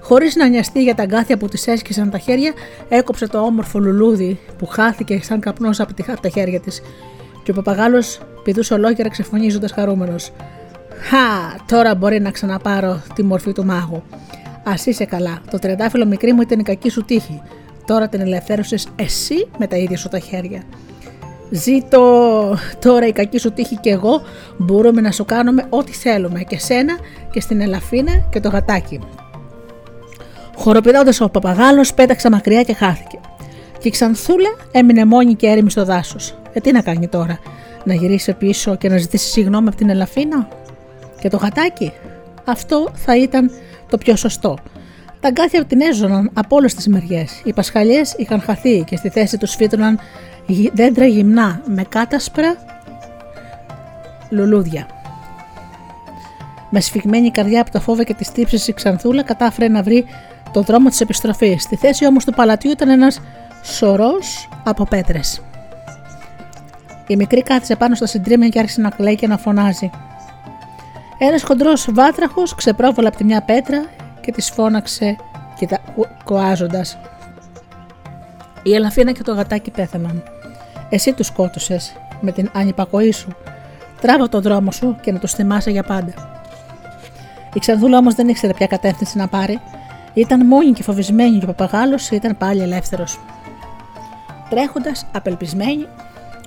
Χωρίς 0.00 0.36
να 0.36 0.48
νοιαστεί 0.48 0.82
για 0.82 0.94
τα 0.94 1.02
αγκάθια 1.02 1.36
που 1.36 1.48
της 1.48 1.66
έσκησαν 1.66 2.10
τα 2.10 2.18
χέρια, 2.18 2.52
έκοψε 2.88 3.26
το 3.26 3.38
όμορφο 3.38 3.78
λουλούδι 3.78 4.40
που 4.58 4.66
χάθηκε 4.66 5.20
σαν 5.22 5.40
καπνός 5.40 5.80
από, 5.80 5.94
από 6.06 6.20
τα 6.20 6.28
χέρια 6.28 6.60
της. 6.60 6.82
Και 7.42 7.50
ο 7.50 7.54
παπαγάλος 7.54 8.20
πηδούσε 8.42 8.74
ολόκληρα 8.74 9.08
ξεφωνίζοντας 9.08 9.72
χαρούμενος. 9.72 10.32
Χα, 11.00 11.64
τώρα 11.66 11.94
μπορεί 11.94 12.20
να 12.20 12.30
ξαναπάρω 12.30 13.02
τη 13.14 13.22
μορφή 13.22 13.52
του 13.52 13.64
μάγου. 13.64 14.02
Α 14.64 14.72
είσαι 14.84 15.04
καλά. 15.04 15.40
Το 15.50 15.58
τριαντάφυλλο 15.58 16.06
μικρή 16.06 16.32
μου 16.32 16.40
ήταν 16.40 16.58
η 16.58 16.62
κακή 16.62 16.90
σου 16.90 17.04
τύχη. 17.04 17.42
Τώρα 17.86 18.08
την 18.08 18.20
ελευθέρωσες 18.20 18.88
εσύ 18.96 19.48
με 19.58 19.66
τα 19.66 19.76
ίδια 19.76 19.96
σου 19.96 20.08
τα 20.08 20.18
χέρια. 20.18 20.62
Ζήτω 21.54 22.56
τώρα 22.78 23.06
η 23.06 23.12
κακή 23.12 23.38
σου 23.38 23.52
τύχη 23.52 23.76
και 23.76 23.90
εγώ 23.90 24.22
μπορούμε 24.56 25.00
να 25.00 25.10
σου 25.10 25.24
κάνουμε 25.24 25.66
ό,τι 25.68 25.92
θέλουμε 25.92 26.40
και 26.40 26.58
σένα 26.58 26.98
και 27.30 27.40
στην 27.40 27.60
Ελαφίνα 27.60 28.26
και 28.30 28.40
το 28.40 28.48
γατάκι. 28.48 29.00
Χοροπηδώντας 30.56 31.20
ο 31.20 31.28
παπαγάλος 31.28 31.94
πέταξε 31.94 32.30
μακριά 32.30 32.62
και 32.62 32.74
χάθηκε. 32.74 33.18
Και 33.78 33.88
η 33.88 33.90
Ξανθούλα 33.90 34.48
έμεινε 34.72 35.04
μόνη 35.04 35.34
και 35.34 35.46
έρημη 35.46 35.70
στο 35.70 35.84
δάσος. 35.84 36.34
Ε, 36.52 36.60
τι 36.60 36.72
να 36.72 36.82
κάνει 36.82 37.08
τώρα, 37.08 37.38
να 37.84 37.94
γυρίσει 37.94 38.32
πίσω 38.32 38.76
και 38.76 38.88
να 38.88 38.96
ζητήσει 38.96 39.30
συγγνώμη 39.30 39.68
από 39.68 39.76
την 39.76 39.90
Ελαφίνα; 39.90 40.48
Και 41.20 41.28
το 41.28 41.36
γατάκι; 41.36 41.92
Αυτό 42.44 42.88
θα 42.94 43.16
ήταν 43.16 43.50
το 43.88 43.98
πιο 43.98 44.16
σωστό. 44.16 44.58
Τα 45.20 45.28
αγκάθια 45.28 45.64
την 45.64 45.80
έζωναν 45.80 46.30
από 46.32 46.56
όλες 46.56 46.74
τις 46.74 46.88
μεριές. 46.88 47.40
Οι 47.44 47.52
πασχαλιές 47.52 48.14
είχαν 48.16 48.40
χαθεί 48.40 48.84
και 48.86 48.96
στη 48.96 49.08
θέση 49.08 49.38
τους 49.38 49.54
φύτρωναν 49.54 49.98
δέντρα 50.72 51.06
γυμνά 51.06 51.60
με 51.66 51.82
κάτασπρα 51.82 52.56
λουλούδια. 54.30 54.86
Με 56.70 56.80
σφιγμένη 56.80 57.30
καρδιά 57.30 57.60
από 57.60 57.70
τα 57.70 57.80
φόβα 57.80 58.02
και 58.02 58.14
τις 58.14 58.32
τύψεις 58.32 58.68
η 58.68 58.72
Ξανθούλα 58.72 59.22
κατάφερε 59.22 59.68
να 59.68 59.82
βρει 59.82 60.04
το 60.52 60.62
δρόμο 60.62 60.88
της 60.88 61.00
επιστροφής. 61.00 61.62
Στη 61.62 61.76
θέση 61.76 62.06
όμως 62.06 62.24
του 62.24 62.32
παλατιού 62.32 62.70
ήταν 62.70 62.88
ένας 62.88 63.20
σωρός 63.62 64.48
από 64.64 64.84
πέτρες. 64.84 65.42
Η 67.06 67.16
μικρή 67.16 67.42
κάθισε 67.42 67.76
πάνω 67.76 67.94
στα 67.94 68.06
συντρίμια 68.06 68.48
και 68.48 68.58
άρχισε 68.58 68.80
να 68.80 68.90
κλαίει 68.90 69.14
και 69.14 69.26
να 69.26 69.38
φωνάζει. 69.38 69.90
Ένας 71.18 71.42
χοντρός 71.42 71.88
βάτραχος 71.92 72.54
ξεπρόβολε 72.54 73.08
από 73.08 73.16
τη 73.16 73.24
μια 73.24 73.42
πέτρα 73.42 73.84
και 74.20 74.32
της 74.32 74.50
φώναξε 74.50 75.16
κοάζοντας. 76.24 76.98
Η 78.62 78.74
Ελαφίνα 78.74 79.12
και 79.12 79.22
το 79.22 79.32
γατάκι 79.32 79.70
πέθαναν. 79.70 80.22
Εσύ 80.94 81.12
τους 81.12 81.26
σκότωσες 81.26 81.92
με 82.20 82.32
την 82.32 82.50
ανυπακοή 82.52 83.12
σου. 83.12 83.36
Τράβα 84.00 84.28
τον 84.28 84.42
δρόμο 84.42 84.70
σου 84.70 84.96
και 85.00 85.12
να 85.12 85.18
τους 85.18 85.32
θυμάσαι 85.32 85.70
για 85.70 85.82
πάντα. 85.82 86.12
Η 87.54 87.58
Ξανδούλα 87.58 87.98
όμως 87.98 88.14
δεν 88.14 88.28
ήξερε 88.28 88.52
ποια 88.52 88.66
κατεύθυνση 88.66 89.16
να 89.16 89.28
πάρει. 89.28 89.60
Ήταν 90.14 90.46
μόνη 90.46 90.72
και 90.72 90.82
φοβισμένη 90.82 91.38
και 91.38 91.44
ο 91.44 91.46
παπαγάλος 91.54 92.10
ήταν 92.10 92.36
πάλι 92.36 92.62
ελεύθερος. 92.62 93.20
Τρέχοντας, 94.50 95.06
απελπισμένη, 95.12 95.86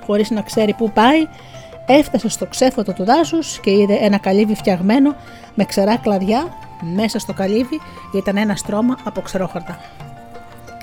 χωρίς 0.06 0.30
να 0.30 0.42
ξέρει 0.42 0.74
πού 0.74 0.92
πάει, 0.92 1.28
έφτασε 1.86 2.30
στο 2.30 2.46
ξέφωτο 2.46 2.94
του 2.94 3.04
δάσους 3.04 3.60
και 3.60 3.72
είδε 3.72 3.98
ένα 4.02 4.18
καλύβι 4.18 4.56
φτιαγμένο 4.56 5.16
με 5.56 5.66
ξερά 5.66 5.98
κλαδιά. 5.98 6.48
Μέσα 6.96 7.20
στο 7.20 7.34
καλύβι 7.34 7.82
ήταν 8.16 8.38
ένα 8.38 8.56
στρώμα 8.56 8.98
από 9.04 9.22
ξερόχαρτα. 9.22 9.80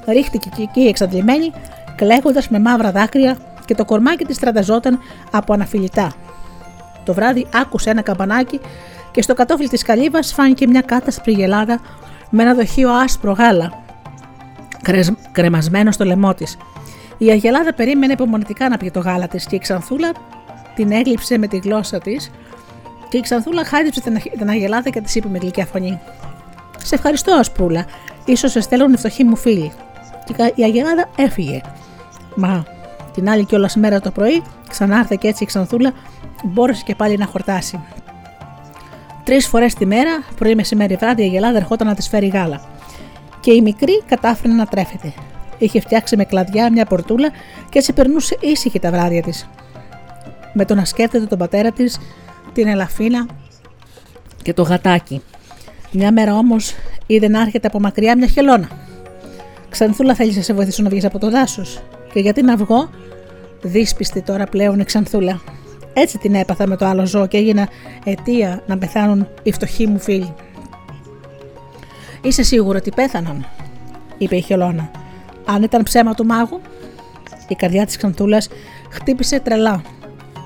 Ρίχτηκε 0.06 0.48
και 0.56 0.62
εκεί 0.62 0.80
εξαντλημένη, 0.80 1.52
κλαίγοντας 1.96 2.48
με 2.48 2.60
μαύρα 2.60 2.90
δάκρυα 2.90 3.36
και 3.64 3.74
το 3.74 3.84
κορμάκι 3.84 4.24
της 4.24 4.38
τρανταζόταν 4.38 4.98
από 5.30 5.52
αναφιλητά. 5.52 6.12
Το 7.04 7.14
βράδυ 7.14 7.46
άκουσε 7.54 7.90
ένα 7.90 8.02
καμπανάκι 8.02 8.60
και 9.10 9.22
στο 9.22 9.34
κατόφλι 9.34 9.68
της 9.68 9.82
καλύβας 9.82 10.32
φάνηκε 10.32 10.66
μια 10.66 10.80
κάτασπρη 10.80 11.32
γελάδα 11.32 11.80
με 12.30 12.42
ένα 12.42 12.54
δοχείο 12.54 12.90
άσπρο 12.90 13.32
γάλα, 13.32 13.82
κρεμασμένο 15.32 15.90
στο 15.90 16.04
λαιμό 16.04 16.34
της. 16.34 16.56
Η 17.18 17.30
Αγελάδα 17.30 17.74
περίμενε 17.74 18.12
υπομονητικά 18.12 18.68
να 18.68 18.76
πιει 18.76 18.90
το 18.90 19.00
γάλα 19.00 19.28
της 19.28 19.46
και 19.46 19.56
η 19.56 19.58
Ξανθούλα 19.58 20.12
την 20.74 20.92
έγλειψε 20.92 21.38
με 21.38 21.46
τη 21.46 21.58
γλώσσα 21.58 21.98
της 21.98 22.30
και 23.08 23.16
η 23.16 23.20
Ξανθούλα 23.20 23.64
χάριψε 23.64 24.00
την 24.38 24.48
Αγελάδα 24.48 24.90
και 24.90 25.00
της 25.00 25.14
είπε 25.14 25.28
με 25.28 25.38
γλυκιά 25.38 25.66
φωνή: 25.66 26.00
Σε 26.84 26.94
ευχαριστώ, 26.94 27.34
Ασπούλα, 27.34 27.86
ίσως 28.24 28.50
σε 28.50 28.60
στέλνουν 28.60 28.92
οι 28.92 28.96
φτωχοί 28.96 29.24
μου 29.24 29.36
φίλοι. 29.36 29.72
Και 30.24 30.52
η 30.54 30.62
Αγελάδα 30.62 31.08
έφυγε. 31.16 31.60
Μα 32.34 32.64
την 33.14 33.28
άλλη 33.28 33.44
κιόλα 33.44 33.70
μέρα 33.76 34.00
το 34.00 34.10
πρωί 34.10 34.42
ξανάρθε 34.68 35.16
και 35.20 35.28
έτσι 35.28 35.42
η 35.42 35.46
Ξανθούλα 35.46 35.92
μπόρεσε 36.44 36.82
και 36.86 36.94
πάλι 36.94 37.16
να 37.16 37.26
χορτάσει. 37.26 37.80
Τρεις 39.24 39.46
φορές 39.46 39.74
τη 39.74 39.86
μέρα, 39.86 40.22
πρωί, 40.36 40.54
μεσημέρι, 40.54 40.96
βράδυ, 40.96 41.22
η 41.22 41.24
Αγελάδα 41.24 41.56
ερχόταν 41.56 41.86
να 41.86 41.94
της 41.94 42.08
φέρει 42.08 42.26
γάλα. 42.26 42.60
Και 43.40 43.52
η 43.52 43.60
μικρή 43.60 44.02
κατάφερε 44.06 44.52
να 44.52 44.66
τρέφεται. 44.66 45.12
Είχε 45.58 45.80
φτιάξει 45.80 46.16
με 46.16 46.24
κλαδιά 46.24 46.72
μια 46.72 46.84
πορτούλα 46.84 47.30
και 47.68 47.78
έτσι 47.78 47.92
περνούσε 47.92 48.36
ήσυχη 48.40 48.78
τα 48.78 48.90
βράδια 48.90 49.22
της. 49.22 49.48
Με 50.52 50.64
το 50.64 50.74
να 50.74 50.84
σκέφτεται 50.84 51.26
τον 51.26 51.38
πατέρα 51.38 51.72
της, 51.72 51.98
την 52.52 52.66
Ελαφίνα 52.66 53.26
και 54.42 54.52
το 54.52 54.62
γατάκι. 54.62 55.22
Μια 55.90 56.12
μέρα 56.12 56.34
όμως 56.34 56.74
είδε 57.06 57.28
να 57.28 57.40
έρχεται 57.40 57.66
από 57.66 57.80
μακριά 57.80 58.16
μια 58.16 58.26
χελώνα. 58.26 58.68
Ξανθούλα 59.68 60.14
θέλει 60.14 60.34
να 60.34 60.42
σε 60.42 60.52
βοηθήσω 60.52 60.82
να 60.82 60.88
βγεις 60.88 61.04
από 61.04 61.18
το 61.18 61.30
δάσος. 61.30 61.82
Και 62.12 62.20
γιατί 62.20 62.42
να 62.42 62.56
βγω, 62.56 62.90
δύσπιστη 63.62 64.22
τώρα 64.22 64.44
πλέον 64.44 64.80
η 64.80 64.84
Ξανθούλα. 64.84 65.40
Έτσι 65.92 66.18
την 66.18 66.34
έπαθα 66.34 66.66
με 66.66 66.76
το 66.76 66.86
άλλο 66.86 67.06
ζώο 67.06 67.26
και 67.26 67.36
έγινα 67.36 67.68
αιτία 68.04 68.62
να 68.66 68.78
πεθάνουν 68.78 69.28
οι 69.42 69.52
φτωχοί 69.52 69.86
μου 69.86 69.98
φίλοι. 69.98 70.34
Είσαι 72.22 72.42
σίγουρο 72.42 72.78
ότι 72.78 72.90
πέθαναν, 72.90 73.46
είπε 74.18 74.36
η 74.36 74.40
Χελώνα. 74.40 74.90
Αν 75.44 75.62
ήταν 75.62 75.82
ψέμα 75.82 76.14
του 76.14 76.26
μάγου, 76.26 76.60
η 77.48 77.54
καρδιά 77.54 77.86
της 77.86 77.96
Ξανθούλας 77.96 78.48
χτύπησε 78.90 79.40
τρελά. 79.40 79.82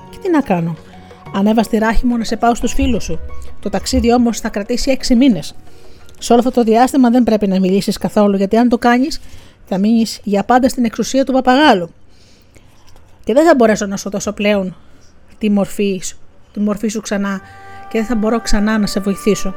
Και 0.09 0.17
τι 0.21 0.29
να 0.29 0.41
κάνω, 0.41 0.75
ανέβας 1.35 1.65
στη 1.65 1.77
ράχη 1.77 2.05
μου 2.05 2.17
να 2.17 2.23
σε 2.23 2.35
πάω 2.35 2.55
στους 2.55 2.73
φίλους 2.73 3.03
σου. 3.03 3.19
Το 3.59 3.69
ταξίδι 3.69 4.13
όμως 4.13 4.39
θα 4.39 4.49
κρατήσει 4.49 4.91
έξι 4.91 5.15
μήνες. 5.15 5.55
Σε 6.19 6.33
όλο 6.33 6.41
αυτό 6.41 6.53
το 6.53 6.63
διάστημα 6.63 7.09
δεν 7.09 7.23
πρέπει 7.23 7.47
να 7.47 7.59
μιλήσεις 7.59 7.97
καθόλου, 7.97 8.37
γιατί 8.37 8.57
αν 8.57 8.69
το 8.69 8.77
κάνεις, 8.77 9.21
θα 9.67 9.77
μείνεις 9.77 10.19
για 10.23 10.43
πάντα 10.43 10.69
στην 10.69 10.85
εξουσία 10.85 11.25
του 11.25 11.31
παπαγάλου. 11.31 11.89
Και 13.23 13.33
δεν 13.33 13.45
θα 13.45 13.55
μπορέσω 13.55 13.85
να 13.85 13.97
σου 13.97 14.09
δώσω 14.09 14.31
πλέον 14.31 14.75
τη 15.37 15.49
μορφή, 15.49 16.01
τη 16.53 16.59
μορφή 16.59 16.87
σου 16.87 17.01
ξανά 17.01 17.41
και 17.89 17.97
δεν 17.97 18.05
θα 18.07 18.15
μπορώ 18.15 18.41
ξανά 18.41 18.77
να 18.77 18.85
σε 18.85 18.99
βοηθήσω. 18.99 19.55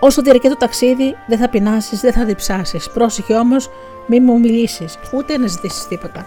Όσο 0.00 0.22
διαρκεί 0.22 0.48
το 0.48 0.56
ταξίδι, 0.56 1.16
δεν 1.26 1.38
θα 1.38 1.48
πεινάσεις, 1.48 2.00
δεν 2.00 2.12
θα 2.12 2.24
διψάσεις. 2.24 2.90
Πρόσεχε 2.90 3.34
όμως, 3.34 3.70
μη 4.06 4.20
μου 4.20 4.38
μιλήσεις, 4.38 4.98
ούτε 5.14 5.38
να 5.38 5.46
ζητήσεις 5.46 5.88
τίποτα. 5.88 6.26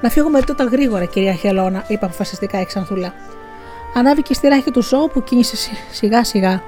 Να 0.00 0.08
φύγουμε 0.08 0.40
τότε 0.40 0.64
γρήγορα, 0.64 1.04
κυρία 1.04 1.32
Χελώνα, 1.32 1.84
είπε 1.88 2.04
αποφασιστικά 2.04 2.60
η 2.60 2.64
Ξανθούλα. 2.64 3.14
Ανάβηκε 3.94 4.34
στη 4.34 4.48
ράχη 4.48 4.70
του 4.70 4.82
ζώου 4.82 5.10
που 5.12 5.22
κίνησε 5.22 5.56
σιγά 5.90 6.24
σιγά. 6.24 6.62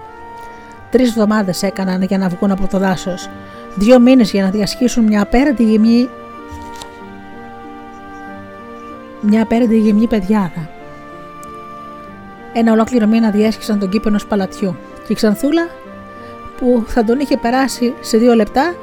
Τρεις 0.90 1.08
εβδομάδες 1.08 1.62
έκαναν 1.62 2.02
για 2.02 2.18
να 2.18 2.28
βγουν 2.28 2.50
από 2.50 2.66
το 2.66 2.78
δάσος. 2.78 3.28
Δύο 3.74 4.00
μήνες 4.00 4.30
για 4.30 4.42
να 4.42 4.50
διασχίσουν 4.50 5.04
μια 5.04 5.22
απέραντη 5.22 5.64
γυμνή 5.64 6.08
μια 9.20 9.42
απέραντη 9.42 9.78
γυμνή 9.78 10.06
παιδιάδα. 10.06 10.70
Ένα 12.52 12.72
ολόκληρο 12.72 13.06
μήνα 13.06 13.30
διέσχισαν 13.30 13.78
τον 13.78 13.88
κήπο 13.88 14.08
ενός 14.08 14.26
παλατιού 14.26 14.76
και 15.06 15.12
η 15.12 15.14
Ξανθούλα 15.14 15.68
που 16.58 16.84
θα 16.86 17.04
τον 17.04 17.20
είχε 17.20 17.36
περάσει 17.36 17.94
σε 18.00 18.18
δύο 18.18 18.34
λεπτά 18.34 18.74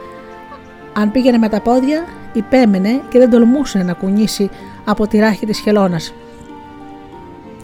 αν 0.93 1.11
πήγαινε 1.11 1.37
με 1.37 1.49
τα 1.49 1.61
πόδια 1.61 2.05
υπέμενε 2.33 3.01
και 3.09 3.19
δεν 3.19 3.29
τολμούσε 3.29 3.83
να 3.83 3.93
κουνήσει 3.93 4.49
από 4.85 5.07
τη 5.07 5.19
ράχη 5.19 5.45
της 5.45 5.59
χελώνας. 5.59 6.13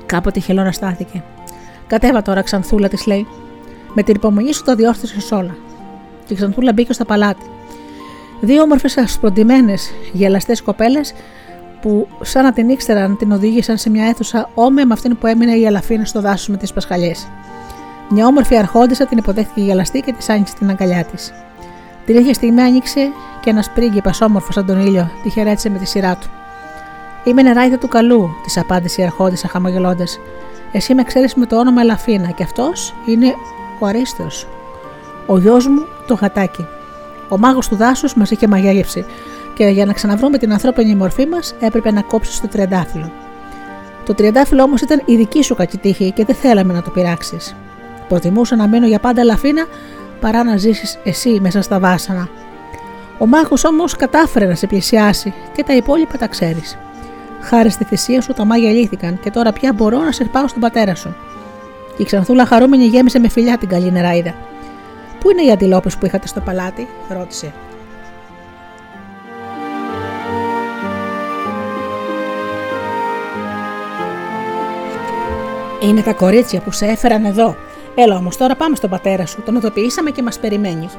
Κάποτε 0.06 0.40
η 0.40 0.42
χελώνα 0.42 0.72
στάθηκε. 0.72 1.24
Κατέβα 1.88 2.22
τώρα, 2.22 2.42
Ξανθούλα, 2.42 2.88
της 2.88 3.06
λέει. 3.06 3.28
Με 3.94 4.04
την 4.04 4.16
υπομονή 4.16 4.54
σου 4.54 4.64
το 4.64 4.76
διόρθωσες 4.76 5.32
όλα. 5.32 5.56
Και 6.26 6.34
η 6.34 6.36
Ξανθούλα 6.36 6.74
μπήκε 6.74 6.94
στο 6.94 7.06
παλάτι. 7.06 7.46
Δύο 8.42 8.62
όμορφες 8.62 8.98
ασπροντημένε 8.98 9.74
γελαστές 10.14 10.62
κοπέλες 10.62 11.14
που 11.82 12.08
σαν 12.22 12.44
να 12.44 12.54
την 12.54 12.70
ήξεραν 12.70 13.18
την 13.18 13.32
οδήγησαν 13.32 13.78
σε 13.78 13.90
μια 13.90 14.06
αίθουσα 14.06 14.50
όμοια 14.54 14.86
με 14.86 14.94
αυτήν 14.94 15.18
που 15.18 15.28
έμεινε 15.28 15.56
η 15.56 15.68
Αλαφίνα 15.68 16.06
στο 16.06 16.22
δάσος 16.22 16.48
με 16.48 16.58
τις 16.58 16.74
Πασχαλιές. 16.74 17.28
Μια 18.10 18.26
όμορφη 18.26 18.58
αρχόντισσα 18.58 19.06
την 19.06 19.18
υποδέχτηκε 19.18 19.62
γελαστή 19.62 20.00
και 20.00 20.14
της 20.14 20.30
άνοιξε 20.30 20.54
την 20.60 20.70
αγκαλιά 20.70 21.04
της. 21.04 21.34
Την 22.06 22.18
ίδια 22.18 22.34
στιγμή 22.34 22.62
άνοιξε 22.62 23.12
και 23.42 23.50
ένας 23.50 23.70
πρίγκιπας 23.70 24.22
όμορφος 24.22 24.54
σαν 24.54 24.66
τον 24.66 24.86
ήλιο, 24.86 25.12
τη 25.24 25.30
χαιρέτησε 25.30 25.70
με 25.70 25.78
τη 25.78 25.86
σειρά 25.86 26.16
του. 26.16 26.28
Είμαι 27.24 27.42
νεράιδα 27.42 27.78
του 27.78 27.88
καλού, 27.88 28.30
της 28.44 28.58
απάντησε 28.58 29.02
η 29.02 29.04
αρχόντισσα 29.04 29.48
χαμογελώντας. 29.48 30.20
Εσύ 30.72 30.94
με 30.94 31.04
ξέρεις 31.04 31.36
με 31.36 31.46
το 31.46 31.60
όνομα 31.60 31.82
Ελαφίνα 31.82 32.30
και 32.32 32.44
αυτός 32.44 32.94
είναι 33.06 33.34
ο 33.80 33.86
Αρίστος. 33.86 34.48
Ο 35.26 35.38
γιος 35.38 35.68
μου 35.68 35.86
το 36.08 36.14
γατάκι. 36.14 36.66
Ο 37.30 37.38
μάγος 37.38 37.68
του 37.68 37.76
δάσους 37.76 38.16
μας 38.16 38.32
είχε 38.32 38.48
μαγεύσει 38.48 39.06
και 39.54 39.66
για 39.66 39.86
να 39.86 39.94
ξαναβρούμε 39.94 40.38
την 40.38 40.52
ανθρώπινη 40.52 40.96
μορφή 40.96 41.26
μας 41.26 41.56
έπρεπε 41.60 41.92
να 41.92 42.02
κόψεις 42.02 42.42
το 42.42 42.48
τριαντάφυλλο. 42.48 43.12
Το 44.06 44.14
τριαντάφυλλο 44.14 44.64
όμως 44.64 44.82
ήταν 44.82 45.02
η 45.06 45.16
δική 45.16 45.44
σου 45.44 45.56
κακή 45.56 45.78
τύχη 45.78 46.12
και 46.12 46.26
δεν 46.26 46.36
θέλαμε 46.36 46.74
να 46.74 46.82
το 46.82 46.90
πειράξεις. 46.90 47.56
Προτιμούσα 48.08 48.56
να 48.56 48.68
μείνω 48.68 48.88
για 48.88 49.00
πάντα 49.00 49.24
λαφίνα 49.24 49.66
παρά 50.20 50.44
να 50.44 50.58
ζήσεις 50.58 51.00
εσύ 51.04 51.40
μέσα 51.42 51.62
στα 51.62 51.80
βάσανα. 51.80 52.30
Ο 53.18 53.26
μάγος 53.26 53.64
όμως 53.64 53.96
κατάφερε 53.96 54.46
να 54.46 54.56
σε 54.56 54.68
πλησιάσει 54.68 55.34
και 55.56 55.64
τα 55.64 55.76
υπόλοιπα 55.76 56.18
τα 56.18 56.28
ξέρεις. 56.28 56.78
Χάρη 57.42 57.70
στη 57.70 57.84
θυσία 57.84 58.22
σου 58.22 58.34
τα 58.34 58.46
μάγια 58.46 58.72
λύθηκαν 58.72 59.20
και 59.20 59.32
τώρα 59.32 59.54
πια 59.54 59.74
μπορώ 59.74 60.00
να 60.00 60.12
σε 60.12 60.24
πάω 60.24 60.48
στον 60.48 60.62
πατέρα 60.62 60.96
σου. 60.96 61.16
Και 61.96 62.02
η 62.02 62.06
Ξανθούλα 62.06 62.46
χαρούμενη 62.46 62.86
γέμισε 62.86 63.20
με 63.20 63.30
φιλιά 63.30 63.58
την 63.58 63.70
καλή 63.70 63.92
νεράιδα. 63.92 64.34
Πού 65.26 65.32
είναι 65.32 65.44
οι 65.44 65.52
αντιλόπε 65.52 65.90
που 66.00 66.06
είχατε 66.06 66.28
στο 66.28 66.40
παλάτι, 66.40 66.88
ρώτησε. 67.10 67.54
Είναι 75.82 76.02
τα 76.02 76.14
κορίτσια 76.14 76.60
που 76.60 76.72
σε 76.72 76.86
έφεραν 76.86 77.26
εδώ. 77.26 77.56
Έλα 77.96 78.16
όμω 78.16 78.30
τώρα 78.38 78.56
πάμε 78.56 78.76
στον 78.76 78.90
πατέρα 78.90 79.26
σου. 79.26 79.42
Τον 79.42 79.56
ειδοποιήσαμε 79.56 80.12
και 80.12 80.22
μα 80.22 80.30
περιμένει. 80.42 80.90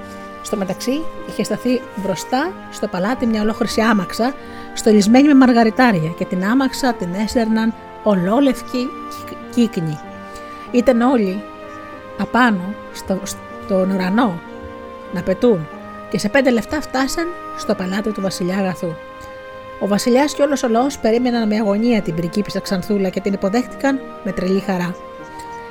Στο 0.43 0.57
μεταξύ 0.57 1.03
είχε 1.29 1.43
σταθεί 1.43 1.81
μπροστά 1.97 2.53
στο 2.73 2.87
παλάτι 2.87 3.27
μια 3.27 3.43
ολόχρηση 3.43 3.81
άμαξα, 3.81 4.35
στολισμένη 4.75 5.27
με 5.27 5.35
μαργαριτάρια 5.35 6.11
και 6.19 6.25
την 6.25 6.45
άμαξα 6.45 6.95
την 6.95 7.15
έστερναν 7.15 7.75
ολόλευκοι 8.03 8.89
κύκνοι. 9.55 9.99
Ήταν 10.71 11.01
όλοι 11.01 11.43
απάνω 12.19 12.75
στο, 12.93 13.21
στον 13.67 13.91
ουρανό 13.91 14.41
να 15.13 15.23
πετούν 15.23 15.69
και 16.11 16.19
σε 16.19 16.29
πέντε 16.29 16.51
λεφτά 16.51 16.81
φτάσαν 16.81 17.27
στο 17.57 17.75
παλάτι 17.75 18.13
του 18.13 18.21
βασιλιά 18.21 18.59
Αγαθού. 18.59 18.95
Ο 19.81 19.87
Βασιλιάς 19.87 20.35
και 20.35 20.43
όλος 20.43 20.63
ο 20.63 20.69
λαός 20.69 20.99
περίμεναν 20.99 21.49
με 21.49 21.57
αγωνία 21.57 22.03
την 22.03 22.15
πριγκίπισσα 22.15 22.61
Ξανθούλα 22.61 23.09
και 23.09 23.21
την 23.21 23.33
υποδέχτηκαν 23.33 24.01
με 24.25 24.33
τρελή 24.33 24.61
χαρά. 24.61 24.95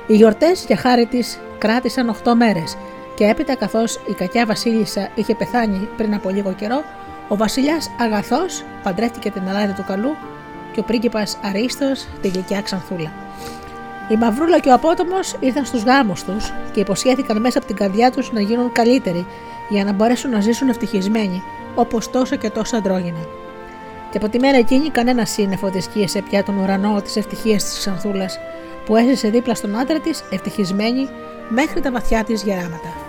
Οι 0.06 0.14
γιορτές 0.14 0.64
για 0.66 0.76
χάρη 0.76 1.06
της 1.06 1.38
κράτησαν 1.58 2.16
8 2.24 2.32
μέρες 2.34 2.76
και 3.14 3.24
έπειτα, 3.24 3.56
καθώς 3.56 4.00
η 4.08 4.12
κακιά 4.12 4.46
Βασίλισσα 4.46 5.08
είχε 5.14 5.34
πεθάνει 5.34 5.88
πριν 5.96 6.14
από 6.14 6.30
λίγο 6.30 6.52
καιρό, 6.52 6.82
ο 7.28 7.36
Βασιλιάς 7.36 7.90
Αγαθός 8.00 8.64
παντρεύτηκε 8.82 9.30
την 9.30 9.42
Ελλάδα 9.46 9.72
του 9.72 9.84
Καλού 9.86 10.16
και 10.72 10.80
ο 10.80 10.82
πρίγκιπας 10.82 11.38
Αρίστος 11.42 12.06
τη 12.20 12.28
γλυκιά 12.28 12.60
Ξανθούλα. 12.60 13.25
Η 14.08 14.16
Μαυρούλα 14.16 14.58
και 14.58 14.68
ο 14.68 14.72
Απότομος 14.72 15.34
ήρθαν 15.40 15.64
στους 15.64 15.82
γάμους 15.82 16.24
τους 16.24 16.52
και 16.72 16.80
υποσχέθηκαν 16.80 17.40
μέσα 17.40 17.58
από 17.58 17.66
την 17.66 17.76
καρδιά 17.76 18.10
τους 18.10 18.32
να 18.32 18.40
γίνουν 18.40 18.72
καλύτεροι 18.72 19.26
για 19.68 19.84
να 19.84 19.92
μπορέσουν 19.92 20.30
να 20.30 20.40
ζήσουν 20.40 20.68
ευτυχισμένοι, 20.68 21.42
όπως 21.74 22.10
τόσο 22.10 22.36
και 22.36 22.50
τόσο 22.50 22.76
αντρόγινα. 22.76 23.26
Και 24.10 24.16
από 24.16 24.28
τη 24.28 24.38
μέρα 24.38 24.58
εκείνη 24.58 24.90
κανένας 24.90 25.30
σύννεφο 25.30 25.68
δεν 25.68 25.82
σκίασε 25.82 26.22
πια 26.22 26.44
τον 26.44 26.56
ουρανό 26.56 27.00
της 27.02 27.16
ευτυχίας 27.16 27.64
της 27.64 27.78
Ξανθούλας, 27.78 28.38
που 28.86 28.96
έζησε 28.96 29.28
δίπλα 29.28 29.54
στον 29.54 29.78
άντρα 29.78 30.00
της 30.00 30.24
ευτυχισμένη 30.30 31.08
μέχρι 31.48 31.80
τα 31.80 31.90
βαθιά 31.90 32.24
της 32.24 32.42
γεράματα. 32.42 33.05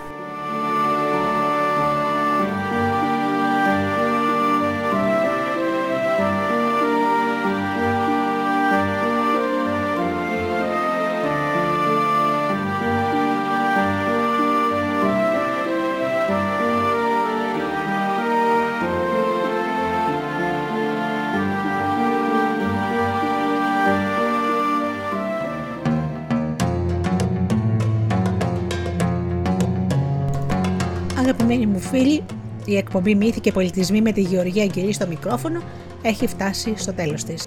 Η 32.68 32.76
εκπομπή 32.76 33.14
Μύθοι 33.14 33.40
και 33.40 33.52
Πολιτισμοί 33.52 34.00
με 34.00 34.12
τη 34.12 34.20
Γεωργία 34.20 34.62
Αγγελή 34.62 34.92
στο 34.92 35.06
μικρόφωνο 35.06 35.62
έχει 36.02 36.26
φτάσει 36.26 36.72
στο 36.76 36.92
τέλος 36.92 37.24
της. 37.24 37.46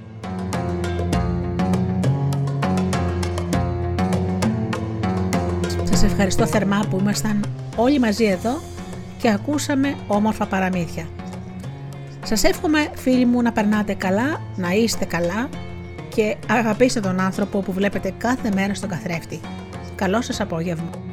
Σας 5.84 6.04
ευχαριστώ 6.04 6.48
θερμά 6.48 6.86
που 6.90 6.98
ήμασταν 7.00 7.46
όλοι 7.76 8.00
μαζί 8.00 8.26
εδώ 8.26 8.62
και 9.18 9.30
ακούσαμε 9.30 9.96
όμορφα 10.08 10.46
παραμύθια. 10.46 11.08
Σας 12.24 12.44
εύχομαι 12.44 12.92
φίλοι 12.96 13.26
μου 13.26 13.42
να 13.42 13.52
περνάτε 13.52 13.94
καλά, 13.94 14.42
να 14.56 14.72
είστε 14.72 15.06
καλά 15.06 15.50
και 16.16 16.38
αγαπήστε 16.50 17.00
τον 17.00 17.20
άνθρωπο 17.20 17.60
που 17.60 17.72
βλέπετε 17.72 18.14
κάθε 18.18 18.52
μέρα 18.54 18.74
στον 18.74 18.90
καθρέφτη. 18.90 19.40
Καλό 19.96 20.22
σας 20.22 20.42
απόγευμα. 20.42 21.11